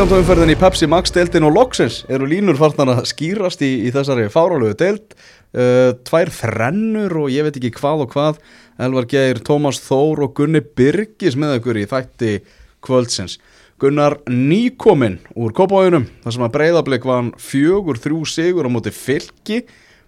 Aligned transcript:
19. 0.00 0.22
umferðin 0.22 0.48
í 0.48 0.54
Pepsi 0.56 0.86
Max 0.88 1.12
deildin 1.12 1.44
og 1.44 1.50
loksins 1.52 1.98
eru 2.08 2.24
línur 2.24 2.56
farnar 2.56 2.88
að 2.94 3.10
skýrast 3.10 3.60
í, 3.60 3.68
í 3.84 3.90
þessari 3.92 4.30
fárálegu 4.32 4.72
deild. 4.80 5.12
Uh, 5.52 5.90
tvær 6.08 6.30
þrennur 6.32 7.12
og 7.20 7.26
ég 7.28 7.44
veit 7.44 7.58
ekki 7.58 7.72
hvað 7.76 8.06
og 8.06 8.14
hvað. 8.14 8.38
Elvar 8.80 9.04
Geir, 9.10 9.42
Tómas 9.44 9.82
Þór 9.84 10.22
og 10.24 10.32
Gunni 10.38 10.62
Birgis 10.64 11.36
með 11.36 11.58
okkur 11.58 11.82
í 11.82 11.84
þætti 11.90 12.32
kvöldsins. 12.80 13.36
Gunnar 13.76 14.16
nýkominn 14.24 15.20
úr 15.36 15.52
Kópáðunum 15.60 16.08
þar 16.24 16.38
sem 16.38 16.48
að 16.48 16.56
breyðablik 16.56 17.04
var 17.04 17.20
hann 17.20 17.30
fjögur 17.36 18.00
þrjú 18.00 18.24
sigur 18.32 18.72
á 18.72 18.72
móti 18.72 18.96
fylki. 18.96 19.66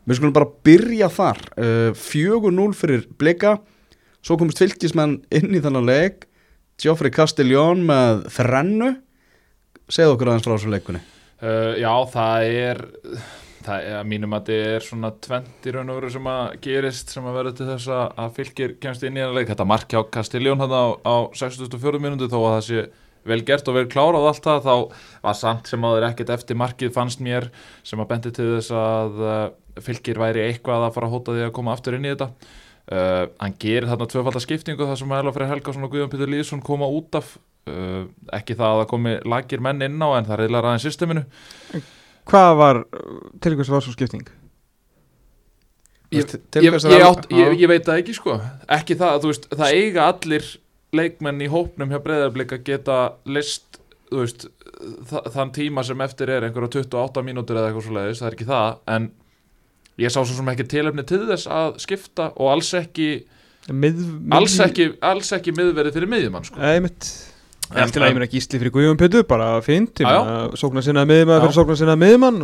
Við 0.09 0.23
skulum 0.23 0.37
bara 0.41 0.53
byrja 0.65 1.13
þar. 1.13 1.45
Uh, 1.53 1.93
fjögur 1.93 2.57
núl 2.57 2.73
fyrir 2.73 3.05
blika. 3.21 3.59
Svo 4.25 4.41
komist 4.41 4.65
fylkismenn 4.65 5.21
inn 5.29 5.53
í 5.53 5.61
þennan 5.61 5.85
leik. 5.85 6.31
Geoffrey 6.81 7.13
Castellón 7.13 7.85
með 7.93 8.31
þrennu 8.41 8.95
segð 9.93 10.17
okkur 10.17 10.33
aðeins 10.33 10.49
frá 10.49 10.57
þessu 10.57 10.73
leikunni 10.73 11.03
Uh, 11.43 11.73
já, 11.75 11.91
það 12.07 12.45
er 12.55 12.79
það 13.67 13.87
er 13.87 13.97
að 13.99 14.09
mínum 14.13 14.35
að 14.37 14.45
þetta 14.47 14.75
er 14.75 14.85
svona 14.87 15.09
20 15.25 15.73
raun 15.75 15.91
og 15.91 15.97
veru 15.99 16.11
sem 16.15 16.29
að 16.31 16.53
gerist 16.63 17.15
sem 17.15 17.25
að 17.27 17.39
verða 17.39 17.53
til 17.59 17.67
þess 17.67 17.89
að, 17.97 18.29
fylgir 18.37 18.75
kemst 18.83 19.07
inn 19.07 19.19
í 19.19 19.23
enn 19.25 19.35
leik, 19.35 19.49
þetta 19.51 19.67
mark 19.67 19.91
hjá 19.91 20.05
Castellón 20.15 20.63
hann 20.63 20.75
á, 20.75 20.87
á 21.03 21.15
64 21.35 22.03
minúti 22.03 22.31
þó 22.31 22.39
að 22.39 22.55
það 22.55 22.63
sé 22.69 22.85
vel 23.33 23.41
gert 23.47 23.71
og 23.71 23.77
vel 23.79 23.85
klárað 23.91 24.29
allt 24.31 24.47
það 24.47 24.69
þá 24.69 25.03
var 25.27 25.39
samt 25.39 25.71
sem 25.71 25.83
að 25.83 25.95
það 25.95 25.99
er 25.99 26.09
ekkert 26.13 26.33
eftir 26.37 26.61
markið 26.63 26.95
fannst 26.95 27.23
mér 27.27 27.51
sem 27.87 28.03
að 28.03 28.11
bendi 28.15 28.35
til 28.39 28.49
þess 28.57 28.75
að 28.79 29.23
uh, 29.27 29.45
fylgir 29.83 30.23
væri 30.23 30.47
eitthvað 30.47 30.87
að 30.87 30.95
fara 30.95 31.11
að 31.11 31.17
hóta 31.17 31.37
því 31.37 31.47
að 31.49 31.55
koma 31.59 31.75
aftur 31.75 31.99
inn 31.99 32.07
í 32.07 32.15
þetta 32.15 32.31
uh, 32.91 33.25
hann 33.39 33.57
gerir 33.63 33.89
þarna 33.91 34.11
tvöfaldar 34.11 34.45
skiptingu 34.45 34.89
þar 34.89 35.01
sem 35.01 35.15
að 35.15 35.23
Elva 35.23 35.35
Freyr 35.37 35.53
Helgason 35.55 35.87
og 35.87 35.95
Guðjón 35.95 36.13
Pítur 36.13 36.33
Lýðsson 36.33 36.65
koma 36.67 36.91
út 36.91 37.19
af. 37.21 37.37
Uh, 37.63 38.09
ekki 38.35 38.57
það 38.59 38.73
að 38.73 38.81
það 38.81 38.89
komi 38.91 39.17
lagir 39.31 39.61
menn 39.63 39.85
inn 39.87 40.03
á 40.03 40.09
en 40.19 40.27
það 40.27 40.41
reyðlar 40.41 40.71
aðeins 40.71 40.87
systeminu. 40.89 41.27
Hvað 42.27 42.55
var, 42.59 42.81
til 43.43 43.55
hvers 43.59 43.71
var 43.71 43.85
svo 43.85 43.95
skipting? 43.95 44.27
ég, 46.13 46.35
ég, 46.61 46.75
ég, 46.75 47.05
átt, 47.07 47.29
ég, 47.33 47.55
ég 47.63 47.71
veit 47.71 47.87
það 47.87 48.03
ekki 48.03 48.17
sko. 48.17 48.37
Ekki 48.73 48.97
það, 49.01 49.19
þú 49.23 49.31
veist, 49.31 49.47
það 49.53 49.77
eiga 49.79 50.09
allir 50.11 50.49
leikmenn 50.93 51.41
í 51.45 51.49
hópnum 51.53 51.93
hjá 51.93 52.01
breyðarblik 52.05 52.53
að 52.57 52.67
geta 52.67 52.99
list, 53.25 53.81
þú 54.11 54.25
veist 54.25 54.47
þa 55.09 55.23
þann 55.33 55.53
tíma 55.57 55.85
sem 55.87 56.05
eftir 56.05 56.33
er 56.35 56.47
einhverja 56.47 56.83
28 56.83 57.25
mínútur 57.25 57.59
eða 57.59 57.71
eitthvað 57.71 57.87
svo 57.87 57.97
leiðis, 57.97 58.21
það 58.21 58.29
er 58.29 58.37
ekki 58.37 58.49
það 58.51 58.69
en 58.97 59.09
ég 60.01 60.13
sá 60.13 60.21
svo 60.23 60.37
sem 60.37 60.49
ekki 60.53 60.69
tilefni 60.71 61.05
til 61.09 61.25
þess 61.29 61.51
að 61.51 61.77
skipta 61.83 62.31
og 62.37 62.55
alls 62.55 62.73
ekki 62.79 63.11
Mið, 63.71 63.99
mið, 64.03 64.33
alls 64.35 64.57
ekki, 64.65 64.89
alls 65.07 65.29
ekki 65.37 65.53
miðverið 65.55 65.95
fyrir 65.95 66.11
miðjumann 66.11 66.47
sko. 66.49 66.59
Nei, 66.59 66.81
mitt 66.83 67.07
Eftir 67.73 68.03
að 68.03 68.11
ég 68.11 68.17
meina 68.19 68.29
gísli 68.29 68.59
fyrir 68.59 68.73
Guðjón 68.75 68.99
Pétur, 69.01 69.27
bara 69.29 69.53
fint 69.65 70.03
Já, 70.03 70.09
já. 70.09 70.57
Sóknar 70.61 70.85
sinna 70.85 71.05
miðjumann 71.09 71.45
fyrir 71.45 71.57
sóknar 71.57 71.79
sinna 71.79 71.95
miðjumann. 72.01 72.41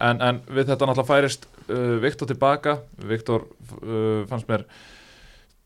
En, 0.00 0.22
en 0.24 0.40
við 0.48 0.72
þetta 0.72 0.88
náttúrulega 0.88 1.08
færist 1.08 1.46
uh, 1.68 1.98
Viktor 2.02 2.28
tilbaka. 2.30 2.78
Viktor 3.08 3.44
uh, 3.46 4.24
fannst 4.28 4.48
mér 4.50 4.64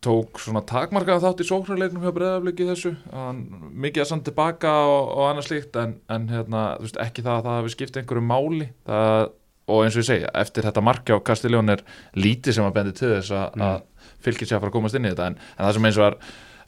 tók 0.04 0.40
svona 0.42 0.60
takmarkaðan 0.68 1.22
þátt 1.22 1.40
í 1.40 1.46
sóknarleiknum 1.48 2.04
hjá 2.04 2.12
breyðafliki 2.14 2.66
þessu. 2.68 2.92
Hann, 3.14 3.40
mikið 3.86 4.04
að 4.04 4.10
samt 4.10 4.26
tilbaka 4.28 4.74
og, 4.90 5.14
og 5.14 5.30
annað 5.30 5.48
slíkt 5.48 5.78
en, 5.80 5.96
en 6.12 6.28
hérna, 6.28 6.66
þú 6.76 6.88
veist, 6.88 7.00
ekki 7.06 7.24
það 7.24 7.38
að 7.38 7.46
það 7.46 7.58
hafi 7.60 7.74
skipt 7.74 7.98
einhverju 8.00 8.26
máli. 8.26 8.68
Það, 8.90 9.30
og 9.68 9.84
eins 9.84 9.96
og 9.96 10.02
ég 10.02 10.08
segja, 10.10 10.30
eftir 10.34 10.66
þetta 10.66 10.82
markja 10.84 11.16
á 11.16 11.24
Castellón 11.24 11.70
er 11.72 11.84
lítið 12.16 12.52
sem 12.58 12.64
að 12.66 12.74
bendi 12.78 12.92
til 12.98 13.12
þess 13.14 13.30
að, 13.32 13.54
Mm. 13.56 13.62
að 13.62 13.82
fylgir 14.24 14.48
sér 14.48 14.56
að 14.58 14.60
fara 14.64 14.70
að 14.72 14.76
komast 14.78 14.94
inn 14.98 15.06
í 15.06 15.12
þetta 15.14 15.26
en, 15.30 15.38
en 15.58 15.66
það 15.66 15.72
sem 15.78 15.84
eins 15.88 15.98
og 16.00 16.04
var 16.04 16.16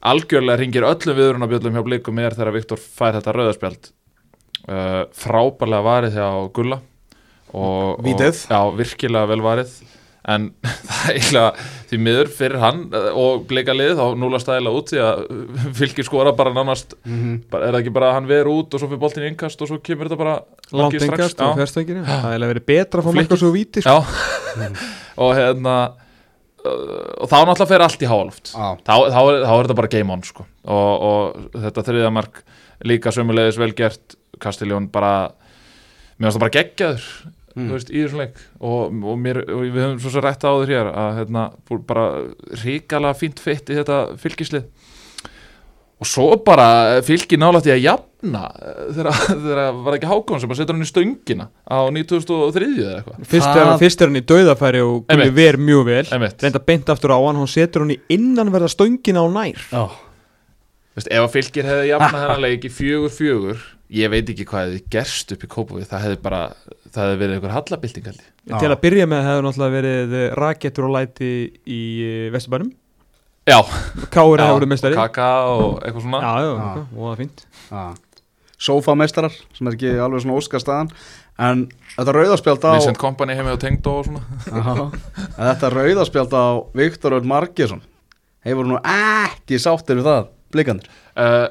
algjörlega 0.07 0.61
ringir 0.61 0.85
öllum 0.87 1.17
viðrunabjöldum 1.19 1.77
hjá 1.77 1.85
blikum 1.85 2.19
er 2.23 2.37
þegar 2.37 2.53
Viktor 2.57 2.79
fær 2.81 3.17
þetta 3.17 3.33
rauðarspjald 3.37 3.91
uh, 4.69 5.03
frábærlega 5.17 5.85
varið 5.87 6.17
hjá 6.21 6.29
Gulla 6.57 6.81
og, 7.57 7.99
og, 7.99 8.03
já, 8.51 8.61
virkilega 8.77 9.31
vel 9.31 9.41
varið 9.45 9.77
en 10.27 10.49
það 10.89 11.03
er 11.07 11.17
eiginlega 11.21 11.67
því 11.87 11.99
miður 12.03 12.31
fyrir 12.35 12.59
hann 12.63 12.81
uh, 12.91 13.11
og 13.15 13.45
bleika 13.51 13.75
liðið 13.77 14.01
þá 14.01 14.07
núla 14.19 14.41
stæla 14.43 14.73
út 14.75 14.91
því 14.91 15.03
að 15.05 15.21
uh, 15.31 15.67
fylgir 15.79 16.09
skora 16.09 16.33
bara 16.37 16.51
nánast 16.57 16.97
Mhm. 17.07 17.37
bara, 17.51 17.69
er 17.69 17.77
það 17.77 17.85
ekki 17.85 17.95
bara 17.95 18.09
að 18.11 18.17
hann 18.19 18.31
ver 18.31 18.51
út 18.51 18.75
og 18.75 18.83
svo 18.83 18.89
fyrir 18.91 19.03
boltin 19.05 19.23
í 19.27 19.31
innkast 19.31 19.63
og 19.63 19.71
svo 19.71 19.79
kemur 19.87 20.09
þetta 20.11 20.19
bara 20.19 20.37
Langt 20.75 20.97
engast 21.03 21.41
og 21.41 21.53
Já. 21.53 21.59
fjörstönginu 21.61 22.03
Það 22.09 22.33
er 22.35 22.49
verið 22.51 22.65
betra 22.67 23.01
að 23.01 23.07
fá 23.07 23.11
Flikkir. 23.13 23.21
marka 23.23 23.37
svo 23.43 23.53
víti 23.55 23.83
sko. 23.85 24.01
Og 25.27 25.31
hérna 25.39 25.75
uh, 25.87 27.23
og 27.23 27.31
þá 27.31 27.37
náttúrulega 27.47 27.69
fer 27.71 27.85
allt 27.87 28.03
í 28.03 28.11
hálft 28.11 28.51
Já. 28.53 28.67
þá, 28.83 28.95
þá, 29.15 29.21
er, 29.31 29.39
þá 29.47 29.53
er 29.55 29.63
þetta 29.69 29.79
bara 29.81 29.93
game 29.95 30.13
on 30.17 30.23
sko. 30.27 30.47
og, 30.67 31.07
og 31.11 31.63
þetta 31.63 31.87
þriðja 31.87 32.13
mark 32.13 32.43
líka 32.85 33.13
sömulegis 33.15 33.61
vel 33.63 33.73
gert 33.79 34.19
Castellón 34.43 34.91
bara 34.93 35.15
mér 36.19 36.27
finnst 36.29 36.37
það 36.39 36.45
bara 36.49 36.57
geggjaður 36.59 37.09
Mm. 37.57 37.71
veist, 37.73 37.89
í 37.89 38.03
þessum 38.05 38.19
leik 38.21 38.35
og, 38.61 38.91
og, 39.01 39.15
mér, 39.17 39.39
og 39.49 39.63
við 39.65 39.79
höfum 39.81 40.01
svo 40.05 40.11
svo 40.13 40.21
rætt 40.21 40.43
á 40.45 40.53
þér 40.61 40.73
hér 40.75 40.89
að 40.93 41.15
hérna, 41.23 41.45
bara 41.89 42.03
ríkala 42.61 43.15
fínt 43.17 43.41
fitt 43.41 43.71
í 43.73 43.79
þetta 43.79 43.97
fylgislið 44.21 44.67
og 45.97 46.05
svo 46.11 46.27
bara 46.45 47.01
fylgi 47.01 47.39
nálægt 47.41 47.71
í 47.71 47.73
að 47.73 47.81
jafna 47.87 48.13
eh, 48.35 48.81
þegar 48.97 49.77
var 49.87 49.97
ekki 49.99 50.09
hákon 50.11 50.41
sem 50.43 50.51
bara 50.51 50.59
setur 50.59 50.75
hann 50.77 50.87
í 50.87 50.89
stöngina 50.91 51.47
á 51.69 51.79
2003 51.87 52.71
eða 52.73 52.97
eitthvað? 52.99 53.21
Fyrst 53.31 53.51
er, 53.53 53.63
hann, 53.63 53.79
fyrst 53.85 54.03
er 54.03 54.11
hann 54.11 54.21
í 54.21 54.25
dauðafæri 54.27 54.83
og 54.83 54.97
Gulli 55.07 55.29
Einmitt. 55.29 55.37
ver 55.39 55.61
mjög 55.63 55.85
vel. 55.91 56.03
Reynda 56.11 56.63
beint 56.67 56.91
aftur 56.97 57.15
á 57.15 57.19
hann, 57.23 57.39
hann 57.39 57.53
setur 57.55 57.85
hann 57.87 57.95
í 57.95 58.01
innanverða 58.17 58.73
stöngina 58.73 59.23
á 59.23 59.27
nær. 59.31 59.63
Já. 59.71 59.85
Veist, 60.97 61.11
ef 61.13 61.23
að 61.27 61.33
fylgir 61.37 61.67
hefði 61.69 61.91
jafnað 61.91 62.23
þennan 62.23 62.45
leik 62.47 62.65
í 62.65 62.73
fjögur 62.73 63.13
fjögur 63.13 63.65
ég 63.93 64.11
veit 64.11 64.31
ekki 64.33 64.47
hvað 64.49 64.65
hefði 64.65 64.81
gerst 64.91 65.35
upp 65.35 65.45
í 65.45 65.51
Kópavíð 65.53 65.91
það 65.91 66.07
hefði 66.07 66.17
bara, 66.25 66.41
það 66.89 67.03
hefði 67.05 67.19
verið 67.21 67.37
einhver 67.37 67.55
hallabilding. 67.55 68.09
Til 68.57 68.71
að 68.73 68.81
byrja 68.83 69.07
með 69.11 69.29
hefur 69.29 69.47
náttúrulega 69.47 69.77
verið 69.77 70.17
rakettur 70.41 70.89
og 70.89 70.95
læti 70.97 71.31
í 71.69 71.81
Vesturbænum. 72.35 72.73
Já, 73.47 73.61
Káur 74.11 74.43
hefur 74.43 74.59
verið 74.59 74.73
mestari 74.73 74.99
kaka 74.99 75.29
og 75.53 75.77
eitthvað 75.87 76.09
svona. 76.09 76.23
Já, 76.25 76.33
Já. 76.41 76.57
já, 76.57 76.83
og 76.83 77.05
það 77.05 77.13
er 77.13 77.21
fínt 77.23 77.47
Já. 78.67 78.73
Sófameistarar 78.73 79.35
sem 79.55 79.69
er 79.71 79.77
ekki 79.77 79.93
alveg 80.03 80.25
svona 80.25 80.39
óskastaðan 80.41 80.91
en 81.47 81.67
þetta 81.97 82.15
rauðarspjald 82.17 82.65
á 82.67 82.73
Vincent 82.77 82.99
Kompany 83.01 83.35
heimi 83.39 83.53
og 83.55 83.61
tengd 83.63 83.87
og 83.91 84.07
svona. 84.09 84.23
Já. 84.51 84.73
En 85.37 85.45
þetta 85.53 85.71
rauðarspjald 85.77 86.35
á 86.35 86.47
Viktor 86.83 87.17
Öll 87.21 87.29
Margesson 87.29 87.83
hefur 88.47 88.67
nú 88.69 88.81
ekki 88.83 89.59
sáttir 89.63 89.99
við 90.01 90.07
það 90.11 90.27
blikandir 90.55 90.91
uh, 91.19 91.47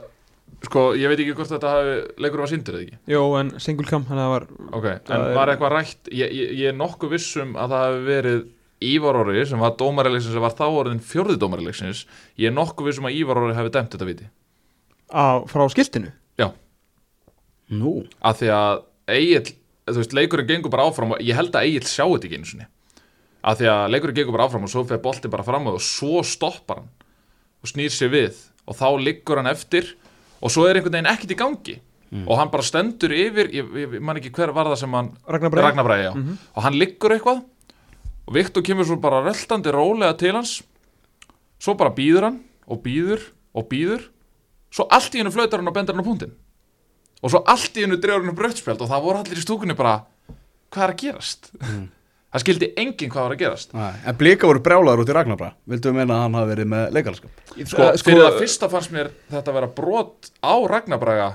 sko, 0.65 0.83
ég 0.97 1.11
veit 1.11 1.19
ekki 1.21 1.33
hvort 1.37 1.51
þetta 1.51 1.71
hafi 1.75 1.95
leikur 2.23 2.41
var 2.45 2.49
sindur 2.51 2.77
eða 2.79 2.85
ekki? 2.87 2.99
Jó, 3.11 3.21
en 3.39 3.51
Singulkam, 3.61 4.05
hann 4.09 4.21
var 4.31 4.45
ok, 4.73 4.85
en 4.87 5.15
er- 5.19 5.35
var 5.35 5.51
eitthvað 5.51 5.73
rætt? 5.75 5.99
Ég, 6.09 6.31
ég, 6.33 6.53
ég 6.63 6.71
er 6.71 6.77
nokkuð 6.79 7.11
vissum 7.17 7.51
að 7.59 7.75
það 7.75 7.83
hafi 7.89 8.05
verið 8.09 8.43
Ívar 8.85 9.15
Orri 9.21 9.43
sem 9.47 9.61
var 9.61 9.75
dómarileiksins 9.79 10.33
sem 10.35 10.43
var 10.43 10.55
þá 10.57 10.65
orðin 10.67 11.03
fjórði 11.03 11.37
dómarileiksins 11.39 12.01
ég 12.41 12.49
er 12.49 12.55
nokkuð 12.57 12.89
vissum 12.89 13.05
að 13.11 13.19
Ívar 13.21 13.39
Orri 13.43 13.55
hefði 13.59 13.71
dæmt 13.77 13.93
þetta 13.95 14.07
viti. 14.09 14.25
Á, 15.15 15.43
frá 15.51 15.63
skiltinu 15.71 16.11
Nú? 17.69 18.05
Að 18.21 18.41
því 18.41 18.49
að 18.53 18.83
Egil, 19.15 19.53
þú 19.89 19.97
veist, 20.01 20.13
leikurinn 20.17 20.47
gengur 20.49 20.71
bara 20.73 20.85
áfram 20.89 21.11
og 21.15 21.19
ég 21.21 21.35
held 21.37 21.53
að 21.55 21.65
Egil 21.69 21.85
sjá 21.85 22.05
þetta 22.05 22.25
ekki 22.27 22.37
einu 22.39 22.49
sinni. 22.49 22.67
Að 23.45 23.59
því 23.61 23.67
að 23.69 23.89
leikurinn 23.93 24.15
gengur 24.19 24.35
bara 24.37 24.45
áfram 24.49 24.63
og 24.65 24.69
svo 24.73 24.83
fer 24.89 24.97
bolti 25.01 25.29
bara 25.29 25.43
fram 25.45 25.67
og 25.69 25.81
svo 25.81 26.21
stoppar 26.25 26.81
hann 26.81 26.89
og 27.61 27.69
snýr 27.69 27.89
sér 27.93 28.09
við 28.13 28.39
og 28.65 28.77
þá 28.77 28.87
liggur 29.01 29.37
hann 29.41 29.49
eftir 29.51 29.91
og 30.41 30.49
svo 30.53 30.65
er 30.69 30.77
einhvern 30.79 30.93
veginn 30.97 31.09
ekkert 31.11 31.31
í 31.35 31.37
gangi. 31.41 31.75
Og 32.25 32.37
hann 32.39 32.49
bara 32.53 32.63
stendur 32.63 33.11
yfir 33.11 33.49
ég, 33.51 33.65
ég, 33.75 33.91
ég 33.97 34.01
man 34.01 34.15
ekki 34.17 34.29
hver 34.31 34.53
var 34.55 34.69
það 34.69 34.77
sem 34.85 34.93
hann 34.95 35.09
Ragnar 35.27 35.51
Bragi. 35.51 35.65
Ragnar 35.67 35.83
Bragi, 35.83 36.03
já, 36.05 36.13
Mhm. 36.15 36.37
og 36.55 36.63
hann 36.63 36.73
liggur 36.79 37.11
eitthvað 37.11 37.43
og 38.27 38.33
Viktor 38.33 38.61
kemur 38.63 38.85
svo 38.85 38.95
bara 39.01 39.21
röltandi 39.25 39.69
rólega 39.73 40.17
til 40.17 40.31
hans. 40.33 40.61
Svo 41.59 41.73
bara 41.75 41.89
býður 41.91 42.23
hann 42.29 42.39
og 42.67 42.81
býður 42.83 43.21
og 43.53 43.67
býður 43.69 44.07
svo 44.71 44.87
allt 44.89 45.13
í 45.13 45.19
hennu 45.21 45.31
flautar 45.33 45.59
hann 45.59 45.67
og 45.67 45.73
bendur 45.73 45.93
hann 45.95 46.05
á 46.05 46.07
punktinn 46.07 46.31
og 47.25 47.33
svo 47.33 47.41
allt 47.49 47.77
í 47.79 47.83
hennu 47.87 47.97
dregur 47.97 48.21
hann 48.21 48.33
upp 48.35 48.43
rauðspjald 48.45 48.83
og 48.85 48.91
það 48.93 49.05
voru 49.07 49.21
allir 49.23 49.41
í 49.41 49.45
stúkunni 49.45 49.75
bara 49.79 49.95
hvað 50.75 50.83
er 50.87 50.93
að 50.95 51.01
gerast? 51.03 51.51
Það 52.35 52.41
skildi 52.43 52.67
enginn 52.81 53.11
hvað 53.13 53.23
var 53.23 53.31
að 53.31 53.39
gerast. 53.39 53.69
Nei. 53.71 53.93
En 54.11 54.15
blika 54.19 54.47
voru 54.49 54.59
brjálaður 54.59 55.05
út 55.05 55.07
í 55.07 55.13
Ragnarbra 55.15 55.47
Vildu 55.71 55.87
við 55.87 55.95
meina 56.01 56.17
að 56.17 56.23
hann 56.25 56.33
hafi 56.35 56.49
verið 56.51 56.65
með 56.73 56.89
leikarskap 56.97 57.53
sko, 57.69 57.85
Eh, 57.85 57.99
fyrir 58.03 58.23
það 58.25 58.39
fyrsta 58.41 58.67
fannst 58.73 58.91
mér 58.91 59.11
þetta 59.31 59.53
vera 59.55 59.69
brot 59.77 60.27
á 60.43 60.55
Ragnarbraga 60.67 61.27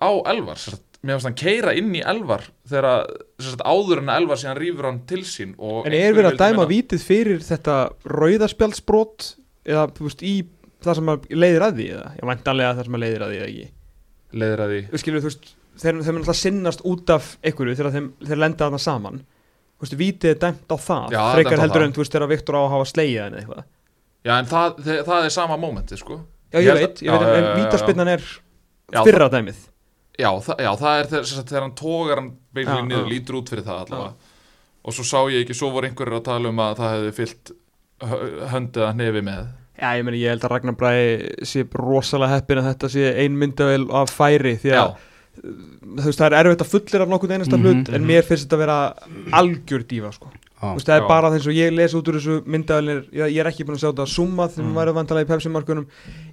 á 0.00 0.10
Elvar. 0.32 0.56
Sem 0.62 0.78
sagt, 0.78 0.96
mér 1.04 1.18
fannst 1.18 1.28
hann 1.28 1.36
keira 1.42 1.74
inn 1.76 1.92
í 1.92 2.00
Elvar 2.00 2.46
þegar 2.72 2.88
sem 3.36 3.50
sagt, 3.52 3.66
áður 3.68 4.00
en 4.00 4.08
að 4.14 4.22
Elvar 4.22 4.40
síðan 4.40 4.60
rýfur 4.62 4.88
hann 4.88 5.02
til 5.12 5.20
sín 5.28 5.52
og 5.60 5.90
En 5.90 5.98
er 6.00 6.16
verið 6.16 6.30
að 6.32 6.40
dæma 6.40 6.62
meina- 6.62 6.70
vítið 6.72 7.04
fyrir 7.10 7.44
þetta 7.50 7.76
rauðaspjaldsbrot 8.16 9.28
eða 9.66 9.86
þú 9.96 10.08
veist, 10.08 10.22
í 10.24 10.34
það 10.86 10.98
sem 11.02 11.12
að 11.12 11.28
leiðir 11.36 11.64
að 11.68 11.76
því 11.82 11.86
eða? 11.98 12.10
Ég 12.16 12.28
væntanlega 12.32 12.74
það 12.80 12.88
sem 12.88 12.96
að 12.96 13.04
leiðir 13.04 13.26
að 13.26 13.32
því 13.34 13.42
eða 13.42 13.50
ekki 13.52 13.68
leiðir 14.32 14.62
að 14.64 14.72
því 14.74 15.00
skilur, 15.02 15.22
þú 15.24 15.30
veist, 15.30 15.48
þeir, 15.76 16.00
þeir 16.02 16.12
mun 16.16 16.22
alltaf 16.24 16.38
sinnast 16.40 16.84
út 16.88 17.12
af 17.14 17.30
einhverju 17.46 17.76
þegar 17.78 17.92
þeim, 17.96 18.08
þeir 18.26 18.40
lenda 18.42 18.64
þarna 18.66 18.80
saman. 18.82 19.20
Þú 19.76 19.84
veist, 19.86 19.96
vítið 20.00 20.30
er 20.32 20.38
dæmt 20.42 20.72
á 20.72 20.76
það 20.80 21.06
Já, 21.12 21.20
dæmt 21.20 21.34
frekar 21.36 21.58
á 21.58 21.62
heldur 21.66 21.82
það. 21.82 21.86
en 21.86 21.92
þú 21.96 22.02
veist 22.02 22.16
þegar 22.16 22.30
Viktor 22.32 22.56
á 22.56 22.60
að 22.64 22.70
hafa 22.74 22.88
slegið 22.92 23.22
henni 23.22 23.40
eitthvað. 23.42 23.64
Já, 24.26 24.32
en 24.40 24.46
það, 24.50 24.78
það, 24.86 25.00
það 25.10 25.26
er 25.28 25.34
sama 25.36 25.56
mómenti, 25.60 25.98
sko. 26.00 26.16
Já, 26.54 26.58
ég, 26.62 26.68
held 26.70 26.80
veit, 26.80 27.02
ég 27.04 27.12
veit, 27.12 27.26
já, 27.26 27.34
en 27.36 27.44
já, 27.44 27.50
já. 27.50 27.56
vítaspinnan 27.60 28.08
er 28.16 28.24
Já, 28.94 29.00
fyrra 29.04 29.28
dæmið. 29.30 29.60
Já, 30.16 30.30
það, 30.46 30.62
já, 30.64 30.70
það 30.80 31.00
er 31.02 31.10
þegar, 31.10 31.24
sem 31.28 31.36
sagt, 31.36 31.50
þegar 31.52 31.64
hann 31.66 31.76
tógar 31.76 32.20
hann 32.22 32.30
Já, 32.32 32.40
beilinni 32.56 32.88
niður, 32.88 33.04
já. 33.04 33.10
lítur 33.12 33.38
út 33.40 33.52
fyrir 33.52 33.66
það 33.66 33.82
allavega. 33.84 34.32
Og 34.86 34.94
svo 34.96 35.04
sá 35.04 35.18
ég 35.34 35.42
ekki, 35.44 35.56
svo 35.58 35.70
voru 35.74 35.90
einhverjir 35.90 36.16
að 36.20 36.24
tala 36.30 36.48
um 36.54 36.62
að 36.62 36.76
það 36.80 36.94
hefði 36.96 37.12
fyllt 37.20 37.52
höndið 38.54 38.84
að 38.86 38.98
nefi 39.02 39.22
með 39.26 39.46
Já, 39.76 39.90
ég 39.98 40.04
meni, 40.04 40.20
ég 40.22 40.28
held 40.32 40.44
að 40.46 40.50
Ragnar 40.54 40.76
Bræði 40.80 41.44
sé 41.44 41.64
rosalega 41.76 42.36
heppin 42.38 42.58
að 42.62 42.68
þetta 42.70 42.88
sé 42.94 43.10
ein 43.24 43.36
myndavel 43.38 43.90
af 43.92 44.08
færi 44.16 44.54
því 44.62 44.72
að 44.72 44.94
veist, 46.00 46.18
það 46.18 46.26
er 46.30 46.36
erfitt 46.40 46.62
að 46.64 46.70
fullir 46.72 47.02
af 47.04 47.08
nokkuð 47.12 47.34
einasta 47.36 47.58
Mhm, 47.58 47.66
hlut 47.66 47.90
en 47.94 48.06
mér 48.08 48.22
finnst 48.24 48.46
þetta 48.48 48.56
að 48.56 48.62
vera 48.64 48.78
algjör 49.36 49.84
dífa 49.90 50.12
sko. 50.16 50.30
Þú 50.56 50.72
veist, 50.78 50.86
það 50.88 50.96
er 50.96 51.02
Já. 51.04 51.08
bara 51.08 51.30
þess 51.34 51.46
að 51.50 51.58
ég 51.60 51.74
les 51.76 51.92
út 51.94 52.08
úr 52.08 52.16
þessu 52.16 52.36
myndavelnir 52.46 53.02
ég, 53.12 53.34
ég 53.34 53.40
er 53.44 53.50
ekki 53.50 53.66
búin 53.68 53.76
að 53.76 53.82
sjá 53.84 53.90
þetta 53.92 54.06
summað 54.08 54.54
þegar 54.56 54.64
Mm. 54.64 54.72
við 54.72 54.80
værum 54.80 54.96
vantalega 54.96 55.26
í 55.26 55.30
Pepsi-markunum 55.34 55.86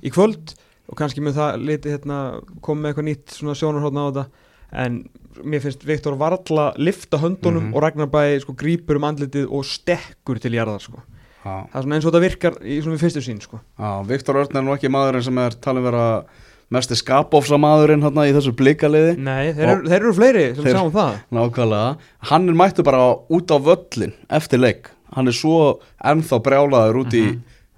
í 0.03 0.09
kvöld 0.09 0.53
og 0.89 0.95
kannski 0.97 1.19
með 1.21 1.33
það 1.35 1.65
liti 1.67 1.89
hérna, 1.91 2.41
koma 2.61 2.81
með 2.81 2.93
eitthvað 2.93 3.07
nýtt 3.09 3.27
svona 3.35 3.55
sjónarhóðna 3.59 3.99
á 3.99 4.07
þetta 4.07 4.25
en 4.73 5.09
mér 5.43 5.61
finnst 5.61 5.83
Viktor 5.83 6.15
Varla 6.15 6.73
lifta 6.77 7.17
höndunum 7.19 7.67
Mhm. 7.67 7.73
og 7.75 7.81
Ragnar 7.83 8.07
Bræði 8.07 8.39
sko 8.41 8.53
grípur 8.55 8.95
um 8.95 9.03
andlitið 9.03 9.51
og 9.51 9.63
stekkur 9.65 10.39
til 10.39 10.51
jarðar 10.55 10.79
sko. 10.81 11.03
Það 11.43 11.75
er 11.75 11.83
svona 11.83 11.95
eins 11.97 12.05
og 12.07 12.11
þetta 12.13 12.23
virkar 12.23 12.53
í 12.63 12.77
svona 12.81 12.95
við 12.95 13.03
fyrstu 13.03 13.21
sín 13.25 13.41
sko. 13.43 13.59
Já, 13.79 13.89
Viktor 14.07 14.39
Örn 14.39 14.55
er 14.59 14.63
nú 14.63 14.73
ekki 14.77 14.91
maðurinn 14.93 15.25
sem 15.25 15.37
er 15.43 15.57
talin 15.63 15.83
vera 15.83 16.05
mesti 16.73 16.95
skapofsa 16.97 17.57
maðurinn 17.61 18.01
hérna 18.05 18.23
í 18.29 18.33
þessu 18.33 18.53
blikaliði. 18.57 19.17
Nei, 19.19 19.51
þeir 19.53 19.67
eru, 19.75 19.87
þeir 19.91 19.99
eru 19.99 20.13
fleiri 20.17 20.45
sem 20.55 20.63
Þeir- 20.63 20.77
sjáum 20.79 20.93
það. 20.95 21.17
Nákvæmlega, 21.35 21.97
hann 22.31 22.47
er 22.49 22.57
mættu 22.63 22.83
bara 22.87 23.03
út 23.29 23.51
á 23.51 23.57
völlin 23.59 24.13
eftir 24.31 24.59
leik. 24.63 24.89
Hann 25.13 25.27
er 25.27 25.35
svo 25.37 25.79
ennþá 26.03 26.39
brjálaður 26.47 27.01
út 27.03 27.13
í 27.13 27.25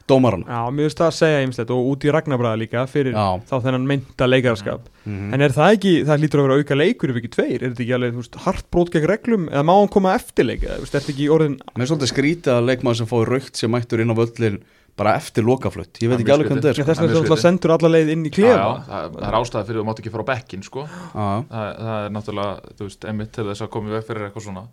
dómarana 0.09 0.45
Já, 0.45 0.59
mér 0.71 0.85
finnst 0.89 0.99
það 1.01 1.09
að 1.11 1.15
segja 1.19 1.39
ýmislegt 1.45 1.71
og 1.75 1.87
út 1.91 2.05
í 2.05 2.11
Ragnarbræða 2.13 2.59
líka 2.61 2.83
fyrir 2.91 3.15
Já. 3.17 3.25
þá 3.49 3.55
þennan 3.65 3.87
mynda 3.89 4.27
leikarskap 4.29 4.91
Mhm. 5.05 5.33
En 5.35 5.41
er 5.45 5.51
það 5.53 5.73
ekki, 5.75 5.91
það 6.07 6.21
lítur 6.23 6.39
að 6.41 6.45
vera 6.47 6.55
auka 6.57 6.75
leikur 6.79 7.11
ef 7.13 7.17
ekki 7.19 7.29
tveir, 7.35 7.59
er 7.61 7.69
þetta 7.69 7.83
ekki 7.85 7.93
alveg, 7.93 8.13
þú 8.15 8.21
veist, 8.23 8.37
hart 8.41 8.65
brót 8.73 8.89
gegn 8.89 9.05
reglum? 9.11 9.43
Eða 9.53 9.61
má 9.69 9.73
hann 9.77 9.91
koma 9.93 10.15
eftir 10.17 10.47
leik 10.49 10.63
eða, 10.65 10.79
þú 10.79 10.85
veist, 10.87 10.95
er 10.95 11.03
þetta 11.05 11.13
ekki 11.13 11.27
orðin 11.35 11.57
Mér 11.75 11.83
er 11.85 11.89
svolítið 11.91 12.09
skrítið 12.09 12.53
að 12.55 12.65
leikmaður 12.71 12.97
sem 12.97 13.09
fóði 13.11 13.27
raukt 13.29 13.55
sem 13.61 13.69
mættur 13.69 14.01
inn 14.01 14.09
á 14.09 14.15
völlin 14.17 14.57
bara 14.97 15.13
eftir 15.19 15.43
lokaflutt 15.45 15.99
ég 16.01 16.09
veit 16.09 16.17
Það 16.17 16.23
ekki 16.25 16.33
alveg 16.33 16.47
hvernig 16.49 16.63
þetta 16.65 16.71
er 16.71 16.73
Já, 16.73 16.81
sko. 16.81 16.89
þess 16.89 16.99
það 17.03 17.13
vegna 17.13 17.29
þú 17.35 17.37
sendur 17.45 17.71
alla 17.75 17.89
leið 17.93 18.09
inn 18.15 18.25
í 18.25 18.31
Já, 18.31 18.35
klefa. 18.39 18.57
Já, 18.57 18.81
það, 18.89 19.13
það 19.19 19.27
er 19.29 19.37
ástæða 19.41 19.65
fyrir 19.69 19.77
að 19.77 19.83
þú 19.83 19.87
mátt 19.91 19.99
ekki 20.01 20.13
fara 20.15 20.25
á 20.25 20.29
bekkin 20.31 20.63
sko. 20.65 20.81
Já, 20.89 21.27
það, 21.53 21.69
það 21.85 21.99
er 22.05 22.13
náttúrulega, 22.15 22.53
þú 22.79 22.87
veist, 22.89 23.05
einmitt 23.11 23.31
til 23.35 23.45
þess 23.51 23.61
að 23.61 23.69
koma 23.75 23.89
í 23.91 23.95
veg 23.99 24.05
fyrir 24.09 24.25
eitthvað 24.29 24.45
svona. 24.47 24.63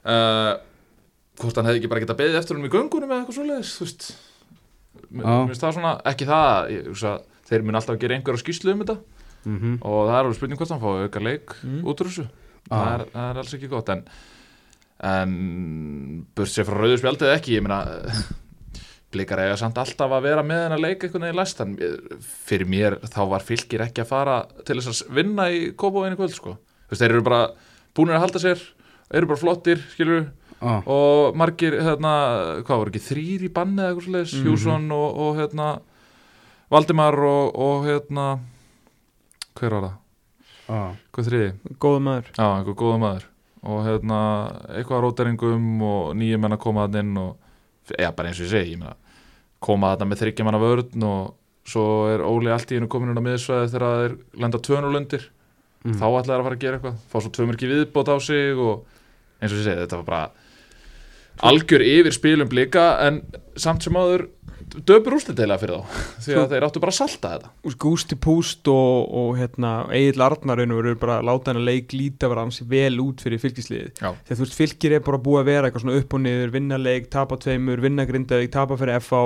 Uh, 0.00 0.52
hvort 1.40 1.56
hann 1.58 1.66
hefði 1.70 1.80
ekki 1.82 1.90
bara 1.90 2.02
getað 2.04 2.20
beðið 2.20 2.38
eftir 2.40 2.54
hennum 2.56 2.68
í 2.70 2.74
göngunum 2.76 3.10
eða 3.10 3.20
eitthvað 3.24 3.38
svoleiðis 3.40 3.72
þú 3.80 3.84
veist 3.88 4.06
mér 5.10 5.46
finnst 5.50 5.64
það 5.64 5.76
svona, 5.78 5.94
ekki 6.10 6.28
það 6.28 6.74
ég, 6.74 6.90
hugsa, 6.90 7.14
þeir 7.50 7.64
mun 7.66 7.80
alltaf 7.80 7.96
að 7.96 8.02
gera 8.04 8.18
einhverja 8.18 8.42
skýslu 8.44 8.74
um 8.74 8.84
þetta 8.84 8.98
mhm. 9.44 9.78
og 9.80 10.02
það 10.10 10.16
er 10.16 10.20
alveg 10.24 10.38
spurning 10.38 10.60
hvort 10.60 10.74
hann 10.74 10.84
fái 10.84 11.06
auka 11.06 11.24
leik 11.24 11.56
Mm. 11.62 11.80
út 11.84 12.02
úr 12.02 12.10
þessu 12.10 12.26
Já. 12.26 12.74
það 12.74 12.92
er, 12.92 13.06
það 13.14 13.30
er 13.30 13.42
alls 13.42 13.56
ekki 13.56 13.72
gott 13.72 13.90
en, 13.94 14.04
en 15.10 15.34
burt 16.36 16.52
sér 16.52 16.68
frá 16.68 16.78
rauðu 16.78 17.00
spjaldið 17.00 17.34
ekki 17.34 17.56
ég 17.56 17.66
meina 17.66 17.82
blikar 19.10 19.42
eiga 19.42 19.56
samt 19.58 19.78
alltaf 19.80 20.12
að 20.14 20.26
vera 20.28 20.42
með 20.46 20.64
hennar 20.64 20.82
leik 20.82 21.04
einhvern 21.04 21.26
veginn 21.26 21.40
læst 21.40 21.62
en 21.64 21.72
fyrir 22.46 22.68
mér 22.70 22.98
þá 23.10 23.22
var 23.32 23.42
fylgir 23.46 23.82
ekki 23.82 24.04
að 24.04 24.10
fara 24.12 24.36
til 24.66 24.78
þess 24.78 25.02
að 25.02 25.16
vinna 25.18 25.48
í 25.50 25.72
kópavóinu 25.74 26.18
kvöld 26.18 26.36
sko. 26.36 26.52
Þú 26.86 26.92
veist, 26.94 27.02
þeir 27.02 27.14
eru 27.16 27.24
bara 27.26 27.40
búinir 27.96 28.18
að 28.18 28.24
halda 28.24 28.42
sér 28.44 28.62
eru 29.10 29.30
bara 29.30 29.40
flottir, 29.40 29.82
skilur 29.94 30.28
Já. 30.60 30.82
og 30.86 31.36
margir, 31.40 31.72
hérna, 31.80 32.10
hvað 32.66 32.80
voru 32.82 32.90
ekki 32.92 33.00
þrýr 33.06 33.44
í 33.48 33.52
banni 33.56 33.80
eða 33.80 33.94
eitthvað 33.94 34.04
svoleiðis, 34.08 34.34
Mhm. 34.36 34.44
Hjússon 34.46 34.90
og, 34.92 35.16
og 35.24 35.36
hérna 35.40 35.68
Valdimar 36.70 37.16
og, 37.18 37.56
og 37.58 37.84
hérna 37.88 38.26
hver 39.58 39.70
var 39.74 39.82
það? 39.86 39.96
Já. 40.70 40.82
Hvað 41.12 41.26
þriði? 41.30 41.48
Góða 41.82 42.00
maður 42.06 42.28
Já, 42.36 42.46
einhver 42.58 42.76
góða 42.78 42.98
maður 43.02 43.24
og 43.60 43.80
hérna, 43.84 44.18
eitthvað 44.76 45.02
róteringum 45.04 45.82
og 45.84 46.14
nýjum 46.16 46.40
menn 46.40 46.54
að 46.56 46.62
koma 46.62 46.86
þann 46.88 47.00
inn 47.02 47.18
og, 47.20 47.32
já, 47.98 48.08
bara 48.16 48.28
eins 48.30 48.38
og 48.40 48.46
ég 48.46 48.52
segi, 48.54 48.76
ég 48.76 48.78
meina 48.80 48.94
koma 49.60 49.90
þarna 49.96 50.08
með 50.12 50.22
þryggja 50.22 50.44
manna 50.46 50.60
vörn 50.62 51.04
og 51.04 51.34
svo 51.68 51.82
er 52.08 52.22
Óli 52.24 52.48
allt 52.54 52.70
í 52.72 52.78
hennu 52.78 52.88
komin 52.88 53.10
inn 53.12 53.20
á 53.20 53.24
miðsvæði 53.26 53.72
þegar 53.74 53.98
þeir 54.00 54.16
lenda 54.44 54.58
tvönulundir 54.68 55.28
Mm. 55.80 55.94
þá 55.96 56.04
ætlaði 56.20 56.36
að 56.36 56.44
fara 56.44 56.56
að 56.56 56.60
gera 56.60 56.76
eitthvað 56.76 56.96
fá 57.08 57.20
svo 57.24 57.30
tvö 57.32 57.44
mörki 57.48 57.68
viðbót 57.70 58.08
á 58.12 58.16
sig 58.20 58.52
og 58.60 58.82
eins 59.40 59.48
og 59.54 59.60
ég 59.60 59.64
segi, 59.64 59.78
þetta 59.80 59.96
var 59.96 60.04
bara 60.04 60.30
algjör 61.38 61.84
yfir 61.84 62.16
spilum 62.16 62.50
blika 62.50 62.92
en 63.06 63.22
samt 63.60 63.84
sem 63.84 63.96
áður 63.96 64.28
döpur 64.86 65.16
úrslitilega 65.16 65.58
fyrir 65.60 65.80
þá 65.80 66.02
því 66.24 66.36
að 66.38 66.52
þeir 66.52 66.66
áttu 66.66 66.82
bara 66.82 66.92
að 66.92 66.98
salta 66.98 67.30
þetta. 67.34 67.50
Úst, 67.66 67.78
Gústi 67.82 68.18
Púst 68.20 68.70
og, 68.70 69.08
og 69.20 69.30
hérna, 69.38 69.72
Egil 69.96 70.24
Arnar 70.24 70.60
raun 70.60 70.74
og 70.74 70.82
veru 70.82 70.98
bara 71.00 71.18
að 71.18 71.30
láta 71.30 71.50
hennar 71.52 71.66
leik 71.66 71.94
líta 71.96 72.30
vera 72.30 72.44
ansi 72.46 72.66
vel 72.70 73.00
út 73.02 73.24
fyrir 73.24 73.42
fylgisliðið. 73.42 73.90
Þegar 73.98 74.38
þú 74.38 74.44
veist 74.44 74.58
fylgir 74.58 74.96
er 74.96 75.02
bara 75.06 75.22
búið 75.24 75.42
að 75.42 75.50
vera 75.50 75.70
eitthvað 75.70 75.86
svona 75.86 75.98
upp 76.02 76.14
og 76.16 76.22
niður 76.26 76.54
vinna 76.54 76.78
leik, 76.80 77.10
tapa 77.12 77.40
tveimur, 77.40 77.82
vinna 77.82 78.06
grindavík 78.08 78.54
tapa 78.54 78.78
fyrir 78.80 79.00
FH, 79.00 79.22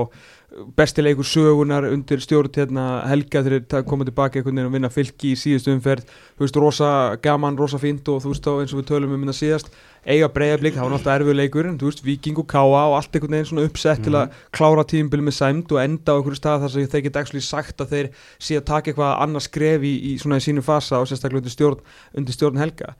besti 0.79 1.03
leikur 1.03 1.27
sögunar 1.27 1.89
undir 1.91 2.23
stjórn 2.23 2.53
hérna, 2.55 2.85
Helga 3.11 3.43
þegar 3.43 3.65
þeir 3.73 3.89
koma 3.91 4.07
tilbaka 4.07 4.39
einhvern 4.39 4.61
veginn 4.61 4.71
og 4.71 4.77
vinna 4.77 4.93
fylgi 4.93 5.33
í 5.35 5.41
síðustu 5.41 5.75
umferð, 5.75 6.07
þú 6.39 6.47
veist, 6.47 6.61
rosa 6.63 6.91
gaman, 7.25 7.59
rosa 7.59 7.81
fínt 7.83 8.09
og 8.13 8.23
þú 8.23 8.31
veist 8.33 8.47
þá 8.47 8.53
eins 8.61 8.77
og 8.77 8.81
við 8.81 8.93
tölum 8.93 9.17
um 9.17 9.25
minna 9.25 9.35
síðast 9.35 9.73
eiga 10.05 10.29
breyðablík, 10.33 10.75
það 10.77 10.87
var 10.87 10.93
náttúrulega 10.95 11.21
erfið 11.21 11.39
leikur 11.39 11.69
en 11.69 11.79
þú 11.81 11.89
veist, 11.89 12.03
Viking 12.05 12.41
og 12.43 12.49
Káa 12.51 12.83
og 12.91 12.97
allt 12.99 13.17
einhvern 13.17 13.37
veginn 13.37 13.49
svona 13.51 13.65
uppsett 13.69 14.05
til 14.05 14.17
að 14.19 14.37
klára 14.55 14.85
tímbil 14.91 15.23
með 15.25 15.37
sæmd 15.39 15.73
og 15.75 15.81
enda 15.81 16.13
á 16.13 16.17
einhverju 16.19 16.41
stað 16.41 16.65
þar 16.65 16.75
sem 16.75 16.93
þeir 16.93 17.07
geta 17.07 17.25
actually 17.25 17.45
sagt 17.45 17.81
að 17.81 17.95
þeir 17.95 18.11
sé 18.37 18.61
að 18.61 18.69
taka 18.69 18.93
eitthvað 18.93 19.17
annað 19.25 19.47
skref 19.49 19.89
í, 19.89 19.95
í 20.11 20.15
svona 20.21 20.41
í 20.43 20.45
sínu 20.45 20.65
fasa 20.67 21.01
og 21.01 21.09
sérstaklega 21.09 21.45
undir 21.45 21.57
stjórn, 21.57 21.83
undir 22.15 22.37
stjórn 22.37 22.61
Helga. 22.61 22.95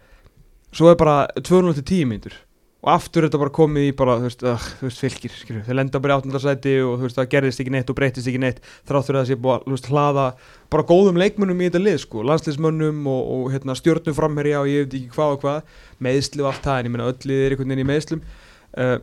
Svo 0.75 0.91
er 0.91 0.99
bara 0.99 1.21
200 1.37 1.81
til 1.83 1.89
10 2.05 2.11
mínútur 2.11 2.41
og 2.85 2.91
aftur 2.93 3.25
er 3.25 3.31
þetta 3.31 3.39
bara 3.41 3.53
komið 3.57 3.87
í 3.89 3.93
bara, 3.97 4.15
þú 4.21 4.27
veist, 4.29 4.43
uh, 4.45 4.65
þú 4.81 4.85
veist 4.91 5.01
fylgir, 5.01 5.33
skilju, 5.41 5.63
þeir 5.65 5.77
lenda 5.79 6.01
bara 6.05 6.13
í 6.13 6.21
áttundarsæti 6.21 6.75
og 6.85 6.99
þú 7.01 7.07
veist, 7.07 7.17
það 7.17 7.31
gerðist 7.33 7.63
ekki 7.65 7.73
neitt 7.73 7.93
og 7.93 7.97
breytist 7.97 8.29
ekki 8.29 8.43
neitt 8.43 8.59
þrátt 8.85 9.07
fyrir 9.09 9.19
að 9.21 9.25
það 9.25 9.31
sé 9.31 9.39
að, 9.41 9.65
þú 9.65 9.73
veist, 9.75 9.89
hlaða 9.89 10.27
bara 10.75 10.85
góðum 10.91 11.21
leikmönnum 11.23 11.63
í 11.65 11.69
þetta 11.71 11.81
lið, 11.81 11.97
sko, 12.05 12.27
landsliðsmönnum 12.29 13.01
og, 13.09 13.23
og 13.39 13.49
hérna, 13.55 13.79
stjórnum 13.81 14.19
framherja 14.19 14.61
og 14.61 14.69
ég 14.69 14.85
veit 14.85 14.99
ekki 15.01 15.17
hvað 15.17 15.33
og 15.39 15.41
hvað, 15.47 15.73
meðsli 16.05 16.45
og 16.45 16.51
allt 16.53 16.69
það 16.69 16.79
en 16.83 16.91
ég 16.91 16.95
meina 16.99 17.09
öll 17.09 17.29
lið 17.33 17.41
er 17.47 17.57
einhvern 17.57 17.73
veginn 17.73 17.85
í 17.87 17.89
meðslum 17.89 18.23
uh, 18.77 18.95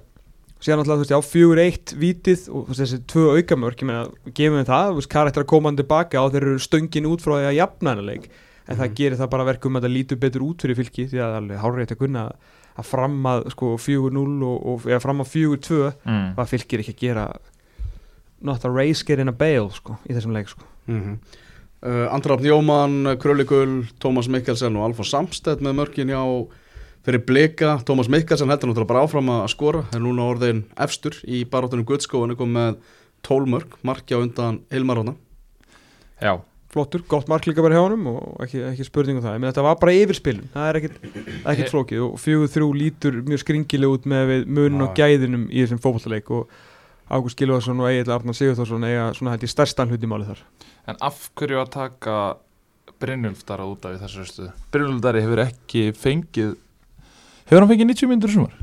síðan 0.61 0.83
alltaf, 0.83 0.93
þú 0.93 1.01
veist, 1.01 1.15
já, 1.15 1.19
fjögur 1.31 1.63
eitt 1.65 1.95
vitið 1.97 2.45
og 2.53 2.69
veist, 2.69 2.83
þessi 2.83 3.01
tvö 3.09 3.25
aukamörk 3.39 3.81
ég 3.81 3.89
meina, 3.89 4.05
gefum 4.29 4.59
við 4.61 4.69
það, 4.69 4.91
þú 4.93 5.01
veist, 5.01 5.11
karakter 5.17 5.41
að 5.41 5.49
koma 5.55 5.71
hann 5.71 5.79
tilbaka 5.81 6.21
og 6.21 6.35
þeir 6.35 6.45
eru 6.51 6.61
stöngin 6.61 7.09
út 7.09 7.23
frá 7.25 7.33
því 7.39 7.47
að 7.49 7.57
jafna 7.57 7.95
hennar 7.95 8.09
leik. 8.11 8.29
En 8.69 8.77
það 8.77 8.85
Mhm. 8.91 8.95
gerir 8.99 9.17
það 9.17 9.29
bara 9.33 9.45
verkum 9.49 9.75
að 9.79 9.87
það 9.87 9.93
lítur 9.95 10.19
betur 10.21 10.43
út 10.45 10.61
fyrir 10.61 10.77
fylki 10.77 11.07
því 11.09 11.17
að 11.17 11.25
það 11.25 11.33
er 11.33 11.39
alveg 11.41 11.61
hárreitt 11.63 11.91
að 11.95 11.97
kunna 12.03 12.21
að 12.29 12.35
fram 12.87 13.17
að 13.29 13.45
sko 13.53 13.75
4-0 13.81 14.25
og, 14.47 14.57
og 14.73 14.89
eða 14.89 15.01
fram 15.03 15.23
að 15.23 15.31
4-2 15.35 15.79
mm. 15.91 16.27
það 16.39 16.51
fylgir 16.55 16.83
ekki 16.83 16.95
að 16.95 17.05
gera 17.05 17.27
not 18.41 18.65
a 18.65 18.71
race 18.73 19.05
get 19.05 19.21
in 19.21 19.29
a 19.29 19.35
bail 19.35 19.69
sko 19.75 19.99
í 20.09 20.15
þessum 20.15 20.35
leik 20.35 20.49
sko. 20.49 20.65
Mm 20.89 21.19
uh, 21.81 22.13
Andrafn 22.13 22.45
Jómann, 22.45 23.17
Kröli 23.19 23.45
Gull, 23.45 23.85
Tómas 23.99 24.29
Mikkelsen 24.29 24.77
og 24.77 24.89
Alfons 24.89 25.11
Samstedt 25.13 25.63
með 25.63 25.77
mörkin 25.81 26.11
hjá 26.13 26.21
fyrir 27.05 27.23
blika. 27.25 27.79
Tómas 27.85 28.09
Mikkelsen 28.11 28.51
heldur 28.51 28.71
náttúrulega 28.71 28.91
bara 28.93 29.05
áfram 29.05 29.31
að 29.33 29.47
skora 29.55 29.83
er 29.93 30.03
núna 30.03 30.27
orðin 30.29 30.65
efstur 30.81 31.17
í 31.25 31.43
baróttunum 31.49 31.87
Guðskóin 31.89 32.33
er 32.33 32.39
komið 32.39 32.57
með 32.59 32.79
12 33.25 33.51
mörk 33.55 33.77
markja 33.85 34.21
undan 34.21 34.61
Hilmar 34.73 35.01
Róna 35.01 35.15
Já, 36.21 36.37
flottur, 36.71 37.01
gott 37.11 37.27
mark 37.27 37.43
líka 37.49 37.63
bara 37.65 37.75
hjá 37.75 37.83
honum 37.83 38.05
og 38.13 38.43
ekki, 38.45 38.61
ekki 38.71 38.85
spurning 38.87 39.17
um 39.19 39.23
það, 39.25 39.33
ég 39.35 39.41
meina 39.43 39.51
þetta 39.51 39.65
var 39.67 39.79
bara 39.81 39.95
yfirspilun 39.99 40.45
það 40.53 40.69
er 40.71 41.57
He- 41.59 41.69
flókið 41.71 42.03
og 42.07 42.13
fjögur 42.23 42.51
þrjú 42.53 42.69
lítur 42.79 43.17
mjög 43.27 43.41
skringileg 43.43 43.95
út 43.97 44.07
með 44.07 44.23
við 44.31 44.45
mun 44.57 44.85
og 44.85 44.93
Já. 44.95 45.03
gæðinum 45.03 45.43
í 45.51 45.65
þessum 45.65 45.81
fótballleik 45.83 46.31
og 46.31 46.47
Ágúst 47.11 47.35
Gilvarsson 47.35 47.81
og 47.83 47.89
Egil 47.91 48.07
Arnar 48.15 48.37
Sigurþórsson 48.37 48.85
eiga 48.87 49.09
svona 49.17 49.33
hætti 49.35 49.49
stærstan 49.51 49.89
hluti 49.91 50.07
máli 50.07 50.29
þar 50.29 50.39
En 50.87 50.95
af 51.03 51.25
hverju 51.35 51.59
að 51.59 51.71
taka 51.75 52.15
Brynjulfdara 53.01 53.65
út 53.67 53.83
af 53.85 53.97
í 53.97 53.99
þessari 53.99 54.29
stuðu? 54.29 54.51
Brynjulfdari 54.71 55.21
hefur 55.25 55.41
ekki 55.43 55.83
fengið 55.97 56.53
Hefur 57.49 57.59
hann 57.65 57.71
fengið 57.73 57.89
90 57.91 58.11
mínútur 58.13 58.31
í 58.31 58.35
sumar? 58.37 58.55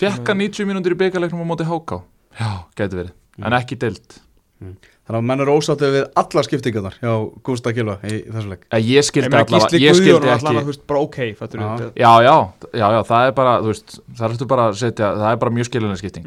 Fekk 0.00 0.30
hann 0.30 0.40
90 0.46 0.68
mínútur 0.70 0.94
í 0.94 1.00
byggarleiknum 1.02 1.42
á 1.42 1.46
móti 1.50 1.66
háká? 1.66 2.00
Já, 2.38 2.50
gæti 2.78 2.96
verið, 3.00 3.14
en 3.42 3.56
ekki 3.58 3.76
deilt 3.82 4.20
þannig 4.60 5.18
að 5.18 5.26
menn 5.30 5.40
er 5.42 5.50
ósáttið 5.50 5.92
við 5.96 6.04
alla 6.20 6.42
skiptingarnar 6.46 6.96
hjá 7.00 7.12
Gústa 7.48 7.72
Gilva 7.74 7.94
í 8.04 8.18
þessu 8.28 8.50
leik 8.52 8.66
Eh, 8.70 8.82
Ég 8.84 9.06
skildi 9.08 9.30
allavega 9.32 9.80
Ég 9.80 9.96
skildi 9.96 10.32
ekki 10.34 10.84
bara 10.92 11.00
ok 11.06 11.18
fattur 11.38 11.60
Já. 11.64 11.70
Já, 11.96 12.12
já, 12.26 12.34
já, 12.76 12.86
já, 12.96 13.00
það 13.10 13.26
er 13.30 13.32
bara, 13.40 13.54
veist, 13.64 13.96
það 14.18 14.26
ertu 14.34 14.48
bara 14.52 14.66
setja, 14.76 15.12
það 15.16 15.30
er 15.32 15.40
bara 15.44 15.54
mjög 15.56 15.70
skiljanlega 15.70 16.02
skipting. 16.02 16.26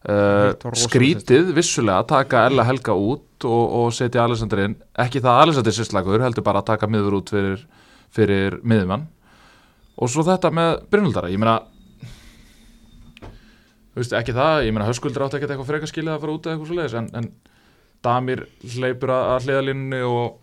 Uh, 0.00 0.08
Hitt 0.08 0.62
var 0.64 0.72
rosalega 0.72 0.88
skrítið 0.88 1.50
vissulega 1.58 1.98
að 2.00 2.06
taka 2.14 2.46
Ella 2.48 2.64
Helga 2.64 2.94
út 2.96 3.44
og, 3.44 3.64
og 3.82 3.90
setja 3.92 4.22
Alessandur 4.24 4.62
inn, 4.64 4.76
ekki 4.96 5.20
það 5.20 5.34
að 5.36 5.42
Alessandur 5.44 5.76
sérslagur, 5.76 6.22
heldur 6.24 6.46
bara 6.46 6.62
að 6.62 6.70
taka 6.72 6.88
miður 6.88 7.18
út 7.20 7.28
fyrir, 7.34 7.66
fyrir 8.16 8.56
miðumann. 8.64 9.04
Og 10.00 10.08
svo 10.08 10.24
þetta 10.24 10.48
með 10.56 10.78
Brynhuldara, 10.88 11.28
ég 11.28 11.36
meina, 11.42 11.58
þú 13.20 14.00
veist, 14.00 14.14
ekki 14.16 14.32
það, 14.36 14.64
ég 14.68 14.72
meina, 14.76 14.88
höskuldur 14.88 15.26
átti 15.26 15.36
ekkert 15.40 15.52
eitthvað 15.54 15.70
frekar 15.74 15.90
skilið 15.92 16.14
að 16.14 16.22
fara 16.24 16.34
út 16.38 16.46
eða 16.48 16.54
eitthvað 16.56 16.70
svo 16.72 16.78
leiðis, 16.78 16.96
en, 17.00 17.10
en 17.20 17.28
Damir 18.04 18.46
hleypur 18.64 19.12
að, 19.12 19.24
að 19.34 19.48
hliðalínunni 19.48 20.02
og 20.08 20.38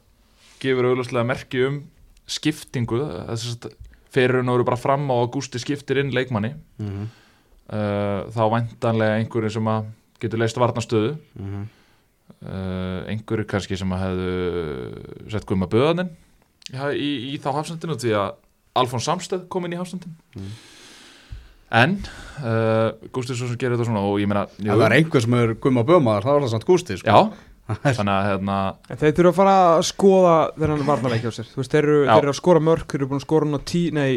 gefur 0.61 0.89
auðvitað 0.89 1.29
merki 1.29 1.63
um 1.67 1.79
skiptingu 2.27 2.99
að 3.01 3.69
fyrir 4.13 4.41
hún 4.41 4.51
eru 4.53 4.65
bara 4.67 4.79
fram 4.79 5.07
á 5.09 5.15
að 5.15 5.31
Gústi 5.35 5.61
skiptir 5.61 6.01
inn 6.01 6.13
leikmanni. 6.15 6.55
Mhm, 6.81 7.07
uh, 7.73 8.27
þá 8.33 8.43
væntanlega 8.53 9.17
einhverju 9.21 9.57
sem 9.57 9.71
að 9.71 9.89
getur 10.21 10.41
leist 10.41 10.59
varnastöðu 10.59 11.11
mhm. 11.37 11.67
uh, 12.41 13.01
einhverju 13.11 13.47
kannski 13.49 13.77
sem 13.79 13.93
að 13.93 14.03
hefðu 14.05 15.33
sett 15.33 15.47
guðma 15.49 15.69
böðaninn 15.71 16.13
ja, 16.73 16.89
í, 16.91 17.33
í 17.33 17.35
þá 17.41 17.51
hafsendinu 17.59 17.97
því 17.99 18.15
að 18.17 18.33
Alfons 18.77 19.07
Samsted 19.09 19.47
kom 19.51 19.67
inn 19.67 19.77
í 19.77 19.81
hafsendin 19.81 20.17
Mm. 20.37 20.51
en 21.77 21.93
uh, 22.45 22.93
Gústi 23.11 23.35
svo 23.35 23.49
sem 23.49 23.57
gerir 23.59 23.75
þetta 23.75 23.87
svona 23.89 24.03
og 24.05 24.19
ég 24.21 24.29
meina 24.29 24.45
það 24.55 24.83
er 24.85 24.97
einhver 24.99 25.23
sem 25.23 25.33
er 25.35 25.55
gumma 25.61 25.83
bömaðar, 25.87 26.27
þá 26.27 26.31
er 26.35 26.43
það 26.45 26.51
samt 26.53 26.67
gústi 26.67 26.97
sko. 27.01 27.09
já, 27.09 27.46
þannig 27.97 28.13
að 28.13 28.27
hérna 28.31 28.57
En 28.89 28.97
þeir 29.01 29.13
þurfa 29.17 29.29
að 29.31 29.37
fara 29.41 29.55
að 29.77 29.85
skoða 29.91 30.35
þennan 30.57 30.85
varnarleik 30.87 31.25
á 31.27 31.31
sér. 31.35 31.49
Þú 31.51 31.61
veist, 31.61 31.71
þeir 31.71 31.83
eru, 31.83 31.97
þeir 32.07 32.23
eru 32.23 32.33
að 32.33 32.39
skora 32.41 32.59
mörk 32.63 32.87
Þeir 32.91 32.99
eru 33.01 33.09
búin 33.11 33.21
að 33.21 33.25
skora 33.27 33.49
á 33.51 33.59
tí, 33.67 33.83
nei 33.91 34.11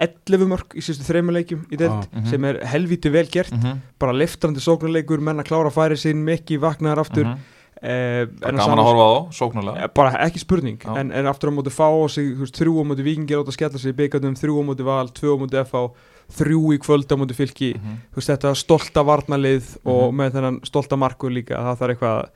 11 0.00 0.46
mörk 0.48 0.74
í 0.74 0.80
síðustu 0.80 1.04
þreymur 1.04 1.34
leikjum 1.36 1.64
í 1.68 1.76
deild 1.76 2.06
Já. 2.06 2.08
Mhm. 2.16 2.26
sem 2.30 2.44
er 2.48 2.58
helvíti 2.64 3.10
vel 3.12 3.26
gert. 3.28 3.52
Mm 3.52 3.60
-hmm, 3.60 3.80
bara 4.00 4.12
liftrandi 4.16 4.60
sóknarleikur, 4.64 5.20
menn 5.20 5.40
að 5.42 5.48
klára 5.50 5.70
færi 5.70 5.96
sín 6.00 6.24
mikki 6.24 6.56
vaknaðar 6.58 7.00
aftur. 7.04 7.24
Mm 7.26 7.38
eh, 7.82 8.26
en 8.44 8.56
gaman 8.56 8.78
að 8.78 8.88
horfa 8.88 9.04
á 9.08 9.16
sóknulega 9.32 9.84
Eh, 9.84 9.88
bara 9.94 10.10
ekki 10.26 10.38
spurning, 10.42 10.78
en, 10.84 11.12
en 11.12 11.26
aftur 11.26 11.48
á 11.48 11.52
móti 11.56 11.70
fá 11.72 11.88
á 11.88 12.04
sig, 12.12 12.34
þú 12.36 12.44
veist, 12.44 12.58
þrjú 12.60 12.74
á 12.76 12.84
móti 12.84 13.02
vikingir 13.06 13.40
átt 13.40 13.48
að 13.48 13.56
skella 13.56 13.78
sig 13.80 13.94
í 13.94 13.96
byggandum, 13.96 14.34
þrjú 14.36 14.60
á 14.60 14.64
móti 14.68 14.84
val, 14.84 15.08
tvö 15.08 15.32
á 15.32 15.36
móti 15.40 15.56
FH, 15.64 15.94
þrjú 16.30 16.60
í 16.76 16.78
kvöld 16.78 17.08
á 17.08 17.16
móti 17.16 17.34
fylki, 17.36 17.74
Mhm. 17.76 17.96
þú 18.12 18.16
veist, 18.20 18.28
þetta 18.30 18.54
stolta 18.54 19.00
varnalið 19.04 19.76
og 19.84 20.12
Mhm. 20.12 20.16
með 20.16 20.30
þennan 20.32 20.60
stolta 20.64 20.96
markur 20.96 21.30
líka, 21.32 21.56
það 21.56 21.78
þarf 21.80 21.90
eitthvað 21.96 22.28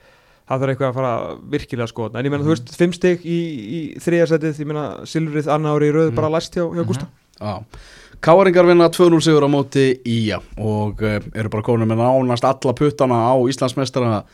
það 0.48 0.60
þarf 0.60 0.72
eitthvað 0.74 0.90
að 0.90 0.94
fara 0.98 1.36
virkilega 1.54 1.88
skoða 1.90 2.18
en 2.20 2.24
ég 2.26 2.30
meina, 2.34 2.44
þú 2.44 2.48
Mhm. 2.48 2.54
veist, 2.54 2.76
fimm 2.76 2.92
stig 2.92 3.20
í, 3.24 3.38
í 3.76 3.80
þriðasætið, 3.98 4.58
ég 4.60 4.66
meina, 4.66 4.84
Silfrið 5.08 5.48
annar 5.48 5.78
ári 5.78 5.88
í 5.90 5.94
röð 5.94 6.10
Mhm. 6.10 6.14
bara 6.16 6.28
læst 6.30 6.52
hjá, 6.54 6.64
hjá 6.74 6.84
Gústa 6.84 7.06
Já. 7.40 7.62
Káaringar 8.20 8.64
vinna 8.66 8.88
2-0 8.88 9.20
sigur 9.20 9.42
á 9.44 9.48
móti 9.50 9.98
Ía 10.06 10.40
og 10.56 11.02
uh, 11.02 11.20
eru 11.34 11.48
bara 11.50 11.62
komin 11.62 11.88
með 11.88 11.98
nánast 11.98 12.44
alla 12.44 12.72
puttana 12.72 13.14
á 13.28 13.34
Íslandsmeistara 13.48 14.24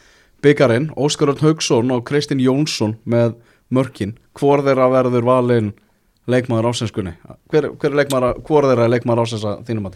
byggarinn, 0.42 0.90
Óskar 0.96 1.28
Örn 1.32 1.40
Haugsson 1.40 1.90
og 1.90 2.04
Kristinn 2.04 2.40
Jónsson 2.40 2.96
með 3.06 3.34
mörkin 3.72 4.14
hvor 4.34 4.62
þeirra 4.62 4.86
verður 4.90 5.24
valinn 5.24 5.72
leikmaður 6.28 6.70
ásenskunni 6.70 7.14
hver, 7.50 7.70
hver 7.76 7.90
er 7.90 8.04
leikmaður, 8.04 8.40
hvor 8.44 8.62
þeirra 8.68 8.84
er 8.84 8.92
leikmaður 8.94 9.24
ásens 9.24 9.44
að 9.44 9.64
þínum 9.66 9.86
að 9.90 9.94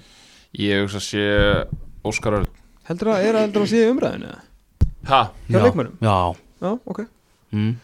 ég 0.58 0.82
hugsa 0.82 0.98
að 0.98 1.06
sé 1.08 1.66
Óskar 2.04 2.32
Örn 2.40 2.46
heldur 2.88 3.08
að, 3.14 3.24
er 3.24 3.34
að 3.34 3.54
að 3.54 3.66
sé 3.70 3.84
umræðinu 3.90 4.28
eða? 4.30 4.42
Ha, 5.08 5.22
hjá 5.50 5.58
leikmönnum, 5.62 5.96
Já, 6.00 6.34
já, 6.62 6.70
ok. 6.86 7.00
Mm. 7.54 7.74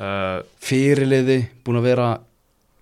uh, 0.00 0.40
fyrirliði 0.62 1.38
búin 1.64 1.78
að 1.80 1.88
vera 1.90 2.10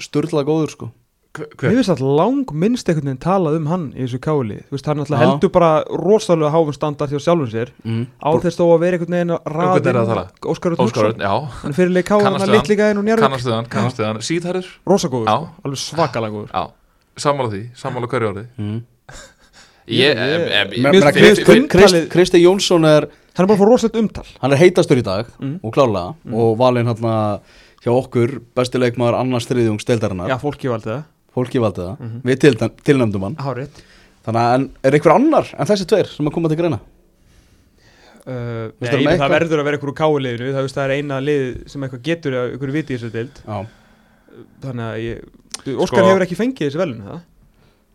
sturla 0.01 0.43
góður 0.47 0.71
sko. 0.77 0.91
Hver, 1.31 1.47
Mér 1.71 1.77
finnst 1.79 1.93
að 1.95 2.01
lang 2.19 2.49
minnst 2.59 2.89
einhvern 2.91 3.07
veginn 3.07 3.21
talað 3.23 3.57
um 3.61 3.67
hann 3.71 3.85
í 3.95 4.01
þessu 4.03 4.19
káli, 4.19 4.57
þú 4.67 4.75
veist, 4.75 4.89
hann 4.91 4.99
alltaf 5.05 5.15
Já. 5.21 5.23
heldur 5.29 5.53
bara 5.55 5.69
rosalega 5.87 6.51
háfum 6.51 6.75
standart 6.75 7.13
hjá 7.15 7.21
sjálfum 7.23 7.51
sér. 7.53 7.71
Mm. 7.87 8.01
á 8.19 8.31
þess 8.43 8.59
þó 8.59 8.65
að 8.75 8.81
vera 8.83 8.99
einhvern 8.99 9.15
veginn 9.15 9.35
að 9.37 9.45
hvern 9.47 9.77
er 9.79 9.95
það 9.95 10.01
að 10.01 10.11
tala? 10.11 10.25
Óskar 10.51 10.75
Örn 10.75 10.83
Óskar 10.89 11.07
Örn, 11.07 11.15
Hugson 11.15 11.23
já, 11.23 11.55
hann 11.63 11.77
fyrir 11.79 11.93
leik 11.95 12.09
káli, 12.11 12.25
hann 12.27 12.35
Kannastu 12.35 12.51
að 12.51 12.57
litli 12.59 12.79
gæðin 12.81 12.99
og 12.99 13.07
njárvík 13.07 13.25
kannastu 13.29 13.55
hann, 13.55 13.69
kannastu 13.77 14.05
hann. 14.09 14.19
Síðhærður, 14.27 14.73
rosagóður, 14.91 15.31
Já. 15.31 15.37
sko, 15.39 15.63
alveg 15.71 15.83
svakalega 15.85 16.35
góður. 16.35 16.51
Já, 16.51 16.65
sammála 17.29 17.53
því 17.55 17.63
sammála 17.85 18.11
hverju 18.11 18.33
orði. 18.33 18.45
Mm. 18.59 18.83
ég, 19.87 20.11
Ég- 20.11 20.19
em- 20.19 20.51
em- 20.51 20.71
Me- 20.71 20.77
Mér 20.83 20.93
meina, 20.99 21.13
finnst 21.15 21.21
Krist- 21.21 21.47
Krist- 21.47 21.71
umtalið- 21.71 22.09
Kristinn 22.11 22.43
Jónsson 22.43 22.85
er 22.91 23.07
hann 23.37 23.45
er 23.45 23.51
bara 23.51 23.59
fá 23.61 23.67
rosalegt 23.69 23.97
umtal. 24.01 24.27
Hann 24.43 24.53
er 24.53 24.59
heitastur 24.61 24.99
í 25.01 25.03
dag 25.07 25.27
Mm. 25.41 25.61
og 25.63 25.73
klárlega 25.75 26.15
og 26.35 26.57
valinn 26.59 26.87
hérna 26.91 27.41
hjá 27.85 27.91
okkur 27.95 28.41
besti 28.55 28.79
leikmaður 28.79 29.19
annars 29.21 29.47
þriðjungs 29.49 29.87
deildarinnar. 29.89 30.29
Já, 30.29 30.37
fólki 30.39 30.69
valdi 30.69 30.91
það, 30.91 31.03
fólki 31.35 31.61
valdi 31.63 31.81
það, 31.81 31.99
Mhm. 32.01 32.21
við 32.25 32.39
til, 32.41 32.55
tilnæmdum 32.85 33.23
hann. 33.23 33.37
Hárið 33.37 33.69
þannig 34.27 34.43
að 34.45 34.71
er 34.85 34.93
einhver 34.99 35.15
annar 35.15 35.47
en 35.59 35.67
þessi 35.67 35.87
tveir 35.87 36.07
sem 36.07 36.27
að 36.27 36.33
koma 36.33 36.49
til 36.49 36.57
greina? 36.59 36.81
Uh, 38.21 38.69
nei, 38.79 38.91
það 38.91 39.01
eitthvað? 39.09 39.31
verður 39.33 39.61
að 39.61 39.65
vera 39.65 39.77
einhverju 39.79 39.97
káliðinu 39.97 40.51
það, 40.53 40.67
það 40.77 40.85
er 40.85 40.93
eina 41.01 41.21
lið 41.25 41.69
sem 41.73 41.83
eitthvað 41.87 42.03
getur 42.05 42.35
einhverju 42.37 42.73
viti 42.77 42.93
í 42.95 42.99
þessu 42.99 43.11
deild. 43.15 43.39
Já, 43.47 43.67
þannig 44.61 44.85
að 44.91 44.99
ég, 45.01 45.23
Óskar 45.61 45.87
Sko- 46.01 46.05
hefur 46.11 46.25
ekki 46.27 46.37
fengið 46.37 46.69
þessi 46.69 46.81
velun 46.81 47.01
það? 47.07 47.21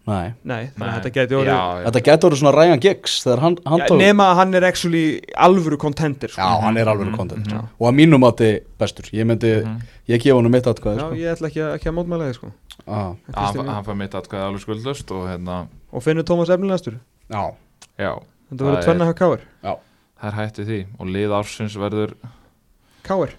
Nei. 0.05 0.33
Nei, 0.45 0.67
þannig 0.75 0.89
að 0.91 0.95
þetta 0.99 1.11
getur 1.15 1.37
orðið 1.39 1.49
já, 1.49 1.61
já. 1.81 1.85
þetta 1.87 2.01
getur 2.07 2.29
orðið 2.29 2.39
svona 2.41 2.53
Ryan 2.55 2.81
Giggs 2.83 3.13
þegar 3.23 3.39
hann, 3.41 3.55
hann 3.65 3.79
Já, 3.81 3.85
tók 3.89 3.97
nema 4.01 4.27
að 4.31 4.35
hann 4.39 4.53
er 4.59 4.63
actually 4.67 5.03
alvöru 5.47 5.77
contender 5.81 6.29
sko. 6.29 6.41
já, 6.41 6.61
hann 6.61 6.77
er 6.77 6.85
Mhm, 6.95 7.15
kontent 7.17 7.47
mhm. 7.47 7.63
og 7.79 7.87
að 7.89 7.95
mínum 7.95 8.25
átti 8.29 8.49
bestur. 8.79 9.05
Ég 9.13 9.25
myndi, 9.25 9.63
Mhm. 9.65 9.81
ég 10.07 10.21
gefa 10.21 10.35
hann 10.41 10.51
mitt 10.51 10.65
atkvæði 10.65 10.97
Já, 10.99 11.07
sko. 11.07 11.15
ég 11.15 11.33
ætla 11.33 11.47
ekki 11.49 11.61
að, 11.65 11.73
ekki 11.79 11.89
að 11.89 11.95
mótmæla 11.97 12.29
þig 12.29 12.35
sko. 12.35 12.51
ah, 12.87 13.15
hann, 13.33 13.83
fær 13.85 13.95
mitt 13.97 14.11
atkvæði 14.11 14.45
alveg 14.45 14.61
skuldlust 14.61 15.11
og 15.11 15.27
hérna, 15.27 15.67
Og 15.91 16.03
finnur 16.03 16.23
Tómas 16.23 16.49
efnilegastur 16.49 16.99
já, 17.31 17.53
já, 17.97 18.13
Þetta 18.51 18.63
verður 18.63 18.77
er- 18.77 18.83
tvenna 18.83 19.05
hjá 19.05 19.13
Káir 19.17 19.39
það 19.63 19.77
er 20.23 20.31
hætti 20.31 20.65
því. 20.65 20.85
Og 20.99 21.07
lið 21.07 21.29
ársins 21.33 21.75
verður 21.75 22.13
Káir 23.03 23.33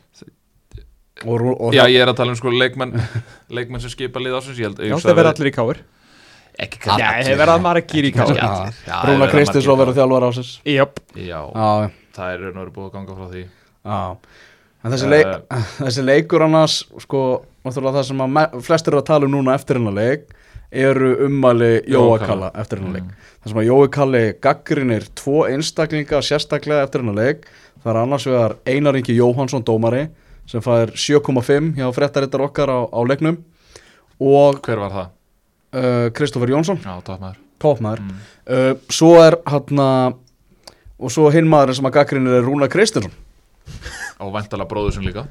og, 1.25 1.41
og, 1.41 1.61
og 1.61 1.73
já, 1.75 1.87
ég 1.89 2.03
er 2.03 2.09
að 2.13 2.17
tala 2.17 2.31
um 2.35 2.37
sko 2.37 2.51
leikmenn 2.51 2.93
leikmenn 3.49 3.81
sem 3.81 3.91
skipa 3.91 4.21
lið 4.21 4.35
ársins 4.37 4.59
ekki 6.59 6.79
kannski 6.83 7.03
það 7.03 7.21
allir. 7.21 7.39
verður 7.41 7.55
að 7.55 7.63
margir 7.67 8.09
í. 8.09 8.13
Já, 8.17 8.97
Rúna 9.07 9.29
Kristins 9.31 9.69
og 9.69 9.79
verður 9.81 9.97
þjálfar 9.99 10.27
ásins 10.31 10.51
Jöp 10.65 11.01
já, 11.15 11.41
já, 11.53 11.91
það 12.17 12.33
er 12.33 12.43
raun 12.45 12.57
og 12.57 12.63
verið 12.63 12.75
búið 12.77 12.87
að 12.89 12.95
ganga 12.97 13.17
frá 13.19 13.27
því. 13.35 13.45
Já. 13.87 14.01
En 14.87 14.93
þessi, 14.93 15.07
Eh, 15.07 15.11
leik, 15.11 15.27
þessi 15.83 16.03
leikur 16.07 16.43
annars 16.47 16.75
sko, 17.03 17.21
náttúrulega 17.67 18.01
það 18.01 18.09
sem 18.11 18.63
flestir 18.63 18.93
eru 18.95 19.01
að 19.03 19.07
tala 19.09 19.27
um 19.27 19.33
núna 19.35 19.55
eftir 19.59 19.81
hennar 19.81 19.97
leik 19.97 20.29
eru 20.73 21.13
ummæli 21.27 21.73
Jóa 21.87 21.97
Jóa 21.97 22.19
Kalla. 22.19 22.29
Kalla 22.51 22.51
eftir 22.63 22.79
hennar 22.83 22.95
leik. 23.01 23.05
Mm. 23.09 23.25
það 23.43 23.51
sem 23.53 23.61
að 23.63 23.67
Jói 23.71 23.89
Kalli 23.97 24.23
gaggrinir 24.43 25.09
tvo 25.15 25.45
einstaklinga 25.51 26.21
sérstaklega 26.23 26.87
eftir 26.87 27.03
hennar 27.03 27.19
leik 27.19 27.47
það 27.83 27.91
er 27.93 28.01
annars 28.03 28.27
vegar 28.27 28.57
Einar 28.67 28.97
Ingi 28.99 29.17
Jóhansson 29.19 29.63
dómari 29.67 30.09
sem 30.47 30.61
fær 30.63 30.93
7,5 30.95 31.75
hjá 31.79 31.87
frettarittar 31.95 32.41
okkar 32.47 32.71
á, 32.71 32.79
á 32.87 33.01
leiknum 33.07 33.39
og 34.23 34.61
hver 34.65 34.79
var 34.83 34.91
það? 34.95 35.09
Uh, 35.77 36.07
Kristoffer 36.17 36.53
Jónsson, 36.53 36.81
já, 36.83 36.95
toppmaður 37.07 37.43
toppmaður 37.63 38.05
mm. 38.05 38.23
uh, 38.49 38.73
svo 38.93 39.15
er 39.23 39.39
hann 39.53 39.85
og 40.97 41.13
svo 41.13 41.29
hinn 41.33 41.49
maðurinn 41.51 41.79
sem 41.81 41.89
að 41.89 41.99
gaggrinir 41.99 42.39
er 42.39 42.47
Rúna 42.47 42.71
Kristinsson 42.73 43.13
og 44.23 44.33
væntalega 44.33 44.71
bróður 44.71 44.97
sem 44.97 45.05
líka. 45.05 45.27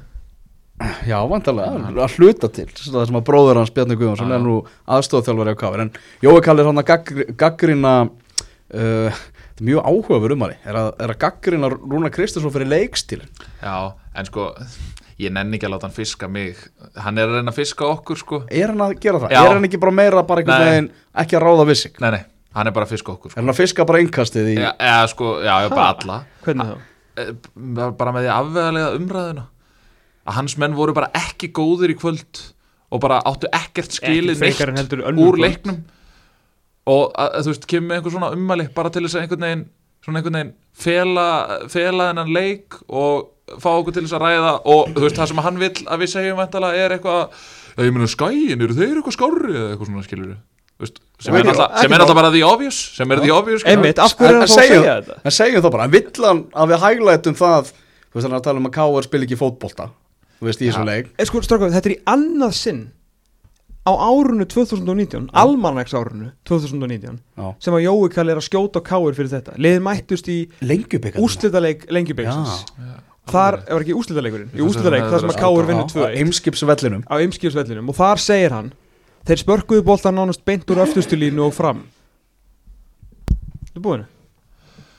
Já, 1.08 1.16
vantarlega, 1.24 1.88
að 2.04 2.18
hluta 2.20 2.50
til. 2.52 2.66
Það 2.68 3.06
sem 3.08 3.16
að 3.16 3.24
bróður 3.26 3.62
hans 3.62 3.72
Bjarni 3.72 3.96
Guðjónsson 3.96 4.28
Já, 4.28 4.36
er 4.36 4.42
nú 4.44 4.56
aðstofþjálfari 4.92 5.54
á 5.56 5.62
kafir 5.62 5.82
en 5.86 5.92
Jói 6.22 6.36
kallir 6.44 6.68
hann 6.68 6.82
að 6.82 6.88
gaggr, 6.90 7.22
gaggrina 7.40 7.92
uh, 8.04 9.22
þetta 9.56 9.64
er 9.64 9.68
mjög 9.70 9.88
áhugaverð 9.88 10.36
umari 10.36 10.58
er 10.68 10.76
að, 10.76 10.90
er 11.00 11.14
að 11.14 11.20
gaggrina 11.24 11.70
Rúna 11.72 12.12
Kristinsson 12.12 12.52
fyrir 12.52 12.68
leikstílin 12.68 13.30
já, 13.62 13.96
en 14.12 14.28
sko 14.28 14.50
ég 15.22 15.32
nenni 15.32 15.56
ekki 15.56 15.68
að 15.68 15.74
láta 15.74 15.88
hann 15.88 15.96
fiska 15.96 16.28
mig 16.28 16.58
hann 17.00 17.18
er 17.20 17.30
að 17.30 17.38
reyna 17.38 17.52
að 17.54 17.60
fiska 17.60 17.86
okkur 17.88 18.20
sko 18.20 18.40
er 18.46 18.72
hann 18.72 18.82
að 18.84 18.96
gera 19.00 19.20
það? 19.22 19.32
Já. 19.32 19.40
Er 19.42 19.52
hann 19.54 19.68
ekki 19.68 19.80
bara 19.82 19.94
meira 19.96 20.24
bara 20.28 20.42
einhvern 20.42 20.66
veginn 20.70 20.90
ekki 21.22 21.38
að 21.38 21.46
ráða 21.46 21.68
við 21.70 21.80
sig? 21.82 22.00
nei, 22.02 22.10
nei, 22.16 22.22
hann 22.58 22.70
er 22.70 22.76
bara 22.76 22.88
að 22.88 22.94
fiska 22.96 23.14
okkur 23.14 23.30
Er 23.30 23.34
sko. 23.34 23.40
hann 23.40 23.52
að 23.54 23.60
fiska 23.62 23.86
bara 23.88 24.02
innkastið 24.04 24.50
í 24.52 24.56
já, 24.58 24.70
eða 24.76 25.06
sko, 25.14 25.30
já, 25.46 25.54
já, 25.64 25.68
bara 25.72 25.88
alla 25.94 26.18
Hvernig 26.44 26.72
þá? 26.72 26.92
Eh, 27.16 27.32
bara 27.96 28.12
með 28.12 28.26
því 28.26 28.32
afvegalega 28.34 28.92
umræðuna 29.00 29.46
að 30.26 30.38
hans 30.40 30.56
menn 30.60 30.76
voru 30.76 30.94
bara 30.96 31.08
ekki 31.16 31.52
góðir 31.54 31.94
í 31.94 31.98
kvöld 31.98 32.42
og 32.92 33.02
bara 33.02 33.22
áttu 33.26 33.48
ekkert 33.54 33.94
skilið 33.96 34.42
neitt 34.42 34.92
úr 34.96 35.38
leiknum 35.40 35.80
og 36.86 37.10
að, 37.18 37.30
að, 37.30 37.40
þú 37.46 37.52
veist, 37.52 37.66
kemur 37.70 37.88
með 37.88 37.98
einhver 37.98 38.14
svona 38.14 38.30
ummæli 38.36 38.68
bara 38.74 38.92
til 38.94 39.02
þess 39.06 39.16
að 39.16 39.24
einhvern 39.24 39.46
veginn 39.46 39.64
svona 40.06 40.20
einhvern 40.20 40.38
veginn 40.38 40.52
fela, 40.76 41.26
fela 41.72 42.10
þennan 42.12 42.30
leik 42.36 42.76
og 42.86 43.32
fá 43.62 43.70
okkur 43.76 43.94
til 43.94 44.02
þess 44.06 44.16
að 44.18 44.24
ræða 44.26 44.52
og 44.66 44.90
þú 44.96 45.04
veist, 45.04 45.16
það 45.20 45.30
sem 45.30 45.42
hann 45.46 45.60
vill 45.62 45.72
að 45.86 46.02
við 46.02 46.12
segjum 46.12 46.40
er 46.42 46.94
eitthvað 46.96 47.40
ég 47.86 47.92
meina 47.94 48.08
skæin, 48.10 48.62
eru 48.64 48.74
þeir 48.74 48.96
eitthvað 48.98 49.16
skárri 49.16 49.52
eða 49.54 49.68
eitthvað 49.74 49.90
svona 49.90 50.06
skilur 50.06 50.32
veist, 50.80 50.98
sem, 51.20 51.34
er 51.36 51.44
náttúrulega- 51.46 51.80
sem 51.82 51.92
er 51.92 51.98
náttúrulega 52.02 52.20
bara 52.20 52.30
the 52.32 52.42
obvious 52.44 52.78
sem 52.96 53.12
er 53.12 53.20
the 53.20 53.30
obvious. 53.32 53.64
Einmitt, 53.64 53.98
af 53.98 54.16
hverju 54.16 54.34
er 54.34 54.42
þá 54.42 54.48
að 54.48 54.54
segja 54.56 54.80
þetta? 54.82 55.18
En 55.24 55.36
segjum 55.38 55.62
það 55.62 55.72
bara, 55.76 55.84
en 55.84 55.90
vill 55.94 56.24
hann 56.26 56.42
að 56.52 56.72
við 56.72 56.82
hæglætum 56.86 57.38
það 57.38 57.70
þú 57.70 58.18
veist 58.18 58.26
hann 58.26 58.32
er 58.34 58.40
að 58.40 58.46
tala 58.48 58.58
um 58.62 58.66
að 58.66 58.76
K.R. 58.76 59.06
spil 59.06 59.22
ekki 59.26 59.38
fótbolta 59.40 59.88
þú 60.40 60.50
veist 60.50 60.60
í 60.60 60.68
þessum 60.68 60.84
leik. 60.90 61.08
Sko, 61.24 61.40
stráka, 61.46 61.70
þetta 61.72 61.90
er 61.90 61.96
í 61.96 62.00
annað 62.12 62.52
sinn 62.58 62.82
á 63.86 63.92
árunu 63.94 64.44
2019 64.50 65.30
almanæks 65.32 65.94
árunu 65.94 66.32
2019 66.44 67.20
Já. 67.38 67.54
sem 67.62 67.72
að 67.76 67.84
Jói 67.86 68.08
Kall 68.12 68.30
er 68.32 68.40
að 68.40 68.48
skjóta 68.48 68.82
á 68.82 68.86
Káir 68.88 69.14
fyrir 69.14 69.30
þetta. 69.30 69.54
Liðið 69.56 69.84
mættust 69.86 70.26
í 70.28 70.38
úrslitaleik 71.22 71.86
lengjubeiksins 71.94 72.64
Já, 72.66 72.98
þar 73.26 73.60
var 73.66 73.84
ekki 73.84 73.96
úrslitaleikurinn 73.96 74.54
í 74.54 74.64
að 74.64 75.12
þar 75.12 75.22
sem 75.24 75.32
að 75.32 75.40
verið 75.58 75.70
vinnur 75.72 75.86
á 75.86 75.92
2 75.92 76.10
Eimskipsvellinum. 76.22 77.06
Á 77.10 77.14
ymskjöfsvellinum 77.26 77.92
og 77.92 77.98
þar 77.98 78.22
segir 78.22 78.54
hann 78.54 78.72
þeir 79.26 79.42
spörkuðu 79.42 79.86
boltan 79.86 80.18
nánast 80.18 80.44
beint 80.46 80.68
úr 80.70 80.84
öftustulínu 80.84 81.46
og 81.48 81.54
fram. 81.56 81.84
Þú 83.74 83.82
búinu? 83.82 84.06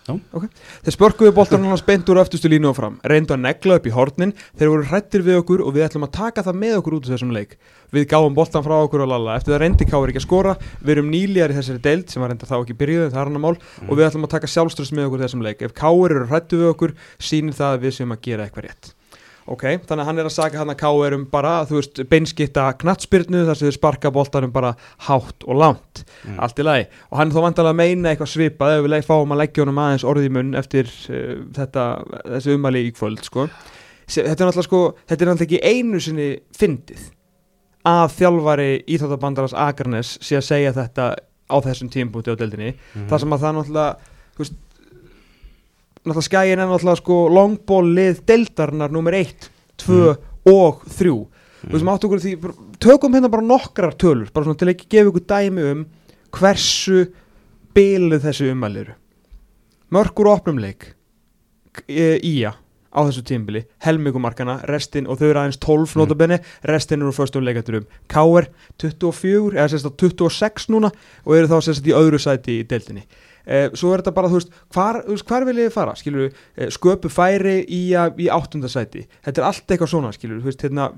Okay. 0.08 0.48
Þeir 0.86 0.96
spörkuðu 0.96 1.34
boltan 1.36 1.66
hans 1.68 1.82
beint 1.84 2.08
úr 2.08 2.22
öftustu 2.22 2.48
línu 2.48 2.70
og 2.70 2.78
fram, 2.78 2.96
reyndu 3.04 3.36
að 3.36 3.42
negla 3.44 3.76
upp 3.76 3.88
í 3.90 3.92
hornin, 3.92 4.32
þeir 4.56 4.72
voru 4.72 4.86
hrættir 4.88 5.26
við 5.26 5.40
okkur 5.42 5.64
og 5.66 5.74
við 5.76 5.88
ætlum 5.88 6.08
að 6.08 6.14
taka 6.16 6.46
það 6.46 6.60
með 6.62 6.76
okkur 6.78 6.96
út 6.96 7.10
úr 7.10 7.16
þessum 7.16 7.34
leik. 7.36 7.58
Við 7.92 8.08
gáum 8.14 8.38
boltan 8.38 8.64
frá 8.64 8.78
okkur 8.78 9.04
og 9.04 9.12
lalla, 9.12 9.36
eftir 9.36 9.56
það 9.56 9.62
reyndi 9.66 9.88
Káur 9.88 10.12
ekki 10.12 10.22
að 10.24 10.28
skora, 10.28 10.56
við 10.80 10.94
erum 10.96 11.12
nýljar 11.12 11.52
í 11.52 11.58
þessari 11.60 11.84
deild 11.84 12.12
sem 12.12 12.24
var 12.24 12.32
reynda 12.32 12.48
þá 12.48 12.56
ekki 12.62 12.78
byrjuð, 12.80 13.10
það 13.12 13.22
er 13.22 13.32
hann 13.32 13.40
að 13.40 13.46
mál, 13.48 13.56
og 13.88 13.94
við 13.96 14.08
ætlum 14.08 14.28
að 14.28 14.36
taka 14.36 14.52
sjálfströss 14.52 14.94
með 14.96 15.10
okkur 15.10 15.26
þessum 15.26 15.44
leik. 15.48 15.64
Ef 15.68 15.76
Káur 15.76 16.16
eru 16.16 16.28
hrættir 16.32 16.64
við 16.64 16.72
okkur, 16.74 16.96
sýnir 17.20 17.60
það 17.60 17.76
að 17.76 17.88
við 17.88 18.00
séum 18.00 18.16
að 18.16 18.24
gera 18.28 18.48
eitthvað 18.48 18.68
rétt. 18.68 18.97
Ok, 19.48 19.62
þannig 19.88 20.02
að 20.04 20.06
hann 20.10 20.18
er 20.20 20.28
að 20.28 20.34
saka 20.36 20.58
hann 20.60 20.70
að 20.74 20.78
Káur 20.82 21.14
um 21.16 21.22
bara, 21.32 21.54
þú 21.70 21.78
veist, 21.78 22.02
beinskitta 22.12 22.66
knattspyrnu 22.82 23.46
þar 23.48 23.56
sem 23.56 23.70
þau 23.70 23.76
sparka 23.78 24.12
boltanum 24.12 24.52
bara 24.52 24.74
hátt 25.08 25.46
og 25.48 25.56
langt 25.56 26.04
Mm. 26.28 26.40
allt 26.44 26.60
í 26.60 26.64
lagi 26.68 26.88
og 27.12 27.18
hann 27.18 27.30
er 27.32 27.34
þó 27.38 27.42
vandalega 27.46 27.72
að 27.72 27.80
meina 27.80 28.10
eitthvað 28.12 28.32
svipað 28.34 28.74
ef 28.78 28.86
við 28.92 29.06
fáum 29.08 29.32
að 29.32 29.40
leggja 29.44 29.64
honum 29.64 29.80
aðeins 29.80 30.04
orðið 30.04 30.26
í 30.28 30.34
munn 30.36 30.56
eftir 30.60 30.90
uh, 31.10 31.46
þetta, 31.56 31.84
þessi 32.26 32.56
umæli 32.58 32.82
í 32.88 32.92
kvöld 32.92 33.24
sko. 33.24 33.48
Þetta 34.08 34.28
er 34.44 34.48
náttúrulega 34.50 34.68
sko 34.68 34.82
þetta 35.08 35.24
er 35.24 35.30
náttúrulega 35.32 35.48
ekki 35.48 35.62
einu 35.78 36.00
sinni 36.04 36.28
fyndið 36.58 37.06
að 37.88 38.12
þjálfari 38.18 38.70
Íþróttabandarans 38.88 39.54
Akarnes 39.56 40.18
sé 40.22 40.36
að 40.42 40.48
segja 40.50 40.74
þetta 40.76 41.08
á 41.48 41.56
þessum 41.64 41.90
tímpúti 41.94 42.32
á 42.32 42.36
deildinni 42.36 42.74
Mhm. 42.76 43.08
þar 43.08 43.20
sem 43.24 43.32
að 43.38 43.44
það 43.46 43.56
náttúrulega 43.62 43.96
þú 44.36 44.44
veist, 44.44 44.58
náttúrulega 46.10 46.28
skæin 46.30 46.54
er 46.56 46.66
náttúrulega 46.66 47.02
sko 47.02 47.18
longball 47.34 47.94
lið 47.98 48.22
deildarinnar 48.30 48.94
nummer 48.96 49.16
1, 49.18 49.50
2 49.84 50.02
og 50.52 50.84
3 50.88 51.14
þú 51.68 51.74
veist, 51.74 51.84
maður 51.84 51.96
áttu 51.98 52.08
okkur 52.10 52.22
því 52.24 52.34
tökum 52.84 53.16
hérna 53.18 53.32
bara 53.34 53.46
nokkrar 53.46 53.96
tölur 54.00 54.30
bara 54.34 54.48
svona 54.48 54.60
til 54.62 54.70
að 54.70 54.76
ekki 54.76 54.92
gefa 54.94 55.12
ykkur 55.12 55.26
dæmi 55.32 55.66
um 55.72 55.82
hversu 56.38 57.08
biluð 57.78 58.24
þessi 58.26 58.52
umæli 58.52 58.82
eru. 58.86 58.96
Mörgur 59.94 60.28
opnum 60.34 60.58
leik 60.60 60.94
e, 61.88 62.18
ía 62.26 62.52
á 62.98 63.00
þessu 63.06 63.22
tímbili, 63.28 63.62
helmingumarkana 63.86 64.62
restin, 64.66 65.06
og 65.06 65.20
þau 65.20 65.28
eru 65.30 65.40
aðeins 65.44 65.60
12 65.62 65.94
Mm. 65.94 66.00
notabenni 66.02 66.38
restin 66.66 67.02
eru 67.04 67.12
föstum 67.14 67.44
leikaturum 67.46 67.86
K.R. 68.10 68.48
24, 68.82 69.54
eða 69.54 69.68
sérst 69.70 69.86
á 69.86 69.92
26 69.94 70.70
núna 70.74 70.90
og 71.26 71.36
eru 71.38 71.48
þá 71.52 71.58
sérst 71.62 71.86
í 71.88 71.94
öðru 71.94 72.18
sæti 72.20 72.60
í 72.62 72.66
deildinni 72.68 73.04
svo 73.74 73.94
er 73.96 74.02
þetta 74.04 74.16
bara, 74.18 74.32
þú 74.32 74.40
veist, 74.42 74.56
hvar, 74.76 75.02
hvar 75.30 75.46
viljið 75.48 75.70
þið 75.70 75.76
fara, 75.78 75.96
skilur 76.00 76.30
eh, 76.30 76.72
sköpu 76.76 77.12
færi 77.14 77.58
í, 77.64 77.82
í 77.96 78.28
áttundasæti, 78.34 79.06
þetta 79.26 79.42
er 79.44 79.50
allt 79.52 79.68
eitthvað 79.76 79.94
svona, 79.94 80.14
skilur 80.16 80.42
þú 80.44 80.52
veist, 80.52 80.66
hérna, 80.68 80.90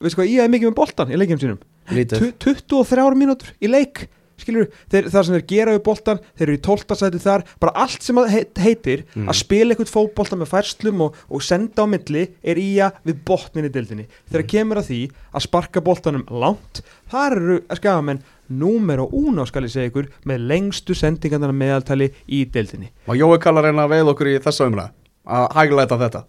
veist 0.00 0.16
hvað, 0.18 0.30
ég 0.32 0.44
er 0.46 0.52
mikið 0.54 0.70
með 0.72 0.78
boltan 0.82 1.10
í 1.12 1.18
leikjum 1.20 1.42
sínum, 1.44 1.58
Lítið. 1.88 2.30
Tu- 2.40 2.54
23 2.68 3.14
mínútur 3.16 3.54
í 3.64 3.68
leik 3.72 4.06
skilur 4.38 4.68
þeir, 4.92 5.06
það 5.10 5.24
sem 5.26 5.34
þeir 5.34 5.46
gera 5.50 5.72
við 5.74 5.80
boltan 5.88 6.18
þeir 6.38 6.44
eru 6.46 6.54
í 6.54 6.60
12. 6.62 6.94
sæti 7.00 7.18
þar 7.24 7.42
bara 7.58 7.72
allt 7.82 8.04
sem 8.06 8.20
heitir 8.60 9.00
Mm. 9.16 9.26
að 9.32 9.34
spila 9.40 9.74
eitthvað 9.74 9.90
fótbolta 9.90 10.36
með 10.38 10.50
færslum 10.52 11.00
og, 11.08 11.16
og 11.28 11.42
senda 11.42 11.82
á 11.82 11.86
milli 11.90 12.22
er 12.46 12.60
í 12.62 12.68
að 12.84 13.00
við 13.08 13.18
botnin 13.26 13.66
í 13.66 13.72
dildinni 13.74 14.06
þegar 14.30 14.46
kemur 14.52 14.78
að 14.78 14.86
því 14.92 15.00
að 15.34 15.44
sparka 15.48 15.82
boltanum 15.82 16.22
langt 16.30 16.82
þar 17.10 17.36
eru 17.40 17.58
skafamenn 17.80 18.22
númer 18.48 19.02
og 19.04 19.12
úná 19.16 19.46
skal 19.48 19.66
ég 19.68 19.74
segja 19.74 19.90
ykkur 19.92 20.08
með 20.28 20.48
lengstu 20.52 20.96
sendingarnar 20.96 21.52
meðaltali 21.52 22.10
í 22.26 22.44
dildinni 22.52 22.90
Og 23.06 23.18
Jói 23.18 23.38
kallar 23.42 23.68
reyna 23.68 23.86
að 23.86 23.94
veið 23.96 24.12
okkur 24.14 24.32
í 24.32 24.40
þessa 24.44 24.68
umræð 24.70 24.92
að 25.28 25.48
hægleita 25.58 26.00
þetta? 26.00 26.24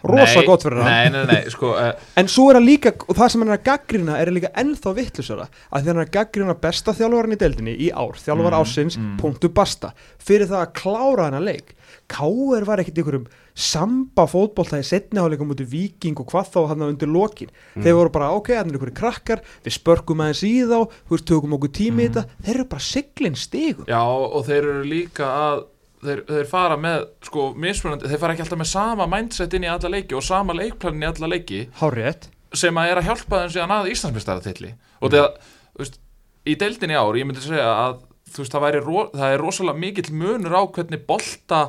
Rosa 0.00 0.40
Nei, 0.40 0.46
gott 0.48 0.62
fyrir 0.64 0.80
hann. 0.80 0.88
Nei, 0.88 1.10
nei, 1.12 1.24
nei, 1.28 1.50
sko 1.52 1.74
uh, 1.76 1.90
En 2.16 2.28
svo 2.32 2.46
er 2.48 2.56
hann 2.56 2.64
líka, 2.64 2.94
og 3.04 3.18
það 3.18 3.32
sem 3.32 3.42
hann 3.44 3.50
er 3.52 3.58
að 3.58 3.66
gaggrina 3.66 4.14
er 4.16 4.30
líka 4.32 4.50
ennþá 4.62 4.94
vittlusara 4.96 5.44
að 5.50 5.82
því 5.82 5.90
hann 5.90 6.00
er 6.00 6.06
að 6.06 6.14
gaggrina 6.14 6.54
besta 6.62 6.94
þjálfarinn 6.96 7.36
í 7.36 7.40
deildinni 7.42 7.74
í 7.76 7.90
ár, 7.92 8.16
þjálfar 8.16 8.56
Mm, 8.56 8.62
ásins, 8.64 8.96
mm. 8.96 9.18
punktu 9.20 9.50
basta. 9.52 9.92
Fyrir 10.16 10.48
það 10.48 10.64
að 10.64 10.72
klára 10.80 11.28
hann 11.28 11.36
að 11.42 11.50
leik 11.50 11.74
Káur 12.10 12.64
var 12.66 12.80
ekkit 12.82 13.00
einhverjum 13.00 13.28
samba 13.54 14.26
fótbolta 14.30 14.78
í 14.80 14.86
setniháleikum 14.86 15.50
út 15.54 15.60
í 15.60 15.66
viking 15.68 16.18
og 16.22 16.28
hvað 16.30 16.52
þá 16.54 16.60
hann 16.70 16.82
undir 16.86 17.08
lokin. 17.10 17.50
Mm. 17.76 17.82
þeir 17.84 17.94
voru 17.98 18.10
bara, 18.14 18.30
ok, 18.36 18.52
hann 18.56 18.70
er 18.70 18.76
einhverju 18.78 18.96
krakkar 19.00 19.42
við 19.64 19.76
spörkum 19.76 20.22
aðeins 20.24 20.42
í 20.46 20.52
þá, 20.68 20.78
þú 21.08 21.16
veist, 21.16 21.26
tökum 21.28 21.56
okkur 21.58 21.72
tími 21.80 22.04
í 22.04 22.08
Mm. 22.08 22.14
þetta, 22.14 22.24
þeir 22.46 22.54
eru 22.54 22.64
bara 22.70 22.86
siglinn 22.86 23.36
stigum 23.36 23.86
Já, 23.90 24.00
og 24.02 24.44
þeir 24.46 24.62
eru 24.64 24.82
líka 24.84 25.26
að 25.26 25.64
þeir, 26.00 26.22
þeir 26.30 26.46
fara 26.48 26.76
með, 26.80 27.06
sko, 27.28 27.54
mismunandi 27.54 28.08
þeir 28.08 28.18
fara 28.22 28.32
ekki 28.34 28.42
alltaf 28.46 28.58
með 28.62 28.70
sama 28.72 29.06
mindset 29.06 29.54
inn 29.54 29.64
í 29.64 29.68
alla 29.68 29.88
leiki 29.92 30.14
og 30.16 30.22
sama 30.24 30.54
leikplanin 30.56 31.02
í 31.02 31.08
alla 31.10 31.28
leiki. 31.34 31.68
Hárétt 31.80 32.30
sem 32.54 32.74
að 32.74 32.88
er 32.90 32.98
að 32.98 33.04
hjálpa 33.10 33.42
þeim 33.44 33.52
síðan 33.54 33.74
að 33.76 33.90
Íslandsmestaratilli 33.92 34.70
og 35.02 35.10
þegar, 35.12 35.34
þú 35.76 35.82
veist, 35.84 36.00
í 36.48 36.54
deildinni 36.56 36.96
í 36.96 36.98
ár, 36.98 37.18
ég 37.20 37.26
myndi 37.28 37.44
segja 37.44 37.68
að 37.68 38.00
þú 38.30 38.42
veist, 38.42 38.54
það, 38.56 38.78
ro- 38.86 39.10
það 39.12 39.34
er 39.34 39.38
rosalega 39.44 39.78
mikill 39.84 40.10
munur 40.14 40.56
á 40.56 40.62
hvernig 40.72 41.04
bolta 41.06 41.60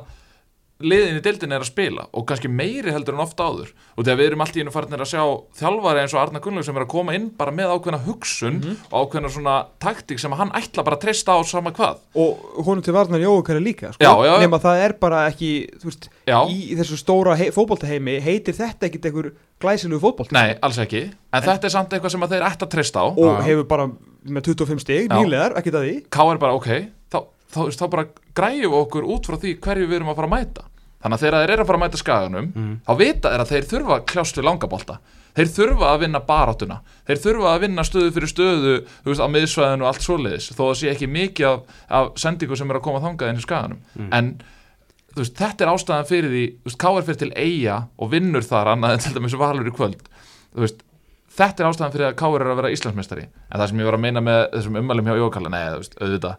liðin 0.83 1.19
í 1.19 1.23
deildinni 1.25 1.57
er 1.57 1.65
að 1.65 1.69
spila 1.71 2.05
og 2.11 2.25
kannski 2.29 2.51
meiri 2.51 2.93
heldur 2.93 3.17
en 3.17 3.23
ofta 3.23 3.47
áður. 3.49 3.71
Og 3.95 4.05
þegar 4.05 4.19
við 4.19 4.29
erum 4.29 4.43
allt 4.45 4.57
í 4.57 4.63
einu 4.63 4.73
farinir 4.73 5.03
að 5.05 5.11
sjá 5.11 5.23
þjálfari 5.61 6.03
eins 6.03 6.15
og 6.15 6.21
Arna 6.23 6.41
Gunnlaug 6.43 6.67
sem 6.67 6.79
er 6.79 6.85
að 6.85 6.91
koma 6.93 7.15
inn 7.17 7.29
bara 7.37 7.53
með 7.55 7.75
ákveðna 7.75 8.01
hugsun 8.07 8.59
og 8.89 8.95
ákveðna 8.95 9.31
svona 9.33 9.55
taktík 9.83 10.21
sem 10.21 10.35
hann 10.39 10.53
ætla 10.57 10.85
bara 10.87 10.99
að 10.99 11.05
treysta 11.05 11.37
á 11.37 11.39
sama 11.47 11.73
hvað. 11.75 12.01
Og 12.17 12.61
honum 12.65 12.85
til 12.85 12.95
varnar 12.95 13.23
Jókari 13.23 13.63
líka 13.63 13.93
sko. 13.93 14.03
Já, 14.03 14.11
já, 14.27 14.33
nema 14.41 14.61
það 14.61 14.83
er 14.85 14.97
bara 15.01 15.23
ekki 15.29 15.51
veist, 15.83 16.09
í 16.27 16.75
þessu 16.79 16.99
stóra 16.99 17.37
hei, 17.39 17.49
fótboltaheimi 17.55 18.17
heitir 18.23 18.57
þetta 18.57 18.89
ekkit 18.89 19.09
einhver 19.09 19.31
glæsilegu 19.61 20.01
fótbolta 20.01 20.35
Nei, 20.35 20.55
alls 20.63 20.79
ekki, 20.81 21.05
en, 21.11 21.43
þetta 21.45 21.69
er 21.69 21.73
samt 21.73 21.93
eitthvað 21.93 22.15
sem 22.15 22.25
þeir 22.33 22.47
ætta 22.47 22.67
að 22.67 22.73
treysta 22.75 23.05
á. 23.05 23.07
Og 23.11 23.29
Já. 23.29 23.43
hefur 23.49 23.67
bara 23.69 23.87
með 24.21 24.51
25 24.51 24.83
stig 24.83 25.11
nýlegar, 25.11 25.55
ekkit 25.59 25.77
að 25.77 25.87
því. 25.87 25.95
K 26.13 26.27
er 26.33 26.41
bara 26.41 26.57
ok, 26.57 26.69
þá, 27.11 27.19
þá, 27.53 27.61
þá, 27.77 27.85
bara 27.93 28.07
græjum 28.37 28.77
okkur 28.81 29.07
út 29.15 29.29
frá 29.29 29.39
því 29.41 29.55
hverju 29.63 29.89
við 29.89 29.99
erum 29.99 30.13
að 30.13 30.21
fara 30.21 30.29
að 30.29 30.35
mæta 30.35 30.67
þannig 31.01 31.17
að 31.17 31.23
þegar 31.25 31.41
þeir 31.41 31.53
eru 31.55 31.63
að 31.65 31.69
fara 31.71 31.79
að 31.79 31.83
mæta 31.85 32.01
skaganum 32.01 32.47
Mm. 32.55 32.71
þá 32.87 32.93
vita 33.01 33.31
þeir 33.33 33.43
að 33.45 33.51
þeir 33.51 33.67
þurfa 33.71 33.95
að 33.97 34.05
kljást 34.11 34.37
við 34.39 34.47
langabolta 34.47 34.97
þeir 35.31 35.51
þurfa 35.55 35.89
að 35.93 35.99
vinna 36.05 36.19
baráttuna 36.27 36.77
þeir 37.07 37.19
þurfa 37.25 37.51
að 37.55 37.61
vinna 37.65 37.83
stöðu 37.87 38.11
fyrir 38.15 38.31
stöðu 38.31 38.73
veist, 39.05 39.21
á 39.23 39.27
miðsvæðinu 39.31 39.85
og 39.85 39.91
allt 39.91 40.03
svoleiðis 40.05 40.49
þó 40.57 40.63
að 40.69 40.73
sé 40.81 40.89
ekki 40.91 41.07
mikið 41.07 41.47
af, 41.47 41.61
af 41.87 42.09
sendingu 42.19 42.57
sem 42.59 42.69
er 42.73 42.79
að 42.81 42.83
koma 42.87 42.99
þangað 43.05 43.31
inn 43.31 43.39
í 43.39 43.45
skaganum 43.45 44.09
en 44.11 44.31
þú 45.15 45.23
veist, 45.23 45.35
þetta 45.39 45.63
er 45.65 45.71
ástæðan 45.71 46.07
fyrir 46.11 46.31
því 46.35 46.75
K.R. 46.79 47.03
fyrir 47.07 47.19
til 47.23 47.31
eiga 47.35 47.77
og 47.97 48.11
vinnur 48.11 48.43
þar 48.47 48.73
annað 48.75 48.93
en 48.97 49.03
til 49.05 49.13
dæmis 49.15 49.37
valur 49.39 49.67
í 49.67 49.73
kvöld 49.75 50.03
veist, 50.55 50.83
þetta 51.37 51.63
er 51.63 51.69
ástæðan 51.71 51.95
fyrir 51.95 52.07
að 52.11 52.17
K.R. 52.19 52.41
er 52.43 52.51
að 52.51 52.59
vera 52.61 52.73
Íslandsmeistari 52.75 53.25
en 53.31 53.59
það 53.59 53.67
sem 53.71 53.79
ég 53.79 53.87
var 53.87 53.97
að 53.99 54.03
meina 54.03 54.21
með 54.27 54.41
þessum 54.57 54.79
ummælum 54.83 55.07
hjá 55.07 55.15
Jókalla, 55.19 55.51
nei, 55.51 55.63
auðvitað 55.71 56.35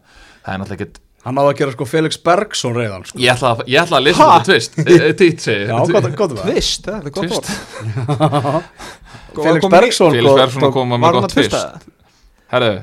Hann 1.23 1.37
náði 1.37 1.51
að 1.53 1.59
gera 1.61 1.73
sko 1.73 1.85
Felix 1.87 2.17
Bergson 2.19 2.73
reyðan 2.75 3.05
sko. 3.07 3.19
Ég 3.23 3.31
ætla 3.31 3.53
að, 3.53 3.61
ég 3.71 3.79
ætla 3.79 3.99
að 3.99 4.07
lesa 4.09 4.25
þetta 4.27 4.47
tvist 4.49 4.73
Tít 5.19 5.43
segi 5.45 5.67
tvist, 6.43 6.87
það 6.89 6.97
er 6.97 7.13
gott 7.15 7.27
Tvist. 7.29 7.51
orð. 7.51 8.65
Felix 9.45 9.69
Bergson 9.71 10.17
Felix 10.17 10.39
Bergson 10.41 10.73
koma 10.75 10.99
með 10.99 11.15
gott 11.17 11.35
tvist 11.35 11.55
Herðu, 12.53 12.73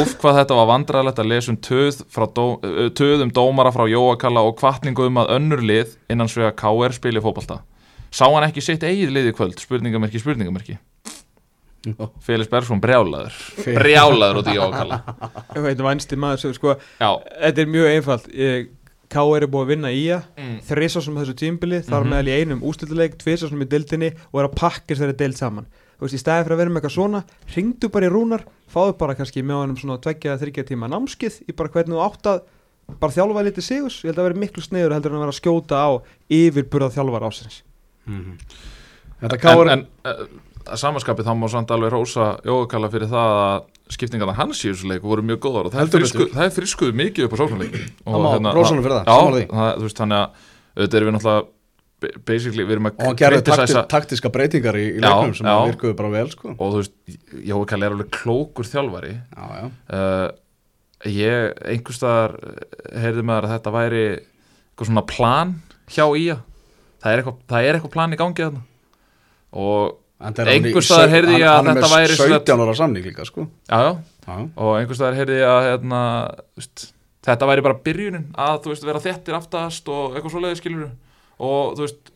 úf 0.00 0.14
hvað 0.22 0.38
þetta 0.40 0.56
var 0.58 0.70
vandræðilegt 0.72 1.20
að 1.22 1.28
lesa 1.30 1.52
um 1.52 1.58
töð, 1.68 2.00
frá 2.10 2.24
dó, 2.34 2.46
uh, 2.64 2.88
töð 2.96 3.26
um 3.26 3.34
dómara 3.34 3.70
frá 3.74 3.84
Jóakalla 3.90 4.42
og 4.48 4.56
kvartningu 4.58 5.06
um 5.10 5.20
að 5.22 5.34
önnur 5.36 5.62
lið 5.62 5.92
innan 6.10 6.30
svega 6.32 6.50
KR 6.58 6.96
spili 6.96 7.22
fótbolta. 7.22 7.60
Sá 8.12 8.24
hann 8.26 8.48
ekki 8.48 8.64
sitt 8.64 8.82
eigið 8.88 9.12
lið 9.14 9.30
í 9.30 9.36
kvöld? 9.36 9.60
Spurningamerki, 9.62 10.20
spurningamerki 10.20 10.80
Já. 11.82 12.06
Felix 12.22 12.46
Bergson 12.52 12.78
brjálaður 12.80 13.34
Brjálaður 13.66 14.38
út 14.42 14.50
í 14.52 14.54
Ég 14.54 15.62
veit, 15.66 15.80
vænsti 15.82 16.18
maður 16.20 16.38
sem 16.44 16.52
sko 16.54 16.76
Já, 17.00 17.08
þetta 17.42 17.64
er 17.64 17.72
mjög 17.74 17.88
einfalt 17.96 18.28
Ég- 18.30 18.68
K.R. 19.12 19.42
er 19.44 19.50
búið 19.52 19.64
að 19.66 19.70
vinna 19.74 19.90
í 19.92 20.04
að 20.14 20.22
mm. 20.40 20.52
þrisa 20.70 21.02
sem 21.04 21.16
þessu 21.20 21.34
tímbili, 21.36 21.82
þar 21.84 22.06
Mhm. 22.06 22.12
meðal 22.14 22.28
í 22.30 22.36
einum 22.40 22.62
úslituleik, 22.64 23.18
tvisa 23.20 23.48
sem 23.50 23.60
í 23.60 23.66
dildinni 23.68 24.08
og 24.32 24.38
er 24.40 24.46
að 24.48 24.54
pakka 24.56 24.94
þeirri 24.96 25.16
dild 25.20 25.36
saman 25.36 25.66
þú 25.98 26.06
veist, 26.06 26.16
í 26.16 26.20
stæði 26.22 26.46
fyrir 26.46 26.54
að 26.56 26.60
vera 26.62 26.70
með 26.72 26.80
eitthvað 26.80 26.94
svona 26.96 27.20
ringdu 27.56 27.90
bara 27.92 28.06
í 28.08 28.12
rúnar, 28.14 28.44
fáðu 28.72 28.94
bara 29.02 29.14
kannski 29.18 29.42
með 29.44 29.58
honum 29.60 29.76
svona 29.82 29.98
tveggja, 30.00 30.38
þryggja 30.40 30.64
tíma 30.70 30.88
námskið 30.88 31.36
í 31.44 31.52
bara 31.58 31.68
hvernig 31.74 31.98
þú 31.98 32.00
átt 32.06 32.30
að 32.32 32.40
bara 33.02 33.12
þjálfa 33.18 33.44
lítið 33.50 33.66
sigus, 33.68 33.98
ég 34.00 34.10
held 34.14 34.22
að 34.22 34.28
vera 34.30 34.40
miklu 34.46 34.64
sneður 34.64 34.94
heldur 34.96 35.12
en 35.12 35.18
að 35.20 35.24
vera 35.26 35.34
að 35.34 35.40
skjóta 35.42 35.82
á 35.84 35.90
yfirburða 36.32 36.88
þjálfar 36.96 37.28
ásins 37.28 37.60
Mhm. 38.08 38.38
Þetta 39.22 39.36
En, 39.36 39.42
káur 39.44 39.68
en 39.70 39.84
uh, 40.02 40.10
að 40.10 40.28
samanskapið 40.78 41.26
þá 41.28 41.32
má 41.38 41.46
samt 41.52 41.70
alveg 41.74 41.92
rósa 41.94 42.26
Jóakalla 42.46 42.90
fyrir 42.92 43.08
það 43.10 43.32
að 43.42 43.64
skiptingarna 43.92 44.34
hans 44.38 44.60
í 44.64 44.70
þessu 44.70 44.88
leik 44.90 45.02
voru 45.06 45.24
mjög 45.26 45.40
góðar 45.44 45.68
og 45.68 45.72
það 45.74 45.80
er, 45.80 45.86
Heldur 45.86 46.02
frisku, 46.04 46.18
betur. 46.22 46.36
það 46.36 46.46
er 46.48 46.54
friskuð 46.56 46.92
mikið 47.00 47.26
upp 47.26 47.34
á 47.34 47.38
sóknarleik 47.42 47.74
Það 48.04 48.22
má 48.46 48.52
rósa 48.56 48.72
honum 48.72 48.86
fyrir 48.86 48.96
það, 48.98 49.10
Já, 49.10 49.48
það, 49.52 49.72
þú 49.80 49.88
veist 49.88 50.00
þannig 50.02 50.18
að 50.22 50.46
auðvitað 50.72 50.98
erum 51.00 51.08
við 51.10 51.16
náttúrulega 51.18 51.42
ba- 52.02 52.12
basically, 52.32 52.64
við 52.66 52.76
erum 52.76 52.88
að 52.88 52.94
Og 53.02 53.06
hann 53.08 53.18
gerði 53.20 53.42
takti, 53.46 53.82
taktiska 53.92 54.30
breytingar 54.34 54.78
í, 54.80 54.84
í 54.96 55.00
Já, 55.02 55.06
leiknum 55.10 55.34
sem 55.38 55.46
já. 55.50 55.56
virkuðu 55.72 55.96
bara 56.00 56.12
vel 56.16 56.30
sko. 56.32 56.54
og 56.56 56.72
þú 56.72 56.80
veist, 56.80 56.94
Jóakalla 57.52 57.88
er 57.90 57.96
alveg 57.96 58.12
klókur 58.16 58.68
þjálfari 58.70 59.12
Já, 59.12 59.44
já 59.58 59.66
uh, 59.98 60.28
ég 61.12 61.62
einhverstaðar 61.74 62.36
heyrði 63.02 63.24
með 63.26 63.40
að 63.42 63.52
þetta 63.56 63.74
væri 63.74 64.02
eitthvað 64.12 64.88
svona 64.92 65.02
plan 65.10 65.54
hjá 65.90 66.04
ía 66.16 66.36
það 67.02 67.10
er 67.12 67.18
eitthvað, 67.22 67.40
það 67.50 67.66
er 67.66 67.78
eitthvað 67.78 67.94
plan 67.96 68.14
í 68.14 68.18
gangi 68.20 68.44
þarna 68.46 68.62
og 69.52 69.98
Einhvers 70.22 70.88
staðar 70.88 71.12
heyrði 71.16 71.38
ég 71.40 71.48
að 71.50 71.68
þetta 71.72 71.90
væri 71.92 72.14
sem 72.16 72.30
sagt- 72.32 72.48
17 72.48 72.64
ára 72.66 72.74
samning 72.78 73.06
líka 73.08 73.24
sko. 73.26 73.46
Já, 73.68 73.78
já, 74.26 74.36
og 74.56 74.72
einhverstaðar 74.78 75.18
heyrði 75.18 75.38
ég 75.40 75.50
að 75.50 75.62
hérna, 75.68 76.00
veist, 76.56 76.84
þetta 77.26 77.48
væri 77.50 77.64
bara 77.66 77.80
byrjunin 77.86 78.26
að 78.38 78.60
þú 78.64 78.72
veist 78.74 78.86
vera 78.86 79.02
þettir 79.02 79.38
aftast 79.38 79.88
og 79.88 80.14
eitthvað 80.16 80.34
svoleiði 80.36 80.60
skilur 80.62 80.90
og 81.42 81.76
þú 81.76 81.86
veist 81.86 82.12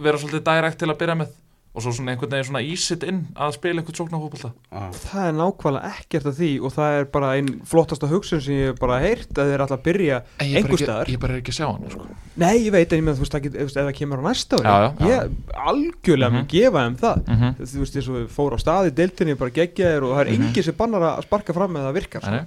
vera 0.00 0.20
svolítið 0.20 0.44
direkt 0.48 0.78
til 0.80 0.88
að 0.88 1.00
byrja 1.02 1.18
með 1.20 1.32
og 1.74 1.82
svo 1.82 1.90
svona 1.90 2.12
einhvern 2.14 2.30
veginn 2.30 2.46
svona 2.46 2.60
ísitt 2.62 3.02
inn 3.02 3.16
að 3.34 3.54
spila 3.56 3.80
einhvern 3.82 3.96
sóknarfókbalta 3.98 4.50
ah. 4.70 4.90
Það 4.94 5.24
er 5.26 5.32
nákvæmlega 5.40 5.88
ekkert 5.98 6.26
af 6.30 6.36
því 6.38 6.50
og 6.62 6.72
það 6.76 6.98
er 7.00 7.04
bara 7.16 7.30
einn 7.34 7.48
flottasta 7.66 8.06
hugsun 8.12 8.40
sem 8.44 8.54
ég 8.54 8.68
hef 8.70 8.78
bara 8.78 8.98
heyrt 9.02 9.34
að 9.42 9.50
þeir 9.50 9.64
alltaf 9.64 9.82
byrja 9.82 10.20
En 10.38 10.46
ég 10.46 10.54
er 10.54 10.62
bara 10.62 10.62
einhver 10.62 10.78
ekki- 10.78 10.86
staðar 10.86 11.10
ég 11.10 11.18
bara 11.24 11.34
er 11.34 11.40
ekki 11.42 11.50
að 11.54 11.58
sjá 11.58 11.66
hann 11.72 11.90
sko. 11.90 12.06
Nei, 12.36 12.54
ég 12.64 12.70
veit, 12.76 12.92
en 12.92 12.98
ég 13.00 13.04
með 13.08 13.18
þú 13.18 13.24
veist, 13.26 13.36
veist, 13.58 13.76
ef 13.76 13.88
það 13.88 13.92
kemur 13.98 14.22
á 14.22 14.24
næsta 14.30 14.56
ári 14.56 14.64
Já, 14.64 14.76
já, 14.78 14.94
já. 14.94 15.06
Ég 15.10 15.58
algjörlega 15.68 16.30
Mhm. 16.30 16.36
mun 16.38 16.46
gefa 16.54 16.78
þeim 16.86 16.96
það 17.02 17.16
mm 17.26 17.36
-hmm. 17.42 17.54
Þú 17.58 17.78
veist, 17.82 17.96
eins 17.96 18.08
og 18.08 18.14
við 18.14 18.26
fóru 18.38 18.54
á 18.54 18.58
staði, 18.62 18.90
deiltinni 18.94 19.34
bara 19.34 19.50
geggja 19.50 19.86
þér 19.94 20.02
og 20.04 20.10
það 20.14 20.20
er 20.20 20.30
Mhm. 20.30 20.42
enginn 20.46 20.62
sem 20.64 20.74
bannar 20.78 21.02
að 21.02 21.22
sparka 21.26 21.52
fram 21.52 21.72
með 21.74 21.82
það 21.90 21.94
virkar 21.94 22.22
sko. 22.22 22.44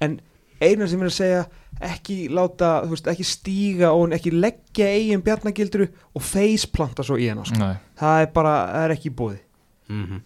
En 0.00 0.20
eina 0.60 0.86
sem 0.88 0.98
ég 0.98 1.02
er 1.02 1.08
að 1.08 1.20
segja 1.20 1.46
ekki 1.80 2.28
láta, 2.30 2.82
þú 2.84 2.90
veist, 2.94 3.06
ekki 3.10 3.24
stíga 3.26 3.92
og 3.96 4.12
ekki 4.14 4.30
leggja 4.34 4.86
eigin 4.92 5.22
bjarnagildru 5.24 5.88
og 6.14 6.22
faceplanta 6.22 7.02
svo 7.06 7.16
í 7.18 7.28
hana 7.32 7.44
sko. 7.48 7.58
nei. 7.58 7.74
Það 7.98 8.22
er 8.22 8.30
bara, 8.34 8.54
það 8.74 8.84
er 8.88 8.96
ekki 8.98 9.10
í 9.10 9.16
bóði 9.22 9.40
mm 9.88 10.22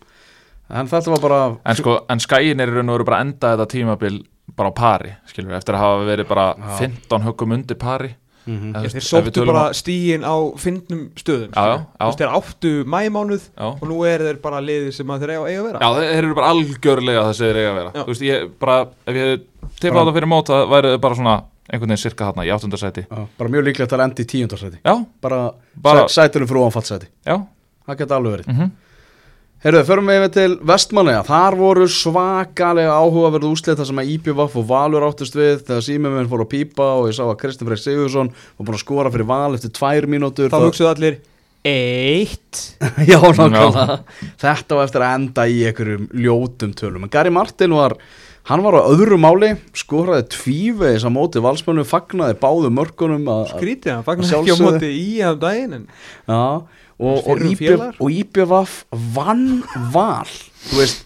En 0.67 0.89
þetta 0.91 1.13
var 1.15 1.21
bara 1.23 1.41
En 1.65 1.77
sko, 1.79 1.93
en 2.11 2.19
skæin 2.19 2.59
er 2.61 2.67
í 2.69 2.75
raun 2.75 2.89
og 2.91 2.97
veru 2.99 3.05
bara 3.07 3.21
að 3.23 3.27
enda 3.29 3.53
þetta 3.55 3.67
tímabil 3.71 4.17
bara 4.57 4.71
á 4.71 4.75
pari, 4.75 5.13
skilur 5.31 5.53
við, 5.53 5.59
eftir 5.61 5.75
að 5.79 5.83
hafa 5.85 6.07
verið 6.09 6.27
bara 6.29 6.47
Já. 6.59 6.79
15 6.81 7.23
höggum 7.29 7.53
undir 7.55 7.79
pari 7.79 8.15
Mhm. 8.47 8.77
Eða, 8.77 8.87
þú 8.87 8.91
Þeir 8.95 9.03
sóttu 9.03 9.43
bara 9.49 9.63
stígin 9.75 10.23
á 10.23 10.35
fyndnum 10.55 11.01
stöðum 11.19 11.51
Já, 11.51 11.63
já. 11.67 11.79
Þú 11.99 12.07
veist, 12.07 12.21
þeir 12.21 12.35
áttu 12.39 12.71
mæmánuð 12.87 13.47
og 13.59 13.81
nú 13.91 13.97
er 14.07 14.23
þeir 14.23 14.37
bara 14.41 14.61
liðið 14.63 14.93
sem 14.95 15.07
að 15.11 15.19
þeir 15.25 15.33
eiga, 15.35 15.49
eiga 15.51 15.59
að 15.59 15.67
vera 15.67 15.81
Já, 15.83 15.89
þeir 15.99 16.19
eru 16.21 16.35
bara 16.39 16.51
algjörlega 16.55 17.25
þessi 17.27 17.43
þeir 17.43 17.59
eiga 17.59 17.71
að 17.73 17.79
vera. 17.81 17.91
Þú 17.97 18.07
veist, 18.13 18.23
ég 18.23 18.47
bara, 18.63 18.77
ef 19.11 19.19
ég 19.19 19.43
Bara- 19.83 20.03
á 20.03 20.07
það 20.09 20.15
fyrir 20.17 20.31
mót 20.33 20.51
það 20.53 20.65
væri 20.73 20.95
bara 21.01 21.15
svona 21.19 21.37
einhvern 21.67 21.91
veginn 21.91 22.05
sirka 22.05 22.31
þarna 22.31 22.47
í 22.47 22.53
áttundarsæti 22.55 23.07
bara 23.11 23.51
mjög 23.51 23.65
líklegt 23.69 23.93
að 23.93 24.05
enda 24.07 24.23
í 24.23 24.27
tíundarsæti 24.33 24.81
bara, 25.21 25.41
Bara- 25.83 26.09
sætunum 26.09 26.49
fyrir 26.49 26.65
ofanfallsæti 26.67 27.07
já. 27.27 27.37
Það 27.87 27.99
geta 27.99 28.17
alveg 28.17 28.33
verið. 28.37 28.47
Mm 28.55 28.71
Herruðu, 29.65 29.87
förum 29.89 30.11
við 30.11 30.19
yfir 30.21 30.33
til 30.35 30.53
Vestmanneja 30.69 31.23
þar 31.25 31.55
voru 31.57 31.87
svakalega 31.89 32.93
áhugaverð 33.01 33.47
úslit 33.49 33.79
þar 33.81 33.89
sem 33.89 34.01
að 34.03 34.11
IPVF 34.13 34.57
og 34.61 34.67
Valur 34.69 35.07
áttust 35.09 35.35
við 35.35 35.63
þegar 35.65 35.83
símuminn 35.87 36.29
fór 36.29 36.45
að 36.45 36.51
pípa 36.53 36.89
og 37.01 37.09
ég 37.09 37.17
sá 37.17 37.25
að 37.25 37.39
Kristinn 37.41 37.67
Freyr 37.71 37.81
Sigursson 37.81 38.29
var 38.31 38.69
búin 38.69 38.77
að 38.77 38.83
skora 38.85 39.11
fyrir 39.15 39.27
Val 39.31 39.57
eftir 39.57 39.73
tvær 39.75 40.07
mínútur. 40.13 40.53
Þá 40.53 40.61
hugsaðu 40.61 40.91
allir 40.93 41.17
Eitt? 41.67 42.61
Já, 43.11 43.17
nákvæmlega. 43.19 43.97
Þetta 44.39 44.77
var 44.79 44.87
eftir 44.87 45.03
að 45.03 45.15
enda 45.19 45.47
í 45.51 45.57
einhverjum 45.67 46.05
ljótum 46.15 46.77
tölum. 46.79 47.09
En 47.09 47.15
Gary 47.17 47.33
Martin 47.35 47.75
var 47.75 47.97
Hann 48.47 48.63
var 48.63 48.77
á 48.79 48.83
öðru 48.87 49.17
máli, 49.19 49.53
skoraði 49.75 50.29
tvívegis 50.31 51.03
á 51.03 51.11
móti 51.11 51.41
valsmönnum, 51.43 51.87
fagnaði 51.89 52.37
báðu 52.39 52.69
mörkunum 52.71 53.25
að- 53.27 53.49
að- 53.49 53.55
Skrítið, 53.57 53.93
hann 53.97 54.05
fagnar 54.07 54.27
Að 54.27 54.37
ekki 54.39 54.55
á 54.55 54.59
móti 54.63 54.91
í 54.95 55.09
af 55.27 55.39
daginn 55.43 55.73
en 55.81 55.87
Já, 56.29 56.63
og, 56.99 57.17
og, 57.27 57.43
og 58.01 58.11
IBVF 58.15 58.77
vann 59.17 59.63
val 59.93 60.31
Þú 60.71 60.79
veist, 60.79 61.03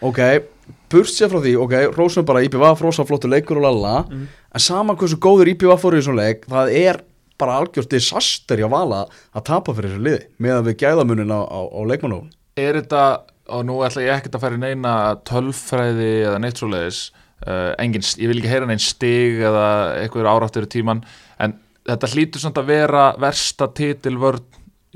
ok 0.00 0.20
Burt 0.90 1.10
sér 1.10 1.28
frá 1.32 1.40
því, 1.42 1.56
ok, 1.58 1.74
rósum 1.98 2.24
bara 2.26 2.44
IBVF 2.46 2.80
rosa 2.86 3.02
flottur 3.04 3.30
leikur 3.34 3.58
og 3.58 3.66
lala 3.66 3.96
Mm. 4.06 4.26
En 4.54 4.60
sama 4.62 4.94
hversu 4.94 5.18
góður 5.18 5.50
IBVF 5.50 5.82
voru 5.82 5.98
í 5.98 6.00
þessum 6.00 6.16
leik 6.16 6.46
Það 6.46 6.70
er 6.86 7.00
bara 7.36 7.58
algjört 7.60 7.90
disaster 7.90 8.56
hjá 8.62 8.70
vala 8.70 9.02
að 9.34 9.44
tapa 9.44 9.74
fyrir 9.74 9.90
þessu 9.90 10.04
liði 10.06 10.22
með 10.40 10.54
að 10.60 10.68
við 10.70 10.76
gæðamunin 10.86 11.34
á, 11.34 11.40
á, 11.42 11.60
á 11.66 11.80
leikmannófun 11.90 12.30
Er 12.56 12.78
þetta, 12.78 13.02
og 13.52 13.62
nú 13.66 13.78
ætla 13.86 14.04
ég 14.04 14.16
ekkert 14.16 14.36
að 14.38 14.42
fara 14.42 14.58
í 14.58 14.62
neina 14.62 14.94
tölfræði 15.28 16.10
eða 16.26 16.40
neitt 16.42 16.60
svoleiðis. 16.60 17.00
Uh, 17.46 17.74
engin, 17.82 18.04
ég 18.16 18.30
vil 18.30 18.40
ekki 18.40 18.50
heyra 18.50 18.68
neinn 18.68 18.80
stig 18.80 19.42
eða 19.44 19.66
eitthvað 20.00 20.28
áráttur 20.30 20.64
í 20.64 20.70
tíman 20.72 21.02
en 21.42 21.52
þetta 21.84 22.08
hlýtur 22.14 22.40
samt 22.42 22.56
að 22.56 22.70
vera 22.70 23.02
versta 23.20 23.68
titilvörn 23.76 24.40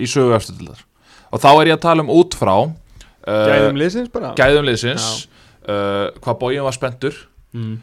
í 0.01 0.09
sögu 0.09 0.33
eftir 0.39 0.71
og 1.31 1.43
þá 1.43 1.51
er 1.51 1.69
ég 1.69 1.77
að 1.77 1.83
tala 1.85 2.07
um 2.07 2.13
út 2.15 2.35
frá 2.35 2.55
uh, 2.65 2.71
Gæðum 3.29 3.77
liðsins 3.79 4.09
bara? 4.15 4.33
gæðum 4.41 4.67
liðsins. 4.71 5.11
Uh, 5.61 6.09
hvað 6.25 6.39
bójum 6.41 6.67
var 6.67 6.75
spenntur. 6.75 7.19
Mm. 7.51 7.77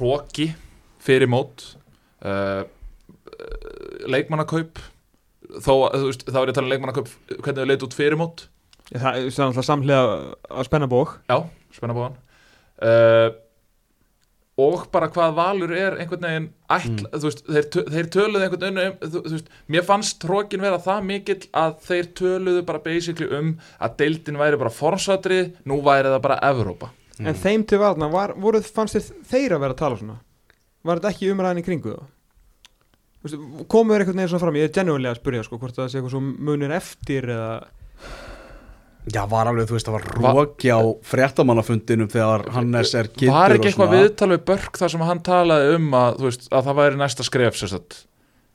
Róki 0.00 0.48
fyrir 1.04 1.28
mót. 1.30 1.62
Leikmannakaup. 4.08 4.80
Þó, 5.62 5.74
veist, 5.92 6.24
þá 6.26 6.38
er 6.40 6.48
ég 6.48 6.52
að 6.52 6.56
tala 6.58 6.66
um 6.66 6.72
leikmannakaup 6.72 7.10
hvernig 7.30 7.60
þau 7.62 7.70
leit 7.70 7.86
út 7.86 7.96
fyrir 7.96 8.18
mót 8.20 8.46
Það 8.92 9.18
er 9.18 9.46
alltaf 9.46 9.66
samhliða 9.66 10.02
að 10.52 10.68
spenna 10.68 10.88
bók 10.90 11.16
Já, 11.30 11.38
spenna 11.72 11.96
bóðan 11.96 12.18
uh, 12.84 13.30
Og 14.60 14.82
bara 14.92 15.08
hvað 15.08 15.36
Valur 15.38 15.70
er 15.72 15.94
einhvern 15.96 16.26
veginn 16.26 16.48
ætla, 16.68 17.08
þú 17.16 17.28
veist, 17.30 17.44
þeir, 17.46 17.68
þeir 17.94 18.08
töluðu 18.12 18.42
einhvern 18.44 18.64
veginn 18.66 18.80
um, 18.82 18.98
þú, 19.00 19.22
þú 19.24 19.32
veist, 19.38 19.54
mér 19.72 19.86
fannst 19.88 20.18
trókin 20.20 20.64
vera 20.64 20.80
það 20.82 21.06
mikill 21.08 21.38
að 21.56 21.78
þeir 21.86 22.10
töluðu 22.20 22.64
bara 22.68 22.82
basically 22.84 23.30
um 23.38 23.54
að 23.80 23.96
deildin 24.02 24.40
væri 24.42 24.60
bara 24.60 24.74
forsatrið, 24.76 25.54
nú 25.64 25.80
væri 25.84 26.12
það 26.12 26.20
bara 26.28 26.38
Evrópa. 26.50 26.92
En 27.22 27.38
þeim 27.38 27.64
til 27.68 27.80
varna, 27.80 28.10
var, 28.12 28.36
voru, 28.44 28.60
fannst 28.60 29.00
þeir 29.30 29.56
að 29.56 29.64
vera 29.64 29.76
að 29.76 29.80
tala 29.80 30.00
svona? 30.02 30.18
Var 30.84 31.00
þetta 31.00 31.14
ekki 31.14 31.32
umræðin 31.32 31.62
í 31.62 31.66
kringu 31.70 31.96
það? 31.96 32.08
Þú 33.22 33.30
veist, 33.30 33.66
Komu 33.72 33.94
þeir 33.94 34.04
einhvern 34.04 34.20
veginn 34.20 34.32
svona 34.34 34.42
fram 34.42 34.58
Ég 34.58 34.68
er 34.68 34.76
genuinlega 34.76 35.16
að 35.16 35.22
spyrja 35.22 35.46
sko, 35.46 35.58
hvort 35.62 35.76
það 35.78 35.88
sé 35.88 36.00
eitthvað 36.00 36.14
svo 36.16 36.22
munir 36.50 36.74
eftir 36.76 37.28
eða 37.32 37.52
Já, 39.10 39.24
var 39.26 39.48
alveg, 39.50 39.66
þú 39.66 39.74
veist, 39.74 39.88
það 39.88 39.96
var 39.96 40.36
róki 40.36 40.70
á 40.70 40.78
fréttamannafundinum 41.02 42.10
þegar 42.12 42.44
Hannes 42.54 42.92
er 42.94 43.08
Var 43.10 43.50
og 43.50 43.56
ekki 43.56 43.72
eitthvað 43.72 43.88
svona. 43.88 43.96
viðtal 43.98 44.28
við 44.30 44.44
Börk 44.46 44.78
þar 44.78 44.92
sem 44.94 45.02
hann 45.08 45.22
talaði 45.26 45.72
um 45.74 45.88
að, 45.98 46.20
þú 46.20 46.28
veist, 46.28 46.44
að 46.54 46.68
það 46.68 46.78
væri 46.78 47.00
næsta 47.00 47.26
skref 47.26 47.58
sérstætt 47.58 47.96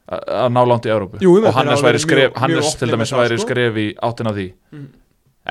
að 0.07 0.53
ná 0.55 0.61
langt 0.63 0.87
í 0.87 0.93
Evrópu? 0.93 1.19
Jú, 1.19 1.33
og 1.43 1.51
Hannes, 1.51 1.83
væri 1.83 1.99
skref, 1.99 2.31
mjög- 2.31 2.39
Hannes 2.39 2.63
mjög 2.63 2.79
til 2.79 2.87
opnir 2.87 2.95
dæmis 2.95 3.11
það, 3.11 3.23
væri 3.25 3.37
sko. 3.41 3.47
skref 3.49 3.75
í 3.83 3.87
áttina 4.07 4.33
því. 4.37 4.47
Mm. 4.71 4.87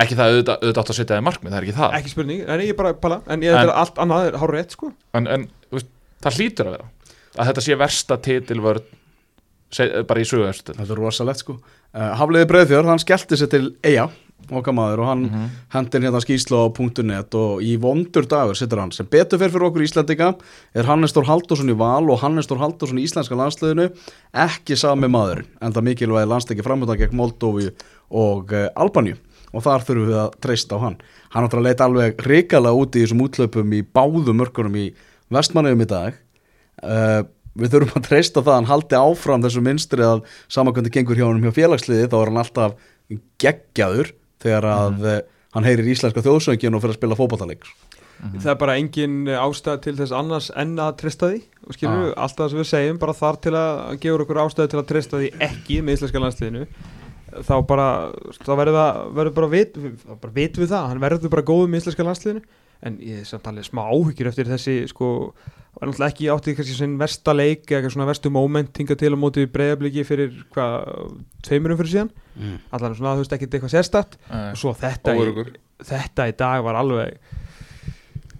ekki 0.01 0.15
það 0.17 0.31
auðvitað, 0.33 0.57
auðvitað 0.61 0.81
átt 0.81 0.89
að 0.89 0.97
setja 0.97 1.13
það 1.13 1.21
í 1.21 1.25
markmið, 1.27 1.51
það 1.51 1.57
er 1.57 1.67
ekki 1.67 1.77
það. 1.77 1.93
Ekki 1.99 2.09
spurning, 2.15 2.41
en 2.47 2.59
ég 2.65 2.69
er 2.69 2.77
bara 2.77 2.93
pala 2.93 3.21
En 3.27 3.41
ég 3.41 3.53
er 3.53 3.69
allt 3.69 3.95
annað, 4.01 4.27
er 4.27 4.37
hár 4.41 4.53
rétt 4.53 4.71
sko. 4.73 4.91
En, 5.13 5.27
en 5.27 5.47
veist, 5.71 5.87
það 6.25 6.37
hlýtur 6.41 6.65
að 6.65 6.75
vera 6.77 6.89
að 7.37 7.45
þetta 7.51 7.61
sé 7.61 7.77
versta 7.77 8.17
titilvörð 8.17 8.83
bara 10.07 10.21
í 10.21 10.25
sögu 10.25 10.47
eftir 10.49 10.73
Þetta 10.77 10.93
er 10.93 11.01
rosalegt 11.01 11.41
sko. 11.43 11.57
Uh, 11.93 12.13
Hafliði 12.17 12.47
Breiðfjörð, 12.49 12.89
hann 12.89 13.01
skellti 13.01 13.37
sér 13.37 13.49
til 13.51 13.75
Eja 13.83 14.07
okkar 14.47 14.73
maður 14.77 15.01
og 15.03 15.07
hann 15.09 15.21
mm 15.25 15.31
Mhm. 15.33 15.49
hendir 15.73 16.01
hérna 16.05 16.21
skýslu 16.23 16.55
á 16.55 16.65
.net 17.03 17.35
og 17.35 17.61
í 17.61 17.77
vondur 17.77 18.27
dagur 18.27 18.55
sittur 18.55 18.79
hann. 18.79 18.91
Sem 18.91 19.05
betur 19.05 19.39
fyrir 19.39 19.65
okkur 19.67 19.83
Íslandika 19.83 20.35
er 20.73 20.83
Hannes 20.85 21.11
Þór 21.13 21.25
Halldórsson 21.27 21.69
í 21.69 21.77
val 21.77 22.09
og 22.09 22.19
Hannes 22.21 22.47
Þór 22.47 22.59
Halldórsson 22.63 22.99
í 22.99 23.03
íslenska 23.03 23.35
landsliðinu 23.35 23.91
ekki 24.33 24.77
sami 24.77 25.07
maðurinn 25.07 25.47
en 25.61 25.73
það 25.73 25.83
mikilvægi 25.89 26.29
landstæki 26.31 26.63
framöndan 26.63 26.97
gegn 26.97 27.15
Moldófi 27.17 27.71
og 28.11 28.53
uh, 28.53 28.69
Albaníu. 28.75 29.17
Og 29.53 29.63
þar 29.63 29.83
þurfum 29.83 30.07
við 30.07 30.17
að 30.19 30.31
treysta 30.43 30.75
á 30.75 30.79
hann. 30.79 30.97
Hann 31.31 31.43
áttur 31.47 31.59
að 31.59 31.67
leita 31.67 31.85
alveg 31.87 32.17
ríkala 32.27 32.71
út 32.75 32.95
í 32.95 33.03
þessum 33.03 33.21
útlöpum 33.23 33.73
í 33.73 33.81
báðum 33.83 34.37
mörkunum 34.37 34.75
í 34.75 34.93
vestmanniðum 35.31 35.81
í 35.81 35.87
dag. 35.87 36.13
Uh, 36.83 37.23
við 37.57 37.71
þurfum 37.73 37.95
að 37.97 38.07
treysta 38.07 38.41
það 38.43 38.51
að 38.53 38.57
hann 38.59 38.71
haldi 38.71 38.95
áfram 38.99 39.41
þessu 39.43 39.63
minstri 39.65 40.03
að 40.05 40.23
samankvæmdi 40.51 40.91
gengur 40.93 41.15
hjá 41.17 41.25
hann 41.31 41.41
hjá 41.43 41.51
félagsliði 41.55 42.07
þá 42.11 42.17
er 42.21 42.31
hann 42.31 42.41
alltaf 42.43 42.73
geggjaður 43.41 44.11
þegar 44.43 44.69
að 44.71 44.97
mm. 44.97 45.35
hann 45.57 45.67
heyrir 45.67 45.91
íslenska 45.93 46.23
þjóðsöngin 46.25 46.77
og 46.77 46.83
fyrir 46.83 46.95
að 46.95 46.99
spila 47.01 47.19
fótballtaleik 47.19 47.69
Það 48.17 48.49
er 48.49 48.57
bara 48.57 48.75
engin 48.81 49.17
eh, 49.29 49.37
ástæð 49.37 49.81
til 49.85 49.95
þess 49.99 50.13
annars 50.17 50.47
en 50.57 50.71
að 50.81 50.95
treysta 51.03 51.29
því 51.29 51.41
og 51.67 51.75
skilur 51.77 51.99
við, 52.01 52.13
allt 52.17 52.39
það 52.39 52.47
sem 52.49 52.61
við 52.61 52.69
segjum 52.71 53.01
bara 53.01 53.17
þar 53.17 53.37
til 53.43 53.53
að 53.59 53.81
gefa 54.01 54.23
okkur 54.23 54.39
ástæði 54.41 54.71
til 54.71 54.79
að 54.79 54.87
treysta 54.91 55.19
því 55.21 55.27
ekki 55.47 55.77
með 55.83 55.97
íslenska 55.99 56.21
landsliðinu 56.23 56.63
þá 57.45 57.53
bara, 57.69 57.87
þá 58.39 58.51
verður 58.55 58.77
það 58.79 59.01
verður 59.19 59.35
bara 59.37 59.51
vit, 59.51 59.77
bara 60.07 60.33
vitum 60.39 60.63
við 60.63 60.71
það 60.73 60.87
hann 60.89 61.03
verður 61.03 61.33
bara 61.35 61.45
góð 61.51 61.63
með 61.67 61.83
íslenska 61.83 62.07
landsliðinu 62.07 62.43
en 62.85 62.97
ég 63.01 63.21
er 63.21 63.29
samt 63.29 63.47
alveg 63.49 63.67
smá 63.67 63.83
áhyggjur 63.87 64.29
eftir 64.31 64.49
þessi 64.49 64.75
sko, 64.91 65.09
var 65.77 65.89
náttúrulega 65.89 66.13
ekki 66.13 66.29
áttið 66.33 66.57
kannski 66.59 66.77
sinn 66.77 66.95
versta 67.01 67.33
leik 67.35 67.71
eða 67.73 67.91
svona 67.93 68.09
verstu 68.09 68.31
moment 68.33 68.81
hinga 68.81 68.97
til 68.99 69.13
á 69.13 69.17
móti 69.17 69.47
breyðabliki 69.49 70.05
fyrir 70.07 70.37
hvað, 70.53 71.17
tveimurum 71.47 71.81
fyrir 71.81 71.93
síðan? 71.93 72.13
Mm. 72.37 72.55
allan 72.71 72.97
svona, 72.97 73.15
þú 73.17 73.25
veist, 73.25 73.35
ekki 73.37 73.49
eitthvað 73.49 73.75
sérstætt 73.75 74.17
og 74.29 74.61
svo 74.61 74.73
þetta 74.77 75.17
í, 75.17 75.45
þetta 75.89 76.29
í 76.29 76.37
dag 76.37 76.65
var 76.65 76.81
alveg 76.83 77.17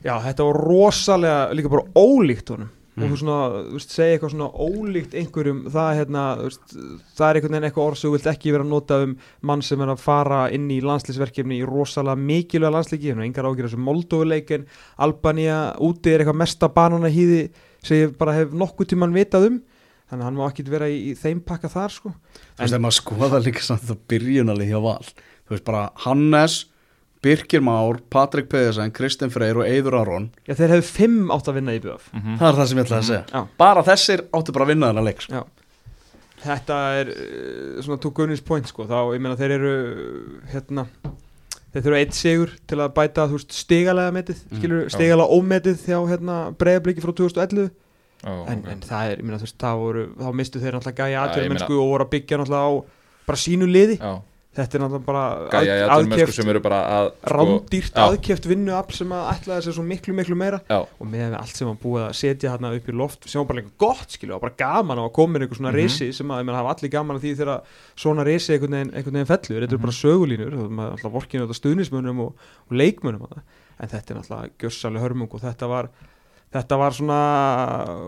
já, 0.05 0.13
þetta 0.13 0.49
var 0.49 0.61
rosalega 0.67 1.45
líka 1.57 1.73
bara 1.73 1.87
ólíkt 1.97 2.53
honum 2.53 2.73
og 2.97 3.03
Mm. 3.03 3.11
þú 3.13 3.17
svona, 3.21 3.39
þú 3.69 3.73
veist, 3.77 3.91
segja 3.93 4.17
eitthvað 4.17 4.31
svona 4.33 4.47
ólíkt 4.57 5.13
einhverjum, 5.13 5.59
það 5.69 5.87
er 5.91 5.97
hérna 5.99 6.23
veist, 6.41 6.75
það 7.13 7.27
er 7.29 7.37
einhvern 7.37 7.53
veginn 7.53 7.67
eitthvað 7.69 7.87
orð 7.91 7.97
sem 7.99 8.09
þú 8.09 8.13
vilt 8.17 8.29
ekki 8.33 8.51
vera 8.55 8.63
að 8.65 8.71
nota 8.73 8.97
um 9.03 9.11
mann 9.41 9.61
sem 9.61 9.81
er 9.85 9.91
að 9.93 9.99
fara 10.01 10.39
inn 10.51 10.67
í 10.73 10.79
landslýsverkefni 10.81 11.59
í 11.61 11.67
rosalega 11.69 12.17
mikilvæga 12.17 12.73
landsleiki, 12.73 13.11
hérna 13.11 13.27
engar 13.27 13.45
ágjur 13.45 13.67
þessu 13.69 13.77
Moldóvuleikin, 13.85 14.65
Albania 14.97 15.59
úti 15.79 16.09
er 16.15 16.23
eitthvað 16.23 16.41
mesta 16.41 16.69
bananahýði 16.73 17.41
sem 17.85 17.97
ég 18.07 18.17
bara 18.17 18.33
hef 18.33 18.55
nokkuð 18.57 18.89
tímann 18.95 19.13
vitað 19.13 19.45
um 19.51 19.59
þannig 20.07 20.23
að 20.23 20.27
hann 20.29 20.37
má 20.39 20.47
ekki 20.49 20.65
vera 20.71 20.87
í, 20.89 20.97
í 21.11 21.13
þeim 21.19 21.41
pakka 21.45 21.69
þar 21.69 21.93
sko 21.93 22.13
þú 22.15 22.63
veist, 22.63 22.73
ef 22.73 22.81
maður 22.81 22.97
skoða 22.97 23.41
líka 23.43 23.61
samt 23.65 23.85
það 23.85 24.01
byrjunalið 24.09 24.71
hjá 24.71 24.79
val 24.81 25.05
þú 25.05 25.53
veist 25.53 25.65
bara 25.67 25.83
Hannes 26.07 26.57
Birkir 27.23 27.61
Már, 27.65 27.97
Patrik 28.13 28.47
Pedersen, 28.51 28.91
Kristinn 28.93 29.29
Freyr 29.33 29.57
og 29.57 29.65
Eidur 29.65 29.95
Aron. 29.97 30.29
Já, 30.47 30.53
þeir 30.55 30.75
hefðu 30.75 30.87
fimm 30.91 31.31
átt 31.33 31.47
að 31.49 31.57
vinna 31.59 31.73
í 31.75 31.79
BF 31.81 32.09
Mhm. 32.13 32.37
Það 32.39 32.49
er 32.51 32.57
það 32.59 32.67
sem 32.67 32.77
ég 32.77 32.85
ætlaði 32.85 33.01
að 33.01 33.07
segja. 33.09 33.25
Já. 33.33 33.47
Bara 33.57 33.83
þessir 33.83 34.21
áttu 34.33 34.53
bara 34.53 34.65
að 34.65 34.71
vinna 34.73 34.91
þennan 34.91 35.07
leik 35.09 35.21
sko. 35.21 35.45
Þetta 36.37 36.75
er 37.01 37.07
uh, 37.09 37.81
svona 37.81 37.99
to 38.01 38.11
Gunnins 38.13 38.43
point 38.45 38.67
sko, 38.69 38.85
þá 38.85 38.99
ég 39.15 39.21
meina 39.23 39.35
þeir 39.39 39.51
eru 39.57 39.71
hérna 40.53 40.83
þeir 41.73 41.81
þurfa 41.83 41.97
eitt 42.03 42.13
sigur 42.17 42.51
til 42.69 42.77
að 42.77 42.93
bæta 42.93 43.25
þú 43.27 43.39
veist 43.39 43.51
stigalega 43.57 44.13
metið, 44.15 44.43
Mm, 44.51 44.59
skilur 44.61 44.85
stigalega 44.93 45.33
ómetið 45.33 45.81
hjá 45.89 45.97
hérna 46.07 46.37
breyðabliki 46.57 47.01
frá 47.03 47.11
2011 47.17 47.71
Ó, 48.25 48.31
en, 48.49 48.61
ok. 48.63 48.69
en 48.71 48.79
það 48.81 49.11
er, 49.11 49.17
ég 49.17 49.23
meina 49.27 49.37
þú 49.41 49.45
veist, 49.47 49.57
þá 49.61 49.71
voru 49.77 50.05
þá 50.17 50.29
mistu 50.33 50.59
þeir 50.61 50.73
náttúrulega 50.77 51.01
gæja 51.03 51.25
aðtöru 51.25 51.49
mennsku 51.51 51.73
og 51.81 51.89
voru 51.91 52.05
að 52.07 52.13
byggja 52.15 52.37
náttúrulega 52.37 52.65
á 52.65 52.73
bara 53.27 53.37
sínu 53.43 53.67
liði, 53.69 53.97
Já, 53.99 54.13
þetta 54.57 54.77
er 54.77 54.81
náttúrulega 54.81 55.05
bara 55.05 55.23
gæja, 55.53 55.73
að- 55.93 56.31
sem 56.33 56.49
eru 56.49 56.59
bara 56.65 56.79
að 56.97 57.07
sko, 57.13 57.33
rándýrt 57.37 57.93
já. 57.93 58.01
aðkjöft 58.07 58.47
vinnuafl 58.49 58.93
sem 58.97 59.11
að 59.13 59.27
ætlaði 59.33 59.65
sér 59.67 59.75
svo 59.77 59.83
miklu 59.85 60.13
miklu 60.17 60.35
meira 60.39 60.59
Já, 60.69 60.79
og 60.81 61.07
með 61.07 61.35
allt 61.37 61.55
sem 61.55 61.67
var 61.69 61.77
búið 61.83 62.03
að 62.07 62.15
setja 62.17 62.51
hérna 62.55 62.71
upp 62.75 62.87
í 62.89 62.95
loft 62.97 63.29
sem 63.29 63.39
var 63.41 63.47
bara 63.51 63.61
eitthvað 63.61 63.77
gott 63.85 64.09
skilju 64.17 64.33
og 64.35 64.41
bara 64.41 64.57
gaman 64.57 64.97
á 64.97 65.03
að 65.05 65.13
koma 65.13 65.37
inn 65.37 65.45
einhver 65.47 65.59
svona 65.61 65.71
Mhm. 65.71 65.77
risi 65.83 66.11
sem 66.13 66.27
að 66.27 66.43
meina 66.45 66.57
hafa 66.57 66.73
allir 66.75 66.89
gaman 66.91 67.17
að 67.17 67.21
því 67.21 67.35
þegar 67.37 67.61
svona 67.95 68.25
risi 68.25 68.53
einhvern 68.57 68.75
veginn, 68.77 68.93
einhvern 68.97 69.13
veginn 69.13 69.31
fellur 69.31 69.61
þetta 69.61 69.67
Mhm. 69.67 69.77
eru 69.77 69.85
bara 69.85 69.99
sögulínur 70.01 70.53
og 70.65 70.71
maður 70.71 70.91
alltaf 70.97 71.11
vorkinu 71.13 71.47
þetta 71.47 71.61
stuðnismunum 71.61 72.19
og, 72.19 72.33
og 72.71 72.71
leikmunum 72.77 73.27
en 73.79 73.87
þetta 73.87 74.11
er 74.11 74.17
alltaf 74.17 74.49
gjörsalega 74.57 75.03
hörmung 75.05 75.29
og 75.33 75.41
þetta 75.41 75.67
var 75.69 75.89
þetta 76.55 76.77
var 76.79 76.95
svona 76.95 77.21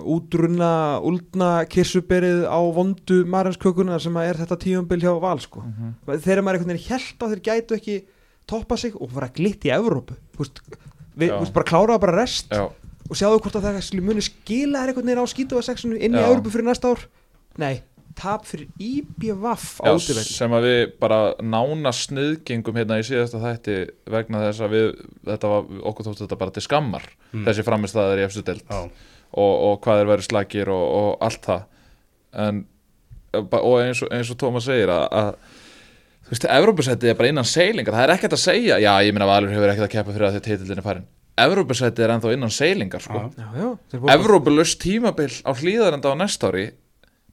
útrunna 0.07 0.71
úldna 1.05 1.49
kirsuberið 1.69 2.45
á 2.47 2.59
vondu 2.75 3.23
marinskökuna 3.29 3.99
sem 4.01 4.15
er 4.23 4.39
þetta 4.39 4.59
tíumbil 4.63 5.01
hjá 5.03 5.11
val 5.21 5.39
sko. 5.43 5.65
Mhm. 5.65 5.95
þegar 6.07 6.43
maður 6.43 6.59
einhvern 6.59 6.73
veginn 6.73 6.89
held 6.89 7.25
að 7.25 7.33
þeir 7.33 7.43
gætu 7.49 7.79
ekki 7.79 7.97
toppa 8.49 8.77
sig 8.77 8.95
og 8.95 9.11
fara 9.11 9.29
glitt 9.29 9.65
í 9.67 9.73
Evrópu 9.75 10.15
þú 10.33 10.43
veist, 10.43 10.61
við, 11.15 11.33
veist, 11.35 11.53
bara 11.53 11.69
kláraða 11.69 12.01
bara 12.01 12.17
rest 12.21 12.49
já, 12.49 12.65
og 13.09 13.17
sjáðu 13.17 13.41
hvort 13.43 13.59
að 13.59 13.67
það 13.67 14.01
muni 14.01 14.23
skila 14.25 14.83
þér 14.83 14.93
einhvern 14.93 15.09
veginn 15.11 15.23
á 15.25 15.33
skítuvarsexinu 15.33 15.97
inn 15.99 16.15
í. 16.15 16.23
Evrópu 16.23 16.53
fyrir 16.53 16.69
næsta 16.69 16.93
ár? 16.93 17.05
Nei, 17.59 17.81
tap 18.19 18.45
fyrir 18.47 18.67
IBVF 18.83 19.65
já 19.79 19.89
átivelli 19.93 20.23
sem 20.27 20.55
að 20.57 20.67
við 20.67 20.79
bara 21.01 21.19
nána 21.41 21.91
sniðgengum 21.95 22.79
hérna 22.79 22.97
í 22.99 23.05
síðasta 23.07 23.41
þætti 23.43 23.77
vegna 24.11 24.43
þess 24.47 24.63
að 24.67 24.75
við, 24.75 24.89
þetta 25.31 25.51
var, 25.53 25.69
okkur 25.91 26.09
þóttu 26.09 26.25
þetta 26.25 26.39
bara 26.43 26.55
til 26.57 26.65
skammar 26.67 27.07
Mm. 27.29 27.43
þessi 27.45 27.61
framistæðar 27.61 28.17
í 28.17 28.23
efstu 28.25 28.41
Já. 28.41 28.77
og, 29.37 29.51
og 29.69 29.75
hvað 29.85 29.99
er 30.01 30.07
verið 30.09 30.25
slagir 30.25 30.69
og, 30.73 30.85
og 30.99 31.09
allt 31.27 31.43
það 31.45 31.59
en 32.45 32.63
og 33.37 33.75
eins 33.83 34.01
og, 34.01 34.09
eins 34.15 34.31
og 34.33 34.39
Tómas 34.41 34.65
segir 34.65 34.89
að, 34.89 35.05
að 35.13 35.29
þú 36.25 36.33
veist, 36.33 36.47
Evrópusætið 36.55 37.11
er 37.11 37.19
bara 37.19 37.29
innan 37.29 37.45
seilingar 37.45 37.93
það 37.93 38.07
er 38.07 38.13
ekkert 38.15 38.33
að 38.33 38.41
segja, 38.41 38.79
já 38.81 38.89
ég 39.05 39.13
meina 39.13 39.27
Valur 39.29 39.53
hefur 39.53 39.69
ekkert 39.75 39.85
að 39.85 39.93
keppa 39.93 40.15
fyrir 40.15 40.27
að 40.31 40.37
því 40.39 40.41
titillin 40.47 40.81
er 40.81 40.87
farin 40.89 41.05
Evrópusætið 41.39 42.03
er 42.07 42.13
ennþá 42.15 42.33
innan 42.35 42.51
seilingar 42.51 43.03
sko. 43.05 43.21
Evrópulust 44.11 44.81
tímabil 44.81 45.29
á 45.45 45.51
hlýðarenda 45.55 46.11
á 46.11 46.15
næsta 46.19 46.49
ári 46.49 46.65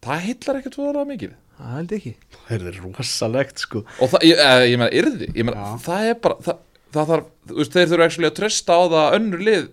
það 0.04 0.24
hitlar 0.26 0.60
ekkert 0.60 0.78
voðalega 0.80 1.10
mikið. 1.12 1.34
Það 1.56 1.76
held 1.76 1.92
ég 1.94 2.02
ekki. 2.02 2.14
Það 2.46 2.66
er 2.70 2.80
rosalegt 2.82 3.62
sko. 3.64 3.82
Og 4.04 4.12
það, 4.12 4.26
ég, 4.28 4.42
eh, 4.44 4.64
ég 4.72 4.80
meina, 4.80 4.90
yrði 4.92 5.28
ég 5.32 5.46
meina, 5.48 5.56
Já. 5.56 5.78
það 5.86 6.10
er 6.10 6.18
bara 6.26 6.36
það, 6.46 6.58
það 6.96 7.12
þarf, 7.12 7.30
þú 7.46 7.58
veist, 7.60 7.76
þeir 7.76 7.90
þurfa 7.92 8.08
actually 8.10 8.30
að 8.30 8.36
treysta 8.40 8.76
á 8.76 8.82
það 8.84 8.98
að 9.04 9.16
önnur 9.20 9.46
lið 9.46 9.70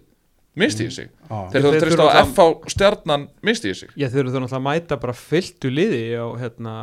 misti 0.63 0.88
í 0.88 0.93
sig. 0.93 1.09
Já. 1.09 1.36
þeir 1.51 1.65
þurfa 1.65 1.73
að 1.73 1.83
treysta 1.83 1.97
á 1.99 2.05
þurfa 2.05 2.13
að 2.13 2.31
FH 2.31 2.73
stjarnan 2.75 3.27
misti 3.41 3.73
í 3.73 3.75
sig. 3.81 3.91
Já, 3.97 4.07
þeir 4.07 4.21
eru 4.23 4.31
þá 4.31 4.39
náttúrulega 4.39 4.62
að 4.62 4.67
mæta 4.69 4.99
bara 5.01 5.17
fylltu 5.17 5.73
liði 5.73 6.03
á 6.15 6.27
hérna 6.39 6.75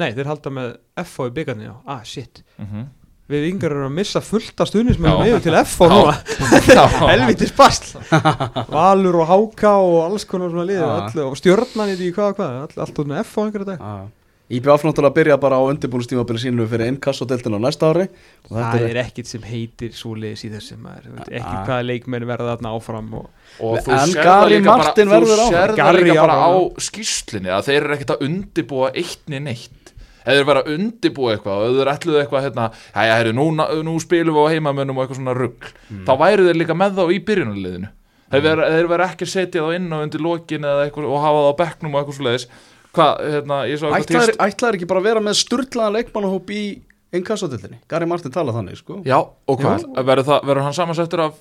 nei, 0.00 0.10
þeir 0.16 0.30
halda 0.30 0.54
með 0.54 0.72
FH 1.04 1.28
í 1.28 1.34
byggarni 1.36 1.68
já, 1.68 1.74
ah 1.84 2.02
shit. 2.06 2.42
Mm 2.56 2.88
við 3.30 3.48
yngar 3.52 3.72
erum 3.74 3.88
að 3.88 3.96
missa 4.00 4.20
fullt 4.24 4.62
af 4.64 4.70
stuðnismennum 4.70 5.24
Já. 5.24 5.32
yfir 5.32 5.44
til 5.46 5.56
FH 5.62 5.90
núna. 5.94 6.14
Helvitis 7.12 7.52
basl. 7.56 7.98
Valur 8.76 9.20
og 9.22 9.28
Háka 9.30 9.74
og 9.80 9.98
alls 10.08 10.26
konar 10.28 10.50
svona 10.52 10.66
liði 10.68 10.82
Já. 10.82 10.94
öll, 11.10 11.26
og 11.30 11.36
stjórnan 11.40 11.92
í 11.94 11.98
því 12.00 12.14
hvað 12.16 12.32
og 12.32 12.40
hvað 12.40 12.56
all, 12.64 12.80
allt 12.86 13.04
út 13.04 13.12
með 13.12 13.22
FH 13.26 13.44
einhverja 13.46 13.70
dag. 13.74 14.08
IBF 14.50 14.82
náttúrulega 14.82 15.14
byrja 15.14 15.34
bara 15.38 15.60
á 15.60 15.64
undirbúinustímabili 15.70 16.40
sínu 16.42 16.64
fyrir 16.66 16.88
innkast 16.90 17.22
og 17.22 17.28
deltina 17.30 17.54
á 17.54 17.62
næsta 17.62 17.86
ári. 17.92 18.08
Og 18.48 18.56
það 18.56 18.80
er, 18.80 18.86
er 18.90 18.98
ekkit 19.04 19.28
sem 19.30 19.44
heitir 19.46 19.92
svo 19.94 20.16
liðis 20.18 20.42
í 20.48 20.50
þessum 20.50 20.88
ekkit 20.90 21.38
Ah. 21.38 21.60
hvaða 21.68 21.84
leikmenn 21.86 22.26
verða 22.26 22.56
þarna 22.56 22.72
áfram 22.74 23.12
og 23.20 23.28
og 23.60 23.78
þú 23.78 23.92
það 23.94 24.10
líka 24.10 24.24
bara, 24.66 25.74
Gary 25.78 26.02
líka 26.02 26.24
bara 26.24 26.38
á 26.50 26.50
skýslinni 26.82 27.52
að 27.54 27.68
þeir 27.68 27.78
eru 27.84 27.94
ekkert 27.94 28.12
að 28.16 28.24
undibúa 28.26 28.90
eittni 28.90 29.38
neitt 29.46 29.79
þeir 30.24 30.48
vera 30.48 30.64
að 30.64 30.74
undibúa 30.76 31.36
eitthvað 31.36 31.64
og 31.66 31.78
þeir 31.78 31.92
ætluðu 31.94 32.20
eitthvað 32.22 32.44
hérna, 32.48 32.66
já 32.94 33.06
já, 33.10 33.30
nú, 33.36 33.46
nú 33.86 33.94
spilum 34.02 34.36
við 34.36 34.50
á 34.50 34.52
heimamönnum 34.54 34.98
og 34.98 35.04
eitthvað 35.04 35.20
svona 35.20 35.36
rugg 35.38 35.70
þá 36.08 36.12
væru 36.24 36.48
þeir 36.48 36.60
líka 36.60 36.76
með 36.76 37.00
þá 37.00 37.04
í 37.06 37.22
byrjunarliðinu. 37.30 37.94
Þeir 38.30 38.60
þeir 38.60 38.90
vera 38.92 39.08
ekki 39.10 39.26
að 39.26 39.32
setja 39.32 39.64
þá 39.64 39.78
inn 39.78 39.88
og 39.90 40.04
undir 40.06 40.22
lokin 40.22 40.68
eitthvað 40.68 41.08
og 41.10 41.24
hafa 41.24 41.40
það 41.40 41.50
á 41.50 41.60
bekknum 41.64 41.96
og 41.96 42.02
eitthvað 42.02 42.18
svo 42.18 42.28
leiðis 42.28 42.46
hvað, 42.94 43.24
hérna, 43.34 43.58
ég 43.70 43.80
svo 43.80 43.90
eitthvað 43.90 44.06
ætlaður, 44.06 44.36
ætlaður 44.46 44.78
ekki 44.78 44.88
bara 44.90 45.02
að 45.02 45.08
vera 45.08 45.22
með 45.24 45.38
sturlaðan 45.40 45.96
leikmannahóp 45.98 46.54
í 46.54 46.62
deltinni 47.10 47.80
Gary 47.90 48.06
Martin 48.06 48.34
tala 48.34 48.54
þannig 48.54 48.78
sko. 48.78 49.00
Já, 49.06 49.18
og 49.18 49.60
hvað, 49.60 49.86
verður, 50.06 50.26
það, 50.28 50.60
hann 50.62 50.76
samansettur 50.76 51.24
af 51.26 51.38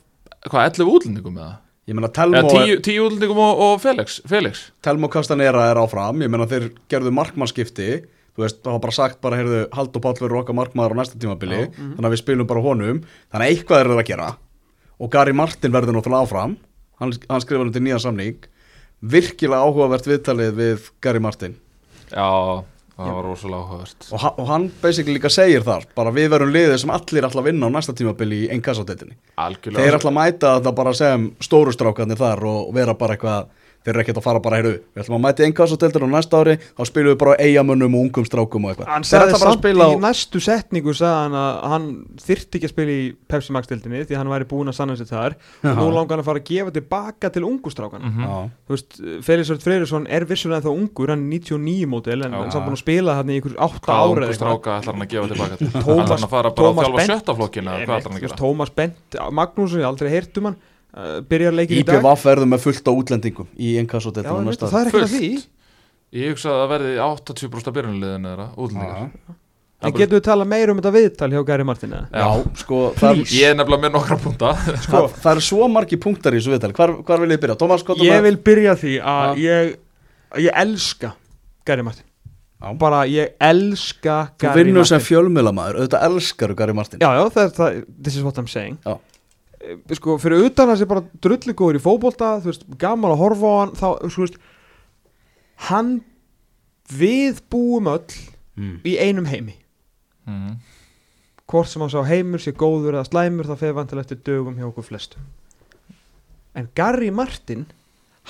hvað, 0.47 0.63
11 0.81 0.93
útlendingum 0.95 1.37
eða? 1.37 1.57
Ég 1.89 1.97
meina 1.97 2.09
Telmo, 2.13 2.43
10, 2.53 2.81
10 2.85 3.01
útlendingum 3.01 3.41
og, 3.41 3.61
og 3.65 3.75
Felix, 3.81 4.19
Felix. 4.29 4.67
Telmo 4.85 5.09
Castanera 5.09 5.63
er 5.71 5.79
áfram. 5.81 6.21
Ég 6.21 6.29
meina 6.29 6.45
þeir 6.49 6.67
gerðu 6.91 7.13
markmannskipti 7.17 7.87
Þú 8.39 8.45
veist, 8.45 8.59
það 8.63 8.71
var 8.77 8.83
bara 8.85 8.95
sagt 8.95 9.17
bara, 9.25 9.37
heyrðu, 9.41 9.57
Haldur 9.75 10.03
Páll 10.05 10.15
verður 10.21 10.37
okkar 10.39 10.55
markmaður 10.55 10.93
á 10.95 10.99
næsta 11.01 11.19
tímabili 11.19 11.57
Þannig 11.75 12.07
að 12.07 12.13
við 12.15 12.21
spilum 12.21 12.47
bara 12.47 12.63
honum. 12.63 13.01
Þannig 13.33 13.43
að 13.43 13.51
eitthvað 13.51 13.81
er 13.83 13.89
það 13.91 13.99
að 13.99 14.07
gera. 14.13 14.27
Og 14.99 15.11
Gary 15.11 15.33
Martin 15.35 15.75
verður 15.75 15.97
náttúrulega 15.99 16.23
áfram. 16.29 16.55
Hann, 17.03 17.13
hann 17.29 17.43
skrifar 17.43 17.67
undir 17.67 17.83
nýjan 17.83 17.99
samning. 18.05 18.39
Virkilega 18.99 19.63
áhugavert 19.67 20.07
viðtalið 20.07 20.55
við 20.59 20.87
Gary 21.03 21.19
Martin. 21.23 21.53
Já, 22.11 22.25
það 22.99 23.13
var 23.15 23.23
rosalega 23.29 23.61
áhugavert. 23.63 24.07
Og, 24.11 24.19
ha- 24.23 24.33
og 24.41 24.47
hann 24.49 24.65
basically 24.81 25.15
líka 25.19 25.29
segir 25.31 25.63
þar 25.67 25.85
bara 25.95 26.11
við 26.15 26.31
verum 26.33 26.51
liðið 26.55 26.77
sem 26.81 26.91
allir 26.95 27.27
ætla 27.29 27.43
að 27.43 27.47
vinna 27.51 27.69
á 27.71 27.75
næsta 27.77 27.95
tímabili 27.95 28.41
í 28.47 28.49
ennkassadeildinni 28.55 29.15
algjörlega. 29.39 29.83
Þeir 29.85 29.97
ætla 29.99 30.11
að 30.11 30.17
mæta 30.19 30.51
þetta 30.57 30.73
bara 30.81 30.93
sem 30.99 31.29
stóru 31.43 31.71
strákarnir 31.75 32.19
þar 32.19 32.43
og 32.49 32.73
vera 32.75 32.95
bara 32.99 33.15
eitthvað 33.15 33.47
þeir 33.85 33.93
eru 33.95 34.01
ekkert 34.03 34.17
að 34.19 34.25
fara 34.27 34.39
bara, 34.43 34.57
heyrðu, 34.59 34.73
við 34.93 35.01
ætlum 35.03 35.15
að 35.17 35.21
mæta 35.23 35.45
ennkassadeildin 35.47 36.03
á 36.03 36.09
næsta 36.13 36.39
ári, 36.43 36.55
þá 36.77 36.81
spilum 36.89 37.11
við 37.13 37.17
bara 37.21 37.35
eigamönnum 37.39 37.95
og 37.95 38.01
ungum 38.05 38.25
strákum 38.27 38.65
og 38.67 38.71
eitthvað 38.73 38.89
hann 38.91 39.03
sagði 39.07 39.29
ætla 39.29 39.39
bara 39.39 39.49
að 39.49 39.53
samt 39.55 39.63
spila 39.63 39.85
á 39.87 39.89
í 39.89 39.99
næstu 40.03 40.41
setningu 40.43 40.93
sagði 40.99 41.19
hann 41.23 41.37
að 41.39 41.69
hann 41.73 41.85
þyrfti 42.19 42.59
ekki 42.59 42.67
að 42.69 42.73
spila 42.75 42.91
í 42.91 43.05
Pepsi 43.31 43.51
Max 43.55 43.67
dildinni 43.71 44.03
því 44.09 44.17
hann 44.19 44.29
væri 44.33 44.47
búinn 44.51 44.69
að 44.73 44.77
sanna 44.79 44.97
sér 44.99 45.09
þar 45.09 45.35
og 45.63 45.79
nú 45.79 45.87
langar 45.95 46.17
hann 46.17 46.23
að 46.23 46.29
fara 46.29 46.39
að 46.43 46.49
gefa 46.51 46.71
tilbaka 46.75 47.29
til 47.31 47.43
ungustrákan 47.47 48.01
Mhm. 48.09 48.23
Já. 48.25 48.49
þú 48.67 48.75
veist, 48.75 48.99
Felixvörð 49.25 49.61
Freyrisson 49.63 50.07
er 50.09 50.25
vissulega 50.25 50.61
þá 50.65 50.71
ungur, 50.75 51.09
hann 51.09 51.23
er 51.23 51.39
99 51.39 51.85
mótil 51.87 52.25
en 52.25 52.33
er 52.33 52.51
samt 52.51 52.65
búinn 52.67 52.75
að 52.77 52.83
spila 52.83 53.15
hann 53.15 53.29
í 53.29 53.39
ykkur 53.41 53.55
8 53.57 53.79
Hvað 53.79 53.95
ára 53.95 54.27
eitthvað. 54.27 54.35
stráka 54.39 54.69
ætlar 54.79 54.93
hann 54.93 55.03
að 55.03 55.11
gefa 55.13 55.27
tilbaka 55.31 55.55
til? 55.57 55.67
Tómas- 55.67 56.09
Ætlar 56.09 56.19
Þú 60.89 61.05
uh, 61.05 61.19
byrjar 61.29 61.53
leikin 61.53 61.81
í 61.81 61.85
dag 61.85 61.99
IPVF 61.99 62.25
verður 62.25 62.49
með 62.49 62.63
fullt 62.65 62.89
á 62.89 62.93
útlendingum 62.93 63.49
í 63.55 63.75
Já, 63.77 63.83
einmitt, 63.85 64.47
næsta 64.49 64.71
það 64.71 64.85
er 64.87 64.95
Fullt. 64.95 65.11
því 65.13 65.29
Ég 66.19 66.31
hugsa 66.33 66.49
að 66.49 66.61
það 66.63 66.71
verði 66.73 66.93
80% 67.05 67.75
byrjunliðin 67.75 68.25
eða 68.31 68.47
útlendingar 68.57 69.11
en 69.79 69.95
getur 69.95 70.17
við 70.17 70.23
tala 70.25 70.47
meira 70.49 70.73
um 70.73 70.79
þetta 70.81 70.91
viðtal 70.91 71.29
hjá 71.31 71.43
Gary 71.47 71.65
Martin 71.67 71.93
eða? 71.95 72.07
Já, 72.11 72.55
sko, 72.59 72.79
Please. 72.97 73.29
Ég 73.37 73.53
er 73.53 73.55
nefnilega 73.55 73.85
með 73.85 73.93
nokkra 73.95 74.17
punta 74.19 74.51
það, 74.57 75.05
það 75.21 75.29
eru 75.31 75.45
svo 75.45 75.69
margi 75.71 75.99
punktar 76.01 76.35
í 76.35 76.41
þessu 76.41 76.55
viðtali 76.55 76.75
hvar, 76.75 76.95
hvar 77.07 77.23
vil 77.23 77.31
ég 77.31 77.43
byrja? 77.45 77.55
Tómas, 77.61 77.85
hvað 77.87 78.03
ég 78.03 78.25
vil 78.25 78.35
byrja 78.49 78.75
því 78.81 78.95
að 78.99 79.29
Já. 79.29 79.45
ég, 79.45 79.71
ég 80.49 80.59
elska 80.65 81.13
Gary 81.69 81.85
Martin 81.87 82.07
Já. 82.59 82.73
bara 82.81 83.05
ég 83.07 83.37
elska 83.39 84.17
Þú 84.33 84.49
Gary 84.49 84.65
vinnur 84.65 84.89
sem 84.89 84.99
Martin 84.99 85.07
fjölmiðlamaður, 85.13 85.79
auðvitað 85.79 86.07
elskar 86.09 86.55
Gary 86.59 86.75
Martin 86.75 87.05
já 87.05 87.09
já 87.15 87.23
það 87.37 87.43
er 87.45 87.55
það 87.61 87.79
this 88.01 88.17
is 88.19 88.25
what 88.25 88.41
I'm 88.41 88.51
saying 88.51 88.75
Já. 88.83 88.97
Eh, 89.59 89.75
sko 89.97 90.15
fyrir 90.21 90.45
utan 90.47 90.69
að 90.71 90.77
sé 90.79 90.85
bara 90.87 91.03
drulligóður 91.19 91.75
í 91.75 91.83
fótbolta 91.83 92.37
þú 92.39 92.47
veist 92.51 92.61
gaman 92.79 93.11
að 93.11 93.19
horfa 93.19 93.49
á 93.51 93.55
hann 93.59 93.73
þá 93.75 93.87
þú 94.07 94.21
veist 94.23 94.37
hann 95.69 95.89
við 96.89 97.41
búum 97.51 97.89
öll 97.91 98.05
mm. 98.55 98.77
í 98.87 98.93
einum 99.03 99.27
heimi 99.27 99.57
Mhm. 100.29 100.59
hvort 101.49 101.67
sem 101.67 101.81
hann 101.81 101.89
sá 101.91 102.03
heimur 102.05 102.39
sé 102.39 102.51
góður 102.53 102.93
eða 102.99 103.07
slæmur 103.09 103.47
það 103.49 103.57
fer 103.63 103.73
vantilega 103.73 104.05
eftir 104.05 104.19
dögum 104.23 104.55
hjá 104.59 104.67
okkur 104.69 104.85
flestum 104.85 105.27
en 106.55 106.69
Gary 106.77 107.09
Martin 107.11 107.65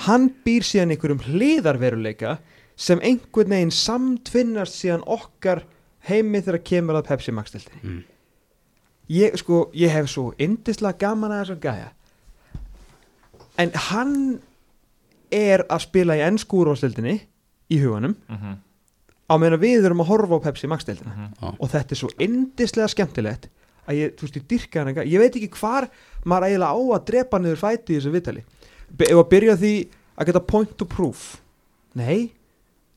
hann 0.06 0.30
býr 0.46 0.64
síðan 0.64 0.94
einhverjum 0.96 1.20
hliðarveruleika 1.28 2.38
sem 2.80 2.98
einhvern 3.04 3.52
veginn 3.52 3.70
samtvinnast 3.74 4.78
síðan 4.80 5.04
okkar 5.06 5.62
heimi 6.08 6.40
þegar 6.40 6.64
kemur 6.64 6.96
að 6.98 7.10
Pepsi 7.12 7.32
Max 7.36 7.52
deltinni 7.52 7.82
Mm. 7.84 8.02
Ég 9.10 9.36
sko, 9.40 9.64
ég 9.74 9.90
hef 9.92 10.08
svo 10.10 10.30
indislega 10.38 10.98
gaman 11.02 11.34
að 11.34 11.42
þessar 11.44 11.60
gæja. 11.64 11.90
En 13.60 13.72
hann 13.90 14.16
er 15.30 15.64
að 15.68 15.84
spila 15.84 16.16
í 16.18 16.24
ennsku 16.24 16.62
úrvarsdeildinni 16.62 17.16
í 17.70 17.80
huganum. 17.82 18.16
Mhm. 18.28 18.58
á 19.30 19.34
meðan 19.38 19.60
við 19.62 19.84
erum 19.86 20.00
að 20.02 20.08
horfa 20.10 20.38
á 20.42 20.44
Pepsi 20.46 20.66
Max 20.66 20.84
deildina. 20.84 21.14
Mhm. 21.14 21.34
Já. 21.40 21.54
og 21.60 21.68
þetta 21.70 21.92
er 21.92 21.96
svo 21.96 22.08
indislega 22.18 22.88
skemmtilegt 22.88 23.48
að 23.86 23.94
ég, 23.94 24.14
þú 24.16 24.22
veist, 24.26 24.36
ég 24.36 24.46
dyrka 24.48 24.84
hann 24.84 24.94
ég 25.06 25.18
veit 25.18 25.36
ekki 25.36 25.50
hvar 25.54 25.88
maður 26.24 26.46
eiginlega 26.48 26.74
á 26.74 26.78
að 26.98 27.04
drepa 27.06 27.38
niður 27.38 27.60
fæti 27.62 27.94
í 27.94 28.00
þessu 28.00 28.10
vitali 28.10 28.42
ef 28.98 29.16
að 29.16 29.28
byrja 29.30 29.56
því 29.56 29.74
að 30.18 30.26
geta 30.26 30.40
point 30.40 30.76
to 30.76 30.84
proof. 30.84 31.40
Nei. 31.94 32.32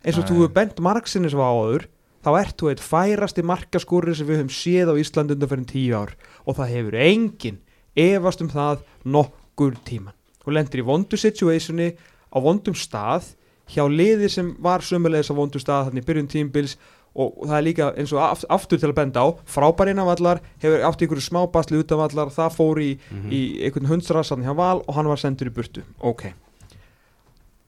Eins 0.03 0.17
og 0.17 0.25
þú 0.25 0.41
hefur 0.41 0.53
bent 0.53 0.79
margsinni 0.83 1.29
sem 1.29 1.39
var 1.39 1.53
áður 1.53 1.85
þá 2.23 2.29
ert 2.39 2.55
þú 2.59 2.71
eitt 2.71 2.83
færasti 2.83 3.43
markaskúri 3.45 4.15
sem 4.15 4.27
við 4.29 4.41
höfum 4.41 4.53
séð 4.55 4.91
á 4.91 4.95
Íslandi 5.01 5.35
undan 5.35 5.51
fyrir 5.51 5.69
tíu 5.69 5.93
ár. 5.99 6.15
Og 6.47 6.55
það 6.57 6.73
hefur 6.77 6.97
enginn 7.03 7.59
efast 7.99 8.41
um 8.41 8.49
það 8.49 8.81
nokkur 9.05 9.75
tíman 9.85 10.15
og 10.43 10.51
lendir 10.57 10.81
í 10.81 10.87
vondu 10.87 11.15
situationi 11.19 11.91
á 12.33 12.37
vondum 12.43 12.75
stað 12.75 13.29
hjá 13.71 13.85
liði 13.87 14.27
sem 14.31 14.49
var 14.59 14.81
sömulegis 14.83 15.29
á 15.31 15.35
vondu 15.37 15.61
stað 15.61 15.87
þannig 15.91 16.03
byrjun 16.09 16.27
tímbils 16.33 16.73
og 17.15 17.45
það 17.45 17.55
er 17.59 17.63
líka 17.67 17.87
eins 17.93 18.11
og 18.11 18.19
aft- 18.25 18.47
aftur 18.51 18.79
til 18.81 18.89
að 18.89 18.95
benda 18.97 19.21
á 19.23 19.27
frábær 19.45 19.91
innanvallar, 19.93 20.41
hefur 20.59 20.81
átt 20.83 20.99
í 20.99 21.05
einhverju 21.05 21.21
smá 21.27 21.43
basli 21.53 21.77
utanvallar, 21.79 22.31
það 22.33 22.55
fór 22.57 22.81
í, 22.81 22.89
í 23.29 23.41
einhvern 23.67 23.87
hundsrassan 23.91 24.41
hjá 24.43 24.51
val 24.57 24.81
og 24.81 24.95
hann 24.97 25.07
var 25.07 25.21
sendur 25.21 25.47
í 25.47 25.53
burtu. 25.53 25.83
Ok 26.01 26.31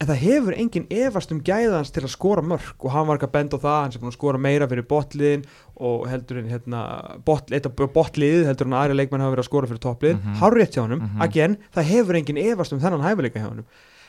en 0.01 0.07
það 0.09 0.17
hefur 0.25 0.55
engin 0.59 0.85
efast 0.91 1.31
um 1.31 1.39
gæðans 1.47 1.91
til 1.95 2.03
að 2.03 2.11
skora 2.11 2.41
mörg 2.43 2.83
og 2.83 2.91
hann 2.91 3.07
var 3.07 3.15
ekki 3.17 3.29
að 3.29 3.35
benda 3.37 3.55
á 3.57 3.63
það 3.63 3.77
hann 3.81 3.91
sem 3.95 4.01
búin 4.03 4.11
að 4.11 4.17
skora 4.17 4.41
meira 4.43 4.67
fyrir 4.67 4.83
botliðin 4.89 5.45
og 5.79 6.05
heldur 6.11 6.41
en 6.41 6.49
hérna 6.51 6.81
bot, 7.25 7.47
botliðið 7.95 8.45
heldur 8.49 8.67
en 8.67 8.77
aðri 8.81 8.97
leikmenn 8.99 9.23
hafa 9.23 9.35
verið 9.37 9.45
að 9.45 9.49
skora 9.49 9.67
fyrir 9.71 9.83
topplið, 9.87 10.15
mm 10.15 10.21
Mhm. 10.21 10.33
-hmm. 10.33 10.39
hárrétt 10.41 10.73
hjá 10.75 10.81
honum 10.83 10.99
Mhm. 11.01 11.21
again, 11.21 11.57
það 11.75 11.83
hefur 11.93 12.15
engin 12.15 12.37
efast 12.37 12.73
um 12.73 12.79
þennan 12.79 13.01
hæfileika 13.07 13.39
hjá 13.39 13.49
honum 13.49 13.65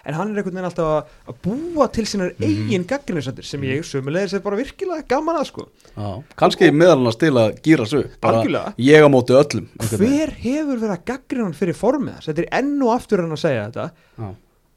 en 0.06 0.14
hann 0.14 0.28
er 0.30 0.42
einhvern 0.42 0.54
veginn 0.54 0.64
alltaf 0.70 1.04
að, 1.28 1.34
búa 1.42 1.92
til 1.92 2.04
sínar 2.04 2.32
Mhm. 2.38 2.42
eigin 2.46 2.84
gaggrinnisendur 2.86 3.44
sem 3.44 3.60
ég 3.62 3.82
sömulegis 3.82 4.34
er 4.34 4.40
bara 4.40 4.56
virkilega 4.56 5.02
gaman 5.08 5.36
að 5.36 5.46
sko 5.46 5.68
Já, 5.96 6.22
kannski 6.36 6.70
meðal 6.72 6.98
hann 6.98 7.06
að 7.06 7.12
stila 7.14 7.50
að 7.50 7.60
gýra 7.62 7.98
upp 8.04 8.20
bara 8.20 8.42
Algjörlega. 8.42 8.74
ég 8.78 9.02
á 9.02 9.08
móti 9.08 9.32
öllum 9.34 9.68
hver 9.78 10.30
hefur 10.34 10.78
verið 10.80 10.96
að 10.98 11.04
gaggrina 11.04 11.44
hann 11.44 11.52
fyrir 11.54 11.74
formið 11.74 12.14
þess 12.18 12.26
þetta 12.26 12.38
er 12.42 12.48
enn 12.58 12.82
og 12.82 12.88
aftur 13.00 13.20
hann 13.20 13.30
að 13.30 13.38
segja 13.38 13.70
þetta 13.70 13.90
Já. 14.18 14.34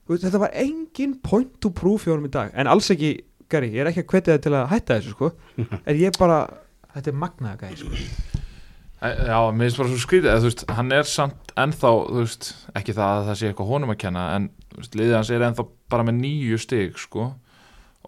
Þetta 0.09 0.41
var 0.41 0.55
engin 0.57 1.19
point 1.21 1.51
to 1.61 1.69
proof 1.75 2.07
hjá 2.07 2.15
honum 2.15 2.29
í 2.29 2.33
dag. 2.33 2.53
En 2.57 2.69
alls 2.71 2.89
ekki, 2.89 3.11
Gary, 3.49 3.69
ég 3.75 3.83
er 3.83 3.91
ekki 3.91 4.05
að 4.05 4.13
hvetja 4.13 4.35
þið 4.35 4.45
til 4.45 4.53
að 4.57 4.69
hætta 4.73 4.97
þessu 4.97 5.13
sko. 5.13 5.31
En 5.89 5.99
ég 5.99 6.17
bara, 6.17 6.39
þetta 6.95 7.11
er 7.11 7.19
magnaða 7.23 7.67
gæði 7.67 7.81
sko. 7.83 8.39
Já, 8.99 9.37
mér 9.55 9.69
finnst 9.69 9.79
bara 9.79 9.91
svo 9.93 10.01
skrítið 10.03 10.27
eða, 10.27 10.39
þú 10.43 10.49
veist, 10.49 10.63
hann 10.75 10.89
er 10.91 11.05
samt 11.07 11.51
ennþá 11.55 11.91
þú 11.95 12.17
veist, 12.17 12.49
ekki 12.75 12.95
það 12.97 13.11
að 13.13 13.27
það 13.29 13.37
sé 13.39 13.47
eitthvað 13.47 13.69
honum 13.69 13.93
að 13.93 13.99
kenna 14.01 14.23
en 14.35 14.47
þú 14.73 14.81
veist, 14.81 14.97
liðið 14.99 15.15
hans 15.15 15.29
er 15.31 15.45
ennþá 15.47 15.65
bara 15.93 16.07
með 16.09 16.17
nýju 16.17 16.59
stig 16.59 16.99
sko. 16.99 17.29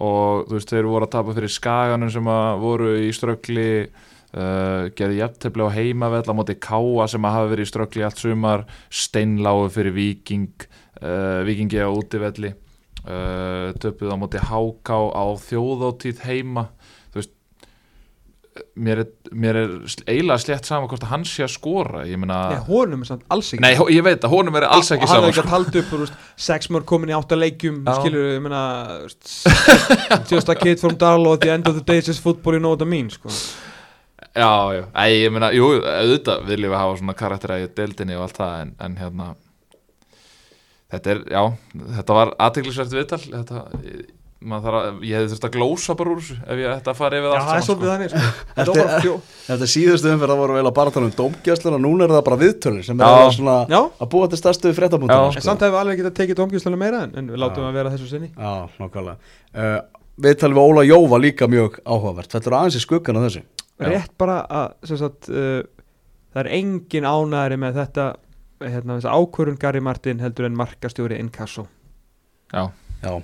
Og 0.01 0.49
þú 0.49 0.57
veist, 0.57 0.73
þeir 0.73 0.89
voru 0.89 1.07
að 1.07 1.13
tapa 1.13 1.35
fyrir 1.37 1.53
skaganum 1.53 2.11
sem 2.11 2.31
að 2.33 2.65
voru 2.65 2.91
í 3.05 3.13
ströggli 3.15 3.69
uh, 3.85 4.89
gerði 4.97 5.21
jafntefli 5.21 5.67
á 5.67 5.75
heimavell 5.77 6.25
á 6.27 6.33
móti 6.35 6.57
káa 6.59 7.07
sem 7.11 7.27
að 7.27 7.37
hafa 7.37 7.51
verið 7.53 7.67
í 7.67 7.71
ströggli 7.71 8.05
allt 8.07 8.23
sumar, 8.25 8.65
steinláu 8.91 9.69
fyrir 9.71 9.95
viking 9.95 10.67
uh, 11.01 11.41
vikingi 11.47 11.81
á 11.81 11.89
útivelli 11.89 12.53
uh, 12.53 13.71
töpuð 13.81 14.13
á 14.13 14.17
móti 14.21 14.41
háká 14.41 14.97
á 15.11 15.25
þjóðótíð 15.41 16.25
heima 16.27 16.67
þú 17.11 17.21
veist 17.21 17.33
mér 18.75 19.01
er, 19.05 19.09
mér 19.31 19.57
er 19.61 19.73
eiginlega 20.05 20.41
slett 20.43 20.67
saman 20.67 20.89
hvort 20.91 21.05
að 21.05 21.13
hann 21.13 21.23
sé 21.27 21.45
að 21.45 21.53
skora 21.53 22.03
ég 22.09 22.19
meina, 22.19 22.39
Nei, 22.51 22.61
honum 22.67 23.05
er 23.05 23.09
samt 23.09 23.23
alls 23.31 23.53
ekki 23.53 23.63
nei, 23.63 23.73
ég 23.95 24.03
veit 24.05 24.27
að 24.27 24.33
honum 24.35 24.57
er 24.59 24.67
alls 24.67 24.91
ekki 24.91 25.07
og 25.07 25.11
hann 25.11 25.21
saman 25.21 25.29
er 25.29 25.33
ekki 25.33 25.39
sko. 25.39 25.47
að 25.47 25.53
talda 25.55 25.81
upp 25.81 25.91
þú 25.91 25.99
veist, 26.03 26.17
sex 26.49 26.71
mörg 26.73 26.87
komin 26.91 27.13
í 27.13 27.15
átta 27.15 27.39
leikjum 27.39 27.81
Já. 27.87 27.93
skilur, 27.99 28.27
ég 28.35 28.43
meina 28.43 28.63
just 30.31 30.51
a 30.51 30.57
kid 30.59 30.83
from 30.83 30.97
Darlow 30.99 31.37
at 31.37 31.45
the 31.45 31.53
end 31.53 31.69
of 31.71 31.79
the 31.79 31.85
days 31.85 32.11
is 32.11 32.19
football 32.19 32.57
you 32.57 32.63
know 32.63 32.75
what 32.75 32.83
I 32.83 32.89
mean 32.91 33.09
sko. 33.13 33.31
já, 34.35 34.51
já, 34.75 34.83
Æ, 34.91 35.05
ég 35.23 35.31
meina, 35.31 35.53
jú, 35.55 35.71
auðvitað 35.79 36.43
viljum 36.51 36.75
við 36.75 36.81
hafa 36.83 36.99
svona 36.99 37.17
karakter 37.23 37.55
í 37.55 37.71
deildinni 37.79 38.19
og 38.19 38.27
allt 38.27 38.43
það 38.43 38.59
en, 38.65 38.75
en 38.83 38.99
hérna 38.99 39.31
þetta 40.91 41.13
er, 41.13 41.21
já, 41.32 41.43
þetta 41.99 42.17
var 42.17 42.34
aðteglisvert 42.47 42.97
viðtal 42.97 43.21
þetta, 43.27 43.63
maður 44.41 44.63
þarf 44.65 44.77
að, 44.80 45.01
ég 45.06 45.19
hefði 45.19 45.30
þurft 45.32 45.45
að 45.45 45.54
glósa 45.56 45.95
bara 45.99 46.12
úr 46.12 46.21
þessu 46.21 46.36
ef 46.41 46.62
ég 46.62 46.71
ætti 46.71 46.89
að 46.91 46.97
fara 46.97 47.19
yfir 47.19 47.30
Já, 47.30 47.36
allt 47.38 47.51
er 47.54 47.65
saman, 47.67 47.89
þannig 47.91 48.13
sko. 48.13 48.32
Þetta 48.58 49.13
Þetta 49.51 49.67
síðustu 49.73 50.10
umferð 50.12 50.34
það 50.34 50.41
voru 50.41 50.56
vel 50.58 50.63
að 50.65 50.75
bara 50.80 50.93
tala 50.95 51.10
um 51.10 51.13
dómgjösluna 51.19 51.80
núna 51.84 52.08
er 52.08 52.13
það 52.15 52.23
bara 52.30 52.39
viðtölin 52.41 52.88
sem 52.88 52.97
er 52.97 53.06
Já. 53.06 53.19
alveg 53.19 53.36
svona 53.38 53.58
Já, 53.69 53.80
að 54.01 54.12
búa 54.15 54.30
til 54.32 54.39
stærstu 54.41 54.71
Já. 54.71 54.77
fréttabúndina 54.80 55.27
en 55.30 55.45
samt 55.45 55.65
hefur 55.65 55.75
við 55.75 55.82
alveg 55.84 56.01
getað 56.01 56.15
tekið 56.21 56.39
domgjuslega 56.41 56.82
meira 56.82 57.04
en, 57.06 57.13
en 57.21 57.30
við 57.36 57.43
látum 57.43 57.67
Já. 57.67 57.69
að 57.69 57.77
vera 57.77 57.93
þessu 57.93 58.10
sinni 58.10 58.32
Já, 58.34 58.54
nákvæmlega 58.82 59.15
uh, 59.54 59.77
Viðtalið 60.25 60.58
við 60.58 60.71
Óla 60.71 60.88
Jóva 60.89 61.21
líka 61.21 61.49
mjög 61.51 61.77
áhugavert 61.86 62.34
Þetta 62.34 62.49
er 62.49 62.58
aðeins 62.63 62.80
í 62.80 62.84
skuggan 62.88 63.21
af 63.21 63.27
þessu 63.30 63.43
Já. 63.45 63.88
Rétt 63.91 64.17
bara 64.21 64.41
að 64.49 64.91
sagt, 64.95 65.30
uh, 65.30 65.62
það 66.34 66.43
er 66.43 66.51
engin 66.58 67.08
ánæri 67.10 67.62
með 67.62 67.77
þetta 67.84 68.10
hérna, 68.62 69.00
ákvörun 69.02 69.60
Gary 69.60 69.82
Martin 69.84 70.21
heldur 70.24 70.45
en 70.47 70.58
markastjóri 70.58 71.19
Inkasso. 71.19 71.67
Já, 72.52 72.69
Já. 73.02 73.21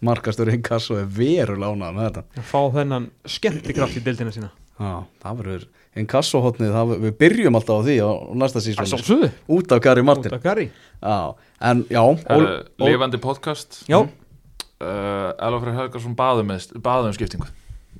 Markastur 0.00 0.48
Inkasso 0.48 0.96
er 0.96 1.04
verulega 1.12 1.74
ánað 1.74 1.96
með 1.96 2.06
þetta. 2.06 2.22
Að 2.40 2.46
fá 2.48 2.60
þennan 2.78 3.10
skemmtikraft 3.28 3.98
í 4.00 4.02
dildina 4.04 4.32
sína. 4.32 4.48
Já, 4.80 4.94
það 5.20 5.42
verður 5.42 5.66
Inkasso-hotnið, 6.00 6.70
það- 6.72 7.00
við 7.02 7.12
byrjum 7.20 7.58
alltaf 7.58 7.82
á 7.82 7.84
því 7.84 7.96
á 8.00 8.10
næsta 8.40 8.62
sísón 8.64 9.32
út 9.50 9.72
af 9.72 9.80
Gary 9.82 10.00
Út 10.00 10.06
Martin 10.06 10.34
af 10.34 10.42
Gary. 10.42 10.70
Já, 11.02 11.34
en 11.60 11.84
já 11.90 12.00
uh, 12.00 12.64
lifandi 12.78 13.18
podcast. 13.18 13.84
Já, 13.88 14.00
uh, 14.00 15.32
Elofrið 15.36 15.74
Helgarsson 15.76 16.16
baðum, 16.16 16.54
baðum 16.80 17.12
skiptingu. 17.12 17.46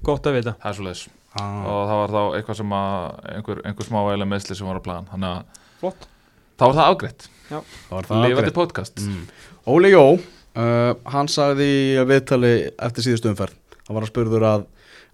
Gott 0.03 0.25
að 0.25 0.39
vita. 0.39 0.57
Það 0.63 0.71
er 0.71 0.79
svo 0.79 0.85
leiðis 0.87 1.09
ah, 1.37 1.67
og 1.67 1.83
það 1.91 1.99
var 2.01 2.15
þá 2.15 2.23
eitthvað 2.39 2.57
sem 2.57 2.73
að 2.73 3.35
einhver, 3.35 3.61
einhver 3.67 3.85
smá 3.91 4.01
eða 4.15 4.31
meðsli 4.31 4.57
sem 4.57 4.67
var 4.67 4.81
að 4.81 4.87
plan. 4.87 5.11
Þannig 5.11 5.29
að 5.29 5.61
Flott 5.81 6.09
þá 6.61 6.67
var 6.67 6.77
það 6.77 6.91
afgreitt. 6.91 7.31
Það 7.49 7.73
var 7.91 8.09
það 8.11 8.27
lifandi 8.27 8.53
podcast. 8.55 9.01
Mm. 9.01 9.23
Óli 9.71 9.91
Jó 9.95 10.05
uh, 10.13 10.93
hann 11.15 11.31
sagði 11.31 11.67
í 11.67 12.05
viðtali 12.11 12.53
eftir 12.77 13.07
síðustu 13.07 13.33
umferð 13.33 13.57
hann 13.91 13.97
var 13.97 14.07
að 14.07 14.13
spurður 14.13 14.47
að, 14.47 14.67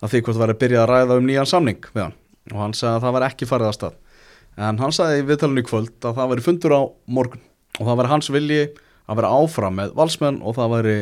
að 0.04 0.12
því 0.12 0.22
hvort 0.22 0.36
það 0.36 0.42
væri 0.44 0.58
byrjað 0.62 0.82
að 0.82 0.90
ræða 0.90 1.20
um 1.20 1.28
nýjan 1.30 1.48
samning 1.48 1.86
við 1.94 2.02
hann. 2.02 2.16
Og 2.52 2.58
hann 2.60 2.74
sagði 2.76 2.98
að 2.98 3.06
það 3.06 3.14
var 3.16 3.26
ekki 3.30 3.48
farið 3.48 3.70
að 3.70 3.76
stað. 3.78 3.94
En 4.66 4.80
hann 4.82 4.92
sagði 4.92 5.22
í 5.22 5.28
viðtalinu 5.30 5.62
í 5.62 5.66
kvöld 5.66 6.08
að 6.08 6.18
það 6.18 6.32
væri 6.32 6.44
fundur 6.44 6.74
á 6.76 6.82
morgun. 7.18 7.46
Og 7.76 7.88
það 7.88 7.98
væri 8.00 8.12
hans 8.12 8.28
vilji 8.32 8.60
að 9.06 9.20
vera 9.20 9.32
áfram 9.38 9.78
með 9.80 9.94
valsmenn 9.96 10.42
og 10.42 10.56
það 10.58 10.72
væri, 10.74 10.96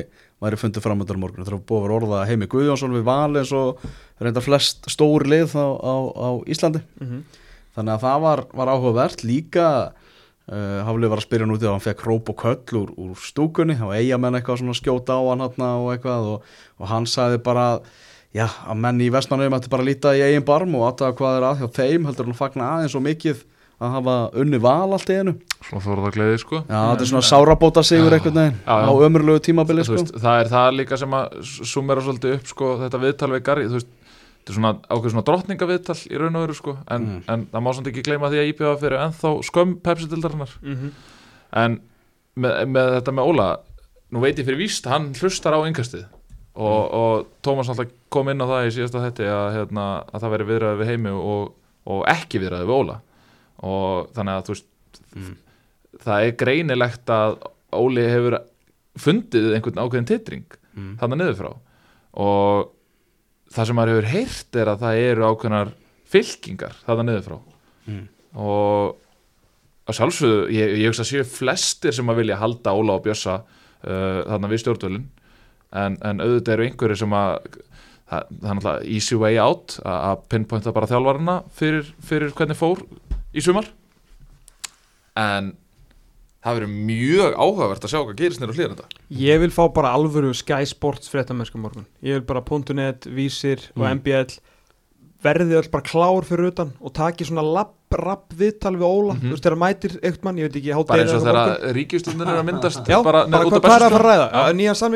væri 0.45 0.61
fundur 0.61 0.85
framöndur 0.85 1.19
á 1.19 1.23
morgun. 1.25 1.47
Það 1.47 1.57
er 1.57 1.65
búið 1.67 1.81
að 1.81 1.87
vera 1.87 1.99
orðað 1.99 2.27
Heimi 2.31 2.49
Guðjónsson 2.55 2.95
við 2.95 3.07
val 3.09 3.41
eins 3.41 3.53
og 3.59 3.85
reyndar 4.23 4.47
flest 4.47 4.89
stóri 4.93 5.33
lið 5.33 5.57
á, 5.59 5.67
á, 5.67 5.95
á 6.15 6.29
Íslandi. 6.47 6.85
Mm 7.03 7.25
þannig 7.75 7.97
að 7.97 8.05
það 8.05 8.25
var, 8.25 8.43
var 8.55 8.71
áhugavert. 8.71 9.23
Líka 9.27 9.69
uh, 10.53 10.81
Haflið 10.89 11.13
var 11.13 11.23
að 11.23 11.27
spyrja 11.27 11.47
hann 11.47 11.55
út 11.55 11.63
í 11.63 11.69
að 11.69 11.77
hann 11.77 11.85
fekk 11.85 12.05
róp 12.09 12.33
og 12.33 12.41
köll 12.45 12.81
úr, 12.83 12.91
úr 12.97 13.15
stúkunni 13.21 13.79
þá 13.79 13.87
eiga 13.95 14.19
menn 14.21 14.39
eitthvað 14.39 14.63
svona 14.63 14.77
skjóta 14.79 15.17
á 15.17 15.23
hann 15.31 15.47
hana 15.47 15.71
og 15.81 15.95
eitthvað 15.95 16.31
og, 16.35 16.53
og 16.81 16.91
hann 16.91 17.09
sagði 17.11 17.41
bara 17.45 17.67
já, 18.35 18.47
að 18.47 18.85
menn 18.85 19.03
í 19.05 19.11
vestmannaugum 19.15 19.59
ætti 19.59 19.73
bara 19.73 19.87
að 19.87 19.91
líta 19.93 20.15
í 20.17 20.23
eigin 20.27 20.47
barm 20.47 20.77
og 20.79 20.89
aðtaga 20.91 21.19
hvað 21.21 21.41
er 21.41 21.49
að 21.49 21.61
hjá 21.63 21.69
þeim 21.81 22.09
heldur 22.09 22.29
hann 22.29 22.37
að 22.37 22.41
fagna 22.43 22.71
aðeins 22.77 22.97
og 22.99 23.05
mikið 23.07 23.45
að 23.83 23.95
hafa 23.97 24.15
unni 24.41 24.61
val 24.63 24.95
allt 24.95 25.11
í 25.11 25.17
einu 25.19 25.35
Svona 25.65 25.83
það 25.83 26.15
gleðið 26.15 26.39
sko 26.43 26.61
Já, 26.61 26.79
þetta 26.79 27.05
er 27.05 27.11
svona 27.11 27.27
sárabóta 27.27 27.83
sigur 27.87 28.15
já, 28.15 28.21
já. 28.31 28.53
á 28.65 28.93
ömurlegu 28.93 29.43
tímabili 29.43 29.85
sko. 29.87 29.99
það 30.13 30.41
er 30.43 30.51
það 30.53 30.79
líka 30.79 30.99
sem 31.01 31.17
að 31.19 31.39
sumera 31.67 32.05
svolítið 32.05 32.37
upp 32.39 32.51
sko, 32.53 32.71
þetta 32.85 33.03
viðtal 33.03 33.31
við 33.35 33.45
Garri 33.49 33.67
þú 33.71 33.81
veist, 33.81 33.91
þetta 34.45 34.53
er 34.53 34.57
svona 34.59 34.73
ákveð 34.93 35.11
svona 35.15 35.25
drottningaviðtal 35.25 35.97
í 36.13 36.19
raun 36.21 36.37
og 36.37 36.43
veru 36.45 36.55
sko, 36.55 36.77
en, 36.93 37.05
Mm. 37.07 37.23
en 37.29 37.47
það 37.53 37.63
má 37.65 37.71
samt 37.75 37.87
ekki 37.89 38.03
gleyma 38.05 38.29
því 38.31 38.39
að 38.43 38.49
IPA 38.53 38.77
fyrir 38.83 38.99
ennþá 39.01 39.31
skömm 39.49 39.77
pepsi-dildarinnar 39.81 40.51
-hmm. 40.63 40.91
en 41.53 41.81
með, 42.37 42.67
með 42.69 42.91
þetta 43.01 43.13
með 43.13 43.25
Óla 43.31 43.49
nú 44.13 44.21
veit 44.21 44.39
ég 44.39 44.45
fyrir 44.45 44.59
víst, 44.61 44.87
hann 44.87 45.15
hlustar 45.15 45.55
á 45.57 45.61
yngastið 45.65 46.05
og, 46.55 46.93
og 46.95 47.27
Tómas 47.43 47.69
alltaf 47.69 47.89
kom 48.11 48.29
inn 48.29 48.39
á 48.43 48.47
það 48.47 48.67
í 48.67 48.71
síðasta 48.77 49.01
þetti 49.09 49.25
að, 49.27 49.53
hérna, 49.57 50.05
að 50.13 50.21
það 50.21 50.31
veri 50.31 50.45
viðræði 50.45 50.79
við 50.79 50.87
heimi 50.93 51.11
og, 51.11 51.53
og 51.87 52.05
ekki 52.07 52.39
viðræði 52.39 52.67
við 52.69 52.77
Óla 52.79 53.01
og 53.63 54.09
þannig 54.15 54.35
að 54.37 54.45
þú 54.45 54.49
veist 54.55 54.67
Mm. 55.15 55.37
það 56.05 56.23
er 56.27 56.33
greinilegt 56.37 57.07
að 57.11 57.39
Óli 57.73 58.03
hefur 58.07 58.39
fundið 58.99 59.55
einhvern 59.55 59.79
ákveðin 59.83 60.07
titring 60.07 60.45
Mm. 60.77 60.97
þannig 60.99 61.19
niður 61.19 61.35
frá 61.39 61.53
og 62.15 62.71
það 63.55 63.69
sem 63.71 63.79
maður 63.79 63.95
hefur 63.95 64.11
heyrt 64.13 64.59
er 64.61 64.71
að 64.73 64.85
það 64.85 65.01
eru 65.09 65.27
ákveðnar 65.31 65.73
fylkingar 66.15 66.79
þannig 66.87 67.11
niður 67.11 67.27
frá 67.31 67.41
Mm. 67.85 68.07
og 68.41 68.95
að 69.85 69.97
sjálfsögðu, 69.99 70.45
ég, 70.57 70.71
ég 70.81 70.89
hugsa 70.89 71.03
að 71.05 71.09
séu 71.11 71.25
flestir 71.29 71.93
sem 71.93 72.09
að 72.09 72.23
vilja 72.23 72.39
halda 72.41 72.73
Óla 72.73 72.95
og 72.97 73.03
Bjössa 73.05 73.35
uh, 73.43 74.23
þarna 74.25 74.49
við 74.49 74.63
stjórnvölin 74.63 75.03
en, 75.77 75.99
en 76.01 76.23
auðvitað 76.25 76.55
eru 76.55 76.65
einhverju 76.65 76.97
sem 77.03 77.13
að 77.19 77.35
það, 77.45 78.31
það 78.31 78.49
er 78.49 78.57
náttúrulega 78.57 78.89
easy 78.97 79.19
way 79.21 79.37
out 79.43 79.77
að 79.85 80.25
pinpointa 80.33 80.73
bara 80.73 80.89
þjálfarana 80.89 81.37
fyrir, 81.61 81.91
fyrir 82.09 82.33
hvernig 82.39 82.57
fór 82.57 82.81
í 83.37 83.45
sumar. 83.45 83.69
En 85.21 85.53
það 86.45 86.59
verður 86.59 86.73
mjög 86.91 87.37
áhugavert 87.41 87.85
að 87.87 87.93
sjá 87.95 88.01
hvað 88.05 88.17
gerist 88.21 88.41
nýra 88.43 88.55
hlýðan 88.57 88.75
þetta 88.77 89.05
Ég 89.25 89.39
vil 89.41 89.51
fá 89.55 89.63
bara 89.73 89.95
alvöru 89.97 90.35
Sky 90.37 90.65
Sports 90.69 91.09
fréttamennska 91.13 91.57
morgun 91.61 91.87
Ég 92.05 92.19
vil 92.21 92.27
bara 92.29 92.43
.net, 92.75 93.07
Vísir 93.07 93.71
og 93.77 93.85
Mm. 93.87 94.01
MBL 94.01 94.37
verði 95.25 95.57
öll 95.57 95.71
bara 95.73 95.83
klár 95.89 96.25
fyrir 96.29 96.51
utan 96.51 96.73
og 96.85 96.93
taki 96.93 97.25
svona 97.25 97.41
lapp, 97.41 97.73
rapp 97.97 98.35
viðtal 98.37 98.75
við 98.77 98.85
Óla, 98.85 99.15
Mhm. 99.15 99.23
þú 99.25 99.33
veist 99.33 99.45
þegar 99.47 99.57
mætir 99.57 99.93
eitthvað 100.03 100.25
mann, 100.25 100.37
ég 100.37 100.43
veit 100.53 100.57
ekki, 100.61 100.69
bara 100.69 100.83
hátteginu 100.85 101.01
eins 101.01 101.15
og 101.15 101.23
þegar 101.25 101.73
ríkistundin 101.79 102.29
er 102.29 102.37
að 102.43 102.45
myndast 102.45 102.85
Já, 102.89 102.99
bara, 103.03 103.25
bara, 103.27 103.45
hvað, 103.45 103.61
hvað 103.65 103.77
er 103.81 103.87
að 103.87 103.95
fara 103.95 104.05
að 104.05 104.11
ræða? 104.11 104.27
Já. 104.33 104.53
Nýjan 104.53 104.77
strá, 104.77 104.89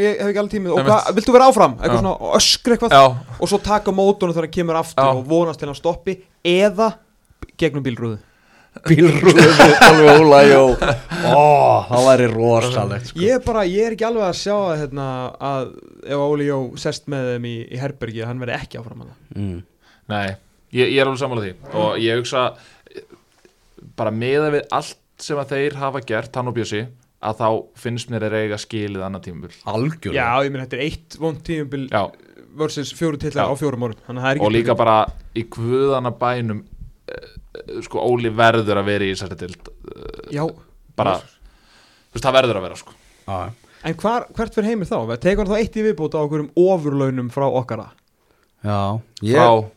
ég 0.00 0.16
hef 0.16 0.28
ekki 0.30 0.40
alveg 0.40 0.54
tímið 0.56 0.72
og 0.72 0.86
hvað, 0.86 1.14
viltu 1.18 1.32
vera 1.36 1.48
áfram? 1.50 1.74
Eitthvað 1.76 2.00
svona 2.00 2.14
og 2.22 2.34
öskra 2.40 2.72
eitthvað 2.78 2.90
Já, 2.96 3.16
og 3.40 3.48
svo 3.52 3.58
taka 3.62 3.92
mótunum 3.92 4.32
þegar 4.32 4.46
hann 4.48 4.56
kemur 4.56 4.76
aftur 4.80 5.04
Já. 5.04 5.12
og 5.12 5.26
vonast 5.28 5.58
til 5.60 5.68
hann 5.68 5.74
stoppi 5.76 6.16
eða 6.42 6.94
gegnum 7.58 7.84
bílrúðu 7.84 8.18
Bílrúðu 8.84 9.44
alveg 9.86 10.20
Óla 10.20 10.40
Jó 10.46 10.62
Ó, 11.26 11.46
það 11.88 12.08
væri 12.10 12.26
rosalegt 12.32 13.10
sko. 13.10 13.22
Ég 13.24 13.44
bara, 13.46 13.64
ég 13.68 13.88
er 13.88 13.96
ekki 13.96 14.06
alveg 14.08 14.26
að 14.26 14.36
sjá 14.40 14.54
að, 14.56 14.74
hérna, 14.82 15.06
að 15.48 15.70
ef 16.04 16.24
Óli 16.26 16.50
Jó 16.50 16.58
sest 16.80 17.08
með 17.12 17.32
þeim 17.32 17.48
í, 17.48 17.54
í 17.72 17.80
herbergi 17.80 18.22
að 18.22 18.30
hann 18.32 18.44
verði 18.44 18.58
ekki 18.60 18.80
áfram 18.82 19.06
mm. 19.06 19.56
nei, 20.12 20.28
ég, 20.76 20.92
ég 20.92 21.00
er 21.00 21.08
alveg 21.08 21.22
sammála 21.22 21.46
því. 21.46 21.56
Og 21.80 21.98
ég 22.04 22.20
hugsa 22.20 22.46
bara 23.96 24.12
meða 24.14 24.52
við 24.54 24.70
allt 24.76 25.02
sem 25.22 25.40
að 25.40 25.56
þeir 25.56 25.80
hafa 25.80 26.04
gert, 26.04 26.36
hann 26.36 26.52
og 26.52 26.56
Bjössi 26.58 26.84
að 27.26 27.40
þá 27.40 27.48
finnst 27.80 28.10
mér 28.12 28.26
þeir 28.26 28.38
eiga 28.42 28.60
skilið 28.60 29.04
annað 29.06 29.26
tímabil. 29.30 29.52
Algjörlega. 29.72 30.20
Já, 30.20 30.44
ég 30.44 30.52
minn, 30.52 30.64
þetta 30.66 30.76
er 30.76 30.84
eitt 30.84 31.16
vond 31.22 31.40
tímabil 31.46 31.86
Já, 31.88 32.02
versus 32.56 32.92
fjóru 32.96 33.20
titlar 33.20 33.48
Já. 33.48 33.52
á 33.52 33.54
fjórum 33.58 33.86
það 33.92 34.20
er 34.20 34.36
ekki 34.36 34.46
og 34.46 34.52
líka 34.54 34.76
bara 34.78 34.96
í 35.36 35.44
guðana 35.52 36.12
bænum 36.16 36.62
eh, 37.08 37.34
sko 37.86 38.02
Óli 38.06 38.32
verður 38.34 38.80
að 38.82 38.88
vera 38.90 39.06
í 39.06 39.12
þessari 39.14 39.38
dild 39.44 39.70
eh, 39.70 40.34
Já, 40.38 40.44
bara, 40.98 41.16
þú 41.20 42.16
veist, 42.18 42.24
það 42.26 42.36
verður 42.40 42.60
að 42.60 42.66
vera 42.68 42.80
sko. 42.80 42.96
Já, 43.26 43.38
en 43.86 43.96
hvar, 44.02 44.26
hvert 44.36 44.58
fyrir 44.58 44.72
heimir 44.72 44.90
þá? 44.90 44.98
Tekur 45.22 45.44
hann 45.46 45.54
þá 45.54 45.62
eitt 45.62 45.78
í 45.78 45.86
viðbúta 45.86 46.20
á 46.20 46.24
okkurum 46.26 46.50
ofurlaunum 46.56 47.32
frá 47.34 47.46
okkara? 47.48 47.88
Já 48.66 48.78
ég, 49.22 49.36
frá, 49.38 49.72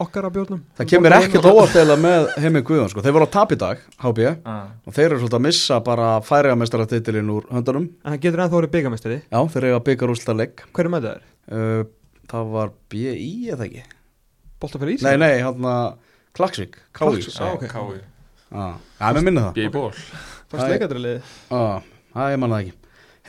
Okkara 0.00 0.30
bjórnum? 0.32 0.62
Það 0.78 0.86
kemur 0.94 1.12
ekkert 1.12 1.44
óvart 1.50 1.74
eða 1.76 1.94
með 2.00 2.28
Heimi 2.40 2.62
Guðjón 2.64 2.88
sko. 2.88 3.02
Þeir 3.04 3.12
voru 3.18 3.26
á 3.28 3.34
tap 3.34 3.50
í 3.52 3.58
dag, 3.60 3.82
HB 4.00 4.22
uh, 4.30 4.52
og 4.88 4.94
þeir 4.96 5.10
eru 5.10 5.18
svolítið 5.20 5.36
að 5.36 5.42
missa 5.44 5.76
bara 5.84 6.06
færiðamestaratitilinn 6.24 7.32
úr 7.34 7.48
höndunum. 7.52 7.84
En 8.00 8.14
hann 8.14 8.22
getur 8.22 8.40
ennþá 8.40 8.56
orðið 8.62 8.72
byggamestari 8.78 9.18
Já, 9.26 9.40
þeir 9.52 9.66
eru 9.66 9.76
að 9.76 9.84
byggja 9.90 10.08
rúsla 10.08 10.36
leik. 10.38 10.64
Hver 10.72 10.88
er 10.88 10.94
með 10.94 11.04
það 11.04 11.18
er? 11.18 11.26
uh, 11.52 11.82
Það 12.30 12.54
var 12.54 12.72
BI 12.94 13.28
eða 13.52 13.66
ekki? 13.66 13.84
Boltafæri 14.62 14.96
Ísland? 14.96 15.20
Nei, 15.20 15.28
nei, 15.34 15.44
hann 15.44 15.68
að 15.68 15.86
Klaksvík, 16.36 16.76
Kái 16.92 17.06
Klaksvík, 17.06 17.34
já, 17.34 17.52
ok. 17.54 17.64
Kái 17.70 18.00
Já, 18.50 19.12
mér 19.14 19.22
minna 19.22 19.46
það. 19.48 19.54
B.I. 19.58 19.68
Ból 19.74 19.92
Fannst 20.50 20.66
Æ. 20.66 20.70
leikadriliði 20.74 21.16
Já, 21.20 21.82
það 22.14 22.32
ég 22.34 22.40
manna 22.42 22.56
það 22.58 22.64
ekki. 22.64 22.76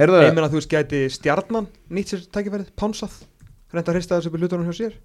Heyrðu, 0.02 0.20
Ég 0.24 0.34
meina 0.34 0.48
að 0.48 0.54
þú 0.56 0.60
veist 0.62 0.72
gæti 0.72 1.02
stjarnan 1.14 1.68
nýtt 1.94 2.14
sér 2.14 2.24
tækifærið, 2.34 2.72
pánsað 2.80 3.18
reynda 3.72 3.92
að 3.92 3.98
hrista 4.00 4.18
þessu 4.18 4.32
í 4.32 4.42
hlutunum 4.42 4.70
hjá 4.70 4.78
sér? 4.80 4.96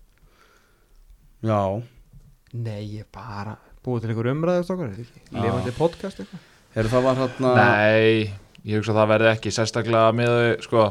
Já. 1.45 1.61
Nei, 2.57 2.83
ég 2.97 3.09
bara 3.13 3.57
búið 3.85 4.07
til 4.07 4.13
einhver 4.15 4.31
er 4.31 5.03
ekki? 5.05 5.21
Já. 5.31 5.41
Lifandi 5.43 5.75
podcast 5.77 6.23
eitthvað? 6.23 6.47
Heyrðu, 6.77 6.93
það 6.95 7.05
var 7.07 7.21
hann 7.21 7.29
Nei, 7.59 8.31
ég 8.65 8.81
hugsa 8.81 8.95
að 8.95 9.01
það 9.01 9.11
verði 9.13 9.29
ekki 9.33 9.53
sérstaklega 9.55 10.15
með 10.17 10.33
þau, 10.33 10.65
sko 10.67 10.87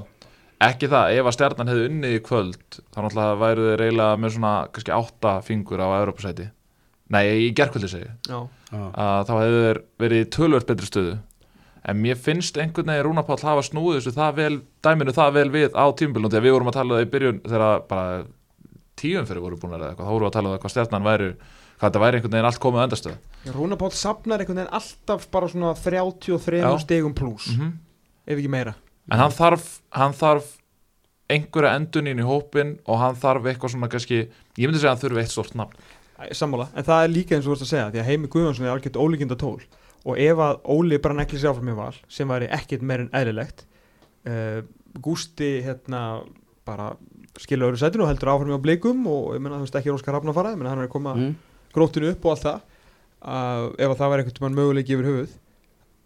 ekki 0.66 0.90
það, 0.92 1.16
ef 1.18 1.30
að 1.30 1.36
stjarnan 1.36 1.72
hefði 1.72 1.88
unnið 1.90 2.14
í 2.16 2.22
kvöld 2.26 2.78
þá 2.94 3.00
náttúrulega 3.04 3.40
væru 3.42 3.66
þeir 3.70 3.84
eiginlega 3.86 4.20
með 4.22 4.36
svona 4.38 4.54
kannski 4.76 4.94
átta 4.96 5.34
fingur 5.46 5.84
á 5.84 5.88
Europasæti 6.00 6.48
Nei, 7.14 7.24
í 7.46 7.50
gerkvöldi 7.54 7.90
segi 7.92 8.08
að 8.34 9.28
þá 9.28 9.34
hefðu 9.38 9.60
þeir 9.66 9.80
verið 10.02 10.24
í 10.24 10.30
tölvöld 10.34 10.68
betri 10.70 10.88
stöðu. 10.90 11.18
En 11.86 12.00
mér 12.02 12.18
finnst 12.18 12.58
einhvern 12.58 12.90
veginn 12.90 13.06
Rúna 13.06 13.24
Páll 13.28 13.44
hafa 13.46 13.62
snúið 13.68 14.00
þessu 14.00 14.16
það 14.16 14.40
vel, 14.40 14.56
dæminu 14.82 15.14
það 15.14 15.36
vel 15.36 15.50
við 15.54 15.78
á 15.78 15.86
tímbilnum 15.94 16.34
þegar 16.34 16.46
við 16.48 16.56
vorum 16.56 16.72
að 16.72 16.78
tala 16.80 16.88
um 16.90 16.98
það 16.98 17.06
í 17.06 17.12
byrjun 17.14 17.44
þegar 17.46 17.84
bara 17.92 18.08
tíum 18.98 19.28
fyrir 19.30 19.44
voru 19.44 19.60
búin 19.62 19.76
að 19.78 19.86
eitthvað, 19.92 20.08
þá 20.08 20.14
vorum 20.16 20.26
við 20.26 20.32
að 20.32 20.36
tala 20.40 20.50
um 20.50 20.56
það 20.56 20.64
hvað 20.64 20.74
stjarnan 20.74 21.06
væri 21.06 21.30
hvað 21.76 21.86
þetta 21.86 22.02
væri 22.02 22.18
einhvern 22.18 22.36
veginn 22.38 22.50
allt 22.50 22.62
komið 22.64 22.82
á 22.82 22.86
endastöð. 22.88 23.16
Rúna 23.54 23.78
Páll 23.78 23.94
safnar 23.94 24.42
einhvern 24.42 24.62
veginn 24.64 24.78
alltaf 24.80 25.28
bara 25.36 25.52
svona 25.52 25.76
33 25.78 26.64
Já. 26.64 26.70
stegum 26.82 27.14
pluss, 27.18 27.52
mm 27.54 27.74
ef 28.26 28.40
ekki 28.40 28.50
meira. 28.50 28.74
En 29.14 29.22
hann 29.22 29.34
þarf, 29.34 29.66
hann 29.94 30.16
þarf 30.18 30.56
einhverja 31.30 31.76
endunin 31.78 32.22
í 32.22 32.26
hópin 32.26 32.76
og 32.90 33.00
hann 33.02 33.18
þarf 33.18 33.48
eitthvað 33.50 33.74
svona 33.74 33.90
kannski 33.90 34.18
ég 34.24 34.66
myndi 34.66 34.82
segja 34.82 34.92
að 34.92 34.96
hann 34.96 35.04
þurfi 35.04 35.22
eitt 35.24 35.34
stort 35.34 35.56
nafn 35.58 35.78
Sammála, 36.16 36.70
en 36.72 36.86
það 36.88 37.02
er 37.04 37.12
líka 37.12 37.36
eins 37.36 37.44
og 37.44 37.50
þú 37.50 37.54
vorst 37.56 37.66
að 37.66 37.72
segja 37.74 37.90
því 37.92 38.02
að 38.02 38.08
Heimi 38.10 38.32
Guðjónsson 38.32 38.68
er 38.68 38.72
algjört 38.72 39.00
ólíkinda 39.02 39.36
tól 39.40 39.60
og 40.06 40.20
ef 40.22 40.42
að 40.46 40.60
Óli 40.72 41.00
bara 41.02 41.18
nekli 41.18 41.40
sér 41.42 41.52
áfram 41.52 41.72
í 41.74 41.76
val 41.76 41.96
sem 42.14 42.30
væri 42.30 42.48
ekkit 42.56 42.86
meir 42.86 43.04
en 43.04 43.12
eðlilegt 43.20 43.66
uh, 44.30 44.62
Gústi 45.04 45.58
hérna 45.66 46.02
bara 46.66 46.94
skilur 47.42 47.72
öðru 47.72 47.82
sætinu 47.82 48.06
og 48.06 48.12
heldur 48.12 48.32
áfram 48.32 48.54
í 48.54 48.58
á 48.58 48.62
blikum 48.64 49.02
og 49.12 49.34
ég 49.36 49.44
menna 49.44 49.60
þú 49.60 49.68
veist 49.68 49.80
ekki 49.80 49.92
Róskar 49.92 50.16
Rafn 50.16 50.32
að 50.32 50.38
fara 50.38 50.54
ég 50.54 50.62
menna 50.62 50.72
hann 50.72 50.84
er 50.84 50.90
að 50.90 50.94
koma 50.94 51.16
mm. 51.18 51.34
grótinu 51.76 52.12
upp 52.14 52.26
og 52.26 52.36
allt 52.36 52.46
það. 52.46 52.62
Uh, 53.26 53.66
ef 53.82 53.90
að 53.90 53.98
það 54.00 54.12
væri 54.12 54.24
einhvern 54.24 54.38
tímann 54.38 54.58
möguleiki 54.60 54.96
yfir 54.96 55.10
höfuð. 55.10 55.36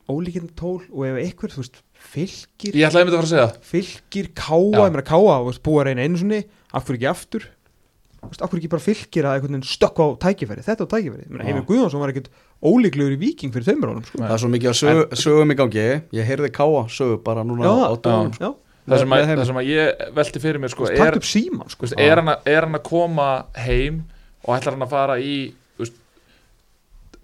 Ólíkinda 0.10 0.55
tól 0.57 0.82
og 0.89 1.05
ef 1.05 1.20
einhver 1.22 1.53
þú 1.53 1.62
veist 1.62 1.82
fylgir 2.10 2.80
ég 2.80 2.88
ætlaði 2.88 3.03
að 3.03 3.10
mynda 3.10 3.20
að 3.20 3.22
fara 3.22 3.28
að 3.28 3.34
segja 3.36 3.70
fylgir 3.70 4.30
káa, 4.34 4.60
Já. 4.74 4.80
ég 4.80 4.93
meina 4.95 5.05
káa 5.05 5.36
búa 5.68 5.84
að 5.84 5.89
reyna 5.89 6.05
einu 6.07 6.22
sinni, 6.22 6.39
af 6.74 6.88
hverju 6.88 6.97
ekki 6.97 7.10
aftur 7.12 7.45
Þú 8.20 8.30
veist, 8.34 8.41
af 8.43 8.49
hverju 8.51 8.59
ekki 8.61 8.70
bara 8.74 8.84
fylgir 8.84 9.26
að 9.30 9.36
einhvern 9.38 9.55
veginn 9.55 9.67
stökk 9.70 9.99
á 10.03 10.05
tækifæri, 10.26 10.63
þetta 10.65 10.86
á 10.86 10.91
tækifæri. 10.91 11.28
Heimir 11.45 11.63
Guðjónsson 11.70 12.01
var 12.03 12.11
ekkert 12.11 12.30
ólíklegur 12.59 13.13
í 13.15 13.20
viking 13.22 13.53
fyrir 13.55 13.67
tveimur 13.70 13.93
ánum 13.93 14.03
sko. 14.07 14.20
Það 14.20 14.34
er 14.36 14.41
svo 14.43 14.49
mikið 14.51 14.72
að 14.74 14.78
sög, 14.82 15.13
sögum 15.24 15.53
í 15.53 15.57
gangi 15.59 15.86
Ég 16.20 16.28
heyrði 16.28 16.49
Káa 16.51 16.82
sögu 16.91 17.20
bara 17.24 17.45
núna 17.47 17.63
Já, 17.63 17.72
á 17.88 17.93
dögunum 17.95 18.34
sko. 18.36 18.43
já, 18.43 18.51
það 18.89 19.05
það 19.39 19.45
sem 19.47 19.61
að 19.61 19.70
ég 19.72 20.03
velti 20.20 20.41
fyrir 20.43 20.59
mér 20.65 20.74
sko, 20.74 20.89
er, 20.91 21.17
upp 21.22 21.28
síman 21.30 21.72
sko. 21.72 21.89
Er, 21.95 22.20
hann 22.20 22.34
að, 22.36 22.49
er 22.51 22.67
hann 22.67 22.76
að 22.80 22.84
koma 22.89 23.30
heim 23.55 24.01
og 24.43 24.55
ætlar 24.57 24.76
hann 24.76 24.86
að 24.88 24.93
fara 24.97 25.17
í 25.24 25.36
þú 25.78 25.86
veist, 25.86 25.99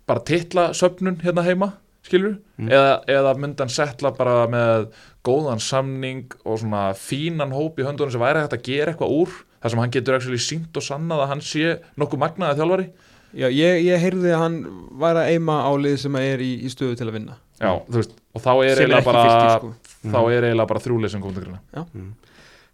bara 0.07 0.23
titla 0.31 0.69
söfnun 0.77 1.19
hérna 1.25 1.43
heima 1.47 1.73
skilur 2.05 2.37
Mm. 2.55 2.69
eða, 2.71 2.91
eða 3.11 3.31
myndi 3.35 3.59
hann 3.59 3.71
setla 3.73 4.13
bara 4.15 4.45
með 4.47 4.85
góðan 5.27 5.59
samning 5.59 6.29
og 6.45 6.61
svona 6.61 6.93
fínan 6.95 7.51
hóp 7.51 7.81
í 7.81 7.83
höndunum 7.83 8.13
sem 8.13 8.21
væri 8.21 8.39
hægt 8.45 8.53
að 8.55 8.61
gera 8.63 8.93
eitthvað 8.93 9.11
úr 9.11 9.33
þar 9.65 9.73
sem 9.73 9.81
hann 9.81 9.93
getur 9.95 10.19
actually 10.19 10.41
sínt 10.45 10.77
og 10.77 10.85
sannað 10.85 11.23
að 11.23 11.31
hann 11.33 11.41
sé 11.41 11.71
nokkuð 11.97 12.21
magnaði 12.21 12.59
þjálfari. 12.59 12.85
Já, 13.35 13.47
ég, 13.49 13.79
ég 13.83 13.99
heyrði 13.99 14.29
að 14.31 14.43
hann 14.43 14.59
væri 15.01 15.23
að 15.23 15.31
eima 15.33 15.55
á 15.65 15.71
lið 15.81 15.95
sem 16.05 16.17
er 16.21 16.43
í, 16.45 16.51
í 16.61 16.69
stöðu 16.69 16.99
til 16.99 17.07
að 17.09 17.17
vinna. 17.17 17.39
Já, 17.57 17.71
þú 17.87 17.97
veist, 17.97 18.13
og 18.35 18.43
þá 18.43 18.51
er 18.53 18.83
eiginlega 18.83 19.07
bara 19.07 19.23
fylgir 19.25 19.55
sko. 19.55 19.71
þá 20.05 20.19
er 20.19 20.45
eiginlega 20.45 20.69
bara 20.69 20.83
þrjúlið 20.85 21.11
sem 21.13 21.23
komið 21.23 21.39
til 21.39 21.47
grunna 21.47 22.05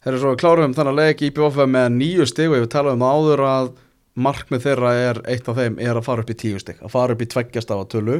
Þegar 0.02 0.18
svo 0.18 0.34
við 0.34 0.39
klárum 0.42 0.74
þannig 0.74 0.92
að 0.92 1.00
leik 1.00 1.20
IPVF 1.28 1.58
með 1.70 1.88
nýju 1.94 2.26
stig 2.26 2.50
og 2.50 2.58
ég 2.58 2.64
við 2.66 2.72
talaðum 2.74 3.04
áður 3.06 3.44
að 3.46 3.68
markmið 4.26 4.64
þeirra 4.66 4.94
er 4.98 5.20
eitt 5.30 5.50
af 5.50 5.60
þeim 5.62 5.78
er 5.80 6.00
að 6.00 6.08
fara 6.08 6.26
upp 6.26 6.32
í 6.34 6.38
tíu 6.42 6.62
stig, 6.62 6.80
að 6.82 6.94
fara 6.96 7.16
upp 7.16 7.22
í 7.22 7.28
tveggjastafa 7.30 7.86
tölu 7.94 8.18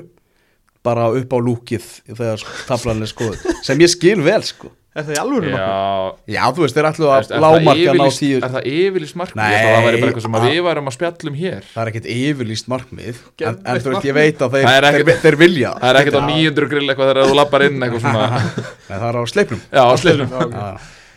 bara 0.86 1.10
upp 1.14 1.34
á 1.34 1.40
lúkið 1.42 1.88
þegar 2.12 2.46
tablan 2.68 3.02
er 3.06 3.10
skoðuð 3.12 3.50
sem 3.68 3.82
ég 3.84 3.92
skil 3.94 4.20
vel 4.26 4.42
sko. 4.46 4.72
Er 4.92 5.06
það 5.08 5.14
í 5.16 5.20
alveg 5.22 5.46
markmið? 5.46 5.54
Já, 5.56 6.34
Já, 6.36 6.42
þú 6.52 6.64
veist, 6.66 6.76
þeir 6.76 6.88
ætlu 6.90 7.06
að 7.16 7.30
lámarka 7.40 7.94
ná 7.96 8.08
tíu 8.12 8.40
er 8.44 8.50
það 8.52 8.66
yfirlýst 8.68 9.18
markmið? 9.22 9.40
Nei, 9.40 9.52
Ég 9.54 9.62
held 9.62 9.70
að 9.70 9.78
það 9.78 9.86
væri 9.86 10.02
bara 10.02 10.10
eitthvað 10.12 10.26
sem 10.26 10.36
við 10.44 10.58
værum 10.66 10.90
að 10.92 10.96
spjallum 10.98 11.38
hér. 11.40 11.62
Það 11.72 11.82
er 11.86 11.92
ekkert 11.94 12.10
yfirlýst 12.12 12.68
markmið 12.74 13.22
en, 13.48 13.62
þú 13.86 13.94
veist, 13.94 14.08
ég 14.10 14.18
veit 14.18 14.44
að 14.44 14.58
þeir, 14.58 15.38
vilja 15.40 15.72
Það. 15.78 15.88
er 15.94 16.00
ekkert 16.02 16.20
á 16.20 16.24
900 16.28 16.70
grill 16.74 16.84
eitthvað 16.92 17.12
þegar 17.14 17.30
þú 17.32 17.38
lappar 17.40 17.66
inn 17.70 17.86
eitthvað 17.88 18.04
svona. 18.04 18.42
Nei, 18.90 18.98
Það 18.98 19.08
er 19.08 19.16
á 19.16 19.24
sleipnum. 19.32 19.62
Já, 19.72 19.82
á 19.88 19.96
sleilum 20.04 20.36
Já. 20.60 20.68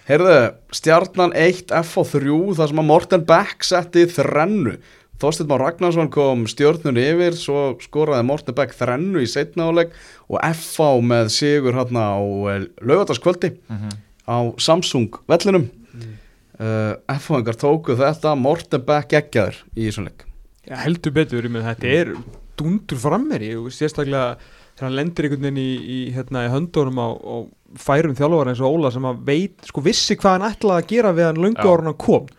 Heyrðu, 0.05 0.39
stjarnan 0.79 1.35
1 1.35 1.75
F 1.81 1.95
og 1.99 2.11
3 2.15 2.39
þar 2.61 2.71
sem 2.71 2.83
að 2.85 2.89
Morten 2.93 3.27
Beck 3.27 3.65
setti 3.67 4.07
þrennu 4.15 4.77
Þorsteinn 5.23 5.49
Már 5.51 5.63
Ragnarsson 5.63 6.11
kom 6.13 6.43
stjörnun 6.51 6.99
yfir 6.99 7.37
svo 7.39 7.61
skoraði 7.83 8.27
Morten 8.27 8.57
Beck 8.57 8.75
þrennu 8.75 9.23
í 9.23 9.29
setna 9.31 9.69
áleg 9.71 9.95
og 10.27 10.41
FH 10.43 10.89
með 11.07 11.31
sigur 11.37 11.79
hérna 11.79 12.09
á 12.19 12.21
lögataskvöldi 12.83 13.55
á 14.27 14.39
Samsung 14.59 15.21
vellinum. 15.31 15.69
Uh, 16.55 16.95
FH-ingar 17.11 17.57
tóku 17.59 17.97
þetta 17.99 18.35
Morten 18.39 18.83
Beck 18.87 19.11
geggjaður 19.11 19.63
í 19.75 19.89
þessum 19.89 20.07
leik. 20.07 20.27
Já, 20.65 20.77
heldur 20.85 21.15
betur, 21.15 21.47
ég 21.47 21.53
með 21.53 21.67
þetta 21.71 21.89
er 21.91 22.13
dundur 22.59 23.01
frammeri 23.03 23.51
og 23.59 23.73
sérstaklega 23.75 24.37
þegar 24.75 24.87
hann 24.89 24.97
lendir 24.99 25.27
einhvern 25.27 25.47
veginn 25.47 25.61
í, 25.61 25.73
í, 25.75 25.99
hérna, 26.15 26.47
í 26.47 26.53
höndunum 26.53 26.99
á, 27.03 27.09
á 27.15 27.37
færum 27.79 28.15
þjálfara 28.19 28.55
eins 28.55 28.63
og 28.63 28.79
Óla 28.79 28.91
sem 28.95 29.07
að 29.07 29.21
veit, 29.27 29.59
sko 29.69 29.83
vissi 29.85 30.17
hvað 30.19 30.39
hann 30.39 30.49
ætlaði 30.51 30.83
að 30.83 30.89
gera 30.95 31.13
við 31.15 31.29
hann 31.29 31.43
löngu 31.43 31.63
Já. 31.63 31.71
ára 31.71 31.87
hann 31.89 31.99
kom 32.07 32.31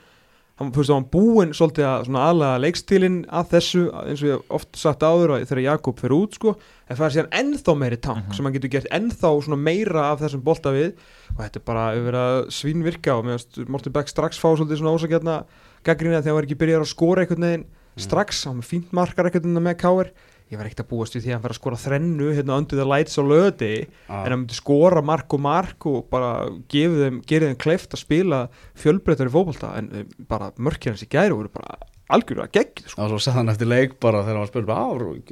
hann, 0.60 0.72
veist, 0.72 0.90
hann 0.94 1.06
búinn 1.12 1.52
svolítið 1.56 1.86
að 1.90 2.06
aðlega 2.16 2.60
leikstílinn 2.64 3.18
að 3.28 3.50
þessu, 3.56 3.82
eins 4.06 4.22
og 4.24 4.30
ég 4.30 4.54
oft 4.56 4.78
sagt 4.80 5.04
áður 5.04 5.34
að 5.36 5.46
þegar 5.50 5.62
Jakob 5.66 6.00
fer 6.00 6.16
út, 6.16 6.38
sko 6.40 6.54
en 6.88 6.96
það 6.96 7.06
er 7.08 7.16
síðan 7.16 7.32
ennþá 7.42 7.76
meiri 7.82 7.98
tank 8.02 8.26
Mhm. 8.28 8.34
sem 8.36 8.46
hann 8.46 8.54
getur 8.54 8.70
gert 8.76 8.88
ennþá 8.92 9.32
meira 9.58 10.12
af 10.12 10.22
þessum 10.22 10.44
bolta 10.44 10.72
við. 10.72 10.94
Og 11.36 11.40
þetta 11.44 11.56
er 11.60 11.66
bara 11.66 11.86
yfir 11.98 12.14
að 12.14 12.36
svínvirka 12.56 13.18
og 13.18 13.26
meðan 13.26 13.68
Morten 13.68 13.92
Beck 13.92 14.08
strax 14.08 14.40
fá 14.40 14.56
svolítið 14.56 14.80
svona 14.80 14.96
ósakjarna 14.96 15.44
gaggrinni 15.84 16.22
þegar 16.22 16.32
hann 16.32 16.40
var 16.40 16.44
ekki 16.48 16.62
byrjar 16.64 16.82
að 16.86 16.94
skora 16.96 17.26
einhvern 17.26 17.42
veginn. 17.50 17.66
Strax, 17.98 18.44
hann 18.46 18.60
með 18.60 18.68
fínt 18.68 18.92
markar 18.92 19.26
veginn 19.32 19.56
með 19.64 19.78
káir 19.80 20.10
ég 20.52 20.60
var 20.60 20.68
ekkert 20.70 20.84
að 20.86 20.90
búast 20.94 21.16
við 21.18 21.24
því 21.26 21.32
að 21.32 21.36
hann 21.36 21.44
fara 21.46 21.56
að 21.56 21.62
skora 21.62 21.80
þrennu 21.82 22.28
hérna 22.38 22.58
undir 22.62 22.78
the 22.78 22.86
lights 22.86 23.18
á 23.18 23.24
löði 23.26 23.72
en 24.10 24.30
hann 24.30 24.40
myndi 24.44 24.54
skora 24.60 25.02
mark 25.02 25.34
og 25.34 25.42
mark 25.42 25.88
og 25.90 26.06
bara 26.14 26.30
gefið 26.70 27.02
þeim, 27.08 27.18
gerið 27.26 27.50
þeim 27.54 27.60
kleift 27.66 27.96
að 27.98 28.04
spila 28.06 28.44
fjölbreytari 28.78 29.34
fótbolta 29.34 29.74
en 29.80 29.90
eh, 29.92 30.06
bara 30.30 30.52
mörkir 30.62 30.94
hans 30.94 31.02
í 31.06 31.10
gæri 31.10 31.34
voru 31.34 31.50
bara 31.54 31.80
algjörlega 32.14 32.52
gegg 32.54 32.84
sko. 32.86 33.02
og 33.02 33.10
svo 33.10 33.18
sagði 33.18 33.40
hann 33.40 33.50
eftir 33.50 33.66
leik 33.72 33.96
bara 34.00 34.20
þegar 34.22 34.38
hann 34.44 34.50
spurði 34.52 34.76
á, 34.78 34.86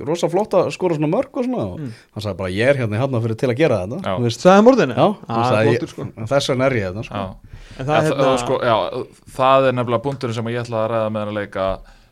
rosa 0.10 0.30
flott 0.34 0.56
að 0.58 0.72
skora 0.74 0.96
svona 0.98 1.12
mörg 1.14 1.30
og 1.38 1.46
svona 1.46 1.66
og 1.70 1.80
Mm. 1.84 1.92
hann 2.16 2.24
sagði 2.26 2.38
bara 2.42 2.50
ég 2.50 2.70
er 2.74 2.80
hérna 2.82 2.98
í 2.98 3.02
hafna 3.04 3.22
fyrir 3.22 3.38
til 3.38 3.50
að 3.54 3.60
gera 3.62 3.78
þetta 3.86 4.30
Sagði 4.34 4.64
morðinu? 4.66 4.96
já, 4.98 5.08
hann 5.30 5.38
ah, 5.38 5.88
sko. 5.94 6.08
þess 6.34 6.50
vegna 6.50 6.66
er 6.66 6.74
ég 6.80 6.88
þetta 6.90 7.04
sko. 7.06 7.22
En 7.74 7.86
Já, 7.86 7.86
það 7.86 7.94
er 7.94 8.02
það, 8.02 8.18
hérna 8.18 8.38
sko, 8.42 8.58
það 9.38 9.68
er 9.70 9.74
nefnilega 9.78 10.04
punkturinn 10.08 10.36
sem 10.38 10.50
ég 10.50 10.64
ætlaði 10.66 10.82
að 10.84 10.92
ræða 10.96 11.12
með 11.14 11.22
hann 11.24 11.32
að 11.34 11.38
leika 11.38 11.68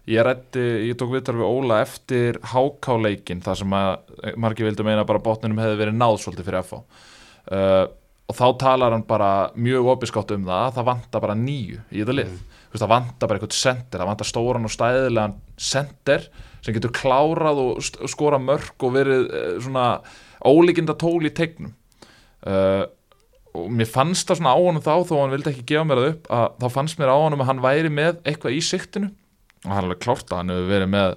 ég 0.10 0.26
rætti, 0.26 0.62
ég 0.89 0.97
tók 0.97 1.12
viðtal 1.14 1.38
við 1.38 1.47
Óla 1.47 1.82
eftir 1.84 2.39
hákáleikin 2.52 3.41
þar 3.45 3.60
sem 3.60 3.74
að 3.78 4.38
margir 4.41 4.66
vildu 4.70 4.86
meina 4.88 5.06
bara 5.08 5.22
að 5.22 5.28
botninum 5.28 5.62
hefði 5.62 5.82
verið 5.84 5.99
náð 5.99 6.22
svolítið 6.24 6.47
fyrir 6.47 6.64
FH 6.66 6.80
uh, 6.82 7.84
og 8.32 8.38
þá 8.38 8.45
talar 8.64 8.95
hann 8.95 9.04
bara 9.08 9.32
mjög 9.60 9.91
opiskátt 9.95 10.32
um 10.36 10.47
það, 10.47 10.72
það 10.78 10.88
vantar 10.88 11.24
bara 11.26 11.36
nýju 11.38 11.82
í 11.91 11.99
þetta 11.99 12.16
lið, 12.16 12.32
veist, 12.72 12.80
það 12.80 12.93
vantar 12.93 13.28
bara 13.30 13.39
eitthvað 13.39 13.60
sender, 13.60 13.99
það 13.99 14.10
vantar 14.12 14.30
stóran 14.30 14.70
og 14.70 14.74
stæðilegan 14.74 15.38
sender 15.60 16.26
sem 16.62 16.78
getur 16.78 16.95
klárað 16.95 17.62
og 17.66 18.10
skora 18.10 18.39
mörg 18.41 18.88
og 18.88 18.95
verið 18.95 19.28
uh, 19.28 19.54
svona 19.62 19.86
ólíkinda 20.41 20.95
tól 20.97 21.22
í 21.28 21.34
tegnum. 21.38 21.76
Uh, 22.41 22.88
og 23.54 23.68
mér 23.76 23.89
fannst 23.89 24.30
það 24.30 24.39
svona 24.39 24.54
á 24.56 24.60
honum 24.62 24.84
þá 24.84 24.93
þó 25.06 25.16
hann 25.20 25.34
vildi 25.36 25.52
ekki 25.52 25.66
gefa 25.74 25.86
mér 25.86 25.99
það 25.99 26.12
upp 26.14 26.30
að 26.38 26.45
þá 26.62 26.68
fannst 26.78 27.02
mér 27.02 27.12
á 27.12 27.18
honum 27.20 27.43
að 27.43 27.49
hann 27.52 27.64
væri 27.66 27.91
með 27.91 28.22
eitthvað 28.24 28.56
í 28.56 28.62
siktinu 28.64 29.10
og 29.66 29.72
hann 29.72 29.78
er 29.84 29.88
alveg 29.89 29.99
klárt 30.05 30.30
að 30.32 30.38
hann 30.41 30.49
hefur 30.53 30.70
verið 30.72 30.89
með 30.89 31.16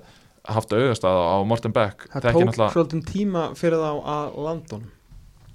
haft 0.54 0.72
augastað 0.76 1.16
á 1.24 1.36
Morten 1.48 1.72
Beck. 1.72 2.08
Það 2.12 2.22
tók 2.28 2.44
náttúrulega- 2.44 2.72
svolítið 2.74 3.04
tíma 3.12 3.42
fyrir 3.56 3.78
þá 3.80 3.90
að 4.04 4.38
landa 4.44 4.76
honum. 4.76 4.90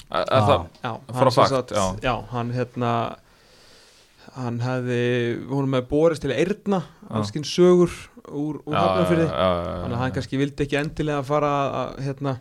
Er- 0.10 0.26
það, 0.26 0.68
Frá 1.14 1.30
sagt- 1.32 1.72
já. 1.72 1.96
já, 2.02 2.16
hann 2.32 2.52
hérna 2.52 3.16
hann 4.36 4.60
hefði, 4.60 5.48
hún 5.50 5.68
með 5.70 5.88
borist 5.90 6.22
til 6.22 6.32
Eirna, 6.32 6.84
allskinn 7.10 7.44
sögur 7.44 7.90
úr, 8.30 8.60
úr 8.66 8.76
hafnafyrði 8.78 9.26
þannig 9.30 9.96
að 9.96 10.02
hann 10.04 10.12
kannski 10.12 10.38
vildi 10.38 10.66
ekki 10.66 10.78
endilega 10.80 11.24
fara 11.26 11.52
að 11.70 12.00
hérna 12.06 12.36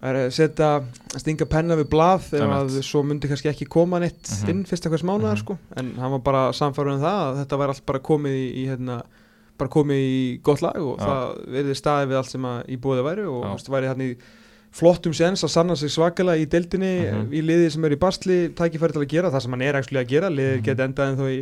að 0.00 0.30
setja, 0.32 0.70
að 1.12 1.20
stinga 1.20 1.44
penna 1.52 1.76
við 1.76 1.90
blað 1.92 2.30
þegar 2.30 2.70
svo 2.82 3.02
myndi 3.04 3.28
kannski 3.28 3.50
ekki 3.52 3.68
koma 3.68 3.98
neitt 4.00 4.24
Mhm. 4.30 4.48
inn 4.48 4.64
fyrst 4.64 4.86
eitthvað 4.88 5.02
smánaðar 5.04 5.36
Mhm. 5.36 5.42
sko. 5.44 5.58
En 5.76 5.94
hann 5.96 6.10
var 6.10 6.18
bara 6.20 6.52
samfærður 6.52 6.94
um 6.94 7.00
það 7.00 7.20
að 7.20 7.44
þetta 7.44 7.58
var 7.58 7.68
allt 7.68 7.86
bara 7.86 7.98
komið 7.98 8.32
í, 8.32 8.54
í 8.64 8.66
hérna 8.68 9.02
bara 9.60 9.70
komið 9.76 10.02
í 10.10 10.20
gott 10.46 10.62
lag 10.64 10.76
og 10.80 10.98
Já. 10.98 11.06
það 11.06 11.40
verði 11.56 11.76
staðið 11.78 12.10
við 12.12 12.18
allt 12.20 12.32
sem 12.34 12.46
í 12.74 12.76
búið 12.80 13.02
væri 13.06 13.26
og 13.28 13.42
þú 13.44 13.54
veist, 13.54 13.70
væri 13.76 13.90
hann 13.92 14.04
í 14.06 14.10
flottum 14.70 15.14
séns 15.16 15.42
að 15.42 15.50
sanna 15.50 15.74
sig 15.76 15.90
svakalega 15.90 16.38
í 16.44 16.46
deildinni 16.50 16.92
Mhm. 17.10 17.32
í 17.34 17.40
liði 17.42 17.70
sem 17.74 17.84
er 17.84 17.96
í 17.96 17.98
basli 17.98 18.36
tækifæri 18.54 18.92
til 18.94 19.02
að 19.02 19.08
gera 19.10 19.30
það 19.34 19.42
sem 19.42 19.50
hann 19.56 19.62
er 19.66 19.74
actually 19.80 20.04
að 20.04 20.08
gera 20.12 20.28
liðir 20.30 20.56
Mhm. 20.60 20.64
geti 20.64 20.84
endað 20.86 21.08
en 21.10 21.16
þó 21.18 21.26
í, 21.30 21.40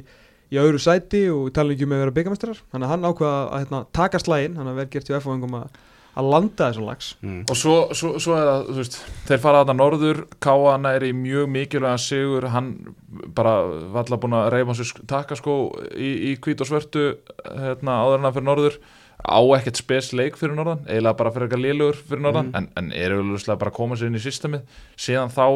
í 0.48 0.56
öðru 0.56 0.80
sæti 0.80 1.20
og 1.28 1.52
tala 1.52 1.74
ekki 1.74 1.84
um 1.84 1.92
að 1.92 2.00
vera 2.04 2.10
byggamestrar 2.16 2.56
þannig 2.72 2.86
að 2.88 2.92
hann 2.94 3.02
ákveða 3.04 3.52
að 3.52 3.58
hérna, 3.64 3.86
taka 3.92 4.18
slægin 4.18 4.56
hann 4.56 4.66
að 4.66 4.74
vera 4.80 4.88
gert 4.94 5.04
hjá 5.08 5.16
F-fóðingum 5.20 5.54
að, 5.60 5.68
að 6.18 6.30
landa 6.32 6.68
þessum 6.68 6.86
lags 6.88 7.08
mm. 7.22 7.40
og 7.48 7.58
svo, 7.58 7.74
svo, 7.94 8.12
svo 8.22 8.36
er 8.36 8.48
það, 8.50 8.62
þú 8.68 8.76
veist 8.82 8.96
þeir 9.28 9.42
fara 9.44 9.62
þarna 9.62 9.76
norður, 9.78 10.22
Káan 10.44 10.88
er 10.90 11.06
í 11.06 11.12
mjög 11.14 11.50
mikilvægan 11.54 12.02
sigur, 12.02 12.48
hann 12.54 12.72
bara 13.36 13.56
valla 13.94 14.18
búin 14.20 14.34
að 14.38 14.48
reyfa 14.56 14.78
sér 14.80 14.94
takaskó 15.10 15.58
í, 15.94 16.10
í 16.32 16.36
hvít 16.42 16.64
og 16.64 16.70
svörtu 16.72 17.04
hérna, 17.46 18.00
áður 18.02 18.18
en 18.18 18.28
hann 18.28 18.36
fyrir 18.38 18.48
norður 18.50 18.80
á 19.18 19.40
ekkert 19.58 19.80
spes 19.80 20.12
leik 20.14 20.36
fyrir 20.38 20.54
norðan 20.54 20.84
eiginlega 20.86 21.18
bara 21.18 21.32
fyrir 21.34 21.48
eitthvað 21.48 21.64
lélugur 21.64 21.96
fyrir 21.98 22.22
norðan 22.22 22.52
Mhm. 22.52 22.56
en, 22.60 22.68
en 22.78 22.92
er 22.94 23.16
auðvitað 23.16 23.58
bara 23.58 23.72
að 23.72 23.78
koma 23.80 23.96
sér 23.98 24.10
inn 24.12 24.18
í 24.18 24.22
systemið 24.22 24.62
síðan 24.98 25.32
þá 25.34 25.46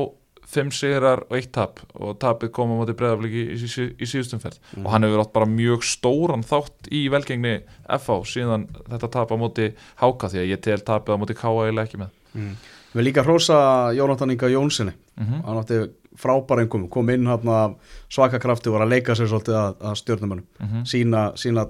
fimm 0.53 0.73
sigrar 0.75 1.25
og 1.29 1.37
eitt 1.39 1.53
tap 1.55 1.81
og 1.95 2.19
tapið 2.23 2.53
koma 2.57 2.77
á 2.77 2.81
móti 2.83 2.97
breyðafliki 2.99 3.45
í, 3.55 3.57
í, 3.57 3.87
í 3.97 4.09
síðustum 4.09 4.43
ferð. 4.43 4.61
Mhm. 4.75 4.85
og 4.85 4.93
hann 4.93 5.07
hefur 5.07 5.25
átt 5.25 5.33
bara 5.33 5.49
mjög 5.49 5.87
stóran 5.89 6.45
þátt 6.47 6.93
í 6.93 7.07
velgengni 7.13 7.55
FH 7.99 8.21
síðan 8.35 8.69
þetta 8.91 9.13
tap 9.17 9.33
á 9.33 9.37
móti 9.41 9.73
Háka 10.03 10.29
því 10.33 10.43
að 10.43 10.53
ég 10.53 10.63
tel 10.65 10.81
tapið 10.81 11.17
á 11.17 11.21
móti 11.23 11.39
Káa 11.39 11.67
eiginlega 11.67 11.89
ekki 11.89 12.03
með. 12.05 12.15
Mm. 12.33 12.55
Við 12.93 13.07
líka 13.09 13.25
hrósa 13.25 13.59
Jónatan 13.97 14.33
Inga 14.35 14.53
Jónssoni 14.53 14.93
mm 15.17 15.43
hann 15.47 15.61
átti 15.61 15.83
frábær 16.19 16.63
einhverjum 16.63 16.89
kom 16.93 17.11
inn 17.13 17.29
hann 17.29 17.77
svaka 18.13 18.41
krafti 18.41 18.71
og 18.71 18.77
var 18.77 18.87
að 18.87 18.95
leika 18.95 19.17
sér 19.17 19.31
svolítið 19.31 19.59
að, 19.59 19.77
að 19.81 19.95
stjórnumönum 20.01 20.45
-hmm. 20.61 20.85
sína, 20.89 21.23
sína, 21.37 21.67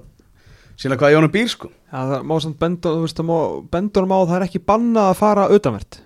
sína 0.75 0.97
hvað 0.99 1.13
Jónum 1.15 1.31
býr 1.31 1.47
sko. 1.47 1.69
Já, 1.91 1.99
það 2.11 2.23
má 2.23 2.39
samt 2.41 2.59
benda, 2.59 2.89
þú 2.89 3.01
veist, 3.01 3.17
það 3.17 3.29
má 3.29 3.39
benda 3.71 3.99
honum 3.99 4.15
á 4.15 4.19
að 4.19 4.27
það 4.27 4.35
er 4.35 4.47
ekki 4.47 4.59
bannað 4.59 5.09
að 5.09 5.19
fara 5.19 5.49
utanvert. 5.49 6.01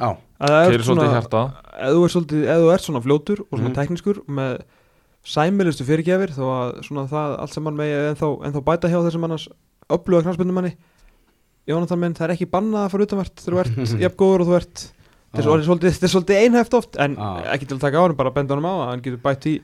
Já, 0.00 0.16
Keirir 0.40 0.84
svolítið 0.86 1.10
í 1.10 1.14
hjarta. 1.14 1.40
ef 1.80 1.90
þú 1.94 2.04
ert 2.06 2.14
svolítið, 2.14 2.44
ef 2.48 2.60
þú 2.62 2.68
ert 2.74 2.84
svona 2.86 3.02
fljótur 3.04 3.40
og 3.44 3.58
svona 3.58 3.68
Mhm. 3.70 3.74
teknískur 3.76 4.20
með 4.28 4.60
sæmilustu 5.24 5.84
fyrirgefir 5.84 6.30
þó 6.32 6.44
að 6.48 6.70
svona 6.86 7.04
það 7.10 7.34
allt 7.40 7.52
saman 7.52 7.76
með 7.76 7.90
ennþá, 8.14 8.28
ennþá 8.48 8.62
bæta 8.64 8.88
hjá 8.88 9.00
þessum 9.04 9.24
annars 9.28 9.48
öfluga 9.90 10.22
knarspindumanni 10.24 10.76
Jónatan 11.68 11.98
minn, 12.00 12.14
það 12.16 12.24
er 12.30 12.32
ekki 12.34 12.46
bannað 12.50 12.86
að 12.86 12.90
fara 12.90 13.04
utanvert 13.04 13.36
þegar 13.44 13.68
þú 13.68 13.80
ert 13.84 14.00
jafn 14.04 14.16
góður 14.16 14.40
og 14.40 14.48
þú 14.48 14.54
ert. 14.56 14.80
Þetta 15.30 15.44
er 15.44 15.50
orðið 15.52 15.66
svolítið, 15.68 15.92
þetta 15.94 16.06
er 16.08 16.12
svolítið 16.14 16.40
einhæft 16.42 16.74
oft 16.74 16.96
en 16.98 17.16
Já. 17.16 17.28
ekki 17.54 17.66
til 17.68 17.76
að 17.76 17.80
taka 17.84 17.96
á 18.00 18.02
hann, 18.02 18.16
bara 18.16 18.30
benda 18.34 18.54
honum 18.56 18.66
á 18.66 18.74
að 18.80 18.88
hann 18.90 19.02
getur 19.04 19.20
bætt 19.22 19.46
í 19.46 19.60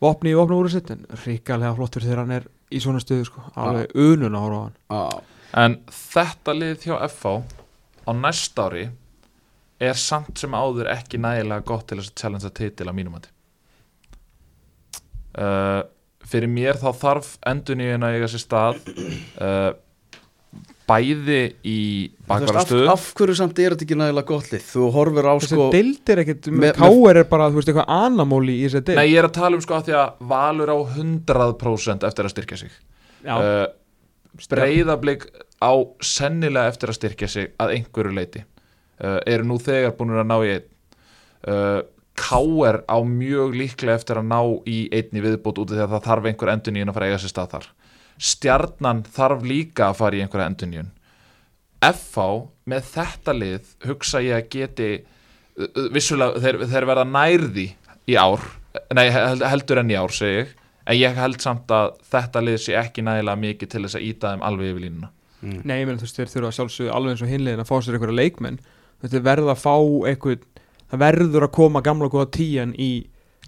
vopni 0.00 0.30
í 0.32 0.38
vopnum 0.38 0.62
úr 0.62 0.70
sitt 0.72 0.90
en 0.94 1.02
ríkalega 1.26 1.74
flottur 1.76 2.00
þegar 2.06 2.22
hann 2.22 2.30
er 2.38 2.46
í 2.72 2.78
svona 2.80 3.02
stöðu 3.02 3.26
sko, 3.26 3.42
alveg 3.58 3.90
unun 3.92 4.32
á 4.38 4.40
hann. 4.40 4.72
Já, 4.88 5.20
En 5.54 5.76
þetta 5.90 6.54
lið 6.56 6.86
hjá 6.86 6.96
FH 7.10 7.42
á 8.08 8.10
næsta 8.16 8.70
ári 8.70 8.88
er 9.82 9.98
samt 9.98 10.40
sem 10.40 10.54
áður 10.54 10.90
ekki 10.92 11.20
nægilega 11.22 11.64
gott 11.68 11.88
til 11.90 11.98
þess 12.00 12.12
að 12.12 12.20
challengea 12.22 12.54
titil 12.58 12.88
að 12.90 12.98
mínum 12.98 13.16
mati. 13.16 13.32
Uh, 15.32 15.82
Fyrir 16.32 16.48
mér 16.48 16.78
þá 16.78 16.90
þarf 16.96 17.32
enduníun 17.50 18.04
að 18.06 18.14
eiga 18.16 18.28
sér 18.30 18.42
stað 18.44 18.76
uh, 19.42 19.72
bæði 20.88 21.38
í 21.66 21.78
Þú 22.12 22.36
veist, 22.38 22.52
bakvara 22.52 22.62
af, 22.62 22.92
af 22.94 23.06
hverju 23.18 23.36
samt 23.40 23.58
er 23.62 23.74
þetta 23.74 23.86
ekki 23.86 23.98
nægilega 23.98 24.28
gott 24.28 24.52
lið? 24.52 24.64
Þú 24.68 24.86
horfir 24.94 25.28
á 25.28 25.34
þessi 25.34 25.50
sko 25.56 25.66
deild 25.72 26.12
er 26.14 26.22
ekkert, 26.22 26.48
með- 26.52 26.78
K.R. 26.78 27.20
er 27.22 27.28
bara 27.32 27.48
þú 27.50 27.58
veist 27.58 27.72
eitthvað 27.72 27.92
anamóli 27.96 28.56
í 28.60 28.64
þessi 28.68 28.84
deild. 28.86 29.00
Nei, 29.00 29.10
ég 29.10 29.18
er 29.22 29.28
að 29.28 29.34
tala 29.40 29.58
um 29.58 29.64
sko 29.64 29.78
að 29.78 29.88
því 29.88 29.96
að 29.98 30.24
Valur 30.32 30.72
á 30.72 30.78
100% 31.00 32.08
eftir 32.08 32.28
að 32.28 32.34
styrkja 32.36 32.60
sig. 32.62 32.78
Já, 33.22 33.34
uh, 33.34 34.46
breyðablík 34.52 35.26
á 35.62 35.72
sennilega 36.02 36.72
eftir 36.72 36.92
að 36.92 36.98
styrkja 37.00 37.30
sig 37.34 37.52
að 37.62 37.76
einhverju 37.78 38.14
leiti 38.16 38.46
eru 39.26 39.44
nú 39.48 39.58
þegar 39.62 39.96
búin 39.98 40.14
að 40.16 40.28
ná 40.30 40.36
í 40.46 40.52
einn. 40.56 40.68
Uh, 41.42 41.80
K.R. 42.22 42.82
á 42.86 42.96
mjög 43.08 43.54
líklega 43.56 43.96
eftir 43.98 44.18
að 44.20 44.26
ná 44.30 44.40
í 44.68 44.78
einn 44.94 45.16
í 45.16 45.22
viðbót 45.24 45.58
út 45.62 45.70
af 45.72 45.78
því 45.78 45.84
að 45.86 45.94
það 45.96 46.04
þarf 46.10 46.26
einhver 46.30 46.50
enduníun 46.52 46.90
að 46.92 46.96
fara 46.98 47.06
að 47.08 47.14
eiga 47.14 47.22
sér 47.22 47.32
stað 47.32 47.52
þar. 47.54 47.68
Stjarnan 48.22 49.00
þarf 49.16 49.46
líka 49.48 49.88
að 49.88 49.96
fara 50.02 50.18
í 50.18 50.20
einhverja 50.22 50.50
enduníun 50.52 50.90
FH 51.82 52.26
með 52.70 52.84
þetta 52.92 53.32
lið 53.34 53.70
hugsa 53.88 54.20
ég 54.22 54.36
að 54.36 54.50
geti 54.52 54.90
uh, 55.00 55.88
vissulega 55.94 56.42
þeir, 56.44 56.58
þeir 56.70 56.86
verða 56.92 57.06
nærði 57.10 57.64
í 58.12 58.18
ár 58.20 58.44
nei 58.94 59.08
held- 59.10 59.42
heldur 59.48 59.80
enn 59.82 59.90
í 59.90 59.96
ár 59.98 60.12
segi 60.14 60.36
ég. 60.44 60.52
En 60.86 60.96
ég 60.98 61.14
held 61.18 61.38
samt 61.42 61.70
að 61.74 61.92
þetta 62.12 62.40
lið 62.42 62.60
sé 62.64 62.76
ekki 62.78 63.02
nægilega 63.06 63.38
mikið 63.38 63.68
til 63.74 63.82
þess 63.86 63.98
að 63.98 64.06
íta 64.08 64.30
þeim 64.32 64.40
alveg 64.48 64.70
yfir 64.72 64.84
línuna. 64.86 65.10
Nei, 65.42 65.76
ég 65.80 65.86
meina 65.88 65.98
þú 65.98 66.06
veist, 66.06 66.16
þeir 66.20 66.30
þurfa 66.32 66.52
sjálfsögðu 66.56 66.90
alveg 66.94 67.12
eins 67.16 67.22
og 67.26 67.30
hinlegin 67.32 67.62
að 67.64 67.68
fá 67.72 67.74
sér 67.82 67.96
einhverja 67.98 68.16
leikmenn 68.20 68.58
Þeir 69.02 69.24
verða 69.26 69.54
að 69.56 69.62
fá 69.62 69.74
einhvern 70.12 70.44
það 70.92 71.00
verður 71.06 71.46
að 71.48 71.54
koma 71.56 71.82
gamla 71.82 72.08
góða 72.12 72.30
tíjan 72.38 72.74
í. 72.78 72.92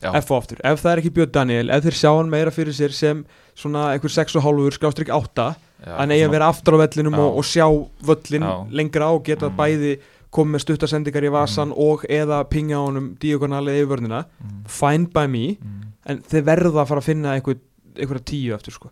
FO 0.05 0.37
aftur, 0.37 0.59
ef 0.67 0.83
það 0.83 0.91
er 0.91 1.01
ekki 1.01 1.11
Björn 1.17 1.31
Daniel 1.33 1.71
ef 1.73 1.85
þeir 1.87 1.95
sjá 1.97 2.11
hann 2.11 2.29
meira 2.29 2.51
fyrir 2.53 2.75
sér 2.77 2.93
sem 2.93 3.23
svona 3.57 3.87
einhver 3.95 4.13
6,5 4.13 4.75
skrástrygg 4.77 5.09
8 5.15 5.47
Já, 5.55 5.95
hann 5.97 6.13
eigi 6.13 6.27
að 6.27 6.35
vera 6.35 6.49
aftur 6.53 6.77
á 6.77 6.83
vellinum 6.83 7.17
og, 7.23 7.39
og 7.41 7.47
sjá 7.49 7.65
völlin 8.05 8.45
Já. 8.45 8.53
lengra 8.75 9.09
á 9.09 9.13
og 9.15 9.23
geta 9.25 9.49
Mm. 9.49 9.57
bæði 9.57 9.93
komið 10.35 10.51
með 10.57 10.65
stuttasendingar 10.67 11.25
í 11.25 11.33
vasan 11.33 11.73
og 11.73 12.05
eða 12.11 12.43
pinga 12.51 12.83
honum 12.83 13.07
diagonalið 13.23 13.79
yfir 13.81 13.91
vörnina 13.95 14.21
mm, 14.27 14.61
fine 14.67 15.09
by 15.15 15.25
me, 15.31 15.45
mm. 15.57 15.89
en 16.11 16.21
þeir 16.27 16.45
verða 16.51 16.83
að 16.83 16.89
fara 16.91 17.01
að 17.01 17.09
finna 17.09 17.35
einhverja 17.39 18.25
tíu 18.29 18.55
aftur 18.59 18.77
sko. 18.77 18.91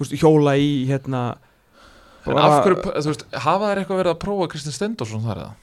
Veist, 0.00 0.16
hjóla 0.18 0.56
í 0.58 0.86
hérna 0.88 1.36
En 2.26 2.36
af 2.40 2.64
hverju, 2.64 2.80
þú 2.96 3.12
veist, 3.12 3.26
hafa 3.32 3.70
þær 3.70 3.78
eitthvað 3.84 4.00
verið 4.02 4.14
að 4.16 4.22
prófa 4.24 4.48
Kristinn 4.50 4.74
Stendorsson 4.74 5.22
þar 5.24 5.44
eða? 5.44 5.54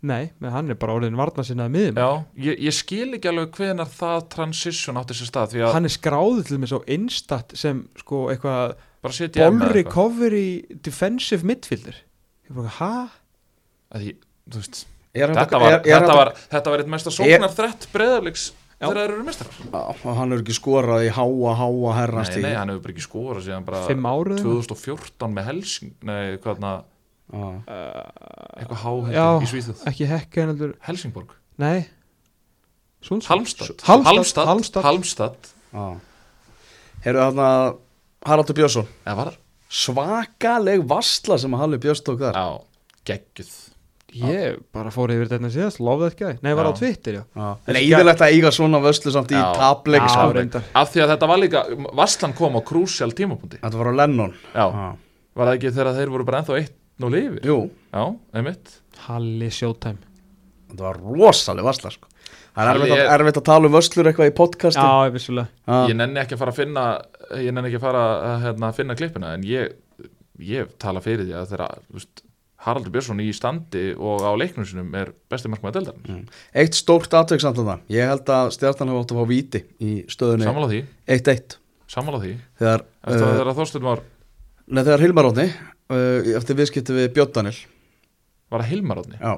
Nei, 0.00 0.30
hann 0.40 0.72
er 0.72 0.78
bara 0.80 0.94
orðin 0.96 1.18
varna 1.18 1.44
sinnaði 1.44 1.74
miðum 1.74 1.98
Já, 2.00 2.08
ég, 2.46 2.60
ég 2.64 2.76
skil 2.76 3.10
ekki 3.18 3.28
alveg 3.28 3.58
hvenar 3.58 3.90
það 3.92 4.22
transition 4.32 5.00
átti 5.00 5.16
sér 5.18 5.28
stað 5.28 5.50
því 5.54 5.64
að 5.66 5.74
Hann 5.76 5.88
er 5.88 5.92
skráðið 5.92 6.46
til 6.48 6.60
með 6.62 6.72
svo 6.72 6.80
instat 6.96 7.52
sem 7.60 7.82
sko 8.00 8.22
eitthvað 8.32 8.78
ball 9.04 9.74
recovery 9.74 10.46
defensive 10.84 11.46
midfielder. 11.48 12.00
Ég 12.48 12.56
bara, 12.56 12.72
hæ? 12.80 12.92
Því, 13.90 14.14
þú 14.50 14.62
veist, 14.62 14.80
þetta 15.16 15.60
var, 15.60 15.76
þetta, 15.84 16.16
var, 16.16 16.32
þetta 16.52 16.72
var 16.72 16.82
eitt 16.82 16.90
mesta 16.92 17.12
sóknar 17.14 17.54
þrett 17.54 17.86
breðabliks 17.94 18.50
Já. 18.80 18.86
þegar 18.88 19.00
þeir 19.00 19.14
eru 19.14 19.24
mestrar 19.26 19.56
Já, 19.60 19.80
og 19.92 20.14
hann 20.16 20.32
er 20.32 20.40
ekki 20.40 20.54
skorað 20.56 21.02
í 21.04 21.10
háa, 21.12 21.54
háa 21.58 21.96
herrans 21.98 22.30
Nei, 22.32 22.44
nei, 22.46 22.54
hann 22.56 22.70
hefur 22.72 22.84
bara 22.86 22.94
ekki 22.94 23.04
skórað 23.04 23.42
síðan 23.48 23.66
bara 23.66 23.82
Fimm 23.84 24.06
árið 24.08 24.40
2014 24.46 25.34
með 25.36 25.50
Helsing 25.50 25.90
Nei, 26.08 26.22
hvað 26.40 26.62
na, 26.62 26.70
uh, 26.80 26.99
eitthvað 27.30 28.76
Já. 28.76 28.82
háhendur 28.84 29.46
í 29.46 29.50
Svíþjóð. 29.50 29.82
Ekki 29.90 30.08
hekka 30.10 30.42
en 30.44 30.52
heldur. 30.54 30.74
Helsingborg, 30.86 31.34
Nei. 31.60 31.86
Sundsvall. 33.00 33.38
Halmstad 33.40 33.84
Halmstad, 33.86 34.10
Halmstad, 34.10 34.48
Halmstad. 34.50 34.84
Halmstad. 34.84 35.52
Já. 35.72 35.86
Heyrðu 37.06 37.22
þarna 37.30 37.48
Haraldur 38.28 38.58
Björnsson. 38.58 38.90
Eða 39.06 39.16
var 39.16 39.30
það? 39.30 39.38
svakaleg 39.70 40.82
vassla 40.90 41.36
sem 41.38 41.52
að 41.54 41.62
Halli 41.62 41.78
Björns 41.82 42.00
tók 42.04 42.18
þar. 42.20 42.34
Já, 42.34 42.48
geggjuð. 43.10 43.52
Ég 44.10 44.56
bara 44.74 44.90
fór 44.90 45.12
yfir 45.14 45.28
þetta 45.30 45.50
síðast, 45.54 45.78
love 45.78 46.02
that 46.08 46.16
guy 46.18 46.32
Nei, 46.42 46.50
var 46.58 46.66
Já. 46.66 46.70
á 46.74 46.78
Twitter, 46.80 47.18
já. 47.20 47.50
En 47.70 47.76
eðilegt 47.78 48.24
að 48.26 48.32
eiga 48.34 48.50
svona 48.50 48.80
vöslu 48.82 49.12
samt 49.14 49.30
í 49.30 49.38
reyndar. 49.38 50.64
Af 50.74 50.90
því 50.90 51.04
að 51.04 51.12
þetta 51.12 51.28
var 51.30 51.38
líka, 51.38 51.62
Vasslan 51.94 52.34
kom 52.34 52.58
á 52.58 52.60
krúsjál 52.66 53.14
tímapunkti. 53.14 53.60
Þetta 53.62 53.78
var 53.78 53.92
á 53.94 53.98
Lennon. 54.02 54.34
Já, 54.50 54.66
Já. 54.66 54.88
var 55.38 55.46
það 55.46 55.54
ekki 55.60 55.72
þegar 55.78 55.94
þeir 56.00 56.10
voru 56.16 56.26
bara 56.26 56.40
ennþá 56.42 56.58
eitt 56.58 56.74
nú 57.00 57.10
lifir? 57.12 57.40
jú, 57.48 57.56
Já, 57.92 58.04
einmitt. 58.36 58.76
Halli 59.08 59.48
Showtime. 59.50 59.98
Þetta 60.70 60.84
var 60.86 61.00
rosaleg 61.02 61.66
vassla 61.66 61.90
sko. 61.94 62.06
það 62.54 62.62
er 62.62 62.68
Halli 62.70 62.84
erfitt 62.86 62.94
að, 62.96 63.04
er- 63.04 63.12
erfitt 63.20 63.38
að 63.40 63.46
tala 63.50 63.66
um 63.70 63.74
vöslur 63.74 64.10
eitthvað 64.10 64.30
í 64.30 64.34
podcasti. 64.38 64.86
Já, 64.86 65.10
vissulega. 65.14 65.48
Já. 65.66 65.78
Ég 65.90 65.96
nenni 65.98 66.20
ekki 66.22 66.36
að 66.36 66.42
fara 66.44 66.52
að 66.54 66.60
finna 66.62 66.84
Ég 67.40 67.52
nenni 67.54 67.68
ekki 67.70 67.78
að 67.78 67.84
fara 67.88 68.00
að 68.26 68.40
hérna, 68.44 68.72
finna 68.74 68.94
klippina 68.98 69.34
En 69.36 69.42
ég, 69.46 69.72
ég 70.42 70.72
tala 70.82 71.00
fyrir 71.04 71.26
því 71.28 71.34
að 71.38 71.52
þeirra 71.52 71.68
veist, 71.94 72.22
Haraldur 72.60 72.90
Björnsson 72.92 73.20
í 73.24 73.28
standi 73.32 73.84
og 73.96 74.20
á 74.26 74.30
leiknum 74.36 74.66
sinum 74.68 74.90
er 74.98 75.12
besti 75.30 75.48
markmaður 75.48 75.78
deldarinn 75.78 76.10
Mm. 76.10 76.26
eitt 76.60 76.74
stórt 76.76 77.14
atveg 77.16 77.40
samt 77.40 77.56
að 77.62 77.70
það 77.70 77.94
ég 77.94 78.10
held 78.10 78.26
að 78.34 78.50
stjartan 78.52 78.90
hefur 78.90 79.00
átt 79.06 79.14
að 79.14 79.20
fá 79.22 79.28
víti 79.30 79.62
í 79.80 79.92
stöðunni 80.12 80.44
Sammála 80.44 80.68
því, 80.68 80.80
1-1 81.08 81.56
sammála 81.88 82.20
því. 82.20 82.32
Þegar, 82.60 82.84
Eftir 83.06 83.24
að 83.24 83.30
uh, 83.30 83.38
þeirra 83.38 83.54
Þorsteinn 83.60 83.86
var 83.88 84.02
nei, 84.68 84.82
þegar 84.84 85.00
Hilmar 85.06 85.30
Átni 85.30 85.46
uh, 85.90 86.36
eftir 86.38 86.58
viðskipti 86.58 86.96
við 86.96 87.08
Björn 87.16 87.32
Daniel. 87.36 87.56
Var 88.50 88.62
það 88.64 88.70
Hilmar 88.74 89.02
átni? 89.04 89.18
já, 89.20 89.32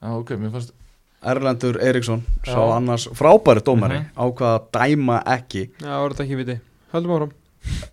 Já, 0.00 0.08
ok, 0.16 0.30
mér 0.40 0.50
fannst 0.54 0.70
Erlendur 1.20 1.76
Eriksson 1.84 2.22
sá 2.46 2.54
Já. 2.56 2.76
annars 2.78 3.04
frábæri 3.12 3.60
dómari 3.60 3.98
Mhm. 4.00 4.12
ákvað 4.16 4.54
að 4.56 4.70
dæma 4.72 5.18
ekki. 5.28 5.66
Já, 5.82 5.98
var 6.00 6.10
þetta 6.14 6.24
ekki 6.24 6.36
viti. 6.38 6.56
Höldum 6.94 7.12
áfram. 7.16 7.32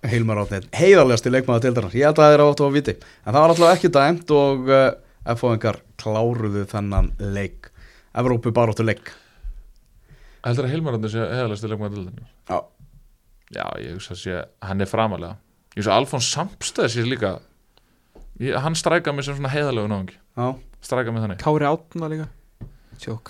Hilmar 0.07 0.37
Átni 0.45 0.61
heiðarlegasti 0.71 1.29
leikmaður 1.33 1.65
deildarnar 1.65 1.91
ég 1.99 2.05
held 2.07 2.15
að 2.15 2.23
það 2.23 2.33
er 2.37 2.43
átt 2.45 2.61
að 2.61 2.67
fá 2.69 2.75
víti 2.77 2.93
en 2.95 3.33
það 3.33 3.41
var 3.43 3.49
alltaf 3.51 3.73
ekki 3.75 3.89
dæmt 3.97 4.31
og 4.31 4.69
uh, 4.71 5.35
FO-engar 5.35 5.81
kláruðu 5.99 6.63
þennan 6.71 7.09
leik. 7.19 7.67
Evrópu 8.15 8.53
baróttu 8.55 8.85
leik. 8.87 9.11
Heldur 10.47 10.63
að 10.69 10.71
Hilmar 10.71 10.95
átni 10.95 11.09
sé 11.11 11.19
heðalegsti 11.19 11.67
leikmaður 11.67 11.97
deldarinn 11.97 12.31
já, 12.47 12.59
Já, 13.51 13.65
ég 13.83 13.93
hugsa 13.97 14.13
að 14.15 14.21
sé, 14.23 14.37
hann 14.63 14.81
er 14.83 14.89
framalega 14.91 15.35
Ég 15.75 15.81
hugsa 15.83 15.91
að 15.91 15.99
Alfons 16.01 16.31
Samstæð 16.31 16.87
sé 16.95 17.03
líka 17.03 17.33
ég, 18.39 18.55
Hann 18.63 18.75
strækar 18.77 19.15
mig 19.17 19.25
sem 19.27 19.37
svona 19.37 19.51
heiðalegu 19.53 19.89
náðungi 19.91 20.15
já. 20.17 20.47
Strækar 20.87 21.13
mig 21.15 21.23
þannig. 21.25 21.39
Kári 21.41 21.67
Átna 21.67 22.09
líka. 22.11 22.27
Tjók. 22.97 23.29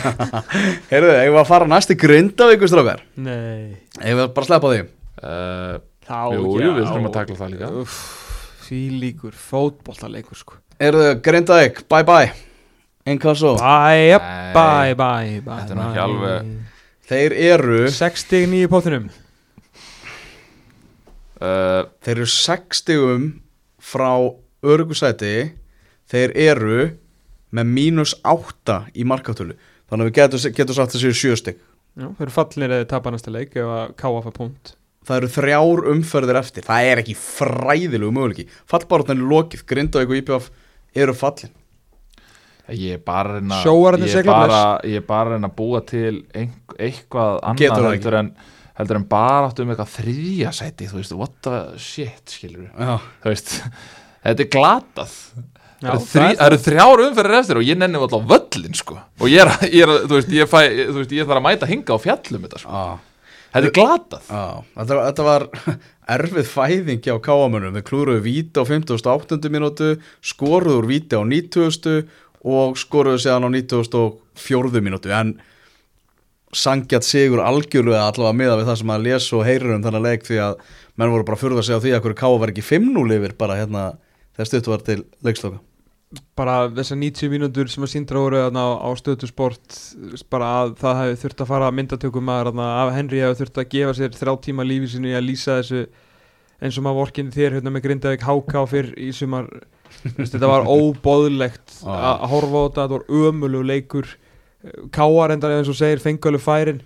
Heyrðu, 0.92 1.12
eigum 1.18 1.34
við 1.34 1.40
að 1.40 1.48
fara 1.48 1.66
næsti 1.70 1.96
grindavíku 1.98 2.68
strákar? 2.70 3.00
Nei. 3.18 3.74
Eigum 3.98 4.20
við 4.20 4.24
að 4.28 4.34
bara 4.36 4.48
sleppa 4.50 4.70
því? 4.72 4.82
Uh, 5.16 5.76
Þá, 6.06 6.18
Jú, 6.36 6.42
jú, 6.62 6.70
við 6.76 6.84
þurfum 6.86 7.08
að 7.08 7.14
takla 7.16 7.36
það 7.40 7.54
líka. 7.56 7.70
Uff, 7.82 7.96
Því 8.66 8.80
líkur, 9.02 9.34
fótboltaleikur 9.38 10.38
sko. 10.38 10.58
Heyrðu, 10.78 11.08
grindavík, 11.26 11.80
bye 11.90 12.06
bye. 12.06 12.28
Inkasso, 13.10 13.54
Bye, 13.58 14.18
bye, 14.54 14.94
bye, 14.98 15.40
bye 15.46 15.60
þetta 15.62 15.74
er 15.74 15.82
ekki 15.86 16.00
alveg- 16.02 16.48
þeir 17.10 17.34
eru 17.54 17.80
69 17.94 18.62
í 18.64 18.70
póttinum. 18.70 19.04
Uh, 21.36 21.84
þeir 22.02 22.14
eru 22.16 22.26
60 22.32 23.26
frá 23.86 24.10
örgusæti 24.66 25.36
þeir 26.10 26.34
eru 26.48 26.80
með 27.54 27.72
mínus 27.78 28.16
8 28.26 28.80
í 28.98 29.06
markatölu. 29.06 29.54
Þannig 29.86 30.02
að 30.02 30.10
við 30.10 30.16
getum, 30.18 30.54
getum 30.58 30.76
sagt 30.76 30.96
þessi 30.96 31.14
sjöstig 31.14 31.60
Já, 31.96 32.10
þau 32.12 32.26
eru 32.26 32.32
fallinir 32.34 32.72
eða 32.76 32.88
tapa 32.90 33.12
næsta 33.12 33.32
leik 33.32 33.54
ef 33.56 33.70
að 33.72 33.92
káa 33.96 34.18
fær 34.26 34.34
punkt. 34.36 34.74
Það 35.06 35.20
eru 35.20 35.28
þrjár 35.32 35.86
umferðir 35.92 36.38
eftir. 36.42 36.64
Það 36.66 36.88
er 36.90 37.00
ekki 37.00 37.14
fræðilegu 37.16 38.10
möguleiki. 38.12 38.44
Fallbaráttan 38.68 39.22
er 39.22 39.30
lokið, 39.30 39.62
Grindavík 39.70 40.12
og 40.12 40.18
IPF 40.18 40.50
eru 40.98 41.14
fallin. 41.16 41.54
Ég 42.74 42.98
er 42.98 43.02
bara 43.06 43.36
að 43.36 43.38
reyna 43.38 43.60
er 43.62 44.10
sigla 44.10 44.36
bara, 44.42 44.60
ég 44.90 45.00
er 45.00 45.06
bara 45.06 45.36
reyna 45.36 45.48
að 45.48 45.56
búa 45.56 45.80
til 45.86 46.12
ein, 46.34 46.50
eitthvað 46.74 47.38
Getur 47.60 47.70
annað 47.70 47.84
það 47.86 47.92
heldur 47.94 48.18
en, 48.18 48.30
heldur 48.76 49.00
en 49.00 49.08
bara 49.08 49.50
áttu 49.50 49.64
um 49.64 49.72
eitthvað 49.72 49.92
þriðja 49.98 50.54
sæti 50.56 50.88
þú 50.90 51.00
veist, 51.00 51.16
what 51.16 51.36
the 51.46 51.60
shit 51.80 52.32
skilur 52.36 52.70
þú 52.76 53.30
veist, 53.30 53.58
þetta 54.24 54.46
er 54.46 54.50
glatað. 54.52 55.14
Já, 55.76 55.90
það 55.92 55.98
eru, 55.98 56.06
það 56.08 56.30
er 56.30 56.46
eru 56.46 56.58
þrjár 56.64 57.02
umferðir 57.04 57.38
eftir 57.40 57.58
og 57.60 57.66
ég 57.66 57.76
nenni 57.76 57.98
alltaf 58.00 58.22
völlin 58.30 58.76
sko. 58.78 58.96
Og 59.20 59.28
ég 59.28 59.42
er, 59.42 59.50
ég 59.68 59.84
er 59.84 60.06
veist, 60.08 60.30
ég 60.32 60.48
fæ 60.48 60.60
þú 60.72 60.96
veist, 61.02 61.12
ég 61.12 61.28
þarf 61.28 61.40
að 61.42 61.44
mæta 61.44 61.68
hinga 61.68 61.96
á 61.96 61.98
fjallum 62.00 62.46
þetta 62.46 62.60
sko. 62.62 62.70
Á, 62.72 62.84
þetta 63.52 63.68
er 63.68 63.74
glatað. 63.76 64.30
Á 64.32 64.44
þetta, 64.78 64.98
þetta 65.02 65.26
var 65.26 65.46
erfið 66.16 66.48
fæðingi 66.54 67.12
á 67.12 67.16
káamönum 67.28 67.76
við 67.76 67.84
klúruðu 67.90 68.24
víti 68.24 68.56
á 68.56 68.64
58. 68.64 69.52
mínútu 69.52 69.90
skoruðu 70.24 70.80
úr 70.80 70.88
víti 70.88 71.18
á 71.18 71.22
90. 71.28 72.08
og 72.46 72.80
skoruðu 72.80 73.20
séðan 73.20 73.50
á 73.50 73.50
94. 73.52 74.80
mínútu. 74.80 75.12
En 75.12 75.36
sangjart 76.54 77.06
sigur 77.06 77.42
algjörlega 77.42 78.06
allavega 78.06 78.38
miða 78.38 78.58
við 78.60 78.68
það 78.70 78.80
sem 78.80 78.92
að 78.94 79.06
lesa 79.06 79.38
og 79.38 79.46
heyrir 79.46 79.76
um 79.76 79.84
þennan 79.84 80.04
leik 80.06 80.26
því 80.26 80.42
að 80.44 80.58
menn 80.96 81.12
voru 81.12 81.26
bara 81.26 81.38
að 81.38 81.42
furða 81.42 81.64
sig 81.66 81.78
á 81.78 81.82
því 81.82 81.94
að 81.96 82.04
hverju 82.04 82.18
káa 82.20 82.36
var 82.42 82.52
ekki 82.52 82.66
5-0 82.66 83.16
yfir 83.16 83.34
bara 83.38 83.58
hérna 83.58 83.86
þegar 84.36 84.50
stuttu 84.50 84.72
var 84.72 84.84
til 84.86 85.00
leiksloka. 85.26 85.60
Bara 86.38 86.54
þessar 86.70 87.00
90 87.00 87.32
mínútur 87.32 87.68
sem 87.68 87.82
að 87.82 87.92
síndra 87.92 88.22
voru 88.22 88.38
á, 88.46 88.66
á 88.78 88.88
stöðu 88.96 89.28
sport 89.28 89.78
bara 90.32 90.50
að 90.62 90.76
það 90.80 91.00
hefði 91.02 91.20
þurft 91.24 91.42
að 91.42 91.50
fara 91.50 91.68
að 91.68 91.78
myndatökum 91.80 92.30
af 92.32 92.92
Henry 92.94 93.22
hefði 93.24 93.40
þurft 93.42 93.62
að 93.62 93.70
gefa 93.74 93.96
sér 93.98 94.14
þrjá 94.14 94.34
tíma 94.46 94.66
lífi 94.66 94.92
sinu 94.94 95.10
í 95.10 95.16
að 95.18 95.26
lýsa 95.26 95.58
þessu 95.58 95.82
eins 96.62 96.78
og 96.78 96.86
maður 96.86 97.00
vorkinni 97.02 97.34
þér 97.34 97.58
hérna 97.58 97.72
með 97.74 97.84
Grindavík 97.88 98.22
HK 98.24 98.62
fyrr 98.70 98.92
í 98.96 99.10
sumar. 99.12 99.50
Þetta 100.06 100.48
var 100.48 100.70
óbóðlegt 100.70 101.82
að 101.82 102.06
að 102.22 102.30
horfa 102.32 102.62
á 102.62 102.64
þetta, 102.64 102.86
þetta 102.86 102.94
var 102.94 103.26
ömulug 103.26 103.66
leikur 103.66 104.14
Káar 104.94 105.34
endar 105.34 105.56
eins 105.56 105.68
og 105.72 105.76
segir 105.78 106.02
fengalu 106.02 106.38
færin 106.42 106.80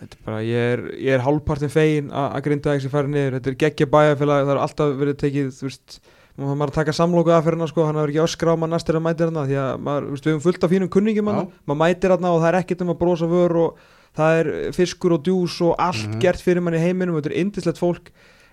er 0.00 0.14
bara, 0.24 0.38
ég 0.46 0.70
er, 0.74 0.82
er 1.16 1.20
hálfpartin 1.24 1.68
fegin 1.72 2.08
að 2.14 2.36
að 2.38 2.44
Grindavík 2.46 2.80
sem 2.84 2.92
færi 2.92 3.10
niður, 3.12 3.34
þetta 3.36 3.50
er 3.50 3.58
geggja 3.60 3.86
bæjarfélag 3.90 4.46
það 4.46 4.54
er 4.54 4.60
alltaf 4.62 4.92
verið 5.00 5.16
tekið, 5.20 5.50
þú 5.58 5.66
veist 5.66 5.98
maður 6.40 6.70
að 6.70 6.76
taka 6.78 6.94
samlóku 6.96 7.32
aðferðina 7.34 7.66
sko, 7.68 7.84
hann 7.84 7.98
hefur 8.00 8.12
ekki 8.14 8.22
öskra 8.22 8.54
á 8.54 8.56
maður 8.56 8.72
næstir 8.72 8.96
að 8.96 9.02
mætir 9.04 9.28
hana 9.28 9.42
því 9.50 9.56
að 9.60 9.82
maður, 9.84 10.06
við 10.14 10.28
höfum 10.30 10.44
fullt 10.46 10.64
af 10.64 10.70
fínum 10.72 10.92
kunningjum 10.94 11.28
hana, 11.28 11.42
Já. 11.42 11.58
maður 11.68 11.80
mætir 11.82 12.14
hana 12.14 12.30
og 12.32 12.40
það 12.40 12.48
er 12.52 12.58
ekkert 12.62 12.84
um 12.86 12.92
að 12.94 13.00
brosa 13.02 13.28
vör 13.28 13.56
og 13.60 13.82
það 14.16 14.38
er 14.40 14.50
fiskur 14.78 15.16
og 15.18 15.24
djús 15.26 15.58
og 15.66 15.74
allt 15.76 16.06
Mhm. 16.08 16.20
gert 16.22 16.40
fyrir 16.40 16.62
mann 16.64 16.78
í 16.78 16.80
heiminum, 16.80 17.18
þetta 17.18 17.30
er 17.34 17.40
indislegt 17.42 17.82
fólk 17.82 18.08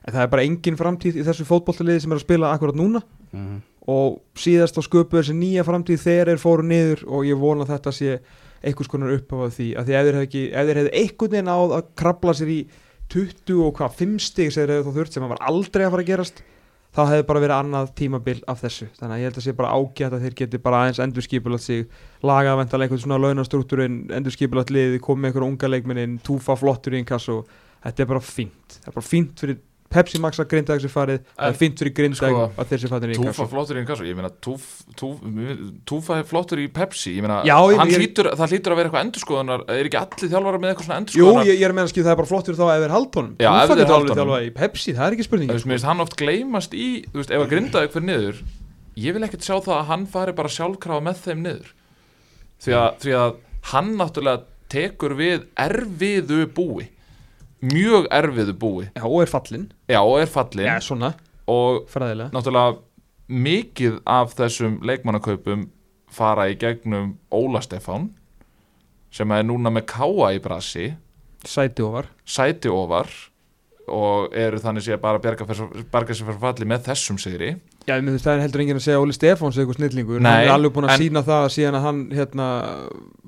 en 0.08 0.14
það 0.14 0.22
er 0.26 0.28
bara 0.34 0.44
engin 0.44 0.78
framtíð 0.78 1.22
í 1.22 1.24
þessu 1.24 1.46
fótbollaliði 1.48 2.02
sem 2.02 2.12
er 2.12 2.18
að 2.20 2.26
spila 2.26 2.52
akkurat 2.52 2.76
núna 2.76 3.02
mm. 3.32 3.62
og 3.88 4.20
síðast 4.36 4.76
á 4.76 4.82
sköpu 4.84 5.16
þessi 5.22 5.38
nýja 5.38 5.64
framtíð 5.64 6.04
þegar 6.04 6.34
þeir 6.34 6.44
fóru 6.44 6.64
niður 6.68 7.06
og 7.08 7.24
ég 7.26 7.40
vona 7.40 7.66
þetta 7.66 7.92
sé 7.96 8.20
einhvers 8.64 8.92
konar 8.92 9.16
uppáfað 9.16 9.56
því 9.58 9.70
að 9.78 9.88
því 9.88 9.98
ef 9.98 10.06
þeir 10.08 10.20
hefði 10.20 10.44
hefði 10.82 10.94
einhvern 11.02 11.34
veginn 11.36 11.54
áð 11.54 11.74
að 11.78 11.90
krabla 12.02 12.36
sér 12.38 12.54
í 12.54 12.60
20 13.14 13.64
og 13.64 13.74
hvað, 13.78 13.98
5 14.02 14.16
stig 14.20 14.54
sem 14.54 14.64
þeir 14.64 14.76
hefði 14.76 14.88
þá 14.88 14.98
þurft 15.00 15.18
sem 15.18 15.26
að 15.26 15.34
var 15.34 15.44
aldrei 15.52 15.86
að 15.86 15.94
fara 15.94 16.06
að 16.06 16.12
gerast 16.12 16.42
þá 16.98 17.02
hefði 17.12 17.26
bara 17.30 17.42
verið 17.44 17.56
annað 17.58 17.90
tímabil 18.00 18.38
af 18.50 18.62
þessu. 18.64 18.88
Þannig 18.98 19.14
að 19.14 19.22
ég 19.22 19.30
held 19.30 19.38
að 19.38 19.46
sé 19.46 19.54
bara 19.58 19.74
ágætt 19.78 20.16
að 20.16 20.24
þeir 20.26 20.36
geti 20.40 20.60
bara 20.64 20.82
aðeins 20.82 21.02
endurskipulat 21.04 21.64
sig 21.64 21.84
lagað 22.26 22.60
vendalega 22.62 22.88
einhvern 22.88 23.04
svona 23.04 23.20
launastruktúrin 23.22 23.98
endurskipulat 24.18 24.74
liði, 24.74 25.02
komið 25.04 25.30
einhverja 25.30 25.52
unga 25.52 25.70
leikminnin 25.70 26.18
túfa 26.26 26.58
flottur 26.58 26.98
í 26.98 27.02
inkass 27.04 27.30
og 27.34 27.46
þetta 27.84 28.04
er 28.04 28.10
bara 28.10 28.24
fínt, 28.24 28.80
það 28.80 28.90
er 28.90 28.98
bara 28.98 29.10
fínt 29.12 29.44
fyrir 29.44 29.60
Pepsi 29.88 30.20
Max 30.20 30.40
að 30.42 30.50
grinda 30.52 30.76
þessi 30.76 30.90
farið, 30.92 31.22
það 31.32 31.48
er 31.48 31.58
fínt 31.62 31.82
fyrir 31.82 31.94
grinda 31.96 32.18
sko, 32.20 32.42
að 32.60 32.66
þeir 32.72 32.82
í 32.84 33.16
inkass 33.16 33.38
Túfa 33.38 33.46
flottur 33.52 33.78
í 33.78 33.82
inkasso, 33.82 34.04
ég 34.08 34.18
meina 34.18 34.32
túf, 34.44 34.66
túf, 35.00 35.16
Túfa 35.88 36.18
er 36.20 36.26
flottur 36.28 36.60
í 36.60 36.68
Pepsi 36.76 37.14
ég 37.16 37.24
meina, 37.24 37.38
hlýtur, 37.48 38.28
það 38.36 38.52
hlýtur 38.52 38.72
að 38.74 38.80
vera 38.82 38.88
eitthvað 38.90 39.06
endurskoðunar 39.06 39.62
er 39.72 39.86
ekki 39.88 40.00
allir 40.02 40.32
þjálfara 40.34 40.60
með 40.60 40.70
eitthvað 40.74 40.88
svona 40.88 40.98
Jú, 40.98 41.04
endurskoðunar 41.06 41.48
ég, 41.48 41.56
ég 41.56 41.68
er 41.70 41.76
meina 41.78 41.92
skil 41.94 42.04
það 42.04 42.14
er 42.14 42.20
bara 42.22 42.32
flottur 42.34 42.60
þá 42.60 42.66
ef 42.68 42.82
þeir 42.84 42.96
haldunum 42.98 43.34
Já, 43.40 43.48
ef 43.48 43.68
Túfa 43.72 43.80
getur 43.80 43.96
honum. 43.96 44.18
þjálfað 44.20 44.44
í 44.44 44.52
Pepsi, 44.58 44.92
það 44.98 45.06
er 45.08 45.14
ekki 45.16 45.28
spurning 45.30 45.48
Þú 45.48 45.56
veist, 45.56 45.70
mér 45.72 45.78
finnst 45.78 45.90
hann 45.92 46.04
oft 46.04 46.16
gleymast 46.20 46.72
í 46.76 46.90
þú 47.08 47.18
veist, 47.22 47.32
ef 47.32 47.40
að 47.46 47.52
grinda 47.56 47.80
fyrir 47.88 48.08
niður 48.08 48.38
ég 48.98 49.12
vil 49.16 49.24
ekkert 49.28 49.46
sjá 49.46 49.56
það 49.62 49.78
að 49.78 49.88
hann 49.94 50.06
fari 50.12 50.34
bara 50.36 50.52
sjálfkrafa 50.52 51.02
með 51.08 51.18
mjög 57.62 58.08
erfiðu 58.14 58.54
búi. 58.60 58.90
Já, 58.96 59.04
og 59.08 59.22
er 59.24 59.32
fallinn. 59.32 59.72
Já, 59.90 60.02
og 60.02 60.20
er 60.22 60.30
fallin 60.32 60.68
Já, 60.70 60.78
svona, 60.84 61.14
og 61.48 61.88
fræðilega. 61.92 62.30
náttúrulega 62.36 62.78
mikið 63.28 64.00
af 64.08 64.36
þessum 64.38 64.80
leikmannakaupum 64.88 65.68
fara 66.10 66.48
í 66.52 66.56
gegnum 66.60 67.18
Óla 67.32 67.60
Stefán 67.62 68.10
sem 69.12 69.32
er 69.32 69.44
núna 69.44 69.72
með 69.74 69.86
káa 69.92 70.30
í 70.36 70.40
brasi. 70.44 70.94
Sæti 71.48 71.84
ofar. 71.84 72.08
Sæti 72.26 72.70
ofar. 72.70 73.08
Og 73.88 74.34
eru 74.36 74.60
þannig 74.60 74.84
sé 74.84 74.98
bara 75.00 75.16
að 75.18 75.24
bjarga, 75.24 75.46
bjarga 75.92 76.14
sér 76.14 76.28
fyrir 76.28 76.40
falli 76.42 76.66
með 76.68 76.90
þessum 76.90 77.18
sigri 77.22 77.54
Já, 77.88 77.94
ég 77.96 78.04
myndi 78.04 78.20
það 78.20 78.34
er 78.36 78.42
heldur 78.44 78.62
enginn 78.66 78.76
að 78.82 78.84
segja 78.84 79.00
Óli 79.00 79.14
Stefáns 79.16 79.56
eitthvað 79.58 79.78
snillingur, 79.80 80.20
Nei, 80.20 80.28
hann 80.28 80.44
er 80.44 80.54
alveg 80.58 80.74
búin 80.76 80.88
að 80.90 80.92
en- 80.98 81.00
sína 81.06 81.22
það 81.24 81.46
síðan 81.56 81.76
að 81.78 81.86
hann 81.88 82.00
hérna 82.18 82.48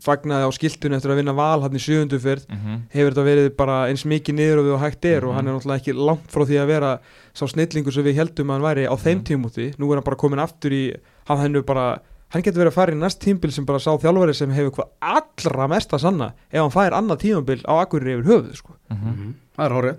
fagnaði 0.03 0.43
á 0.43 0.51
skiltunni 0.51 0.97
eftir 0.97 1.13
að 1.13 1.19
vinna 1.21 1.35
val 1.37 1.61
hann 1.63 1.77
í 1.79 1.79
sjöundu 1.79 2.19
fyrr 2.19 2.41
mm 2.49 2.75
hefur 2.91 3.13
þetta 3.13 3.25
verið 3.29 3.47
bara 3.55 3.77
eins 3.87 4.03
mikið 4.03 4.35
niður 4.35 4.59
og 4.59 4.65
við 4.67 4.73
og 4.75 4.81
hægt 4.83 5.05
er 5.05 5.23
og 5.23 5.31
Mhm. 5.31 5.35
hann 5.37 5.47
er 5.47 5.53
náttúrulega 5.55 5.79
ekki 5.79 5.95
langt 5.95 6.27
frá 6.27 6.43
því 6.43 6.57
að 6.59 6.67
vera 6.67 6.91
sá 7.33 7.45
snillingur 7.47 7.93
sem 7.93 8.03
við 8.03 8.15
heldum 8.19 8.49
að 8.49 8.53
hann 8.59 8.67
væri 8.67 8.83
á 8.91 8.95
þeim 8.99 9.19
Mhm. 9.19 9.23
tímúti, 9.29 9.65
nú 9.79 9.91
er 9.91 9.95
hann 9.95 10.03
bara 10.03 10.15
komin 10.19 10.39
aftur 10.43 10.71
í 10.75 10.83
hann, 11.27 11.37
hann, 11.37 11.61
bara, 11.63 12.01
hann 12.29 12.41
getur 12.43 12.59
verið 12.63 12.71
að 12.73 12.79
fara 12.79 12.91
í 12.91 12.99
næst 12.99 13.19
tímbil 13.23 13.51
sem 13.53 13.63
bara 13.65 13.79
sá 13.79 13.95
þjálfari 13.97 14.35
sem 14.35 14.51
hefur 14.51 14.71
hvað 14.75 14.89
allra 15.01 15.67
mest 15.69 15.91
að 15.91 15.99
sanna 16.01 16.33
ef 16.51 16.59
hann 16.59 16.71
fær 16.71 16.91
annað 16.91 17.19
tímbil 17.23 17.63
á 17.63 17.79
akkurir 17.85 18.19
yfir 18.19 18.27
höfuð 18.27 18.55
sko. 18.55 18.73
Mhm. 18.91 19.33
Það 19.57 19.65
er 19.65 19.71
hórið 19.71 19.97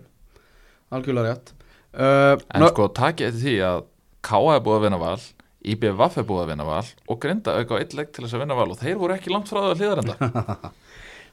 Algjörlega 0.93 1.33
rétt 1.33 1.53
uh, 1.95 2.37
En 2.55 2.69
sko, 2.69 2.89
takið 2.89 3.27
eftir 3.31 3.41
því 3.41 3.57
að 3.65 3.85
K.A. 4.27 4.57
er 4.57 4.65
búið 4.65 4.79
að 4.79 4.85
vinna 4.89 5.01
val 5.01 5.19
IBVF 5.61 6.15
er 6.21 6.25
búið 6.29 6.43
að 6.45 6.51
vinna 6.55 6.67
val 6.69 6.85
og 7.13 7.19
Grinda 7.21 7.57
auka 7.59 7.77
á 7.77 7.81
eitt 7.83 7.97
legg 7.97 8.13
til 8.15 8.25
þess 8.25 8.37
að 8.39 8.45
vinna 8.47 8.57
val 8.57 8.71
og 8.73 8.79
þeir 8.81 8.97
voru 9.01 9.17
ekki 9.17 9.33
langt 9.33 9.51
frá 9.51 9.61
það 9.61 9.73
að 9.75 9.83
hlýðarenda 9.83 10.17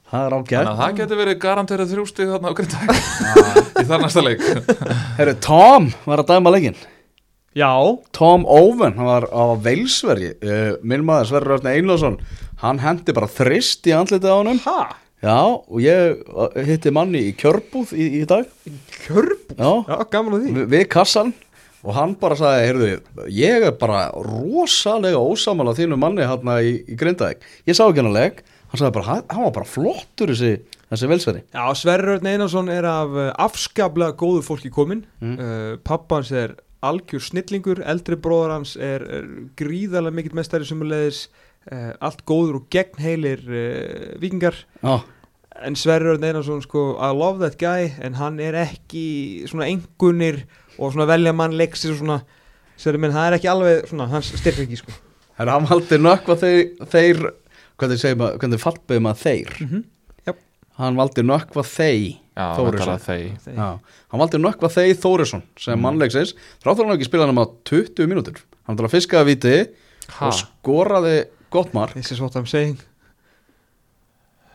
Það 0.08 0.22
er 0.24 0.32
Þannig 0.32 0.52
ágætt 0.52 0.68
að 0.72 0.78
það 0.80 0.92
getur 1.02 1.20
verið 1.20 1.40
garanterið 1.44 1.90
þrjústig 1.92 2.30
þarna 2.32 2.52
á 2.52 2.58
Grinda 2.58 2.98
í 3.82 3.88
þar 3.90 4.04
næsta 4.06 4.22
leik. 4.24 4.46
Herru, 5.18 5.34
Tom 5.44 5.90
var 6.06 6.22
að 6.24 6.30
dæma 6.32 6.54
leikinn. 6.56 6.78
Já, 7.58 7.74
Tom 8.16 8.46
Owen, 8.48 8.96
hann 8.96 9.10
var 9.10 9.26
á 9.28 9.44
Veilsvergi 9.60 10.30
uh, 10.38 10.78
Minn 10.86 11.04
maður 11.08 11.32
Sverrir 11.32 11.56
Örn 11.58 11.68
Einlásson 11.72 12.18
Hann 12.62 12.80
hendi 12.84 13.16
bara 13.18 13.28
þrist 13.32 13.88
í 13.90 13.96
andlitið 13.98 14.32
á 14.32 14.38
honum. 14.38 14.62
Ha, 14.64 14.78
Já, 15.26 15.40
og 15.58 15.80
ég 15.82 16.20
uh, 16.30 16.56
hitti 16.68 16.92
manni 16.94 17.24
í 17.32 17.36
kjörbúð 17.36 17.96
í, 17.98 18.08
í 18.22 18.24
dag. 18.30 18.46
Kjörb 19.08 19.56
Já, 19.58 19.72
Já, 19.90 19.96
gaman 20.14 20.38
að 20.38 20.44
því. 20.46 20.54
Við, 20.60 20.68
við 20.76 20.88
kassan 20.94 21.34
og 21.86 21.94
hann 21.96 22.16
bara 22.20 22.36
sagði, 22.40 22.68
heyrðu, 22.68 22.88
ég 23.38 23.66
er 23.70 23.76
bara 23.80 24.08
rosalega 24.16 25.20
ósamal 25.22 25.70
á 25.70 25.78
þínu 25.78 25.98
manni 26.02 26.26
hérna 26.26 26.58
í, 26.66 26.78
í 26.90 26.96
Grindavík. 27.00 27.44
Ég 27.70 27.78
sá 27.78 27.86
ekki 27.86 28.02
hann 28.02 28.10
að 28.12 28.18
legg, 28.20 28.42
hann 28.72 28.82
sagði 28.82 28.96
bara, 28.98 29.18
hann, 29.30 29.44
var 29.46 29.54
bara 29.60 29.70
flottur 29.70 30.34
þessi, 30.34 30.54
þessi 30.92 31.10
velsveri. 31.12 31.44
Já, 31.56 31.66
Sverrir 31.78 32.16
Örn 32.18 32.30
Einarsson 32.34 32.72
er 32.74 32.88
af 32.90 33.14
uh, 33.16 33.28
afskaplega 33.48 34.16
góðu 34.20 34.44
fólki 34.48 34.72
komin 34.74 35.06
Mm. 35.22 35.36
uh, 35.40 35.76
Pappans 35.86 36.32
er 36.32 36.56
algjör 36.86 37.24
snillingur 37.26 37.80
Eldri 37.90 38.16
bróðar 38.22 38.52
hans 38.60 38.76
er, 38.78 39.02
er 39.02 39.24
gríðarlega 39.58 40.14
mikill 40.14 40.36
mestari 40.38 40.68
sumulegis 40.68 41.24
uh, 41.72 41.94
Allt 42.06 42.22
góður 42.30 42.60
og 42.62 42.68
gegnheilir 42.74 43.42
uh, 43.50 44.20
vikingar 44.22 44.60
Já, 44.84 45.00
En 45.66 45.74
Sverrir 45.80 46.14
Örn 46.14 46.28
Einarsson 46.28 46.62
sko 46.62 46.92
I 47.02 47.10
love 47.18 47.42
that 47.42 47.58
guy 47.58 47.90
En 48.06 48.14
hann 48.20 48.38
er 48.46 48.54
ekki 48.62 49.48
svona 49.50 49.66
engunir 49.72 50.44
Og 50.78 50.94
svona 50.94 51.08
velja 51.10 51.34
mann 51.34 51.56
leiksir 51.58 51.92
og 51.96 52.02
svona 52.02 52.22
Sverrir 52.78 53.02
minn, 53.02 53.12
það 53.16 53.28
er 53.32 53.36
ekki 53.40 53.50
alveg 53.50 53.88
svona 53.90 54.06
Hans 54.12 54.28
styrk 54.38 54.60
ekki 54.68 54.78
sko 54.78 54.92
Herra, 55.40 55.56
hann 55.58 55.66
valdi 55.70 55.98
nökkva 56.02 56.36
þeir, 56.38 56.62
þeir 56.92 57.22
hvernig 57.78 58.00
segir 58.02 58.18
maður, 58.18 58.38
hvernig 58.42 58.62
fallbeði 58.62 59.02
maður 59.06 59.20
þeir? 59.22 59.52
Mhm, 59.66 59.84
jöp. 60.30 60.40
Hann 60.78 60.96
valdi 60.98 61.24
nökkva 61.26 61.64
þeir 61.66 62.16
Þórisson. 62.38 63.00
það 63.02 63.80
hann 64.14 64.22
valdi 64.22 64.38
nökkva 64.42 64.70
þeir 64.70 64.96
Þórisson 65.02 65.44
sem 65.58 65.78
Mm. 65.78 65.82
mannleiksins, 65.86 66.34
þráttur 66.64 66.86
hann 66.86 66.98
ekki 66.98 67.06
spila 67.10 67.26
hann 67.26 67.38
á 67.42 67.46
20 67.66 68.06
mínútur. 68.10 68.38
Hann 68.68 68.76
var 68.78 68.86
að 68.90 68.94
fiskaða 68.98 69.26
viti 69.26 69.56
Ha, 70.10 70.28
og 70.28 70.34
skoraði 70.34 71.26
gott 71.52 71.74
mark. 71.74 71.94
This 71.94 72.12
is 72.12 72.22
what 72.22 72.34
I'm 72.36 72.46
saying 72.46 72.78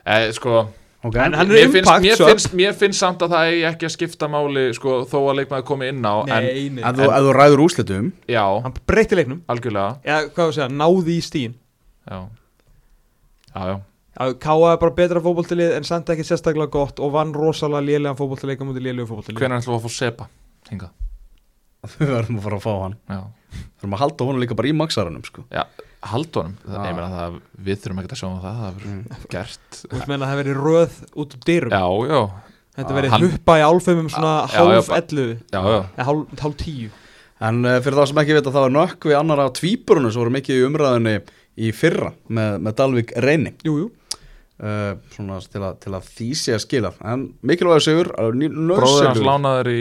eh, 0.07 0.31
sko 0.33 0.69
Okay. 1.03 1.19
En 1.25 1.35
hann 1.35 1.51
er 1.51 1.57
mér 1.57 1.71
finnst, 1.73 1.79
impact 1.83 2.05
mér, 2.05 2.19
sub. 2.21 2.29
finnst, 2.31 2.53
mér 2.55 2.75
finnst 2.79 3.03
samt 3.03 3.23
að 3.27 3.33
það 3.35 3.49
eigi 3.51 3.63
ekki 3.73 3.87
að 3.89 3.93
skipta 3.97 4.29
máli 4.31 4.63
sko, 4.77 4.93
þó 5.11 5.17
að 5.33 5.41
leikmaður 5.41 5.65
komi 5.67 5.89
inn 5.91 6.05
á 6.07 6.15
en, 6.23 6.45
Nei, 6.47 6.69
nei 6.77 6.85
Ef 6.87 7.01
þú, 7.01 7.09
ef 7.09 7.27
þú 7.27 7.33
ræður 7.39 7.63
úslitum, 7.65 8.11
Já, 8.31 8.45
Hann 8.63 8.77
breytti 8.87 9.19
leiknum. 9.19 9.41
Algjörlega. 9.51 9.97
Já, 10.07 10.15
hvað 10.29 10.53
þú 10.53 10.57
segja, 10.59 10.69
náði 10.79 11.17
í 11.19 11.25
stíin 11.27 11.57
Já, 12.07 12.21
já, 13.51 13.63
já. 13.73 13.77
Já, 14.13 14.33
Káa 14.47 14.71
er 14.77 14.81
bara 14.85 14.95
betra 15.03 15.25
fótboltilið 15.25 15.75
en 15.81 15.89
samt 15.89 16.11
ekki 16.15 16.29
sérstaklega 16.29 16.71
gott 16.71 17.03
og 17.03 17.15
vann 17.17 17.35
rosalega 17.35 17.83
lélega 17.89 18.15
fótboltileika 18.23 18.67
mútið 18.69 18.87
lélega 18.87 19.09
fótboltilið 19.11 19.43
Hvenær 19.43 19.63
ætlum 19.63 19.75
við 19.75 19.81
að 19.81 19.87
fá 19.89 19.99
sepa 19.99 20.29
hingað? 20.71 20.93
við 21.99 22.13
verðum 22.15 22.39
að 22.39 22.45
fara 22.47 22.59
að 22.61 22.67
fá 22.69 22.75
hann. 22.85 22.99
Já, 23.11 23.23
Við 23.53 23.83
verðum 23.83 23.97
að 23.97 24.03
halda 24.05 24.27
honum 24.29 24.43
líka 24.45 24.57
bara 24.59 24.71
í 24.71 24.75
maksaranum, 24.79 25.25
sko. 25.27 25.43
Haldunum 26.11 26.55
Já. 26.67 26.79
Ég 26.89 26.97
meina 26.97 27.11
það, 27.13 27.37
við 27.69 27.79
þurfum 27.83 28.01
ekkert 28.03 28.15
að 28.17 28.21
sjá 28.23 28.29
um 28.29 28.41
það 28.43 28.57
Það 28.63 28.73
verður 28.79 28.93
Mm. 28.93 29.27
gert 29.35 29.79
Þú 29.83 29.93
veist 29.97 30.09
meina 30.11 30.25
að 30.27 30.33
það 30.33 30.41
veri 30.43 30.57
röð 30.59 30.97
út 31.23 31.37
úr 31.37 31.45
dyrum 31.47 31.73
Já, 31.77 31.85
já, 32.13 32.21
Þetta 32.79 32.97
veri 32.97 33.09
Hann- 33.13 33.25
huppa 33.29 33.57
í 33.61 33.65
álfumum 33.69 34.09
svona 34.11 34.33
hálf 34.49 34.91
ellu 34.99 35.27
já, 35.53 35.61
já 35.61 35.79
eða 35.97 36.07
hálf, 36.09 36.35
hálf 36.43 36.57
tíu 36.63 36.91
En 37.43 37.65
uh, 37.67 37.79
fyrir 37.83 37.99
þá 37.99 38.05
sem 38.09 38.21
ekki 38.23 38.37
vita, 38.39 38.51
það 38.55 38.67
var 38.69 38.75
nökk 38.77 39.07
við 39.11 39.17
annar 39.19 39.41
af 39.43 39.53
tvíburunum 39.59 40.13
sem 40.15 40.23
voru 40.23 40.31
mikið 40.37 40.61
í 40.61 40.67
umræðinni 40.69 41.15
í 41.59 41.73
fyrra 41.75 42.13
með, 42.31 42.53
með 42.63 42.77
Dalvik 42.79 43.13
reyni. 43.21 43.55
Jú, 43.67 43.75
jú 43.85 43.91
Uh, 44.63 44.93
svona 45.11 45.41
til 45.51 45.59
að, 45.59 45.73
til 45.83 45.91
að 45.97 46.05
sé 46.39 46.53
að 46.55 46.61
skila. 46.63 46.91
En 47.11 47.25
mikilvægur 47.43 47.83
sigur, 47.83 48.11
Bróður 48.15 49.09
hans 49.09 49.19
lánaður 49.27 49.71
í 49.73 49.81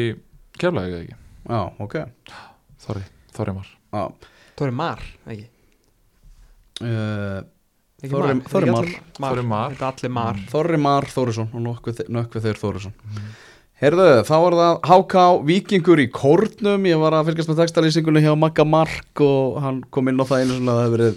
keflaði 0.57 0.95
ekki 1.03 1.13
Já, 1.51 1.59
ok. 1.85 1.95
Þorri, 2.81 3.03
Þorri 3.35 3.53
Mar. 3.59 3.67
Það 3.91 4.07
er 4.07 4.31
Þorri- 4.57 4.73
mar, 4.79 5.03
ekki 5.27 5.45
Þorri 10.51 10.77
Mar 10.81 11.05
Þórisson 11.11 11.51
og 11.53 11.61
nökkvi 11.61 12.41
þeir 12.41 12.57
Þórisson. 12.61 12.95
Heyrðu, 13.81 14.07
þá 14.27 14.33
var 14.43 14.55
það 14.59 14.75
HK 14.93 15.21
Víkingur 15.47 16.01
í 16.03 16.07
Kórnum, 16.13 16.83
ég 16.85 16.99
var 17.01 17.15
að 17.17 17.31
fylgjast 17.31 17.49
með 17.49 17.61
textalýsingunni 17.63 18.21
hjá 18.21 18.33
Magga 18.37 18.65
Mark 18.65 19.23
og 19.25 19.57
hann 19.63 19.79
kom 19.89 20.11
inn 20.11 20.21
á 20.21 20.25
það 20.29 20.43
einu 20.43 20.57
svona 20.59 20.75
að 20.75 20.77
það 20.77 20.85
hefur 20.85 20.97
verið 20.97 21.15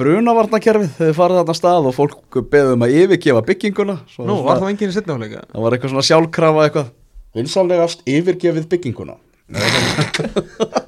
brunavarnakerfið 0.00 0.90
þegar 0.98 1.16
farið 1.16 1.38
þarna 1.40 1.56
stað 1.56 1.88
og 1.88 1.96
fólk 1.96 2.40
beðum 2.52 2.84
að 2.84 2.96
yfirgefa 3.00 3.42
bygginguna. 3.48 3.96
Svo 4.12 4.26
Nú, 4.28 4.40
var 4.44 4.60
það 4.60 4.72
enginn 4.74 4.92
í 4.92 4.96
setna 4.98 5.16
áleika? 5.16 5.44
það 5.52 5.64
var 5.64 5.76
eitthvað 5.76 5.94
svona 5.94 6.08
sjálfkrafa 6.10 6.66
eitthvað. 6.66 6.92
Vinsanlegast 7.38 8.00
yfirgefið 8.10 8.64
bygginguna 8.72 9.16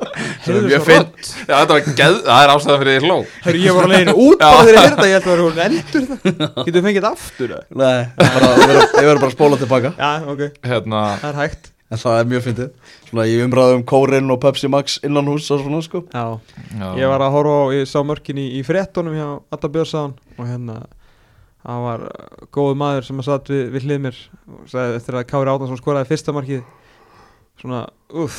Heyrðu 0.44 0.62
Mjög 0.66 0.78
svo 0.82 0.86
finn- 0.88 1.02
rödd. 1.06 1.30
Já, 1.48 1.54
þetta 1.56 1.72
var 1.76 1.82
geð, 2.02 2.16
það 2.28 2.42
er 2.46 2.52
ástæðan 2.54 2.80
fyrir 2.82 2.94
því 2.96 3.08
hló. 3.10 3.18
Herru, 3.46 3.60
ég 3.66 3.76
var 3.76 3.86
að 3.88 3.92
leiðinu 3.94 4.14
út 4.26 4.38
bara 4.42 4.62
þegar 4.62 4.72
ég 4.72 4.82
heyrði 4.82 4.96
þetta 4.96 5.08
Ég 5.08 5.16
held 5.16 5.22
að 5.22 5.32
það 5.32 5.42
var 5.42 5.62
eldur 5.66 6.08
það 6.08 6.18
Getur 6.66 6.78
við 6.78 6.86
fengið 6.88 7.02
þetta 7.02 7.12
aftur? 7.12 7.54
Nei, 7.82 8.00
bara, 8.22 8.50
ég 8.52 8.72
verður 8.72 9.02
ég 9.02 9.20
bara 9.22 9.28
að 9.30 9.36
spóla 9.36 9.60
tilbaka. 9.62 9.92
Já, 9.98 10.10
ok, 10.32 10.42
Hérna, 10.72 11.02
það 11.22 11.28
er 11.32 11.38
hægt. 11.42 11.68
En 11.92 12.00
það 12.00 12.18
er 12.22 12.28
mjög 12.30 12.44
fyndið. 12.46 12.68
Svona 13.10 13.24
í 13.28 13.34
umræðum 13.44 13.82
Kórin 13.84 14.32
og 14.32 14.38
Pepsi 14.40 14.68
Max 14.72 14.94
innan 15.04 15.26
hús 15.28 15.50
og 15.52 15.60
svona 15.60 15.82
sko. 15.84 16.00
Já, 16.08 16.22
já, 16.72 16.86
Ég 17.02 17.10
var 17.12 17.20
að 17.26 17.34
horfa 17.36 17.56
á, 17.60 17.64
ég 17.76 17.90
sá 17.90 17.98
mörkin 18.08 18.38
í, 18.40 18.46
í 18.56 18.62
fréttunum 18.64 19.12
hjá 19.18 19.26
Adda 19.52 19.68
Björnsson 19.74 20.14
og 20.38 20.46
hérna 20.48 20.78
það 21.62 21.82
var 21.84 22.06
uh, 22.08 22.46
góð 22.56 22.72
maður 22.80 23.04
sem 23.10 23.20
að 23.20 23.28
satt 23.28 23.52
við, 23.52 23.60
við 23.76 23.84
hlið 23.90 24.00
mér 24.06 24.16
og 24.56 24.64
sagði 24.72 24.96
eftir 25.02 25.18
að 25.20 25.26
Kári 25.34 25.52
Átnarsson 25.52 25.78
skoraði 25.82 26.08
fyrsta 26.14 26.32
markið. 26.34 26.64
Svona, 27.60 27.82
uff 28.24 28.38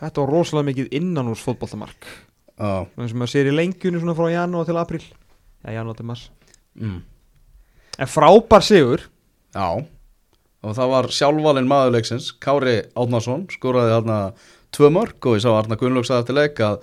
þetta 0.00 0.24
var 0.24 0.34
rosalega 0.34 0.68
mikið 0.70 0.98
innan 1.00 1.30
úr 1.30 1.40
fótboltamark. 1.40 2.08
Já, 2.60 2.86
þannig 2.94 3.12
sem 3.12 3.22
maður 3.22 3.32
sér 3.32 3.48
í 3.48 3.54
lengjunni 3.56 4.02
svona 4.02 4.16
frá 4.18 4.28
janúar 4.34 4.68
til 4.68 4.76
april 4.80 5.00
já, 5.00 5.72
janúar 5.72 5.96
til 5.96 6.08
mars. 6.10 6.26
Mm. 6.76 7.00
en 7.98 8.10
frábær 8.10 8.64
sigur. 8.64 9.06
Já. 9.54 9.84
Og 10.60 10.76
það 10.76 10.90
var 10.92 11.08
sjálfvalinn 11.16 11.68
maðurleiksins 11.68 12.32
Kári 12.36 12.82
Átnarsson 12.92 13.46
skoraði 13.52 13.94
þarna 13.94 14.18
tvö 14.76 14.90
mörg 14.92 15.28
og 15.28 15.38
ég 15.38 15.44
sá 15.44 15.50
Arna 15.54 15.78
Gunnlaugs 15.80 16.12
að 16.12 16.20
eftir 16.22 16.36
leik 16.36 16.60
að 16.60 16.82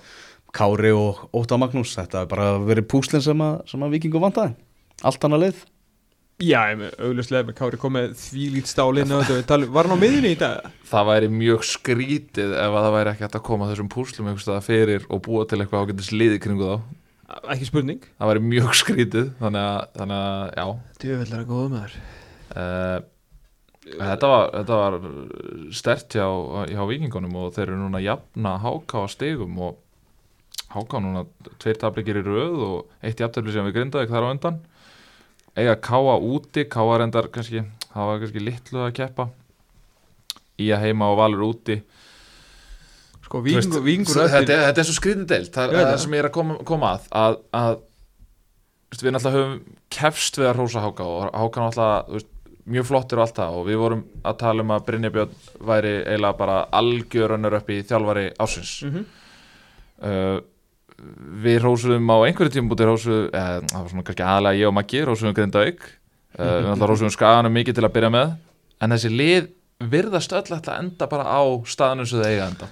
Kári 0.54 0.90
og 0.96 1.28
Óta 1.36 1.58
Magnús 1.60 1.94
þetta 1.94 2.24
hefur 2.24 2.32
bara 2.32 2.48
verið 2.66 2.88
púslinn 2.90 3.22
sem 3.22 3.44
að, 3.44 3.60
að 3.70 3.94
vikingu 3.94 4.22
vantaði. 4.22 4.56
Allt 5.06 5.24
annað 5.24 5.44
leið 5.44 5.60
já, 6.38 6.60
ég 6.70 6.78
með 6.78 7.42
með 7.48 7.56
Kári 7.58 7.78
kom 7.80 7.96
með 7.96 8.12
því 8.20 8.44
lít 8.54 8.70
stálinn 8.70 9.10
og 9.14 9.24
þetta, 9.26 9.46
tali- 9.48 9.68
var 9.74 9.88
hann 9.88 9.98
á 9.98 10.02
miðunni 10.02 10.30
í 10.36 10.38
dag? 10.38 10.68
það 10.86 11.08
væri 11.10 11.30
mjög 11.34 11.64
skrítið 11.66 12.54
ef 12.54 12.76
að 12.78 12.86
það 12.86 12.94
væri 12.94 13.12
ekki 13.12 13.26
hægt 13.26 13.38
að 13.40 13.44
koma 13.48 13.68
þessum 13.72 13.90
púslum 13.92 14.30
staðar 14.38 14.66
fyrir 14.68 15.06
og 15.10 15.22
búa 15.26 15.44
til 15.50 15.58
eitthvað 15.60 15.88
ágætis 15.88 16.12
liði 16.14 16.38
kringu 16.44 16.68
þá. 16.70 16.78
Ekki 17.52 17.68
spurning. 17.68 18.06
Það 18.16 18.30
væri 18.32 18.44
mjög 18.46 18.70
skrítið 18.82 19.28
þannig 19.42 19.66
að, 19.66 19.82
þannig 19.98 20.22
að 20.28 20.54
já. 20.54 20.66
Djöfellar 21.02 21.42
að 21.42 21.50
góða 21.50 21.68
maður. 21.74 21.98
Uh, 22.48 22.98
þetta, 23.98 24.30
var, 24.32 24.48
þetta 24.54 24.78
var 24.84 24.96
stert 25.82 26.16
hjá, 26.16 26.26
hjá 26.70 26.82
vikingunum 26.88 27.36
og 27.42 27.52
þeir 27.56 27.66
eru 27.68 27.82
núna 27.82 28.00
að 28.00 28.08
jafna 28.08 28.54
háká 28.62 29.04
á 29.04 29.06
stegum 29.12 29.60
og 29.66 29.76
háká 30.72 31.00
núna 31.02 31.26
tveir 31.60 31.78
tablikir 31.80 32.20
í 32.20 32.24
röð 32.24 32.58
og 32.64 33.04
eitt 33.04 33.20
jafntöfli 33.20 33.54
sem 33.54 33.66
við 33.68 33.78
grindaði 33.78 34.10
þar 34.12 34.28
á 34.28 34.32
undan 34.32 34.58
eiga 35.56 35.76
káa 35.80 36.16
úti, 36.20 36.64
káa 36.70 36.98
reyndar 37.00 37.28
kannski, 37.32 37.62
það 37.92 38.06
var 38.10 38.18
kannski 38.22 38.42
litlu 38.44 38.84
að 38.86 38.92
keppa. 39.00 39.28
Í 40.58 40.68
að 40.74 40.84
heima 40.88 41.08
og 41.12 41.18
valur 41.20 41.44
úti. 41.52 41.76
Sko, 43.28 43.42
vingur, 43.44 43.82
vingur 43.84 44.14
þetta, 44.28 44.40
er- 44.40 44.64
þetta 44.70 44.80
er 44.80 44.86
svo 44.88 44.94
skrýðin 44.96 45.26
deilt 45.28 45.52
það 45.52 45.74
er 45.76 45.84
það 45.92 45.98
sem 46.00 46.14
ég 46.16 46.22
er 46.22 46.28
að 46.30 46.32
koma, 46.38 46.54
koma 46.64 46.92
að 46.96 47.08
að, 47.12 47.34
að 47.58 47.74
veist, 48.88 49.02
við 49.04 49.12
náttúrulega 49.12 49.42
höfum 49.44 49.76
kefst 49.92 50.38
við 50.40 50.48
að 50.48 50.56
rósa 50.62 50.80
Háka 50.86 51.04
og 51.04 51.26
Háka 51.36 51.60
náttúrulega 51.66 51.98
þú 52.08 52.16
veist, 52.16 52.30
mjög 52.68 52.86
flottir 52.88 53.20
og 53.20 53.24
allt 53.26 53.36
það 53.36 53.58
og 53.58 53.66
við 53.68 53.78
vorum 53.82 54.00
að 54.28 54.38
tala 54.40 54.64
um 54.64 54.72
að 54.78 54.86
Brynja 54.88 55.10
Björn 55.12 55.36
væri 55.70 55.92
eiginlega 56.06 56.38
bara 56.40 56.56
algjörunur 56.80 57.58
upp 57.60 57.68
í 57.72 57.78
þjálfari 57.90 58.24
ásins 58.40 58.72
Mhm. 58.88 59.04
uh, 60.08 60.40
við 61.44 61.60
rósuðum 61.64 62.10
á 62.10 62.16
einhverju 62.26 62.54
tíma 62.56 62.72
bútið 62.72 62.90
rósuðum, 62.92 63.28
eða 63.30 63.60
það 63.70 63.80
var 63.84 63.92
svona 63.92 64.06
kannski 64.08 64.26
aðalega 64.26 64.60
ég 64.62 64.70
og 64.70 64.76
Maggi 64.78 65.02
rósuðum 65.06 65.36
Grindavík 65.38 65.80
uh, 65.86 66.44
við 66.44 66.70
alltaf 66.74 66.88
rósuðum 66.92 67.14
Skaganum 67.14 67.54
mikið 67.58 67.78
til 67.78 67.86
að 67.88 67.94
byrja 67.98 68.12
með. 68.14 68.36
En 68.82 68.94
þessi 68.94 69.10
lið 69.14 69.48
virðast 69.92 70.32
öll 70.34 70.44
alltaf 70.44 70.72
enda 70.78 71.06
bara 71.10 71.26
á 71.30 71.42
staðanum 71.70 72.08
sem 72.10 72.18
þau 72.22 72.30
eiga 72.32 72.46
að 72.46 72.54
enda. 72.54 72.70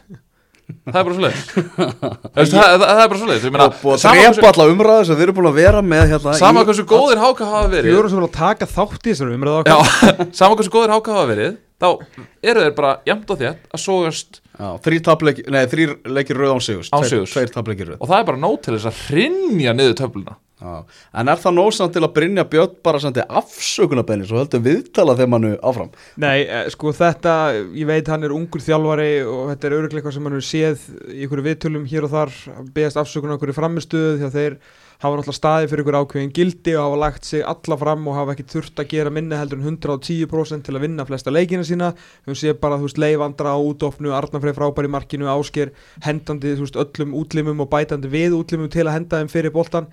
Það 0.66 0.96
er 0.98 1.04
bara 1.06 1.14
svo 1.14 1.22
leið 1.22 1.42
það, 2.34 2.48
það, 2.50 2.80
það 2.82 3.00
er 3.04 3.10
bara 3.12 3.18
svo 3.20 3.26
leið 3.30 3.44
og 3.46 3.92
að 3.94 4.16
drepa 4.34 4.48
alla 4.50 4.64
umræðu 4.72 5.04
sem 5.06 5.18
við 5.20 5.24
erum 5.28 5.36
búin 5.36 5.46
að 5.52 5.58
vera 5.60 5.82
með 5.86 6.08
hérna 6.10 6.32
sama 6.40 6.64
í- 6.64 6.66
hversu 6.66 6.84
góðir 6.90 7.20
háka 7.22 7.46
hafa 7.46 7.68
Við 7.68 7.76
verið. 7.76 7.94
Vorum 8.00 8.10
sem 8.10 8.18
vilja 8.18 8.32
taka 8.34 8.66
þátt 8.72 9.06
í 9.06 9.12
þessari 9.12 9.36
umræðu 9.38 9.76
sama 10.40 10.58
hversu 10.58 10.72
góðir 10.74 10.94
háka 10.96 11.14
hafa 11.14 11.28
verið 11.30 11.54
þá 11.78 11.86
eru 12.50 12.64
þeir 12.66 12.74
bara 12.80 12.90
jæmt 13.06 13.30
og 13.30 13.38
þétt 13.44 13.70
að 13.78 13.82
sógast 13.84 14.40
Þrýr 14.56 15.94
leikir 16.08 16.38
rauð 16.40 16.56
án 16.56 16.64
sigurs. 16.64 16.90
Án 16.92 17.04
Tveir- 17.04 17.52
tapleikir 17.52 17.92
rauð. 17.92 18.00
Og 18.00 18.08
það 18.08 18.18
er 18.20 18.28
bara 18.30 18.42
nót 18.42 18.62
til 18.64 18.74
þess 18.76 18.90
að 18.90 19.00
hrinja 19.10 19.74
niður 19.76 19.96
töfluna. 20.00 20.36
Já. 20.56 20.84
En 21.12 21.28
er 21.28 21.36
það 21.36 21.52
nósamt 21.58 21.92
til 21.92 22.00
að 22.00 22.12
Brynja 22.16 22.44
Björn 22.48 22.76
bara 22.82 23.00
sendi 23.02 23.20
afsökunarbenni 23.20 24.24
svo 24.24 24.38
höldum 24.40 24.62
viðtala 24.64 25.12
þeim 25.18 25.34
hannu 25.36 25.50
áfram? 25.60 25.90
Nei, 26.16 26.46
eh, 26.48 26.70
sko 26.72 26.94
þetta, 26.96 27.34
ég 27.76 27.84
veit 27.90 28.08
hann 28.08 28.24
er 28.24 28.32
ungur 28.32 28.64
þjálfari 28.64 29.20
og 29.28 29.50
þetta 29.52 29.68
er 29.68 29.76
öruglega 29.76 30.00
eitthvað 30.00 30.16
sem 30.16 30.24
hann 30.24 30.38
hefur 30.38 30.48
séð 30.48 30.86
í 31.12 31.26
ykkur 31.26 31.44
viðtölum 31.44 31.84
hér 31.90 32.08
og 32.08 32.14
þar 32.14 32.32
beðast 32.72 32.96
afsökunar 33.02 33.36
okkur 33.36 33.52
í 33.52 33.58
framistuðu 33.58 34.24
að 34.24 34.32
þeir 34.38 34.56
hafa 35.02 35.18
náttúrulega 35.18 35.36
staði 35.36 35.68
fyrir 35.70 35.84
ykkur 35.84 35.98
ákveðin 36.00 36.32
gildi 36.36 36.74
og 36.76 36.86
hafa 36.86 37.00
lagt 37.02 37.28
sig 37.28 37.44
alla 37.44 37.78
fram 37.80 38.08
og 38.08 38.16
hafa 38.16 38.34
ekki 38.34 38.46
þurft 38.54 38.82
að 38.82 38.90
gera 38.94 39.12
minna 39.12 39.40
heldur 39.40 39.60
en 39.60 39.76
110% 39.76 40.66
til 40.66 40.76
að 40.76 40.84
vinna 40.86 41.06
flesta 41.08 41.34
leikina 41.34 41.66
sína. 41.66 41.92
Höfum 42.24 42.40
séð 42.40 42.58
bara, 42.62 42.80
þú 42.80 42.88
veist, 42.88 43.00
leifandra 43.02 43.52
á 43.52 43.58
útofnu 43.60 44.14
Arnafrey 44.16 44.56
frábær 44.56 44.88
í 44.88 44.92
markinu, 44.92 45.28
Ásker 45.32 45.74
hendandi, 46.06 46.56
þú 46.56 46.66
veist, 46.66 46.80
öllum 46.80 47.16
útlimum 47.20 47.64
og 47.64 47.72
bætandi 47.72 48.12
við 48.12 48.38
útlimum 48.40 48.72
til 48.72 48.86
að 48.86 49.00
henda 49.00 49.22
þeim 49.22 49.32
fyrir 49.32 49.54
boltan 49.54 49.90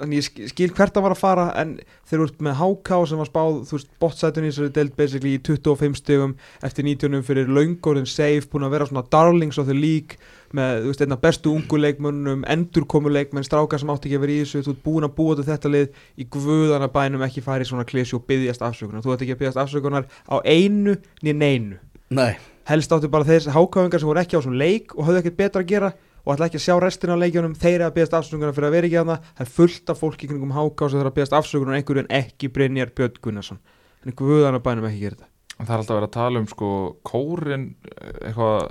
þannig 0.00 0.18
ég 0.20 0.26
sk- 0.26 0.48
skil 0.52 0.70
hvert 0.76 0.96
að 0.96 1.04
var 1.06 1.14
að 1.14 1.20
fara 1.20 1.46
en 1.60 1.74
þeir 2.08 2.16
eru 2.18 2.26
út 2.28 2.44
með 2.46 2.58
HK 2.60 3.00
sem 3.10 3.20
var 3.20 3.28
spáð 3.28 3.56
þú 3.68 3.76
veist, 3.76 3.90
bottsætun 4.02 4.46
í 4.46 4.50
þessari 4.52 4.72
deild 4.78 4.94
basically 4.96 5.32
í 5.36 5.40
25 5.44 5.98
stegum 6.00 6.36
eftir 6.64 6.86
19 6.88 7.24
fyrir 7.26 7.50
laungorðin 7.52 8.08
safe, 8.08 8.48
búin 8.52 8.64
að 8.68 8.74
vera 8.76 8.88
svona 8.88 9.04
darlings 9.12 9.58
of 9.60 9.68
the 9.68 9.76
league 9.76 10.16
með, 10.52 10.82
þú 10.84 10.90
veist, 10.92 11.04
einna 11.06 11.16
bestu 11.20 11.52
unguleikmönnum, 11.56 12.42
endurkomuleikmenn 12.52 13.46
strákar 13.46 13.80
sem 13.80 13.92
átti 13.92 14.10
ekki 14.10 14.18
að 14.18 14.24
vera 14.26 14.34
í 14.36 14.40
þessu, 14.42 14.62
þú 14.66 14.74
ert 14.74 14.82
búin 14.84 15.06
að 15.08 15.14
búa 15.16 15.36
þetta 15.46 15.72
lið 15.72 16.00
í 16.20 16.26
guðana 16.34 16.88
bænum 16.92 17.24
ekki 17.24 17.44
fara 17.44 17.64
í 17.64 17.68
svona 17.68 17.86
klísju 17.88 18.18
og 18.20 18.26
byggjast 18.28 18.64
afsökunar, 18.68 19.04
þú 19.04 19.14
ert 19.14 19.24
ekki 19.24 19.36
að 19.36 19.40
byggjast 19.44 19.62
afsökunar 19.64 20.08
á 20.28 20.36
einu 20.44 20.98
niður 21.24 21.38
neinu. 21.40 21.78
Nei, 22.12 22.36
helst 22.68 22.92
áttu 22.92 23.08
bara 23.08 23.24
þeir 23.24 23.48
hákáðingar 23.54 24.02
sem 24.02 24.10
voru 24.10 24.20
ekki 24.20 24.36
á 24.36 24.40
þessum 24.42 24.58
leik 24.60 24.92
og 24.98 25.06
höfðu 25.08 25.22
ekkert 25.22 25.38
betra 25.40 25.62
að 25.64 25.70
gera 25.72 25.92
og 26.22 26.34
ætla 26.34 26.48
ekki 26.48 26.60
að 26.60 26.64
sjá 26.66 26.76
restina 26.82 27.16
af 27.16 27.22
leikjunum. 27.22 27.54
Þeir 27.58 27.74
eru 27.74 27.86
að 27.88 27.96
beðast 27.96 28.16
afsökunar 28.18 28.54
fyrir 28.54 28.68
að 28.68 28.76
vera 28.76 28.88
ekki 28.88 29.00
að 29.00 29.10
það 29.10 29.28
það 29.32 29.44
er 29.44 29.52
fullt 29.56 29.92
af 29.92 30.02
fólki 30.02 30.30
kringum 30.30 30.54
háká 30.54 30.88
sem 30.88 31.00
þarf 31.00 31.10
að 31.10 31.16
beðast 31.18 31.36
afsökunar 31.38 31.78
einhverju 31.78 32.04
en 32.04 32.12
ekki 32.20 32.50
Brynjar 32.54 32.92
Björn 32.94 33.18
Gunnarsson. 33.24 33.60
En 34.06 34.16
guðan 34.18 34.58
að 34.58 34.64
bænum 34.66 34.86
ekki 34.88 35.02
gera 35.02 35.18
þetta. 35.18 35.30
En 35.58 35.66
það 35.66 35.74
er 35.74 35.82
alltaf 35.82 35.98
verið 35.98 36.08
að 36.08 36.16
tala 36.18 36.42
um 36.42 36.50
sko 36.50 36.70
kórin 37.06 37.66
eitthvað 38.22 38.70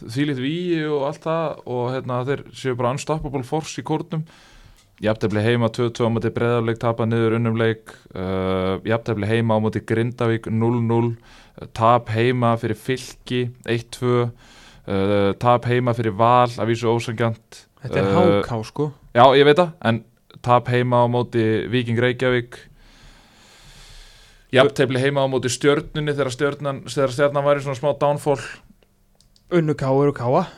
þvílít 0.00 0.40
víi 0.40 0.78
og 0.88 1.04
allt 1.10 1.26
það 1.26 1.60
og 1.74 1.90
hérna 1.94 2.22
þeir 2.28 2.46
séu 2.56 2.78
bara 2.78 2.94
unstoppable 2.96 3.44
force 3.46 3.80
í 3.80 3.84
kórnum. 3.86 4.24
Jafntefli 5.00 5.40
heima 5.40 5.70
2-2 5.72 6.08
á 6.08 6.12
móti 6.12 6.32
breðarleik 6.32 6.80
tapa 6.80 7.06
niður 7.08 7.38
unnum 7.38 7.56
leik. 7.56 7.92
Uh, 8.12 8.80
jafntefli 8.84 9.28
heima 9.28 9.56
á 9.56 9.64
móti 9.64 9.80
Grindavík 9.84 10.48
0-0 10.52 11.14
tap 11.76 12.10
heima 12.12 12.54
fyrir 12.60 12.76
fylki 12.76 13.46
1-2 13.64 14.28
uh, 14.90 15.32
tap 15.40 15.68
heima 15.70 15.94
fyrir 15.96 16.16
val 16.18 16.50
að 16.50 16.72
vísu 16.72 16.90
ósangjant 16.90 17.62
þetta 17.84 18.00
er 18.02 18.10
Uh, 18.10 18.40
háká 18.42 18.58
sko. 18.66 18.90
Já, 19.14 19.24
ég 19.38 19.46
veit 19.48 19.58
það, 19.58 19.70
en 19.88 20.02
tap 20.42 20.68
heima 20.72 21.04
á 21.04 21.06
móti 21.10 21.44
Víking 21.70 21.98
Reykjavík. 22.00 22.58
Jafntefli 24.50 24.98
heima 24.98 25.22
á 25.22 25.30
móti 25.30 25.50
stjörnunni 25.52 26.12
þegar 26.12 26.34
stjörnan, 26.34 26.82
þegar 26.90 27.14
stjörnan 27.14 27.46
var 27.46 27.60
í 27.60 27.62
svona 27.64 27.78
smá 27.78 27.92
downfall. 28.00 28.42
Unnu 29.54 29.74
ká 29.78 29.88
eru 29.90 30.12
káa 30.14 30.48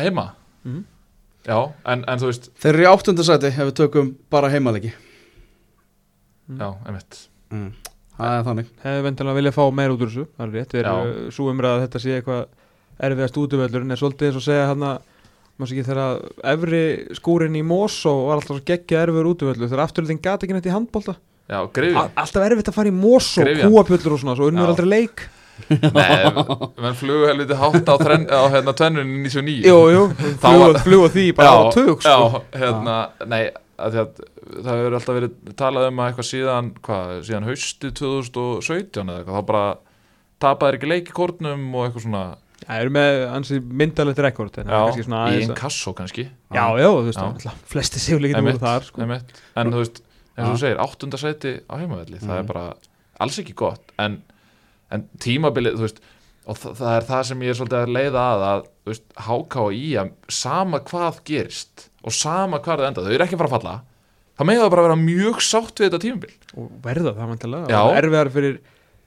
heima? 0.00 0.34
Mhm. 0.64 0.84
Já, 1.48 1.72
en, 1.88 2.04
en 2.04 2.20
þú 2.20 2.28
veist, 2.28 2.50
þeir 2.60 2.74
eru 2.74 2.84
í 2.84 2.88
áttundasæti 2.90 3.48
ef 3.48 3.60
við 3.70 3.76
tökum 3.78 4.10
bara 4.32 4.50
heimalegi. 4.52 4.92
Já, 6.50 6.68
einmitt. 6.84 7.16
Mm. 7.50 7.70
Það 8.20 8.36
er 8.38 8.44
þannig. 8.48 8.68
Hefði 8.84 9.04
vendilega 9.08 9.38
viljað 9.40 9.56
fá 9.56 9.62
meir 9.80 9.94
út 9.94 10.02
úr 10.04 10.10
þessu 10.12 10.26
það 10.36 10.44
er 10.46 10.52
rétt, 10.58 10.74
við 10.76 10.82
erum 10.84 11.30
svo 11.36 11.48
umræða 11.52 11.76
að 11.78 11.84
þetta 11.86 12.02
sé 12.04 12.16
eitthvað 12.18 12.42
erfiðast 13.10 13.40
útvöllur 13.40 13.86
en 13.86 13.94
er 13.96 14.00
svolítið 14.00 14.28
eins 14.30 14.38
og 14.40 14.44
segja 14.44 14.66
hann 14.70 14.84
að 14.90 14.98
maður 15.60 15.70
sé 15.70 15.76
ekki 15.76 15.88
þegar 15.90 16.22
efri 16.54 16.82
skúrin 17.16 17.56
í 17.56 17.64
Mosó 17.64 18.12
var 18.28 18.38
alltaf 18.38 18.56
svo 18.58 18.64
geggja 18.70 19.02
erfiður 19.06 19.30
útvöllur 19.34 19.68
þegar 19.68 19.82
afturlíðin 19.86 20.20
gati 20.24 20.46
ekki 20.48 20.56
neitt 20.56 20.68
í 20.68 20.72
handbólta 20.74 21.16
Já, 21.50 21.58
Greifjan 21.74 22.12
alltaf 22.20 22.44
erfitt 22.46 22.68
að 22.70 22.76
fara 22.76 22.92
í 22.92 22.94
Mosó, 22.94 23.42
Gryfjan. 23.44 23.72
kúapjöllur 23.72 24.14
og 24.16 24.20
svona 24.22 24.36
svo 24.38 24.48
unnur 24.52 24.70
aldrei 24.70 24.86
leik. 24.92 25.24
Nei, 25.68 26.30
menn 26.80 26.94
flugu 26.96 27.26
helviti 27.28 27.56
hátt 27.60 27.88
á, 27.90 27.94
þrenn, 28.00 28.22
á 28.32 28.40
hérna 28.54 28.72
tvennunni 28.78 29.18
99 29.26 29.66
Jú, 29.68 29.80
jú, 29.92 30.04
Þá 30.40 30.46
flug, 30.46 30.62
var- 30.62 30.78
flug 30.86 31.02
á 31.04 31.08
því 31.16 31.24
bara 31.36 31.50
á 31.52 31.60
tug 31.74 32.00
sko. 32.00 32.14
Já, 32.14 32.60
hérna, 32.62 32.94
nei 33.28 33.42
að 33.86 33.96
að 34.00 34.20
það 34.64 34.78
hefur 34.80 34.96
alltaf 34.98 35.16
verið 35.18 35.54
talað 35.60 35.88
um 35.90 36.00
að 36.02 36.10
eitthvað 36.10 36.28
síðan, 36.30 36.68
hvað, 36.86 37.14
síðan 37.28 37.48
hausti 37.48 37.90
2017 38.00 39.10
eða 39.10 39.18
eitthvað, 39.22 39.40
þá 39.40 39.46
bara 39.50 39.64
tapaðir 40.40 40.78
ekki 40.78 40.90
leik 40.90 41.10
í 41.12 41.16
kórnum 41.16 41.66
og 41.74 41.86
eitthvað 41.88 42.06
svona 42.06 42.22
Það 42.60 42.82
eru 42.84 42.92
með 42.92 43.18
ansi 43.32 43.58
myndalegt 43.80 44.18
rekord 44.20 44.52
það 44.52 44.68
Já, 44.68 45.04
í 45.32 45.38
einn 45.40 45.54
kassó 45.56 45.94
kannski 45.96 46.26
Já, 46.52 46.64
já, 46.76 46.88
þú 46.92 47.06
veist, 47.06 47.16
Já. 47.20 47.24
alltaf, 47.30 47.62
flesti 47.72 48.02
sigurleikir 48.04 48.44
voru 48.44 48.60
þar 48.60 48.84
sko. 48.84 49.06
En 49.08 49.72
þú 49.72 49.80
veist, 49.80 50.02
eins 50.36 50.44
og 50.44 50.44
Já. 50.44 50.50
þú 50.50 50.58
segir, 50.60 50.80
áttunda 50.84 51.20
sæti 51.22 51.52
á 51.64 51.74
heimavelli, 51.80 52.18
það 52.20 52.28
Mhm. 52.34 52.38
er 52.42 52.48
bara 52.52 52.66
alls 53.20 53.38
ekki 53.40 53.54
gott, 53.56 53.92
en, 53.98 54.22
en 54.92 55.08
tímabilið, 55.18 55.78
þú 55.80 55.86
veist, 55.88 56.00
og 56.46 56.56
það, 56.56 56.72
það 56.80 56.96
er 56.96 57.06
það 57.10 57.22
sem 57.28 57.42
ég 57.44 57.48
er 57.52 57.58
svolítið 57.60 57.78
að 57.82 57.94
leiða 57.96 58.24
að, 58.32 58.42
að 58.46 59.00
HK 59.26 59.56
og 59.66 59.74
IA, 59.76 60.04
sama 60.28 60.80
hvað 60.80 61.20
gerist 61.24 61.88
og 62.04 62.12
sama 62.16 62.58
hvað 62.64 62.80
það 62.80 62.88
enda, 62.90 63.04
þau 63.06 63.12
eru 63.14 63.24
ekki 63.26 63.36
að 63.36 63.42
fara 63.44 63.50
að 63.50 63.56
falla, 63.60 63.74
það 64.40 64.46
með 64.50 64.60
það 64.62 64.70
bara 64.74 64.82
vera 64.88 64.96
mjög 65.04 65.40
sátt 65.44 65.76
við 65.80 65.90
þetta 65.90 66.02
tímabil. 66.06 66.34
og 66.56 66.70
verða 66.82 67.12
það 67.14 67.28
vantilega 67.34 67.68
Já. 67.70 67.80
og 67.84 67.96
erfiðar 68.00 68.30
fyrir 68.34 68.60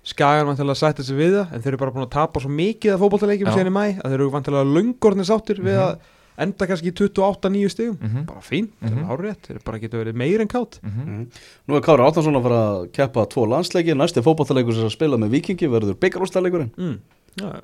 skagan 0.04 0.46
vantilega 0.52 0.76
að 0.76 0.82
sætta 0.84 1.04
sig 1.04 1.16
við 1.18 1.38
það 1.40 1.54
en 1.56 1.62
þeir 1.64 1.72
eru 1.74 1.78
bara 1.84 1.92
búin 1.96 2.06
að 2.08 2.12
tapa 2.18 2.40
svo 2.44 2.50
mikið 2.52 2.94
af 2.94 3.00
fótballtaleikjum 3.00 3.48
Já. 3.50 3.56
síðan 3.56 3.72
í 3.72 3.78
mæ 3.78 3.86
að 4.04 4.10
þeir 4.12 4.18
eru 4.20 4.30
vantilega 4.34 4.74
löngornir 4.78 5.26
sáttir 5.30 5.62
við 5.64 5.78
Mhm. 5.80 5.86
að 5.88 5.98
enda 6.44 6.66
kannski 6.68 6.90
í 6.90 6.94
28-9 6.98 7.70
stigum 7.70 7.98
Mm 8.02 8.10
-hmm. 8.10 8.26
bara 8.26 8.42
fín, 8.42 8.68
þetta 8.82 8.96
Mhm. 8.96 9.00
er 9.00 9.10
hárrétt 9.10 9.48
þeir 9.48 9.64
bara 9.64 9.78
geta 9.80 9.98
verið 9.98 10.16
meir 10.16 10.42
en 10.42 10.48
kátt 10.48 10.80
Mm 10.84 11.28
Nú 11.68 11.76
er 11.78 11.82
Kári 11.82 12.02
Átnarsson 12.04 12.36
að 12.36 12.44
fara 12.44 12.62
að 12.74 12.92
keppa 12.92 13.26
tvo 13.30 13.46
landsleiki 13.48 13.94
Næsti 13.96 14.22
fótballtaleikur 14.22 14.74
sem 14.74 14.86
að 14.86 14.92
spila 14.92 15.18
með 15.18 15.30
Vikingi 15.30 15.68
verður 15.70 15.94
byggarústaleikurinn 15.96 16.72
mm. 16.78 17.00
Já. 17.40 17.62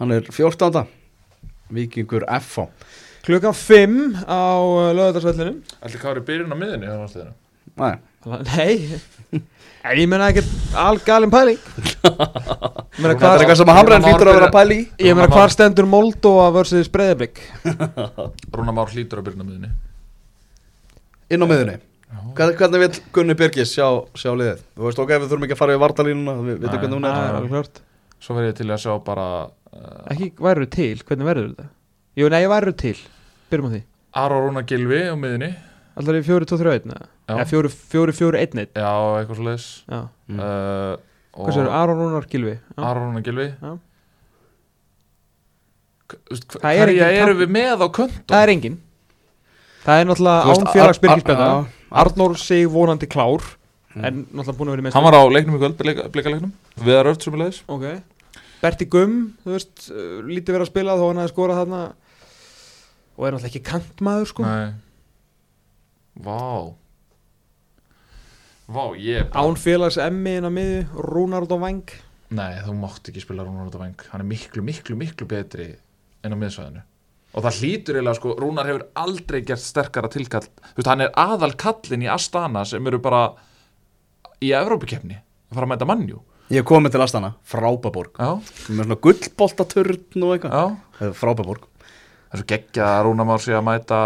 Hann 0.00 0.12
er 0.12 0.28
14. 0.30 0.86
Vikingur 1.76 2.24
FH 2.40 2.68
klukkan 3.26 3.54
5 3.58 4.22
á 4.22 4.38
lögðarsvellinum 4.94 5.56
Ætli 5.82 5.98
Kári 5.98 6.22
byrjun 6.22 6.52
á 6.54 6.56
miðinni 6.56 6.86
á 6.86 6.94
náttúrulega? 6.94 7.34
Nei, 7.76 7.96
nei. 8.46 9.42
En 9.86 10.00
ég 10.00 10.08
menna 10.10 10.26
ekkert 10.32 10.48
algalinn 10.82 11.30
pæling. 11.30 11.58
Ég 12.96 13.02
meina 13.04 13.12
þetta 13.12 13.12
er 13.12 13.18
hvað 13.20 13.42
eitthvað 13.44 13.58
sem 13.60 13.70
að 13.70 13.76
Már 13.76 13.90
hlýtur 14.02 14.30
að 14.32 14.38
vera 14.40 14.48
pæli 14.50 14.78
í. 14.80 14.86
Ég 14.98 15.14
meina 15.14 15.28
Rúnar 15.28 15.38
hvar 15.38 15.52
stendur 15.54 15.86
Moldova 15.86 16.46
versus 16.56 16.88
Breiðablik? 16.90 17.38
Rúna 18.56 18.74
Már 18.74 18.90
hlýtur 18.90 19.20
að 19.22 19.28
byrjun 19.28 19.44
á 19.44 19.46
miðinni. 19.46 19.70
Inn 21.30 21.42
á 21.42 21.46
miðunni 21.46 21.76
Hvern- 22.34 22.56
Hvernig 22.58 22.82
vil 22.82 23.00
Gunni 23.14 23.36
Birgis 23.38 23.76
sjá, 23.76 23.86
sjá 24.18 24.32
liðið? 24.34 24.64
Þú 24.74 24.88
veist 24.88 25.02
ok, 25.04 25.12
við 25.14 25.28
þurfum 25.30 25.46
ekki 25.46 25.56
að 25.58 25.62
fara 25.62 25.76
í 25.78 25.82
vartalínuna 25.84 26.34
Við 26.40 26.58
veitum 26.64 26.82
hvernig 26.82 26.98
hún 26.98 27.06
það 27.06 27.62
er 27.62 27.70
Svo 28.20 28.34
verð 28.36 28.48
ég 28.52 28.56
til 28.58 28.70
að 28.72 28.80
sjá 28.82 28.94
bara 29.04 29.26
uh, 29.46 30.06
ekki 30.14 30.30
værið 30.40 30.70
til, 30.76 30.94
hvernig 31.06 31.26
verður 31.28 31.48
þetta? 31.52 31.66
jú, 32.16 32.28
nei, 32.32 32.42
værið 32.48 32.76
til, 32.80 32.96
byrjum 33.52 33.68
á 33.68 33.72
því 33.76 33.82
Aron 34.16 34.46
Rúna 34.46 34.62
Gilvi 34.66 35.00
á 35.12 35.14
miðinni. 35.20 35.50
alltaf 35.96 36.14
er 36.16 36.24
4-2-3-1 36.24 36.88
eða 36.94 37.06
Já, 37.26 37.44
4-4-1 37.50 38.70
já 38.72 38.92
eitthvað 39.20 39.36
svo 39.40 39.44
leiðis. 39.50 39.68
já, 39.90 40.00
Mm. 40.26 40.40
Uh, 40.42 40.96
og 41.36 41.46
hvað 41.46 41.54
sér, 41.54 41.68
Aron 41.70 41.98
Rúnar 42.00 42.24
Gilvi. 42.26 42.56
Aron 42.76 43.12
Rúna 43.12 43.20
Gilvi. 43.22 43.44
Er 46.10 46.86
Hverja 46.86 47.08
eru 47.22 47.34
við 47.40 47.50
með 47.54 47.82
á 47.82 47.86
köndum? 47.90 48.24
það 48.30 48.42
er 48.46 48.52
engin 48.52 48.76
það 49.86 50.00
er 50.02 50.08
náttúrulega 50.10 50.54
án 50.54 50.66
félagsbyrgispenna 50.74 51.46
Ar- 51.46 51.66
Ar- 51.90 52.10
Arnór 52.10 52.34
sig 52.38 52.66
vonandi 52.70 53.06
klár. 53.06 53.42
En 54.04 54.22
náttúrulega 54.28 54.56
búin 54.58 54.70
að 54.70 54.76
vera 54.76 54.86
með 54.86 54.96
Hann 54.96 55.06
var 55.06 55.16
á 55.16 55.22
leiknum 55.32 55.56
í 55.56 55.60
kvöld, 55.62 55.76
blikaleiknum 56.14 56.52
Viðar 56.82 57.10
Öft 57.12 57.26
sem 57.26 57.36
er 57.36 57.42
leiðis 57.44 57.60
ok. 57.72 57.86
Berti 58.62 58.88
Gumm, 58.92 59.20
þú 59.44 59.54
veist, 59.54 59.86
uh, 59.92 60.18
lítið 60.26 60.56
verið 60.56 60.66
að 60.66 60.72
spila 60.72 60.96
þó 60.96 61.04
hann 61.06 61.20
hafi 61.20 61.32
skorað 61.32 61.60
þarna. 61.60 61.80
Og 63.16 63.26
er 63.26 63.34
náttúrulega 63.36 63.50
ekki 63.52 63.62
kantmaður 63.68 64.30
sko. 64.32 64.46
Nei. 64.48 64.74
Vá. 66.26 66.42
Vá, 68.66 68.82
ég 68.98 69.28
bara 69.30 69.46
án 69.46 69.60
félags 69.60 70.00
emmi 70.02 70.38
inn 70.40 70.48
á 70.48 70.50
miði 70.50 70.80
Rúnar 70.96 71.44
út 71.46 71.52
á 71.54 71.58
vang 71.60 71.92
Nei, 72.34 72.56
þú 72.66 72.72
mátt 72.80 73.12
ekki 73.12 73.22
spila 73.22 73.44
Rúnar 73.46 73.68
út 73.68 73.76
á 73.78 73.84
veng 73.84 74.00
Hann 74.10 74.24
er 74.24 74.26
miklu, 74.26 74.64
miklu, 74.66 74.96
miklu 74.98 75.28
betri 75.30 75.68
inn 76.26 76.34
á 76.34 76.38
miðsvæðinu. 76.40 76.82
Og 77.36 77.44
það 77.44 77.58
hlýtur 77.60 77.98
eiginlega 77.98 78.18
sko, 78.18 78.32
Rúnar 78.40 78.66
hefur 78.66 78.86
aldrei 78.96 79.42
gert 79.44 79.62
sterkara 79.62 80.08
tilkall. 80.10 80.46
Þú 80.48 80.80
veist, 80.80 80.88
hann 80.88 81.04
er 81.04 81.12
aðal 81.20 81.52
kallin 81.60 82.06
í 82.06 82.10
Astana 82.10 82.64
sem 82.66 82.86
eru 82.88 82.98
bara 83.04 83.26
í 84.44 84.52
Evrópukefni 84.56 85.20
að 85.20 85.58
fara 85.58 85.68
að 85.68 85.72
mæta 85.74 85.88
mannjú 85.88 86.22
Ég 86.46 86.60
hef 86.60 86.66
komið 86.68 86.92
til 86.94 87.02
Astana, 87.02 87.32
frábaborg 87.42 88.20
já, 88.22 88.36
með 88.70 88.84
svona 88.84 88.96
gullboltaturn 89.02 90.22
og 90.22 90.34
eitthvað. 90.36 90.52
Já. 90.54 91.08
Frábaborg 91.18 91.64
það 91.66 92.36
er 92.36 92.42
svo 92.42 92.46
geggja 92.52 92.90
að 92.92 93.00
Rúnar 93.06 93.26
Már 93.26 93.42
sé 93.42 93.54
að 93.56 93.64
mæta 93.66 93.98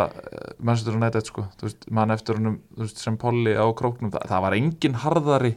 mannstur 0.65 0.97
og 0.97 1.27
sko, 1.27 1.45
þú 1.61 1.67
veist, 1.67 1.85
mann 1.93 2.15
eftir 2.15 2.39
húnum 2.39 2.57
sem 2.89 3.19
Polly 3.21 3.53
á 3.57 3.65
króknum. 3.77 4.13
Það, 4.15 4.25
það 4.31 4.45
var 4.47 4.57
engin 4.57 4.97
harðari 5.03 5.53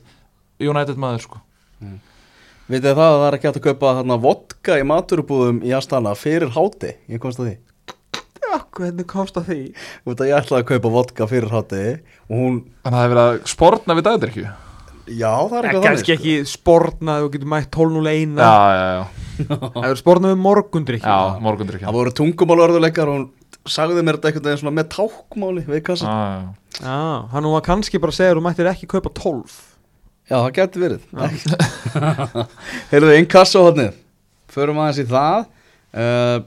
United 0.59 0.99
maður 0.99 1.23
sko. 1.23 1.39
Vitið 2.67 2.89
þið 2.89 2.99
það 2.99 3.05
að 3.05 3.19
það 3.21 3.27
er 3.27 3.37
ekki 3.37 3.47
hægt 3.47 3.61
að 3.61 3.67
kaupa 3.69 3.93
þarna 3.99 4.19
vodka 4.23 4.79
í 4.79 4.85
maturubúðum 4.87 5.63
í 5.63 5.73
Astana 5.75 6.13
fyrir 6.19 6.51
háti 6.55 6.93
Ég 7.11 7.23
komst 7.23 7.39
að 7.39 7.51
því. 7.51 7.55
Hvernig 8.73 9.07
komst 9.09 9.39
að 9.39 9.49
því? 9.49 9.61
Út 10.09 10.19
að 10.19 10.29
ég 10.29 10.37
ætlaði 10.37 10.63
að 10.63 10.69
kaupa 10.73 10.93
vodka 10.93 11.27
fyrir 11.31 11.51
háti 11.53 11.81
og 12.27 12.35
hún, 12.37 12.61
Þannig 12.83 12.91
að 12.91 12.93
það 12.93 13.03
hefur 13.03 13.15
verið 13.15 13.25
að 13.25 13.41
sportna 13.55 13.97
við 13.97 14.07
dagdrykju 14.09 14.53
já 15.07 15.31
það 15.33 15.43
er 15.43 15.49
Það 15.49 15.67
eitthvað 15.67 15.83
er 15.83 15.87
kannski 15.87 16.13
ekki 16.15 16.33
spornað 16.49 17.25
og 17.25 17.33
getur 17.33 17.49
mætt 17.53 17.69
12.01 17.75 18.37
Já, 18.39 18.55
já, 18.73 18.87
já, 18.93 19.03
Það 19.73 19.87
er 19.89 19.99
spornað 19.99 20.33
við 20.33 20.41
morgundrykki 20.43 21.09
já, 21.13 21.39
morgundrykja 21.43 21.87
Það 21.89 21.97
voru 21.97 22.13
tungumálörðuleikar 22.19 23.11
og 23.11 23.17
hún 23.17 23.27
sagði 23.69 24.03
mér 24.03 24.19
þetta 24.19 24.31
einhvern 24.31 24.47
veginn 24.49 24.61
svona 24.63 24.75
með 24.75 24.89
tákmáli 24.91 25.63
við 25.67 25.83
kassa. 25.87 26.07
Já, 26.07 26.15
já, 26.33 26.87
Já, 26.87 26.97
hann 27.31 27.49
var 27.53 27.65
kannski 27.67 28.01
bara 28.01 28.13
að 28.13 28.19
segja 28.19 28.33
að 28.33 28.39
þú 28.39 28.45
mættir 28.47 28.69
ekki 28.73 28.89
kaupa 28.91 29.11
12 29.19 29.59
Já, 30.23 30.37
það 30.39 30.53
getur 30.55 30.83
verið. 30.85 31.07
Heyrðu, 32.93 33.13
inn 33.19 33.27
kassa 33.29 33.59
á 33.59 33.65
hodnið 33.67 33.99
Förum 34.53 34.79
aðeins 34.83 35.01
í 35.01 35.07
það. 35.09 35.45
Uh, 35.93 36.37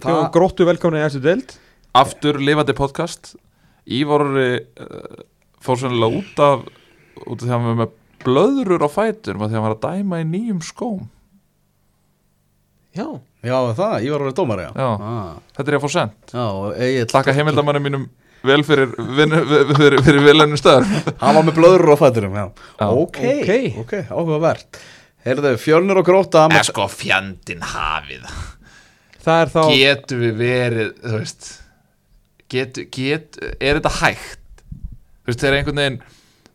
Það 0.00 0.16
var 0.20 0.28
gróttu 0.34 0.66
velkomna 0.68 1.00
í 1.00 1.04
þessu 1.06 1.20
deild. 1.24 1.54
Aftur 1.96 2.38
lifandi 2.38 2.74
podcast. 2.78 3.32
Ívar 3.90 4.22
uh, 4.22 5.22
fór 5.64 5.80
sannlega 5.80 6.20
út 6.20 6.42
af 6.46 6.66
út 7.24 7.40
af 7.40 7.46
því 7.46 7.54
að 7.56 7.66
var 7.66 7.78
með 7.80 7.94
blöðrur 8.24 8.84
á 8.86 8.90
fætur 8.90 9.36
því 9.50 9.56
að 9.56 9.58
hann 9.58 9.66
var 9.66 9.76
að 9.76 9.84
dæma 9.86 10.20
í 10.22 10.26
nýjum 10.32 10.62
skóm. 10.64 11.04
Já, 12.96 13.08
Já, 13.46 13.58
það, 13.78 13.92
ég 14.02 14.10
var 14.10 14.22
að 14.22 14.26
vera 14.26 14.36
dómari 14.40 14.64
já. 14.64 14.70
Já. 14.74 14.86
Ah, 15.06 15.34
þetta 15.54 15.70
er 15.70 15.74
ég 15.76 15.82
að 15.82 15.84
fá 15.86 15.92
Egil 16.86 17.04
Takka 17.12 17.34
heimildamanni 17.36 17.82
mínum 17.84 18.06
vel 18.46 18.62
fyrir, 18.66 18.90
fyrir, 19.18 19.44
fyrir, 19.76 19.96
fyrir 20.06 20.24
viljannu 20.24 20.58
stöður 20.58 20.88
Hann 21.20 21.36
var 21.38 21.44
með 21.46 21.58
blöður 21.60 21.92
á 21.92 21.96
fæturum, 22.00 22.34
já, 22.40 22.46
Já. 22.80 22.88
Ok, 22.88 23.20
Ok. 23.84 23.94
áhugavert. 24.10 24.80
Heyrðu, 25.26 25.52
fjölnir 25.62 26.00
og 26.00 26.08
gróta 26.08 26.46
Er 26.54 26.66
sko 26.66 26.88
fjandinn 26.90 27.62
hafið. 27.74 28.26
Það 29.26 29.40
er 29.44 29.52
þá 29.54 29.62
Getu 29.76 30.18
við 30.24 30.36
verið, 30.40 30.90
þú 31.04 31.14
veist 31.20 31.48
Getu, 32.50 32.84
get, 32.94 33.38
er 33.60 33.78
þetta 33.80 33.94
hægt? 34.00 34.42
Þú 35.26 35.30
veist, 35.32 35.40
þegar 35.42 35.56
einhvern 35.60 35.80
veginn 35.82 36.02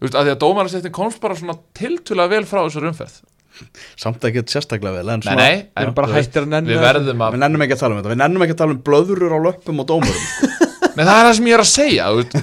Þú 0.01 0.07
veist, 0.07 0.15
að 0.17 0.25
því 0.25 0.31
að 0.33 0.39
dómarasettin 0.41 0.93
komst 0.97 1.19
bara 1.21 1.35
svona 1.37 1.53
tiltulega 1.77 2.31
vel 2.33 2.45
frá 2.49 2.63
þessar 2.65 2.87
umferð. 2.89 3.19
Samt 3.99 4.23
ekki 4.25 4.41
sérstaklega 4.49 4.95
vel 4.95 5.11
En 5.11 5.19
Nei, 5.21 5.25
svona, 5.27 5.43
nei, 5.43 5.57
Við 5.75 5.83
erum 5.83 5.95
bara 5.99 6.07
hættir 6.15 6.45
að 6.47 6.53
nenna 6.55 6.71
Við 6.71 6.79
verðum 6.81 7.21
að 7.21 7.35
við 7.35 7.41
nennum 7.43 7.63
ekki 7.65 7.75
að 7.75 7.81
tala 7.83 7.93
um 7.93 7.99
þetta. 7.99 8.11
Við 8.15 8.19
nennum 8.23 8.45
ekki 8.45 8.55
að 8.55 8.61
tala 8.63 8.73
um 8.73 8.79
blöðurur 8.87 9.35
á 9.37 9.39
löppum 9.45 9.81
og 9.83 9.89
dómurum. 9.91 10.23
Nei, 10.95 11.03
það 11.05 11.11
er 11.13 11.25
það 11.27 11.35
sem 11.37 11.49
ég 11.51 11.57
er 11.57 11.63
að 11.63 11.69
segja 11.71 12.07
þú 12.09 12.21
veist. 12.21 12.33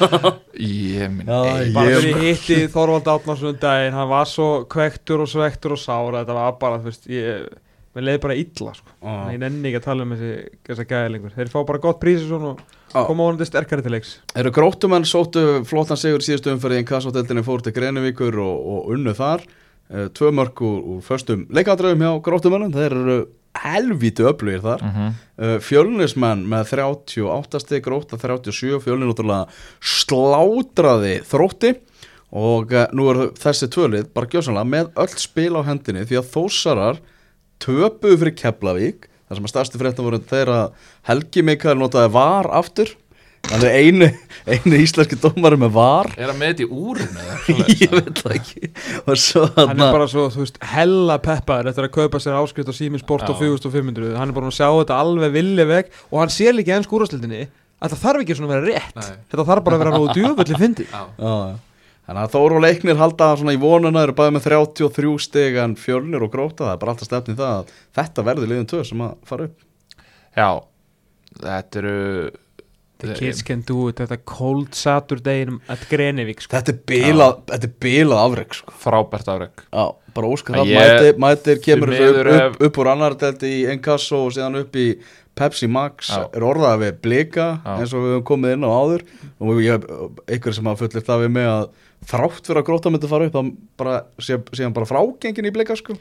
Ég 0.60 1.12
minn 1.12 1.28
Já, 1.28 1.40
ei, 1.60 1.72
Bara 1.74 1.90
Ég- 1.90 2.00
fyrir 2.00 2.24
ég 2.24 2.40
hitti 2.40 2.70
Þorvald 2.72 3.10
Átnarsson 3.12 3.52
um 3.52 3.58
daginn 3.62 3.94
Hann 3.96 4.08
var 4.10 4.26
svo 4.30 4.48
kvektur 4.70 5.22
og 5.24 5.30
svektur 5.30 5.76
og 5.76 5.80
sár 5.82 6.08
að 6.14 6.22
Þetta 6.22 6.38
var 6.38 6.56
bara, 6.62 6.80
þú 6.80 6.88
veist, 6.90 7.06
ég 7.12 7.44
Mér 7.90 8.04
leiði 8.06 8.20
bara 8.22 8.34
illa, 8.38 8.72
sko. 8.76 8.92
Ah. 9.02 9.24
Ég 9.34 9.40
nenni 9.42 9.66
ekki 9.66 9.80
að 9.80 9.86
tala 9.88 10.04
um 10.06 10.12
þessi, 10.14 10.84
gæði 10.86 11.08
lengur. 11.10 11.32
Þeir 11.34 11.48
fá 11.50 11.58
bara 11.66 11.80
gott 11.82 11.98
prísi 12.02 12.22
svona 12.28 12.52
og 12.54 12.60
Já. 12.92 13.02
koma 13.08 13.26
vonandi 13.26 13.48
sterkari 13.48 13.82
til 13.82 13.94
leiks. 13.96 14.12
Eru 14.38 14.52
grótumenn 14.54 15.06
sóttu 15.08 15.42
flottan 15.66 15.98
sigur 15.98 16.22
síðustu 16.22 16.52
umferði 16.54 16.78
en 16.84 16.86
kassoteldinni 16.86 17.42
fór 17.46 17.64
til 17.66 17.74
Greinivíkur 17.74 18.38
og, 18.38 18.62
og 18.74 18.94
unnu 18.94 19.14
þar. 19.18 19.42
Uh, 19.90 20.06
Tvö 20.14 20.30
mörg 20.38 20.62
úr, 20.62 20.78
úr 20.86 21.02
föstum 21.02 21.48
leikadröfum 21.50 22.04
hjá 22.06 22.12
grótumennum 22.22 22.70
Þeir 22.76 22.94
eru 22.94 23.18
helvítu 23.58 24.28
öflugir 24.30 24.62
þar. 24.62 24.86
Mhm. 24.86 25.12
uh, 25.42 25.58
Fjölnismenn 25.66 26.46
með 26.46 26.70
38 26.78 27.64
stig 27.64 27.82
gróta 27.82 28.14
37 28.22 28.78
Fjölnin 28.86 29.10
náttúrulega 29.10 29.50
slátraði 29.82 31.16
þrótti. 31.26 31.74
Og 32.30 32.70
uh, 32.70 32.86
nú 32.94 33.10
er 33.10 33.24
þessi 33.34 33.66
tvölið 33.66 34.12
bara 34.14 34.30
gjósanlega 34.30 34.70
með 34.78 34.92
öll 35.02 35.14
spil 35.18 35.56
á 35.58 35.66
hendinni 35.66 36.06
því 36.06 36.20
að 36.22 36.30
þósarar 36.36 37.00
töpuðu 37.64 38.18
fyrir 38.24 38.36
Keflavík 38.40 39.06
þar 39.30 39.38
sem 39.38 39.46
að 39.46 39.52
stærstu 39.54 39.80
fréttum 39.80 40.08
voru 40.08 40.18
þeirra 40.32 40.58
Helgi 41.10 41.44
Mikael 41.46 41.78
notaði 41.78 42.10
var 42.16 42.48
aftur 42.60 42.90
þannig 43.50 43.72
einu, 43.72 44.08
einu 44.52 44.78
íslenski 44.84 45.16
dómari 45.22 45.56
með 45.62 45.70
var 45.78 46.10
Er 46.20 46.28
að 46.28 46.40
með 46.42 46.50
þetta 46.50 46.64
í 46.66 46.80
úrinu 46.82 47.22
eða 47.22 47.64
ég 47.84 47.94
veit 47.94 48.18
það 48.20 48.34
ekki 48.36 48.70
og 49.00 49.14
svo 49.22 49.44
Hann 49.56 49.80
er 49.80 49.94
bara 49.96 50.08
svo, 50.12 50.26
þú 50.34 50.42
veist, 50.44 50.58
hella 50.74 51.16
peppaður 51.24 51.70
eftir 51.72 51.86
að 51.88 51.94
kaupa 51.94 52.20
sér 52.20 52.36
áskrift 52.40 52.68
á 52.68 52.74
Síminn 52.76 53.00
Sport 53.00 53.24
á 53.24 53.32
Já. 53.32 53.38
4500 53.40 54.12
Hann 54.20 54.28
er 54.34 54.36
bara 54.36 54.50
að 54.52 54.58
sjá 54.58 54.68
þetta 54.68 55.00
alveg 55.00 55.32
villi 55.38 55.66
veg 55.72 55.88
og 56.10 56.20
hann 56.20 56.34
sér 56.36 56.58
líka 56.58 56.76
enn 56.76 56.84
skúrastildinni 56.84 57.46
að 57.80 57.94
það 57.94 58.02
þarf 58.04 58.26
ekki 58.26 58.36
svona 58.36 58.50
að 58.50 58.54
vera 58.58 58.68
rétt 58.76 59.00
Nei. 59.00 59.18
Þetta 59.32 59.48
þarf 59.54 59.64
bara 59.70 59.78
að 59.78 59.84
vera 59.86 59.96
nógu 59.96 60.12
djúvöldi 60.18 60.60
fyndi. 60.60 60.88
Já, 60.90 61.02
já. 61.16 61.32
Þannig 62.10 62.24
að 62.26 62.32
Þóru 62.34 62.56
og 62.58 62.62
Leiknir 62.64 62.96
halda 62.98 63.26
svona 63.38 63.52
í 63.54 63.58
vonuna 63.62 64.00
eru 64.02 64.14
bæði 64.18 64.32
með 64.34 64.46
33 64.48 65.10
stig 65.22 65.58
en 65.62 65.76
fjölnir 65.78 66.24
og 66.26 66.32
gróta 66.32 66.64
það 66.66 66.72
er 66.74 66.80
bara 66.82 66.94
alltaf 66.96 67.06
stefni 67.06 67.36
það 67.38 67.52
að 67.60 67.68
þetta 68.00 68.24
verður 68.26 68.50
liðin 68.50 68.66
tvö 68.72 68.80
sem 68.88 69.04
að 69.06 69.12
fara 69.30 69.46
upp 69.46 69.60
Já, 70.40 70.48
þetta 71.44 71.82
eru 71.84 71.98
The 73.00 73.14
kids 73.16 73.40
can 73.46 73.62
do 73.64 73.86
it, 73.88 73.96
þetta 74.02 74.18
cold 74.28 74.74
Saturday 74.76 75.46
at 75.72 75.86
Grenivík 75.88 76.42
sko. 76.44 76.58
Þetta 76.58 76.74
er 76.74 76.80
bilað, 76.90 77.38
þetta 77.48 77.68
er 77.70 77.72
bilað 77.80 78.18
afreg 78.26 78.56
sko. 78.58 78.74
frábært 78.82 79.30
afreg 79.32 79.62
Já, 79.70 79.84
bara 80.18 80.32
óskar 80.34 80.58
það 80.60 80.72
mætir, 80.74 81.22
mætir 81.24 81.62
kemur 81.64 81.94
upp, 81.94 82.02
upp, 82.10 82.30
hef- 82.34 82.58
upp 82.68 82.80
úr 82.82 82.90
annar 82.92 83.16
delti 83.22 83.54
í 83.62 83.62
Encasso 83.72 84.24
og 84.26 84.34
síðan 84.36 84.58
upp 84.60 84.76
í 84.76 84.88
Pepsi 85.40 85.70
Max 85.70 86.10
Já. 86.12 86.26
er 86.36 86.44
orðað 86.44 86.82
við 86.82 86.98
blika 87.06 87.46
Já. 87.64 87.78
eins 87.78 87.94
og 87.96 88.02
við 88.04 88.12
höfum 88.18 88.26
komið 88.34 88.56
inn 88.58 88.66
á 88.68 88.70
áður 88.82 89.06
og 89.40 89.62
ég, 89.64 89.86
einhver 90.28 90.58
sem 90.58 90.68
hafa 90.68 90.82
fullir 90.82 91.06
það 91.06 91.24
við 91.24 91.32
mig 91.38 91.48
að 91.54 91.70
þrátt 92.08 92.46
fyrir 92.48 92.62
að 92.62 92.66
gróta 92.70 92.90
myndi 92.92 93.10
fara 93.10 93.28
upp 93.28 93.34
þá 93.36 93.42
bara, 93.80 93.98
sé, 94.22 94.38
sé 94.56 94.64
hann 94.64 94.76
bara 94.76 94.88
frágengin 94.88 95.48
í 95.50 95.52
blika 95.54 95.76
sko. 95.76 95.96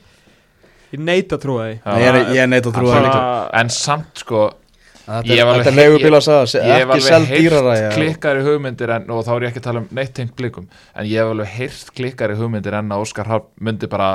Ég 0.89 1.03
neita 1.05 1.37
að 1.37 1.43
trúa 1.43 1.67
því 1.67 1.75
Já, 1.77 1.99
ég, 2.01 2.07
er, 2.09 2.31
ég 2.33 2.47
neitt 2.49 2.65
að 2.65 2.77
trúa 2.79 2.95
það 2.95 3.03
líka 3.05 3.21
En 3.59 3.69
samt 3.73 4.23
sko 4.23 4.39
Þetta 5.09 5.33
er, 5.33 5.39
var 5.41 5.51
alveg 5.55 5.65
þetta 5.65 5.69
er 5.69 5.75
he- 5.75 5.83
leigubíl 5.83 6.17
að 6.17 6.23
sagða, 6.25 6.61
Ég 6.69 6.79
hef 6.79 6.93
ekki 6.93 7.03
seld 7.05 7.15
alveg 7.19 7.43
dýrara 7.43 7.75
já. 7.79 7.89
klikkari 7.95 8.41
hugmyndir 8.45 8.91
en, 8.93 9.05
og 9.13 9.21
þá 9.25 9.31
er 9.35 9.45
ég 9.45 9.51
ekki 9.51 9.61
að 9.61 9.67
tala 9.67 9.81
um 9.83 9.87
neitt 9.99 10.11
tengt 10.17 10.33
blikum 10.37 10.67
en 10.69 11.09
ég 11.09 11.17
hef 11.21 11.31
alveg 11.33 11.51
heyrt 11.55 11.91
klikkari 11.97 12.37
hugmyndir 12.37 12.77
en 12.77 12.93
að 12.93 13.05
Óskar 13.05 13.29
Hafn 13.29 13.49
myndi 13.69 13.89
bara 13.89 14.09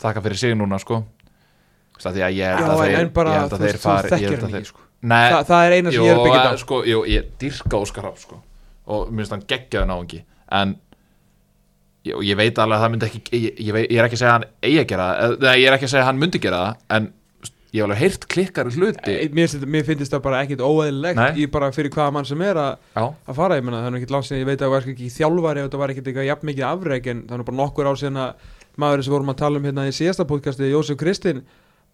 þakka 0.00 0.22
fyrir 0.24 0.40
sig 0.40 0.56
núna 0.56 0.80
sko 0.80 1.02
því 1.98 2.24
að 2.24 2.36
ég 2.38 2.52
held 2.54 2.64
Já, 2.64 2.72
að 2.72 2.82
þeir, 2.84 2.98
en 3.00 3.12
bara, 3.16 3.32
ég 3.34 3.40
held 3.42 3.52
þú 3.52 3.56
að 3.58 3.64
þekkir 3.68 3.80
hann 3.84 3.98
að 3.98 4.18
ekki 4.18 4.52
þeir 4.54 4.68
sko. 4.68 4.84
Nei, 4.98 5.30
Þa, 5.32 5.40
Það 5.48 5.64
er 5.66 5.76
eina 5.76 5.92
sem 5.92 6.04
ég 6.04 6.12
er 6.12 6.20
byggðið 6.24 6.44
á 6.44 6.52
að, 6.52 6.60
sko, 6.62 6.78
jú, 6.88 7.00
ég 7.10 7.32
dyrka 7.42 7.80
Óskar 7.82 8.08
Hafn 8.08 8.22
sko 8.22 8.38
og 8.88 9.10
mér 9.12 9.22
finnst 9.24 9.34
hann 9.36 9.46
geggjaði 9.52 9.90
náungi 9.92 10.22
en 10.58 10.76
ég, 12.06 12.14
og 12.16 12.24
ég 12.24 12.38
veit 12.38 12.58
alveg 12.62 12.78
að 12.78 12.82
það 12.86 12.92
myndi 12.94 13.08
ekki 13.10 13.22
ég, 13.36 13.60
ég, 13.60 13.72
veit, 13.76 13.86
ég 13.92 14.00
er 14.00 14.08
ekki 14.08 14.18
að 14.18 14.22
segja 14.22 14.32
að 14.32 14.36
hann 14.38 14.48
eigi 14.64 14.80
að 14.82 14.90
gera 14.92 15.06
það 15.12 15.36
eða 15.38 15.54
ég 15.60 15.68
er 15.72 15.76
ekki 15.78 15.88
að 15.88 15.92
segja 15.94 16.02
að 16.04 16.10
hann 16.10 16.20
myndi 16.22 16.42
gera 16.46 16.60
það 16.64 16.98
en 16.98 17.08
ég 17.68 17.82
hef 17.82 17.84
alveg 17.84 18.00
heyrt 18.00 18.22
klikkari 18.32 18.70
hluti 18.78 19.14
Mér, 19.36 19.54
mér 19.68 19.84
finnst 19.84 20.14
það 20.14 20.22
bara 20.24 20.38
ekkit 20.46 20.62
óeðlilegt 20.64 21.18
Nei. 21.20 21.42
í 21.44 21.46
bara 21.52 21.68
fyrir 21.76 21.92
hvaða 21.92 22.14
mann 22.16 22.24
sem 22.28 22.40
er 22.48 22.56
að 22.56 23.02
að 23.04 23.36
fara, 23.36 23.58
ég 23.58 23.66
er 23.68 23.90
nú 23.92 23.98
ekkert 24.00 24.14
langt 24.14 24.24
síðan 24.30 24.40
ég 24.40 24.48
veit 24.48 24.56
að 24.62 24.64
það 24.64 24.72
var 24.76 24.88
ekki 24.94 25.10
þjálfari 25.18 25.64
og 25.66 25.72
það 25.74 25.82
var 25.82 25.92
ekkert 25.92 26.08
eitthvað 26.08 26.28
jafn 26.30 26.48
mikið 26.48 26.66
afreg 26.70 27.10
en 27.12 27.20
er 27.28 27.42
nú 27.42 27.44
bara 27.50 27.60
nokkur 27.60 27.90
ár 27.92 28.00
síðan 28.00 28.22
að 28.24 28.48
maðurinn 28.78 29.04
sem 29.08 29.12
vorum 29.18 29.32
að 29.34 29.40
tala 29.42 29.60
um 29.60 29.68
hérna 29.68 29.84
í 29.84 29.92
síðasta 29.98 30.24
podcasti 30.30 30.70
Jósef 30.72 30.96
Kristinn 31.02 31.42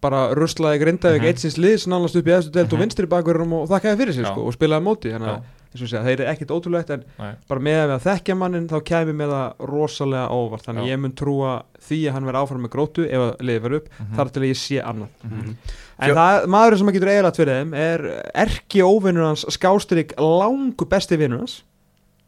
bara 0.05 0.29
ruslaði 0.37 0.79
Grindavík 0.85 1.21
Mhm. 1.23 1.27
eitt 1.33 1.39
sinns 1.43 1.57
liðs 1.59 1.87
nánast 1.91 2.15
upp 2.19 2.27
í 2.29 2.33
efstu 2.37 2.51
delt 2.55 2.71
og 2.71 2.77
Mhm. 2.79 2.83
vinstri 2.85 3.07
bakverðum 3.11 3.53
og 3.59 3.67
þakkaði 3.69 3.97
fyrir 3.99 4.15
Já. 4.21 4.31
sko, 4.31 4.45
og 4.47 4.53
spilaði 4.55 4.79
á 4.79 4.87
móti 4.87 5.11
þannig 5.11 5.31
að 5.33 5.41
eins 5.75 5.83
og 5.85 5.89
segja, 5.91 6.03
þeir 6.07 6.21
eru 6.23 6.27
ekkert 6.31 6.51
ótrúlegt 6.55 6.89
en 6.95 7.03
nei. 7.19 7.31
bara 7.51 7.63
með 7.67 7.79
að 7.81 7.87
við 7.89 7.95
að 7.95 8.05
þekkja 8.07 8.35
mannin 8.39 8.67
þá 8.71 8.75
kæmi 8.89 9.13
með 9.19 9.33
það 9.35 9.65
rosalega 9.71 10.27
óvart. 10.31 10.65
Þannig 10.65 10.87
Já. 10.87 10.91
ég 10.95 11.01
mun 11.03 11.15
trúa 11.19 11.51
því 11.85 11.99
að 12.07 12.13
hann 12.15 12.25
verði 12.29 12.41
áfram 12.41 12.63
með 12.65 12.73
grótu 12.75 13.05
ef 13.09 13.23
að 13.25 13.43
liðið 13.49 13.61
verður 13.65 13.77
upp 13.81 13.89
Mhm. 13.99 14.15
þar 14.15 14.31
til 14.31 14.41
að 14.41 14.47
ég 14.49 14.59
sé 14.63 14.79
annað. 14.81 15.09
Mhm. 15.23 15.55
En 15.99 16.09
Fjö- 16.09 16.15
það, 16.15 16.45
maðurinn 16.55 16.77
sem 16.77 16.87
að 16.87 16.93
getur 16.97 17.11
eiginlega 17.11 17.35
fyrir 17.35 17.53
þeim 17.59 17.73
er 17.75 17.99
erki 18.35 18.81
óvinnur 18.83 19.25
hans 19.29 19.45
skástrík 19.55 20.15
langu 20.19 20.85
besti 20.89 21.17
vinnur 21.17 21.39
hans. 21.45 21.61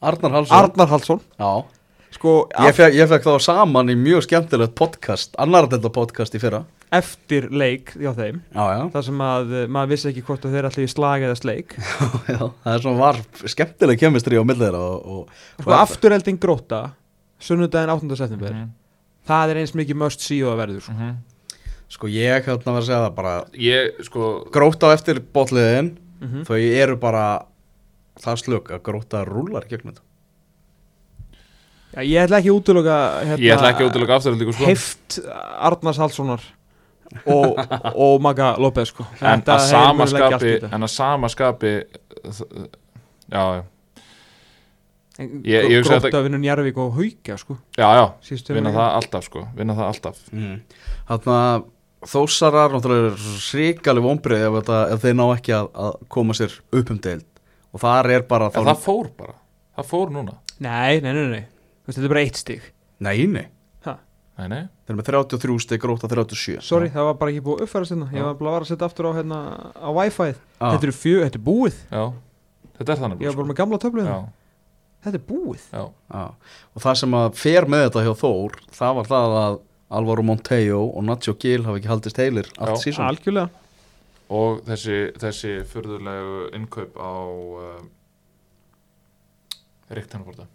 Arnar 0.02 0.32
Halsson 0.32 0.58
Arnar 0.58 0.88
Hallsson. 0.88 1.22
Já, 1.39 1.66
sko 2.12 2.48
ég 2.60 2.74
fekk, 2.78 2.93
ég 2.93 3.08
fekk 3.10 3.24
þá 3.26 3.41
saman 3.41 3.89
í 3.89 3.95
mjög 3.98 4.24
skemmtilegt 4.28 4.76
podcast 4.76 5.34
annar 5.39 5.68
þetta 5.68 5.89
podcast 5.91 6.36
í 6.36 6.39
fyrra 6.39 6.64
eftir 6.92 7.50
leik 7.52 7.92
hjá 8.00 8.14
þeim 8.16 8.38
Já, 8.56 8.64
já, 8.78 8.82
þar 8.94 9.04
sem 9.10 9.22
að 9.28 9.50
uh, 9.52 9.64
maður 9.76 9.90
vissi 9.92 10.10
ekki 10.12 10.24
hvort 10.28 10.46
að 10.48 10.54
þeir 10.56 10.68
allir 10.70 10.86
í 10.88 10.92
slag 10.92 11.26
eða 11.28 11.36
sleik 11.40 11.74
já 12.32 12.40
það 12.40 12.74
er 12.74 12.84
svona 12.86 13.02
var 13.02 13.20
skemmtileg 13.44 14.00
kemistri 14.00 14.40
á 14.40 14.44
millir 14.48 14.78
og, 14.80 15.10
og, 15.18 15.34
sko 15.60 15.76
afturhelding 15.76 16.40
gróta 16.40 16.82
sunnudaginn 17.44 17.92
8. 17.98 18.16
september 18.24 18.54
Mhm. 18.56 18.70
það 19.28 19.52
er 19.52 19.60
eins 19.64 19.76
mikið 19.76 20.00
must 20.00 20.24
see 20.24 20.40
og 20.44 20.54
það 20.56 20.62
verður 20.64 20.86
sko. 20.88 20.96
Mhm. 20.96 21.18
Sko 21.88 22.08
ég 22.12 22.44
hérna 22.48 22.74
var 22.76 22.82
að 22.82 22.88
segja 22.88 23.04
það 23.06 23.14
bara 23.16 23.34
Ég, 23.56 24.00
sko, 24.04 24.26
Gróta 24.52 24.90
á 24.92 24.96
eftir 24.96 25.20
botliðin 25.34 25.94
Mhm. 26.20 26.44
Þau 26.48 26.58
eru 26.58 26.96
bara 26.98 27.46
Það 28.20 28.40
slök 28.42 28.72
að 28.74 28.82
gróta 28.88 29.22
rúlar 29.28 29.68
gegnum 29.70 29.94
þetta 29.94 30.02
Já, 31.96 32.02
ég 32.04 32.26
ætla 32.26 32.40
ekki 32.42 32.52
að 32.52 32.58
útiloka 32.60 32.96
hérna, 33.24 33.38
ég 33.42 33.54
ætla 33.56 33.70
ekki 33.72 33.84
að 33.86 33.90
útilega 33.92 34.18
afturöldingu, 34.18 34.54
sko 34.58 34.66
Heift 34.68 35.20
Arnars 35.70 35.98
Hallssonar 36.02 36.44
og, 37.26 37.60
og 37.95 38.22
Maga 38.22 38.55
López 38.60 38.91
sko. 38.91 39.05
en 39.22 39.41
Þetta 39.41 39.55
að 39.55 39.64
hefur 39.64 39.70
sama 39.72 40.03
mögulega 40.05 40.26
ekki 40.28 40.34
allt 40.34 40.41
skapi 40.41 40.51
í 40.51 40.60
þetta. 40.60 40.74
en 40.76 40.82
að 40.88 40.93
sama 40.93 41.28
skapi 41.34 41.74
þ- 42.28 42.70
já, 43.32 43.43
já, 43.58 43.64
En 45.20 45.30
ég- 45.41 45.66
ég 45.72 45.80
hugsa 45.82 45.95
Gróta 45.97 46.08
þetta- 46.12 46.24
vinnur 46.28 46.39
Njarvík 46.43 46.78
og 46.78 46.93
Hauka 46.93 47.38
sko. 47.41 47.58
já, 47.78 47.88
já 47.97 48.53
vinna 48.53 48.70
það 48.72 48.91
alltaf, 48.99 49.24
sko, 49.26 49.47
vinna 49.55 49.74
það 49.74 49.88
alltaf 49.88 50.18
mm. 50.32 50.60
Þannig 51.08 51.34
að 51.34 51.66
þósarar 52.05 53.18
sríkali 53.18 53.99
vombrið 54.05 54.43
ef, 54.45 54.53
þetta- 54.62 54.91
ef 54.93 55.01
þeir 55.01 55.16
ná 55.18 55.26
ekki 55.36 55.53
að, 55.58 55.72
að 55.74 55.93
koma 56.10 56.34
sér 56.38 56.53
upp 56.72 56.91
um 56.91 56.99
deild 56.99 57.26
og 57.74 57.82
þar 57.82 58.10
er 58.14 58.22
bara 58.30 58.51
en 58.53 58.64
það 58.70 58.84
fór 58.86 59.10
bara, 59.18 59.34
það 59.78 59.86
fór 59.89 60.12
núna 60.14 60.36
Nei, 60.60 60.99
nei, 61.01 61.14
nei, 61.14 61.26
nei 61.32 61.45
veist, 61.88 61.97
Þetta 61.97 62.03
er 62.05 62.10
bara 62.14 62.22
eitt 62.22 62.36
stig 62.36 62.62
Nei, 62.99 63.26
nei. 63.26 63.47
Nei, 64.38 64.48
nei, 64.52 64.62
þeir 64.86 64.94
eru 64.94 64.98
með 65.00 65.08
33 65.10 65.60
stig, 65.66 65.82
gróta 65.82 66.08
37 66.12 66.62
Sorry, 66.68 66.90
það 66.94 67.08
var 67.10 67.16
bara 67.22 67.32
ekki 67.34 67.44
búið 67.48 67.62
að 67.62 67.68
uppfæra 67.68 67.90
sinna 67.90 68.08
Ég 68.14 68.20
Já. 68.22 68.26
var 68.28 68.36
bara 68.40 68.50
að 68.52 68.56
vara 68.58 68.66
að 68.68 68.72
setja 68.72 68.90
aftur 68.90 69.10
á, 69.10 69.12
hérna, 69.18 69.40
á 69.74 69.90
Wi-Fi 69.98 70.30
Ah. 70.58 70.72
Þetta 70.74 70.88
er 70.88 70.94
fjö, 70.98 71.18
þetta 71.26 71.38
er 71.38 71.46
búið. 71.46 71.76
Já. 71.92 72.04
Þetta 72.78 72.92
er 72.94 73.00
þannig, 73.02 73.20
Ég 73.22 73.28
var 73.34 73.36
bara 73.42 73.50
með 73.52 73.58
gamla 73.62 73.78
töflu 73.82 74.02
já, 74.02 74.08
hérna. 74.10 74.34
Þetta 75.08 75.18
er 75.20 75.26
búið. 75.28 75.64
Já, 75.72 75.84
Já, 76.14 76.24
og 76.76 76.82
það 76.82 76.96
sem 77.02 77.12
að 77.20 77.28
fer 77.38 77.68
með 77.70 77.84
þetta 77.88 78.04
hjá 78.08 78.14
Þór 78.22 78.56
það 78.78 78.96
var 78.98 79.10
það 79.12 79.36
að 79.42 79.60
Alvaro 79.98 80.24
Montejo 80.28 80.80
og 80.98 81.04
Nacho 81.08 81.34
Gil 81.40 81.64
hafi 81.64 81.80
ekki 81.80 81.88
haldist 81.94 82.18
heilir 82.20 82.50
allt 82.60 82.88
Algjörlega. 83.00 83.50
Og 84.28 84.58
þessi, 84.68 84.98
þessi 85.22 85.54
furðulegu 85.72 86.42
innkaup 86.58 86.98
á 87.00 87.12
uh, 87.16 87.86
Ríktanvorta 89.96 90.48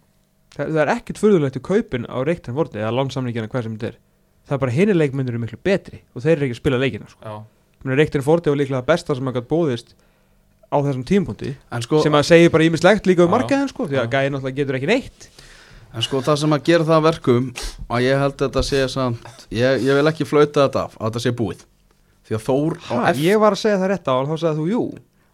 Það, 0.53 0.69
það 0.69 0.81
er 0.83 0.91
ekkert 0.93 1.19
furðulegt 1.21 1.57
í 1.57 1.63
kaupin 1.65 2.05
á 2.05 2.17
reyktan 2.27 2.57
vorti 2.57 2.81
eða 2.81 2.93
lánsamlíkjana 2.99 3.49
hvað 3.49 3.67
sem 3.67 3.77
þetta 3.77 3.89
er. 3.89 3.99
Það 4.43 4.55
er 4.57 4.61
bara 4.63 4.75
hinni 4.75 4.95
leikmyndir 4.97 5.33
eru 5.33 5.41
miklu 5.41 5.59
betri 5.65 6.01
og 6.13 6.23
þeir 6.25 6.35
eru 6.35 6.47
ekki 6.49 6.57
að 6.57 6.61
spila 6.61 6.79
leikina 6.81 7.09
sko. 7.09 7.21
já, 7.23 7.35
Reyktan 7.83 8.23
vorti 8.23 8.51
var 8.51 8.59
líklega 8.59 8.85
besta 8.87 9.15
sem 9.15 9.27
að 9.27 9.39
gætt 9.39 9.49
bóðist 9.49 9.95
á 10.73 10.77
þessum 10.81 11.03
tímpunkti 11.07 11.53
en, 11.53 11.83
sko, 11.85 11.99
sem 12.03 12.15
að 12.15 12.27
segja 12.29 12.51
bara 12.53 12.67
ímislegt 12.67 13.07
líka 13.09 13.25
um 13.25 13.33
markaðin 13.33 13.69
sko, 13.71 13.87
því 13.89 13.99
að 14.01 14.07
gæði 14.13 14.31
náttúrulega 14.33 14.57
getur 14.61 14.77
ekki 14.79 14.89
neitt. 14.89 15.27
En 15.93 16.01
sko 16.05 16.21
það 16.25 16.39
sem 16.41 16.55
að 16.55 16.63
gera 16.69 16.87
það 16.87 16.95
að 16.97 17.05
verkum 17.09 17.49
að 17.93 18.05
ég 18.07 18.21
held 18.23 18.33
að 18.37 18.45
þetta 18.47 18.63
sé 18.69 18.81
samt 18.89 19.47
ég, 19.53 19.83
ég 19.85 19.99
vil 19.99 20.09
ekki 20.09 20.25
flauta 20.25 20.63
þetta 20.65 20.85
af 20.87 20.95
að 20.97 21.09
þetta 21.09 21.23
sé 21.25 21.33
búið. 21.37 21.65
Því 22.23 22.37
að 22.37 22.43
Þór 22.47 22.77
á 22.79 22.93
ha, 22.93 22.99
eftir 23.11 23.27
Ég 23.27 23.41
var 23.43 23.55
að 23.55 23.61
segja 23.61 23.79
það 23.81 23.91
rétt 23.91 24.09
á 24.09 24.13
og 24.15 24.29
þá 24.31 24.35
sagði 24.41 24.61
þú 24.63 24.67
jú. 24.71 24.83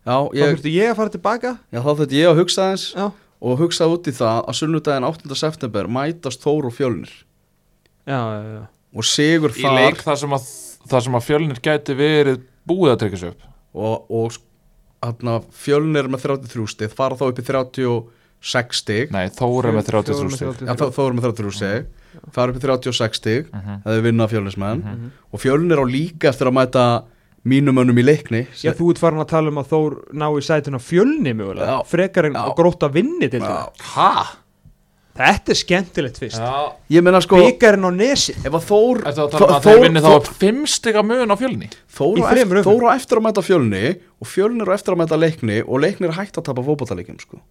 Já, 0.10 0.16
Þá 0.18 0.36
ég, 0.40 0.52
þurfti 0.54 0.74
ég 0.74 0.90
að 0.92 0.98
fara 1.00 1.14
tilbaka. 1.14 1.52
Já, 1.70 1.80
þá 1.86 1.90
þetta 2.02 2.18
ég 2.18 2.30
að 2.32 2.40
hugsa 2.42 2.68
þess 2.74 2.94
Já, 2.98 3.06
og 3.42 3.60
hugsa 3.62 3.88
út 3.88 4.08
í 4.08 4.12
það 4.16 4.42
að 4.52 4.58
sunnudaginn 4.60 5.08
8. 5.08 5.36
september 5.40 5.88
mætast 5.88 6.42
Þór 6.44 6.68
og 6.70 6.74
Fjölnir 6.76 7.12
já, 8.10 8.20
já, 8.20 8.42
já. 8.58 8.64
og 8.96 9.06
sigur 9.08 9.54
í 9.56 9.62
þar 9.64 9.78
leik 9.80 10.02
þar 10.04 10.18
sem 10.24 10.36
að 10.36 10.50
þar 10.90 11.04
sem 11.06 11.16
að 11.20 11.26
fjölnir 11.30 11.60
gæti 11.64 11.96
verið 12.00 12.40
búið 12.70 12.92
að 12.94 13.00
tryggja 13.04 13.20
sig 13.22 13.30
upp 13.34 13.44
og, 13.80 14.10
og 14.10 14.38
hérna, 15.06 15.38
Fjölnir 15.56 16.04
er 16.08 16.12
með 16.12 16.26
33 16.26 16.68
stig 16.74 16.96
fara 16.98 17.16
þá 17.20 17.26
upp 17.30 17.40
í 17.40 17.46
36 17.46 18.80
stig 18.82 19.12
nei, 19.14 19.26
með 19.30 19.38
Fjórir 19.38 19.80
33 19.84 20.26
með 20.26 20.36
stig 20.36 20.48
33. 20.50 20.68
Já, 20.68 20.74
þá, 20.80 20.86
þá 20.96 21.02
erum 21.06 21.20
við 21.20 21.28
33 21.30 21.56
stig 21.60 22.34
fara 22.36 22.52
upp 22.52 22.58
í 22.60 22.64
36 22.66 23.20
stig 23.22 23.50
Mhm. 23.54 23.80
það 23.86 23.96
er 24.00 24.06
vinnað 24.08 24.32
fjölinsmenn 24.34 24.84
Mhm. 24.84 25.10
og 25.32 25.40
fjölnir 25.44 25.80
á 25.80 25.86
líka 25.86 26.30
eftir 26.34 26.48
að 26.50 26.58
mæta 26.60 26.86
mínum 27.48 27.78
önnum 27.80 27.98
í 28.02 28.04
leikni 28.04 28.44
Já, 28.60 28.74
þú 28.76 28.92
ert 28.94 29.00
farin 29.02 29.22
að 29.24 29.30
tala 29.32 29.50
um 29.54 29.60
að 29.62 29.70
Þór 29.72 29.96
ná 30.20 30.28
í 30.36 30.44
sætuna 30.44 30.80
fjölni 30.84 31.34
mögulega, 31.38 31.80
Já. 31.80 31.88
frekar 31.88 32.26
en 32.30 32.38
gróta 32.58 32.90
vinni 32.92 33.30
til 33.32 33.40
Já. 33.42 33.48
þetta. 33.48 33.90
hæ? 33.96 34.38
Þetta 35.20 35.52
er 35.52 35.58
skemmtilegt 35.60 36.18
fyrst. 36.22 36.40
já, 36.40 36.72
ég 36.96 37.04
meina 37.04 37.20
sko 37.20 37.36
Byggarinn 37.42 37.84
á 37.84 37.92
nesi. 37.92 38.32
ef 38.40 38.54
að 38.56 38.68
Þór 38.70 39.02
Þetta 39.04 39.24
að 39.26 39.32
tala 39.34 39.48
um 39.50 39.56
að 39.56 39.66
þeir 39.68 39.82
vinni 39.84 40.04
þá 40.06 40.30
fimm 40.40 40.62
stiga 40.68 41.04
mun 41.04 41.34
á 41.34 41.36
fjölni 41.36 41.70
Þór 41.92 42.22
á 42.24 42.32
eftir. 42.32 42.62
Þór 42.64 42.86
eftir 42.94 43.18
að 43.20 43.26
mæta 43.28 43.44
fjölni 43.44 43.84
og 44.20 44.28
fjölnir 44.32 44.72
á 44.72 44.74
eftir 44.78 44.94
að 44.96 45.02
mæta 45.02 45.20
leikni 45.20 45.58
og 45.66 45.82
leiknir 45.84 46.16
hægt 46.16 46.38
að 46.40 46.46
tapa 46.48 46.64
fótballtaleikjum 46.64 47.20
sko. 47.20 47.42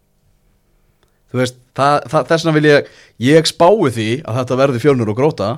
þú 1.29 1.43
veist 1.43 1.59
það, 1.77 1.97
það, 2.09 2.27
þess 2.31 2.45
vegna 2.47 2.57
vil 2.57 2.69
ég 2.71 2.89
ég 3.29 3.51
spái 3.51 3.93
því 3.93 4.09
að 4.25 4.39
þetta 4.41 4.57
verði 4.63 4.81
fjölnir 4.87 5.13
og 5.13 5.19
gróta 5.19 5.51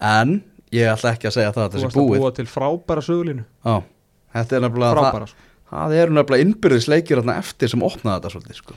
en 0.00 0.38
ég 0.72 0.90
ætla 0.92 1.12
ekki 1.16 1.28
að 1.30 1.36
segja 1.38 1.52
það 1.54 1.62
að 1.62 1.70
Þú 1.72 1.78
þetta 1.78 1.86
varst 1.86 1.96
sé 1.96 2.00
að 2.00 2.10
búið 2.10 2.22
búa 2.22 2.34
til 2.38 2.46
frábæra 2.52 3.02
sögulínu. 3.08 3.44
Já, 3.66 3.74
þetta 4.36 4.56
er 4.58 4.62
nefnilega 4.66 4.92
það, 4.92 5.02
Frábæra. 5.08 5.26
sko. 5.32 5.48
það 5.72 5.94
eru 6.02 6.12
nefnilega 6.18 6.44
innbyrðis 6.46 6.86
leikir 6.92 7.20
þarna 7.22 7.34
eftir 7.40 7.70
sem 7.72 7.84
opnaði 7.86 8.16
þetta 8.20 8.32
svolítið 8.34 8.58
sko. 8.62 8.74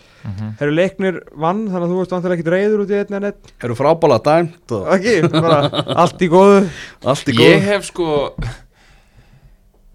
Herru 0.62 0.76
leiknir 0.76 1.18
vann, 1.36 1.64
þannig 1.68 1.88
að 1.88 1.92
þú 1.94 1.98
varst 2.02 2.14
vantilega 2.16 2.38
ekkit 2.40 2.52
reyður 2.56 2.84
út 2.86 2.94
í 2.94 3.00
einn 3.02 3.18
en 3.20 3.28
einn. 3.32 3.50
eru 3.68 3.76
frábæla 3.80 4.20
dæmt 4.24 4.76
og 4.78 4.86
Ekki, 4.96 5.16
bara 5.36 5.58
allt 6.06 6.22
í 6.24 6.30
góðu. 6.32 6.62
allt 7.12 7.28
í 7.32 7.36
ég 7.36 7.58
góð 7.60 7.68
hef 7.72 7.90
sko 7.90 8.10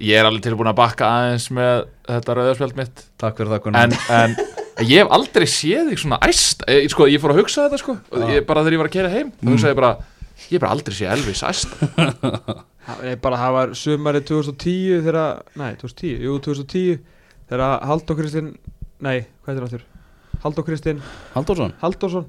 ég 0.01 0.16
er 0.16 0.24
alveg 0.28 0.44
tilbúin 0.46 0.70
að 0.70 0.78
bakka 0.80 1.09
aðeins 1.12 1.48
með 1.53 1.82
þetta 2.09 2.36
rauðarspjald 2.38 2.78
mitt 2.78 3.03
takk 3.20 3.36
fyrir 3.40 3.53
það 3.53 3.64
Gunnar. 3.66 3.90
en, 3.90 4.36
en 4.80 4.86
ég 4.88 5.03
hef 5.03 5.11
aldrei 5.12 5.44
séð 5.51 5.90
þig 5.92 6.01
svona 6.01 6.18
æst 6.24 6.64
ég, 6.72 6.86
sko, 6.92 7.09
ég 7.11 7.20
fór 7.20 7.34
að 7.34 7.42
hugsa 7.42 7.66
þetta 7.66 7.80
sko 7.82 7.96
ég, 8.30 8.46
bara 8.48 8.62
þegar 8.64 8.76
ég 8.78 8.80
var 8.80 8.88
að 8.88 8.94
kera 8.96 9.12
heim 9.12 9.32
þá 9.36 9.51
hugsaði 9.53 9.74
ég 9.74 9.80
bara 9.82 9.92
ég 10.49 10.57
hef 10.57 10.62
bara 10.64 10.72
aldrei 10.74 10.97
séð 10.97 11.12
Elvis 11.14 11.45
æst 11.47 11.76
Það 12.91 13.05
er 13.07 13.18
bara, 13.22 13.38
það 13.38 13.55
var 13.55 13.72
sumarið 13.76 14.26
2010 14.30 15.03
þegar, 15.05 15.43
nei, 15.61 15.70
2010, 15.78 16.22
jú, 16.24 16.36
2010 16.43 17.01
þegar 17.51 17.84
Halldór 17.86 18.18
Kristinn, 18.18 18.49
nei, 19.05 19.26
hvað 19.45 19.53
er 19.53 19.61
það 19.61 19.68
áttur? 19.68 19.84
Halldór 20.41 20.66
Kristinn 20.66 21.03
Halldórsson 21.36 21.74
Halldórsson 21.82 22.26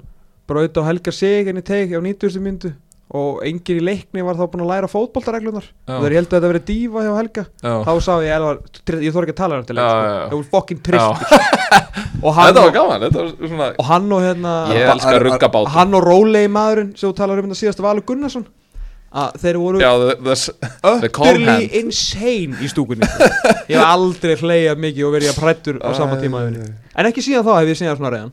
braut 0.50 0.76
á 0.76 0.82
Helga 0.84 1.14
Sigin 1.14 1.58
í 1.58 1.64
teik 1.64 1.94
á 1.96 2.00
90. 2.04 2.38
myndu 2.44 2.74
og 3.12 3.42
enginn 3.44 3.80
í 3.80 3.84
leikni 3.84 4.22
var 4.24 4.38
þá 4.38 4.46
búin 4.48 4.62
að 4.64 4.70
læra 4.70 4.88
fótboltareglunar 4.88 5.66
Já. 5.66 5.96
og 5.98 6.04
þeir 6.04 6.14
heldur 6.16 6.36
að 6.36 6.38
þetta 6.38 6.50
verið 6.52 6.64
dífa 6.70 7.02
hjá 7.04 7.10
Helga. 7.18 7.44
Já. 7.60 7.72
þá 7.84 7.92
sá 8.06 8.12
ég 8.24 8.36
Elvar, 8.38 8.60
ég 9.04 9.12
þór 9.12 9.26
ekki 9.26 9.34
að 9.34 9.40
tala 9.42 9.58
um 9.58 9.64
þetta 9.66 9.76
leik, 9.76 9.90
sko. 9.90 10.06
það 10.06 10.36
voru 10.38 10.48
fokkin 10.54 10.80
tristir. 10.86 11.26
Og 12.22 12.36
hann 12.36 12.48
þetta 12.48 12.62
var 12.62 12.70
og, 12.70 12.74
gaman 12.76 13.02
þetta 13.02 13.18
var 13.18 13.30
svona 13.50 13.68
og 13.74 13.86
hann 13.88 14.12
og 14.14 14.20
hérna 14.22 14.50
ég 14.70 15.06
ruggabát 15.24 15.70
hann 15.74 15.96
og 15.98 16.04
Rólei 16.06 16.44
maðurinn 16.52 16.92
sem 16.94 17.08
þú 17.10 17.16
talar 17.18 17.40
um 17.42 17.48
þetta 17.48 17.58
síðast 17.58 17.82
Valur 17.82 18.06
Gunnarsson. 18.06 18.44
Að 19.12 19.34
þeir 19.42 19.58
voru 19.60 19.80
hand 19.82 21.74
insane 21.76 22.62
í 22.62 22.70
stúkunni. 22.70 23.04
Ég 23.68 23.74
hef 23.74 23.82
aldrei 23.84 24.38
hleyjað 24.40 24.80
mikið 24.86 25.08
og 25.08 25.12
verið 25.18 25.32
að 25.34 25.40
prættur 25.42 25.82
á 25.84 25.90
sama 25.98 26.16
tíma 26.22 26.46
en 26.46 27.10
ekki 27.10 27.24
síðan 27.26 27.44
þá 27.44 27.52
hef 27.58 27.72
ég 27.74 27.80
síðan 27.82 27.98
svona 27.98 28.14
reyðan 28.14 28.32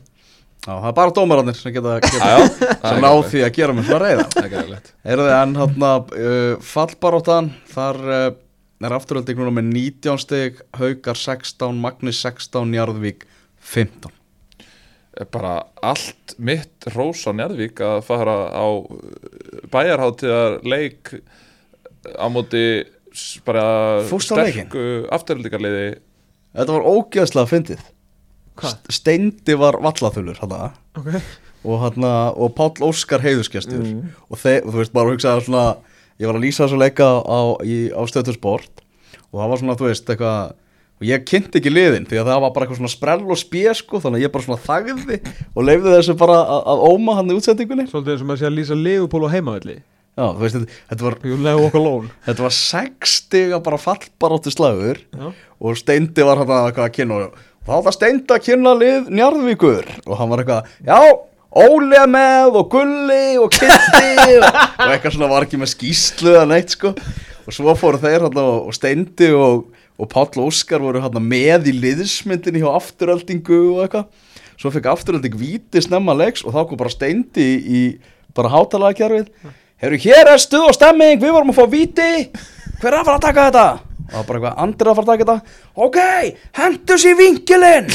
Já, 0.60 0.74
það 0.74 0.88
er 0.90 0.94
bara 0.98 1.12
dómararnir 1.16 1.56
sem 1.56 1.72
geta, 1.72 1.96
Já, 1.96 2.10
geta 2.12 2.28
já, 2.28 2.70
sem 2.84 3.00
ná 3.00 3.10
því 3.30 3.42
að 3.46 3.52
gera 3.56 3.74
með 3.76 3.86
svona 3.88 4.00
reyða 4.04 4.24
Það 4.34 4.44
er 4.44 4.52
gæðilegt 4.54 4.90
Eru 5.14 5.26
þið 5.26 5.34
enn 5.38 5.58
hann 5.60 5.84
uh, 5.88 6.54
fallbaróttan 6.70 7.50
þar 7.70 8.00
uh, 8.04 8.26
er 8.84 8.94
afturölding 8.96 9.40
núna 9.40 9.54
með 9.56 9.70
19 9.72 10.20
stig 10.20 10.60
Haukar 10.76 11.20
16, 11.20 11.80
Magni 11.80 12.12
16, 12.16 12.68
Njarðvík 12.74 13.24
15 13.72 14.16
Bara 15.32 15.54
allt 15.84 16.34
mitt 16.36 16.88
Rós 16.94 17.24
á 17.24 17.32
Njarðvík 17.36 17.80
að 17.84 18.02
fara 18.06 18.36
á 18.52 18.66
bæjarháttíðar 19.72 20.60
leik 20.68 21.14
á 22.16 22.26
móti 22.32 22.64
bara 23.44 23.64
leikinn? 24.04 24.70
afturöldingarliði 25.12 25.88
Þetta 26.52 26.76
var 26.76 26.86
ógeðslega 26.88 27.50
fyndið 27.50 27.82
Steindi 28.92 29.56
var 29.58 29.80
vallaþulur 29.82 30.40
hana, 30.42 30.72
okay. 30.98 31.22
og, 31.64 31.86
og 32.00 32.54
Páll 32.58 32.86
Óskar 32.88 33.24
heiðuskestur 33.24 33.82
og, 33.82 34.38
þeir, 34.38 34.64
og 34.64 34.72
þú 34.72 34.82
veist 34.82 34.96
bara 34.96 35.10
að 35.10 35.16
hugsa 35.16 35.36
svona 35.44 35.66
ég 36.20 36.28
var 36.28 36.36
að 36.36 36.46
lýsa 36.46 36.66
þessu 36.66 36.80
leika 36.80 37.08
á, 37.20 37.40
á 37.60 38.02
stöðtursport 38.10 38.84
og 39.30 39.38
það 39.38 39.52
var 39.52 39.62
svona 39.62 39.78
þú 39.78 39.88
veist 39.88 40.12
eitthvað 40.12 40.56
og 41.00 41.06
ég 41.08 41.22
kynnti 41.24 41.60
ekki 41.62 41.72
liðin 41.72 42.04
því 42.08 42.18
að 42.20 42.28
það 42.28 42.42
var 42.44 42.50
bara 42.52 42.66
eitthvað 42.66 42.80
svona 42.82 42.92
sprell 42.92 43.22
og 43.24 43.38
spér 43.40 43.78
sko 43.78 44.00
þannig 44.02 44.20
að 44.20 44.24
ég 44.26 44.32
bara 44.34 44.44
svona 44.44 44.64
þagði 44.66 45.16
og 45.54 45.64
leifði 45.64 45.94
þessu 45.94 46.16
bara 46.20 46.36
að, 46.42 46.66
að 46.72 46.82
óma 46.90 47.14
hann 47.16 47.32
í 47.32 47.36
útsendingunni. 47.38 47.86
Svolítið 47.88 48.12
eins 48.14 48.24
og 48.24 48.28
maður 48.28 48.42
sé 48.42 48.48
að 48.50 48.58
lýsa 48.58 48.76
Leopold 48.76 49.24
á 49.24 49.34
heimavelli. 49.34 49.76
Já 50.20 50.24
þú 50.26 50.42
veist 50.42 50.58
þetta, 50.58 50.76
þetta 50.90 51.06
var 51.06 52.08
þetta 52.26 52.44
var 52.44 52.56
sex 52.58 53.14
stiga 53.22 53.62
bara 53.64 53.80
fallbaróttu 53.80 54.52
slagur 54.52 55.00
Já. 55.08 55.30
og 55.32 55.80
Steindi 55.80 56.26
var 56.26 56.42
hann 56.42 56.52
að 56.52 56.82
kynna 56.98 57.22
og 57.30 57.40
þá 57.66 57.72
var 57.72 57.84
það 57.86 57.96
Steindi 57.96 58.36
að 58.36 58.44
kynna 58.46 58.76
lið 58.78 59.10
Njarðvíkur 59.14 59.90
og 60.06 60.14
hann 60.18 60.32
var 60.32 60.42
eitthvað 60.44 60.70
já 60.86 61.00
er 61.50 62.06
með 62.06 62.56
og 62.60 62.70
Gulli 62.70 63.36
og 63.40 63.50
Kitti 63.50 64.10
og, 64.38 64.46
og 64.46 64.92
eitthvað 64.92 65.16
svona 65.16 65.30
var 65.30 65.46
ekki 65.46 65.58
með 65.58 65.72
skýslu 65.74 66.34
eða 66.36 66.46
neitt 66.46 66.76
sko. 66.76 66.94
Og 67.46 67.54
svo 67.56 67.74
fóru 67.74 67.98
þeir 67.98 68.28
hann 68.28 68.38
og, 68.38 68.70
Steindi 68.76 69.32
og, 69.34 69.66
og 69.98 70.10
Páll 70.12 70.44
Óskar 70.44 70.82
voru 70.82 71.02
hann 71.02 71.18
með 71.26 71.72
í 71.72 71.74
liðsmyndinni 71.74 72.62
hjá 72.62 72.70
afturöldingu 72.76 73.60
og 73.74 73.82
eitthvað. 73.84 74.06
Svo 74.60 74.70
fekk 74.70 74.90
afturölding 74.92 75.34
víti 75.40 75.82
snemma 75.82 76.14
leiks 76.14 76.44
og 76.44 76.54
þá 76.54 76.62
kom 76.68 76.78
bara 76.78 76.92
Steindi 76.92 77.48
í 77.58 77.84
bara 78.36 78.52
hátalagakjarfið 78.52 79.32
Hefur 79.80 79.96
hér 79.96 80.28
er 80.28 80.40
stuð 80.42 80.66
og 80.68 80.74
stemming, 80.76 81.16
við 81.22 81.32
vorum 81.32 81.54
að 81.54 81.56
fá 81.56 81.70
víti. 81.72 82.08
Hver 82.82 82.92
er 82.92 82.98
að 83.00 83.06
fara 83.06 83.16
að 83.16 83.24
taka 83.24 83.46
þetta? 83.46 83.89
Og 84.10 84.16
það 84.16 84.18
var 84.20 84.26
bara 84.26 84.40
eitthvað, 84.40 84.58
Andri 84.64 84.86
er 84.86 84.90
að 84.90 84.98
fara 84.98 85.06
að 85.06 85.12
taka 85.12 85.26
þetta. 85.30 85.62
Ok, 85.86 85.98
hendur 86.60 86.98
sér 87.04 87.16
vinkilinn! 87.20 87.90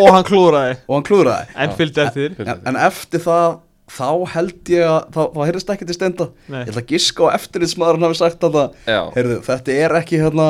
Og 0.00 0.08
hann 0.14 0.24
klúðraði. 0.24 0.76
Og 0.88 0.94
hann 0.96 1.04
klúðraði. 1.04 1.48
En 1.60 1.74
fylgdi 1.76 2.00
eftir. 2.06 2.36
En, 2.46 2.60
en 2.72 2.76
eftir 2.80 3.20
það 3.26 3.58
þá 3.92 4.06
held 4.32 4.70
ég 4.72 4.86
að 4.88 5.00
það, 5.12 5.26
það 5.34 5.48
heyrðist 5.50 5.72
ekki 5.74 5.86
til 5.90 5.96
stenda 5.98 6.26
Nei. 6.48 6.62
ég 6.62 6.70
ætla 6.72 6.80
að 6.80 6.92
giska 6.94 7.26
á 7.28 7.34
eftirlitsmaðurinn 7.36 8.06
hafi 8.06 8.16
sagt 8.22 8.46
að 8.46 8.54
það 8.56 8.86
Já. 8.88 9.00
heyrðu, 9.18 9.34
þetta 9.50 9.74
er 9.84 9.94
ekki 9.98 10.20
hérna 10.22 10.46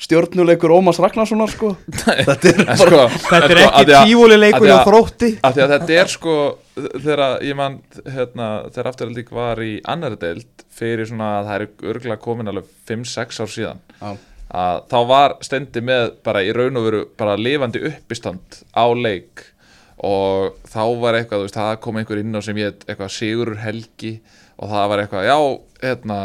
stjórnuleikur 0.00 0.72
Ómars 0.72 1.00
Ragnarssonar 1.02 1.50
sko. 1.52 1.72
Þetta 1.90 2.48
er 2.52 2.62
bara 2.62 2.76
sko, 2.78 3.02
þetta 3.26 3.50
er 3.50 3.60
sko, 3.60 3.66
ekki 3.66 3.84
því 3.90 3.96
að- 3.98 4.08
tífúli 4.08 4.38
af 4.38 4.42
leikur 4.46 4.62
því 4.64 4.70
hjá 4.70 4.76
að- 4.78 4.88
þrótti. 4.88 5.30
af 5.42 5.54
því 5.58 5.64
að 5.66 5.74
þetta 5.74 5.98
er 6.00 6.12
sko 6.14 6.34
þegar 7.02 7.44
ég 7.46 7.58
man 7.58 7.78
hérna, 8.06 8.48
þegar 8.72 8.90
afturhaldík 8.92 9.30
var 9.34 9.60
í 9.64 9.76
annari 9.88 10.18
deild 10.20 10.64
fyrir 10.78 11.08
svona 11.10 11.38
að 11.38 11.50
það 11.50 11.54
er 11.58 11.92
örgulega 11.92 12.22
komin 12.22 12.50
alveg 12.52 12.72
5-6 12.88 13.42
ár 13.42 13.52
síðan 13.54 13.84
Já. 13.98 14.10
að 14.62 14.82
þá 14.92 14.98
var 15.12 15.36
stendi 15.46 15.84
með 15.84 16.10
bara 16.26 16.44
í 16.46 16.52
raun 16.56 16.80
og 16.80 16.88
veru 16.88 17.04
bara 17.18 17.38
lifandi 17.38 17.82
uppistand 17.90 18.60
á 18.74 18.86
leik 18.94 19.46
og 19.98 20.58
þá 20.70 20.82
var 21.02 21.18
eitthvað, 21.18 21.40
þú 21.40 21.46
veist, 21.48 21.58
það 21.58 21.80
kom 21.82 21.98
einhver 21.98 22.20
inn 22.22 22.38
á 22.38 22.40
sem 22.46 22.60
ég 22.60 22.84
eitthvað 22.86 23.14
Sigurur 23.16 23.58
Helgi 23.58 24.12
og 24.58 24.70
það 24.70 24.90
var 24.92 25.02
eitthvað, 25.02 25.26
já, 25.26 25.38
hérna 25.82 26.18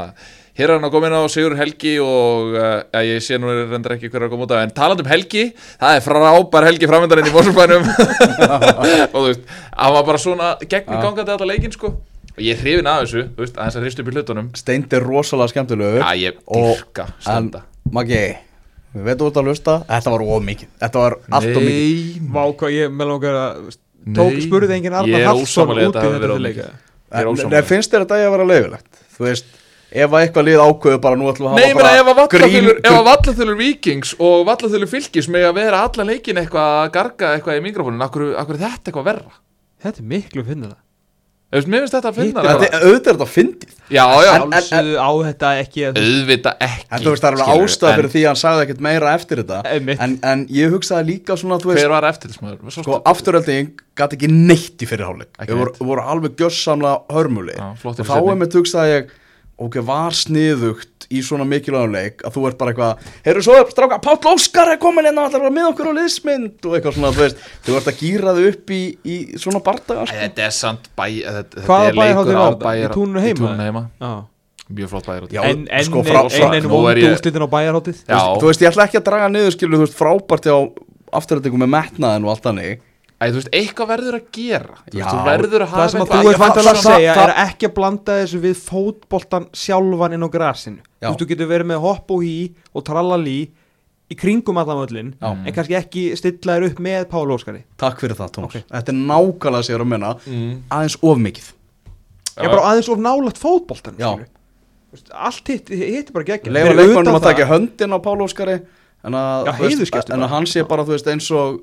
hér 0.57 0.69
er 0.69 0.75
hann 0.77 0.87
að 0.87 0.93
koma 0.93 1.09
inn 1.09 1.15
á 1.17 1.23
Sigurur 1.31 1.57
Helgi 1.59 1.93
og 2.03 2.53
uh, 2.53 2.69
ja, 2.93 3.01
ég 3.07 3.23
sé 3.25 3.39
nú 3.41 3.49
reyndar 3.49 3.95
ekki 3.95 4.09
hver 4.11 4.21
er 4.21 4.27
að 4.27 4.33
koma 4.35 4.47
út 4.47 4.53
af 4.55 4.63
en 4.63 4.73
talandi 4.75 5.05
um 5.05 5.09
Helgi, 5.11 5.43
það 5.81 5.97
er 5.97 6.05
frábær 6.05 6.67
Helgi 6.69 6.89
framöndarinn 6.91 7.29
í 7.29 7.33
Mósumbænum 7.33 7.85
og 9.13 9.17
þú 9.17 9.25
veist, 9.27 9.45
hann 9.75 9.95
var 9.97 10.07
bara 10.09 10.21
svona 10.21 10.53
gegn 10.61 10.89
gangandi 10.93 11.35
alltaf 11.35 11.49
leikinn 11.49 11.75
sko. 11.75 11.93
Og 12.33 12.41
ég 12.41 12.57
er 12.57 12.63
hrifin 12.63 12.89
af 12.89 13.03
þessu, 13.03 13.27
þú 13.35 13.45
veist, 13.45 13.59
aðeins 13.59 13.77
að 13.77 13.85
hrist 13.85 13.99
upp 14.01 14.09
í 14.09 14.15
hlutunum. 14.15 14.47
Steind 14.57 14.95
er 14.97 15.05
rosalega 15.05 15.51
skemmtilegur. 15.53 16.01
Já, 16.01 16.17
ég 16.17 16.39
Og- 16.47 16.71
dyrka 16.79 17.05
en 17.11 17.21
stenda 17.21 17.61
Maggi, 17.93 18.23
við 18.95 19.05
veitum 19.09 19.29
út 19.29 19.37
að 19.37 19.49
hlusta. 19.51 19.75
Þetta 19.89 20.13
var 20.15 20.23
ómikið, 20.33 20.69
þetta 20.81 21.03
var 21.03 21.17
allt 21.29 21.57
og 21.59 21.65
mikið. 21.67 22.21
Nei, 22.23 22.31
Vá, 22.33 22.43
hvað 22.57 22.73
ég 22.73 22.93
með 22.93 23.11
langar 23.11 23.37
að 23.37 23.73
tók, 24.11 24.33
Nei. 24.35 24.43
spurði 24.43 24.77
enginn 24.77 24.95
Arnar 24.97 25.21
er 25.21 25.29
Hallsson 25.29 25.71
í 25.71 25.85
út 25.87 25.97
í 25.97 26.03
þetta 26.03 26.39
leika 26.41 26.69
er 27.13 27.29
en 27.29 27.67
finnst 27.67 27.93
þér 27.93 28.05
að 28.05 28.23
ég 28.23 28.27
að 28.27 28.33
vera 28.35 28.47
leifilegt 28.49 29.03
þú 29.15 29.27
veist, 29.27 29.51
ef 29.93 30.13
að 30.13 30.25
eitthvað 30.25 30.47
lið 30.49 30.63
ákveðu 30.63 31.01
bara 31.03 31.19
nú 31.19 31.29
ætlum 31.31 31.49
við 31.49 31.53
að 31.53 31.59
Nei, 31.59 31.67
hafa 31.69 31.79
bara 31.79 31.91
að 31.93 32.07
vallaþulur, 32.09 32.79
ef 32.79 32.89
að 32.89 32.97
grín 32.97 33.09
vallaþulur 33.09 33.59
vikings 33.59 34.13
og 34.19 34.45
vallaþulur 34.49 34.91
fylgis 34.91 35.29
með 35.31 35.49
að 35.49 35.59
vera 35.59 35.83
allan 35.87 36.09
leikin 36.09 36.41
eitthvað 36.41 36.79
að 36.79 36.93
garga 36.97 37.33
eitthvað 37.37 37.59
í 37.59 37.65
mikrofónin, 37.67 38.07
akkur, 38.07 38.31
akkur 38.41 38.57
er 38.57 38.65
þetta 38.65 38.91
eitthvað 38.91 39.09
verra? 39.11 39.37
Þetta 39.83 40.03
er 40.03 40.09
miklu 40.13 40.47
finnir 40.47 40.73
það 40.73 40.81
Þú 41.53 41.59
veist, 41.59 41.67
mér 41.69 41.83
finnst 41.83 41.93
þetta 41.93 42.09
að 42.09 42.15
finna 42.17 42.43
Þetta 42.43 42.53
það 42.65 42.83
auðvitað 42.87 43.09
er 43.11 43.17
þetta 43.17 43.25
fyndið. 43.29 43.73
Já, 43.93 44.05
já, 44.25 44.31
þetta 45.27 45.49
ekki 45.61 45.83
að 45.85 45.99
auðvita 46.01 46.53
ekki 46.65 46.87
en 46.89 47.03
þú 47.03 47.11
veist 47.13 47.25
það 47.25 47.27
er 47.27 47.43
alveg 47.43 47.67
ástæð 47.67 47.89
en 47.89 47.99
fyrir 47.99 48.09
því 48.15 48.23
að 48.23 48.25
hann 48.31 48.39
sagði 48.41 48.63
ekkert 48.63 48.81
meira 48.87 49.11
eftir 49.13 49.41
þetta. 49.43 49.59
En, 50.07 50.15
en 50.31 50.41
ég 50.49 50.73
hugsaði 50.73 51.07
líka 51.11 51.37
svona 51.37 51.59
þú 51.61 51.69
veist, 51.69 51.83
Hver 51.83 51.93
var 51.93 52.07
eftirlismæður? 52.09 52.73
sko 52.73 52.97
afturölding 53.13 53.69
gæti 53.93 54.17
ekki 54.17 54.31
neitt 54.33 54.81
í 54.81 54.89
fyrirháleik 54.89 55.29
Ekki 55.37 55.51
við 55.53 55.61
voru, 55.61 55.89
voru 55.91 56.07
alveg 56.15 56.41
gjössamlega 56.41 57.19
hörmuleg 57.19 57.61
Já, 57.61 57.69
og 57.85 58.01
þá 58.01 58.17
er 58.17 58.41
með 58.41 58.57
hugsaði 58.57 58.95
ég 58.97 59.13
ok, 59.57 59.75
var 59.85 60.11
sniðugt 60.17 61.05
í 61.13 61.19
svona 61.21 61.45
mikilvægum 61.45 61.91
leik 61.93 62.23
að 62.25 62.33
þú 62.35 62.43
ert 62.49 62.57
bara 62.57 62.71
eitthvað 62.73 63.07
heyrðu 63.27 63.43
svo, 63.45 63.55
stráka, 63.69 63.99
Páll 64.01 64.31
Óskar 64.33 64.71
er 64.73 64.79
komin 64.81 65.05
hérna 65.05 65.27
allar 65.27 65.51
með 65.53 65.67
okkur 65.73 65.91
á 65.91 65.97
liðsmynd 65.99 66.65
og 66.65 66.75
eitthvað 66.77 66.95
svona, 66.97 67.11
þú 67.13 67.21
veist, 67.25 67.41
þú 67.67 67.75
ert 67.77 67.89
að 67.91 67.97
gýra 68.01 68.33
þau 68.37 68.45
upp 68.49 68.73
í, 68.73 68.81
í 69.05 69.17
svona 69.37 69.61
bardaga 69.63 70.05
sko. 70.09 70.17
Þetta 70.23 70.45
er 70.47 70.55
samt 70.57 70.89
bæ 70.97 71.05
þetta, 71.21 71.63
þetta 71.67 71.81
er 71.89 71.99
leikur 71.99 72.33
á 72.33 72.43
var 72.47 72.57
bæjar- 72.63 72.89
Í 72.89 72.93
túninu 72.97 73.21
heima? 73.23 73.35
Í 73.35 73.41
túninu 73.43 73.67
heima, 73.67 73.83
Já. 74.01 74.13
mjög 74.73 74.89
flott 74.95 75.05
bæjar 75.11 75.27
Já, 75.37 75.41
En 75.51 75.67
enn 75.69 75.85
sko, 75.85 75.99
ein- 76.01 76.05
frá- 76.07 76.23
ein 76.33 76.53
ein 76.53 76.63
nú 76.63 76.71
er 76.71 76.73
vondu 76.73 77.03
ég- 77.03 77.13
úslitin 77.19 77.45
á 77.45 77.49
bæjarháttið 77.53 77.97
Já, 78.09 78.19
þú 78.39 78.47
veist, 78.49 78.61
ég 78.63 78.71
ætla 78.71 78.87
ekki 78.87 78.97
að 79.01 79.05
draga 79.11 79.29
niður 79.29 79.51
skilur, 79.57 79.77
þú 79.77 79.85
veist, 79.85 79.99
frábært 79.99 80.49
á 80.49 80.57
afturöldingum 81.13 81.61
með 81.61 81.73
metnaðin 81.77 82.25
og 82.25 82.31
allt 82.33 82.43
þannig 82.47 82.79
Æ, 83.23 83.31
þú 83.31 83.37
veist, 83.39 83.49
eitthvað 83.55 83.87
verður 83.93 84.15
að 84.17 84.25
gera 84.35 84.75
Þú 84.75 84.83
veist, 84.83 84.99
Já, 84.99 85.05
Þú 85.13 85.23
verður 85.29 85.63
að 85.63 85.69
Það 85.69 85.79
hafa 85.79 85.89
sem 85.93 86.01
að 86.03 86.09
þú 86.13 86.31
er 86.33 86.39
vantilega 86.43 86.73
að 86.73 86.83
segja 86.83 87.13
það- 87.15 87.23
er 87.29 87.33
ekki 87.47 87.67
að 87.69 87.73
blanda 87.77 88.15
þessu 88.19 88.39
við 88.43 88.55
fótboltan 88.67 89.45
sjálfan 89.53 90.13
inn 90.17 90.25
á 90.27 90.29
grasinu 90.33 90.79
Já. 90.83 91.07
Þú 91.07 91.11
veist, 91.13 91.21
þú 91.23 91.27
getur 91.31 91.47
verið 91.53 91.69
með 91.71 91.79
hopp 91.87 92.11
og 92.11 92.23
hí 92.23 92.35
og 92.75 92.83
trallalí 92.83 93.37
í 94.11 94.15
kringum 94.19 94.57
allan 94.59 94.81
völlin 94.83 95.13
Já. 95.21 95.31
en 95.47 95.53
kannski 95.55 95.77
ekki 95.79 96.03
stilla 96.19 96.57
þér 96.59 96.67
upp 96.71 96.79
með 96.83 97.05
Pála 97.09 97.37
Óskari 97.37 97.63
takk 97.79 97.99
fyrir 98.03 98.17
það, 98.19 98.31
Tómas, 98.35 98.57
þetta 98.69 98.89
er 98.91 98.99
nákvæmlega 98.99 99.63
sér 99.69 99.79
að 99.81 99.87
menna 99.87 100.13
Mm. 100.27 100.61
aðeins 100.69 100.97
of 101.01 101.17
mikið 101.17 101.51
Ég 102.33 102.43
er 102.45 102.49
bara 102.49 102.67
aðeins 102.73 102.89
of 102.89 102.97
nálægt 102.99 103.39
fótboltan 103.39 103.95
Já. 103.97 104.11
veist, 104.91 105.09
Allt 105.13 105.47
hitt, 105.47 105.69
hitt 105.69 106.09
er 106.09 106.13
bara 106.13 106.25
gegn 106.25 106.51
leifa 106.53 106.73
leikmannum 106.75 107.15
að 107.17 107.23
taka 107.29 107.45
höndin 107.49 107.93
á 107.95 107.99
Pál 108.03 108.19
Óskari 108.21 108.59
en 109.03 109.13
að, 109.13 109.45
Já, 109.45 109.51
þú 109.51 109.63
veist, 109.63 109.79
heiðursgestur 109.79 110.13
en 110.13 110.19
bara. 110.19 110.27
að 110.27 110.33
hann 110.35 110.45
sé 110.45 110.63
bara, 110.67 110.83
þú 110.83 110.93
veist, 110.97 111.07
eins 111.07 111.31
og 111.31 111.61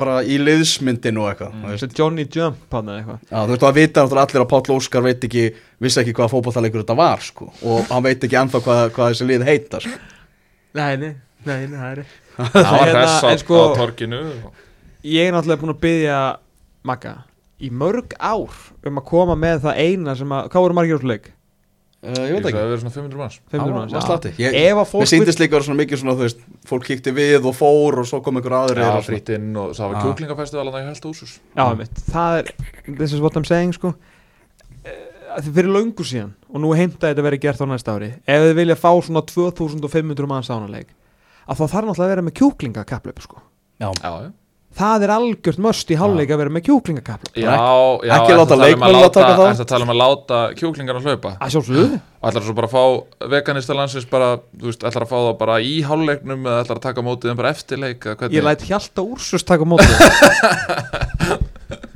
bara 0.00 0.20
í 0.24 0.38
liðsmyndinu 0.40 1.20
og 1.24 1.28
eitthvað 1.32 1.66
veist. 1.70 1.96
Johnny 1.98 2.24
Jump 2.32 2.72
hann 2.72 2.88
eða 2.92 2.98
eitthvað 3.02 3.18
Já, 3.30 3.38
þú 3.42 3.50
veist, 3.52 3.62
það 3.66 3.74
vita 3.80 4.04
allir 4.06 4.42
að 4.44 4.48
Páll 4.52 4.74
Óskar 4.76 5.04
veit 5.04 5.26
ekki, 5.28 5.44
vissi 5.84 6.00
ekki 6.02 6.14
hvaða 6.16 6.32
fótballtaleikur 6.32 6.82
þetta 6.84 6.96
var, 6.98 7.24
sko, 7.26 7.50
og 7.68 7.90
hann 7.92 8.06
veit 8.06 8.24
ekki 8.24 8.38
ennþá 8.40 8.62
hvað, 8.64 8.82
hvað 8.96 9.12
þessi 9.12 9.28
lið 9.30 9.44
heita, 9.50 9.82
sko. 9.84 9.98
Nei, 10.76 10.96
nei, 11.02 11.12
nei, 11.46 11.60
nei, 11.66 11.76
það 11.76 11.90
er 11.92 12.02
Það 12.56 12.72
var 12.72 12.82
Hérna, 12.86 13.00
hress 13.04 13.20
á, 13.24 13.28
en 13.32 13.42
sko- 13.44 13.62
torkinu 13.78 14.22
Ég 15.06 15.28
er 15.28 15.36
náttúrulega 15.36 15.62
búin 15.62 15.74
að 15.76 15.82
byggja 15.86 16.18
Magga 16.86 17.14
í 17.56 17.70
mörg 17.72 18.12
ár 18.20 18.52
um 18.84 18.98
að 19.00 19.06
koma 19.08 19.36
með 19.40 19.62
það 19.64 19.78
eina 19.80 20.12
sem 20.18 20.32
að, 20.36 20.48
hvað 20.52 20.64
voru 20.66 20.76
margir 20.76 20.98
úr 21.00 21.06
leik? 21.08 21.30
Uh, 22.06 22.12
ég 22.28 22.36
veit 22.36 22.44
Það 22.44 22.50
ekki. 22.52 22.58
hefur 22.60 22.70
verið 22.70 22.82
svona 22.84 22.94
500 22.94 23.18
manns. 23.18 23.36
500 23.50 23.66
Já, 23.66 23.74
manns, 23.74 23.92
já. 23.92 24.30
Ég- 24.38 24.56
Ef 24.60 24.76
að 24.76 24.78
Mér 24.78 24.90
fólk 24.92 25.08
síndist 25.10 25.40
líka 25.42 25.60
svona 25.66 25.78
mikið 25.80 25.98
svona, 26.02 26.14
þú 26.14 26.22
veist, 26.26 26.40
fólk 26.70 26.84
kíkti 26.86 27.12
við 27.16 27.46
og 27.50 27.54
fór 27.58 27.98
og 27.98 28.06
svo 28.06 28.20
kom 28.22 28.36
einhver 28.38 28.54
aðri 28.60 28.78
Já, 28.84 28.90
og 28.92 29.02
svona. 29.02 29.08
frýtt 29.10 29.32
inn 29.34 29.56
og 29.56 29.72
það 29.74 29.90
var 29.90 29.96
Já. 29.96 30.02
kjúklingafestival 30.06 30.66
að 30.70 30.76
það 30.76 30.86
held 30.86 31.08
úsus 31.10 31.32
Já, 31.56 31.64
mitt, 31.80 31.94
það 32.12 32.38
er 32.38 32.52
this 33.00 33.12
is 33.12 33.20
what 33.20 33.34
I'm 33.34 33.44
saying, 33.48 33.72
sko. 33.74 33.94
Eh, 34.84 35.42
fyrir 35.42 35.66
löngu 35.74 36.04
síðan 36.06 36.30
og 36.48 36.60
nú 36.62 36.70
heimta 36.78 37.10
þetta 37.10 37.26
verið 37.26 37.40
gert 37.42 37.60
á 37.60 37.66
næsta 37.66 37.96
ári 37.98 38.12
ef 38.22 38.40
þið 38.46 38.54
vilja 38.54 38.76
fá 38.78 38.90
svona 39.02 39.22
2500 39.26 40.26
manns 40.30 40.48
ánaleik 40.48 40.94
að 41.48 41.58
þá 41.58 41.64
þarf 41.66 41.86
náttúrulega 41.90 42.06
að 42.06 42.12
vera 42.14 42.22
með 42.22 42.36
kjúklingakaplöp, 42.38 43.18
sko. 43.22 43.42
Já, 43.80 43.90
Já, 44.02 44.10
já 44.22 44.30
það 44.76 45.04
er 45.06 45.12
algjört 45.14 45.60
möst 45.64 45.90
í 45.92 45.96
hálfleik 45.98 46.32
að 46.34 46.40
vera 46.42 46.52
með 46.52 46.64
kjúklingakaplöp 46.66 47.38
Já, 47.40 47.54
já, 48.06 48.12
Ekki 48.16 48.36
láta 48.36 48.42
að 48.42 48.52
um 48.52 48.56
að 48.56 48.62
leikmennina 48.66 49.00
láta- 49.02 49.20
taka 49.20 49.36
þátt? 49.38 49.50
ertu 49.54 49.64
að 49.64 49.70
tala 49.72 49.86
um 49.86 49.92
að 49.94 50.00
láta 50.02 50.40
kjúklingarna 50.60 51.02
hlaupa? 51.06 51.32
Að 51.40 51.52
sjálfsögðu. 51.56 52.00
Og 52.20 52.28
ætlar 52.30 52.44
svo 52.46 52.54
bara 52.58 52.68
að 52.68 52.74
fá 52.76 52.84
veganista 53.36 53.76
landsins 53.78 54.08
bara, 54.10 54.28
þú 54.56 54.68
veist, 54.70 54.86
ætlar 54.90 55.06
að 55.06 55.10
fá 55.12 55.16
það 55.16 55.38
bara 55.40 55.56
í 55.64 55.74
hálfleiknum 55.86 56.46
eða 56.50 56.62
ætlar 56.64 56.80
að 56.80 56.86
taka 56.88 57.04
mótið 57.06 57.30
þeim 57.32 57.40
bara 57.40 57.52
eftir 57.56 57.80
leik 57.82 58.08
Ég 58.36 58.44
læt 58.46 58.66
hjalta 58.68 59.04
úrsus 59.06 59.46
taka 59.46 59.64
á 59.64 59.68
móti 59.68 59.88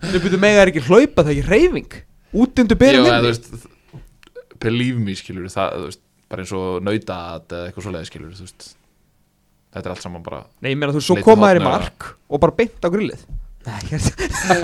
Þau 0.01 0.19
byrju 0.25 0.41
mega 0.41 0.65
er 0.65 0.73
ekki 0.73 0.85
hlaupa 0.89 1.25
það 1.25 1.31
er 1.31 1.37
ekki 1.37 1.49
reyfing 1.51 1.99
Útindu 2.41 2.77
byrjum 2.79 3.09
en 3.11 3.25
þú 3.27 3.33
believe 4.61 5.01
me, 5.01 5.15
skilur 5.17 5.49
það, 5.51 5.73
þú 5.81 5.87
veist, 5.89 6.03
bara 6.31 6.45
eins 6.45 6.53
og 6.57 6.83
eða 7.57 7.71
eitthvað 7.71 7.87
svoleiði, 7.87 8.09
skilur 8.11 8.35
þú 8.37 8.45
veist 8.47 8.69
þetta 9.71 9.87
er 9.87 9.95
allt 9.95 10.07
saman 10.07 10.25
bara 10.25 10.43
Nei, 10.61 10.73
ég 10.73 10.81
meina 10.81 10.95
þú 10.97 11.05
svo 11.05 11.19
Leitið 11.19 11.29
koma 11.31 11.51
þær 11.53 11.61
í 11.61 11.65
mark 11.67 12.11
og 12.31 12.43
bara 12.43 12.57
beint 12.59 12.85
á 12.85 12.89
grillið. 12.91 13.23
Nei, 13.61 13.81
ég 13.93 14.01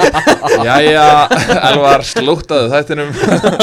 Jæja, 0.67 1.07
Elvar, 1.69 2.05
slúttaðu 2.07 2.71
þættinum. 2.73 3.11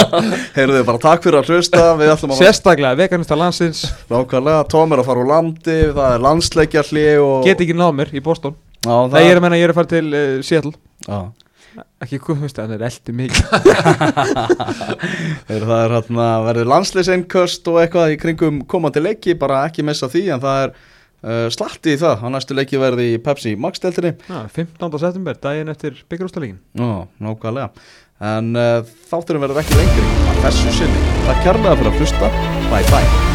Heyrðu 0.58 0.84
bara 0.86 1.02
takk 1.02 1.26
fyrir 1.26 1.40
að 1.40 1.50
hlusta, 1.50 1.82
að 1.96 2.26
Sérstaklega 2.38 3.00
veganista 3.00 3.38
landsins. 3.40 3.82
Nákvæmlega, 4.12 4.68
Tom 4.70 4.94
er 4.94 5.02
að 5.02 5.10
fara 5.10 5.24
úr 5.24 5.32
landi, 5.32 5.80
það 5.90 6.10
er 6.10 6.26
landsleikjarli 6.28 7.08
og... 7.24 7.48
Get 7.48 7.64
ekki 7.66 7.78
náð 7.80 7.96
mér 7.98 8.14
í 8.14 8.22
Boston. 8.24 8.54
Já, 8.84 8.94
það... 8.94 9.16
Nei, 9.16 9.24
ég 9.26 9.32
er 9.32 9.42
að 9.42 9.48
menna 9.48 9.58
ég 9.58 9.66
er 9.66 9.74
að 9.74 9.80
fara 9.80 9.92
til 9.96 10.06
uh, 10.12 10.36
Seattle. 10.46 10.76
Já. 11.08 11.20
Ekki, 12.04 12.20
hvað 12.22 12.44
veist 12.44 12.60
það, 12.60 12.70
það 12.70 12.76
er 12.78 12.84
eldi 12.92 13.12
mikið. 13.18 13.46
Það 15.50 15.78
er 15.80 15.94
hérna, 15.96 16.28
verður 16.46 16.70
landslýsinköst 16.76 17.70
og 17.72 17.80
eitthvað 17.82 18.14
í 18.14 18.20
kringum 18.22 18.60
komandi 18.70 19.02
leiki, 19.02 19.34
bara 19.40 19.64
ekki 19.66 19.86
missa 19.88 20.06
því, 20.12 20.28
en 20.36 20.44
það 20.44 20.68
er 20.68 20.76
uh, 21.24 21.48
slatti 21.54 21.96
í 21.96 22.00
það, 22.02 22.24
á 22.24 22.28
næstu 22.36 22.58
leiki 22.58 22.82
verði 22.82 23.10
í 23.16 23.20
Pepsi 23.24 23.56
Max-deltinni. 23.60 24.16
Já, 24.30 24.40
15. 24.54 25.00
september, 25.02 25.40
daginn 25.44 25.74
eftir 25.74 26.00
byggjurústalíkin 26.12 26.60
Já, 26.80 27.08
nákvæmlega. 27.24 27.72
En 28.24 28.56
uh, 28.56 28.96
þátturum 29.12 29.44
verður 29.48 29.64
ekki 29.64 29.80
lengri 29.80 30.10
að 30.32 30.42
þessu 30.48 30.80
sinni. 30.80 31.06
Takk 31.28 31.46
kærlega 31.48 31.78
fyrir 31.82 31.94
að 31.94 32.02
hlusta. 32.04 32.34
Bye 32.72 32.90
bye. 32.94 33.33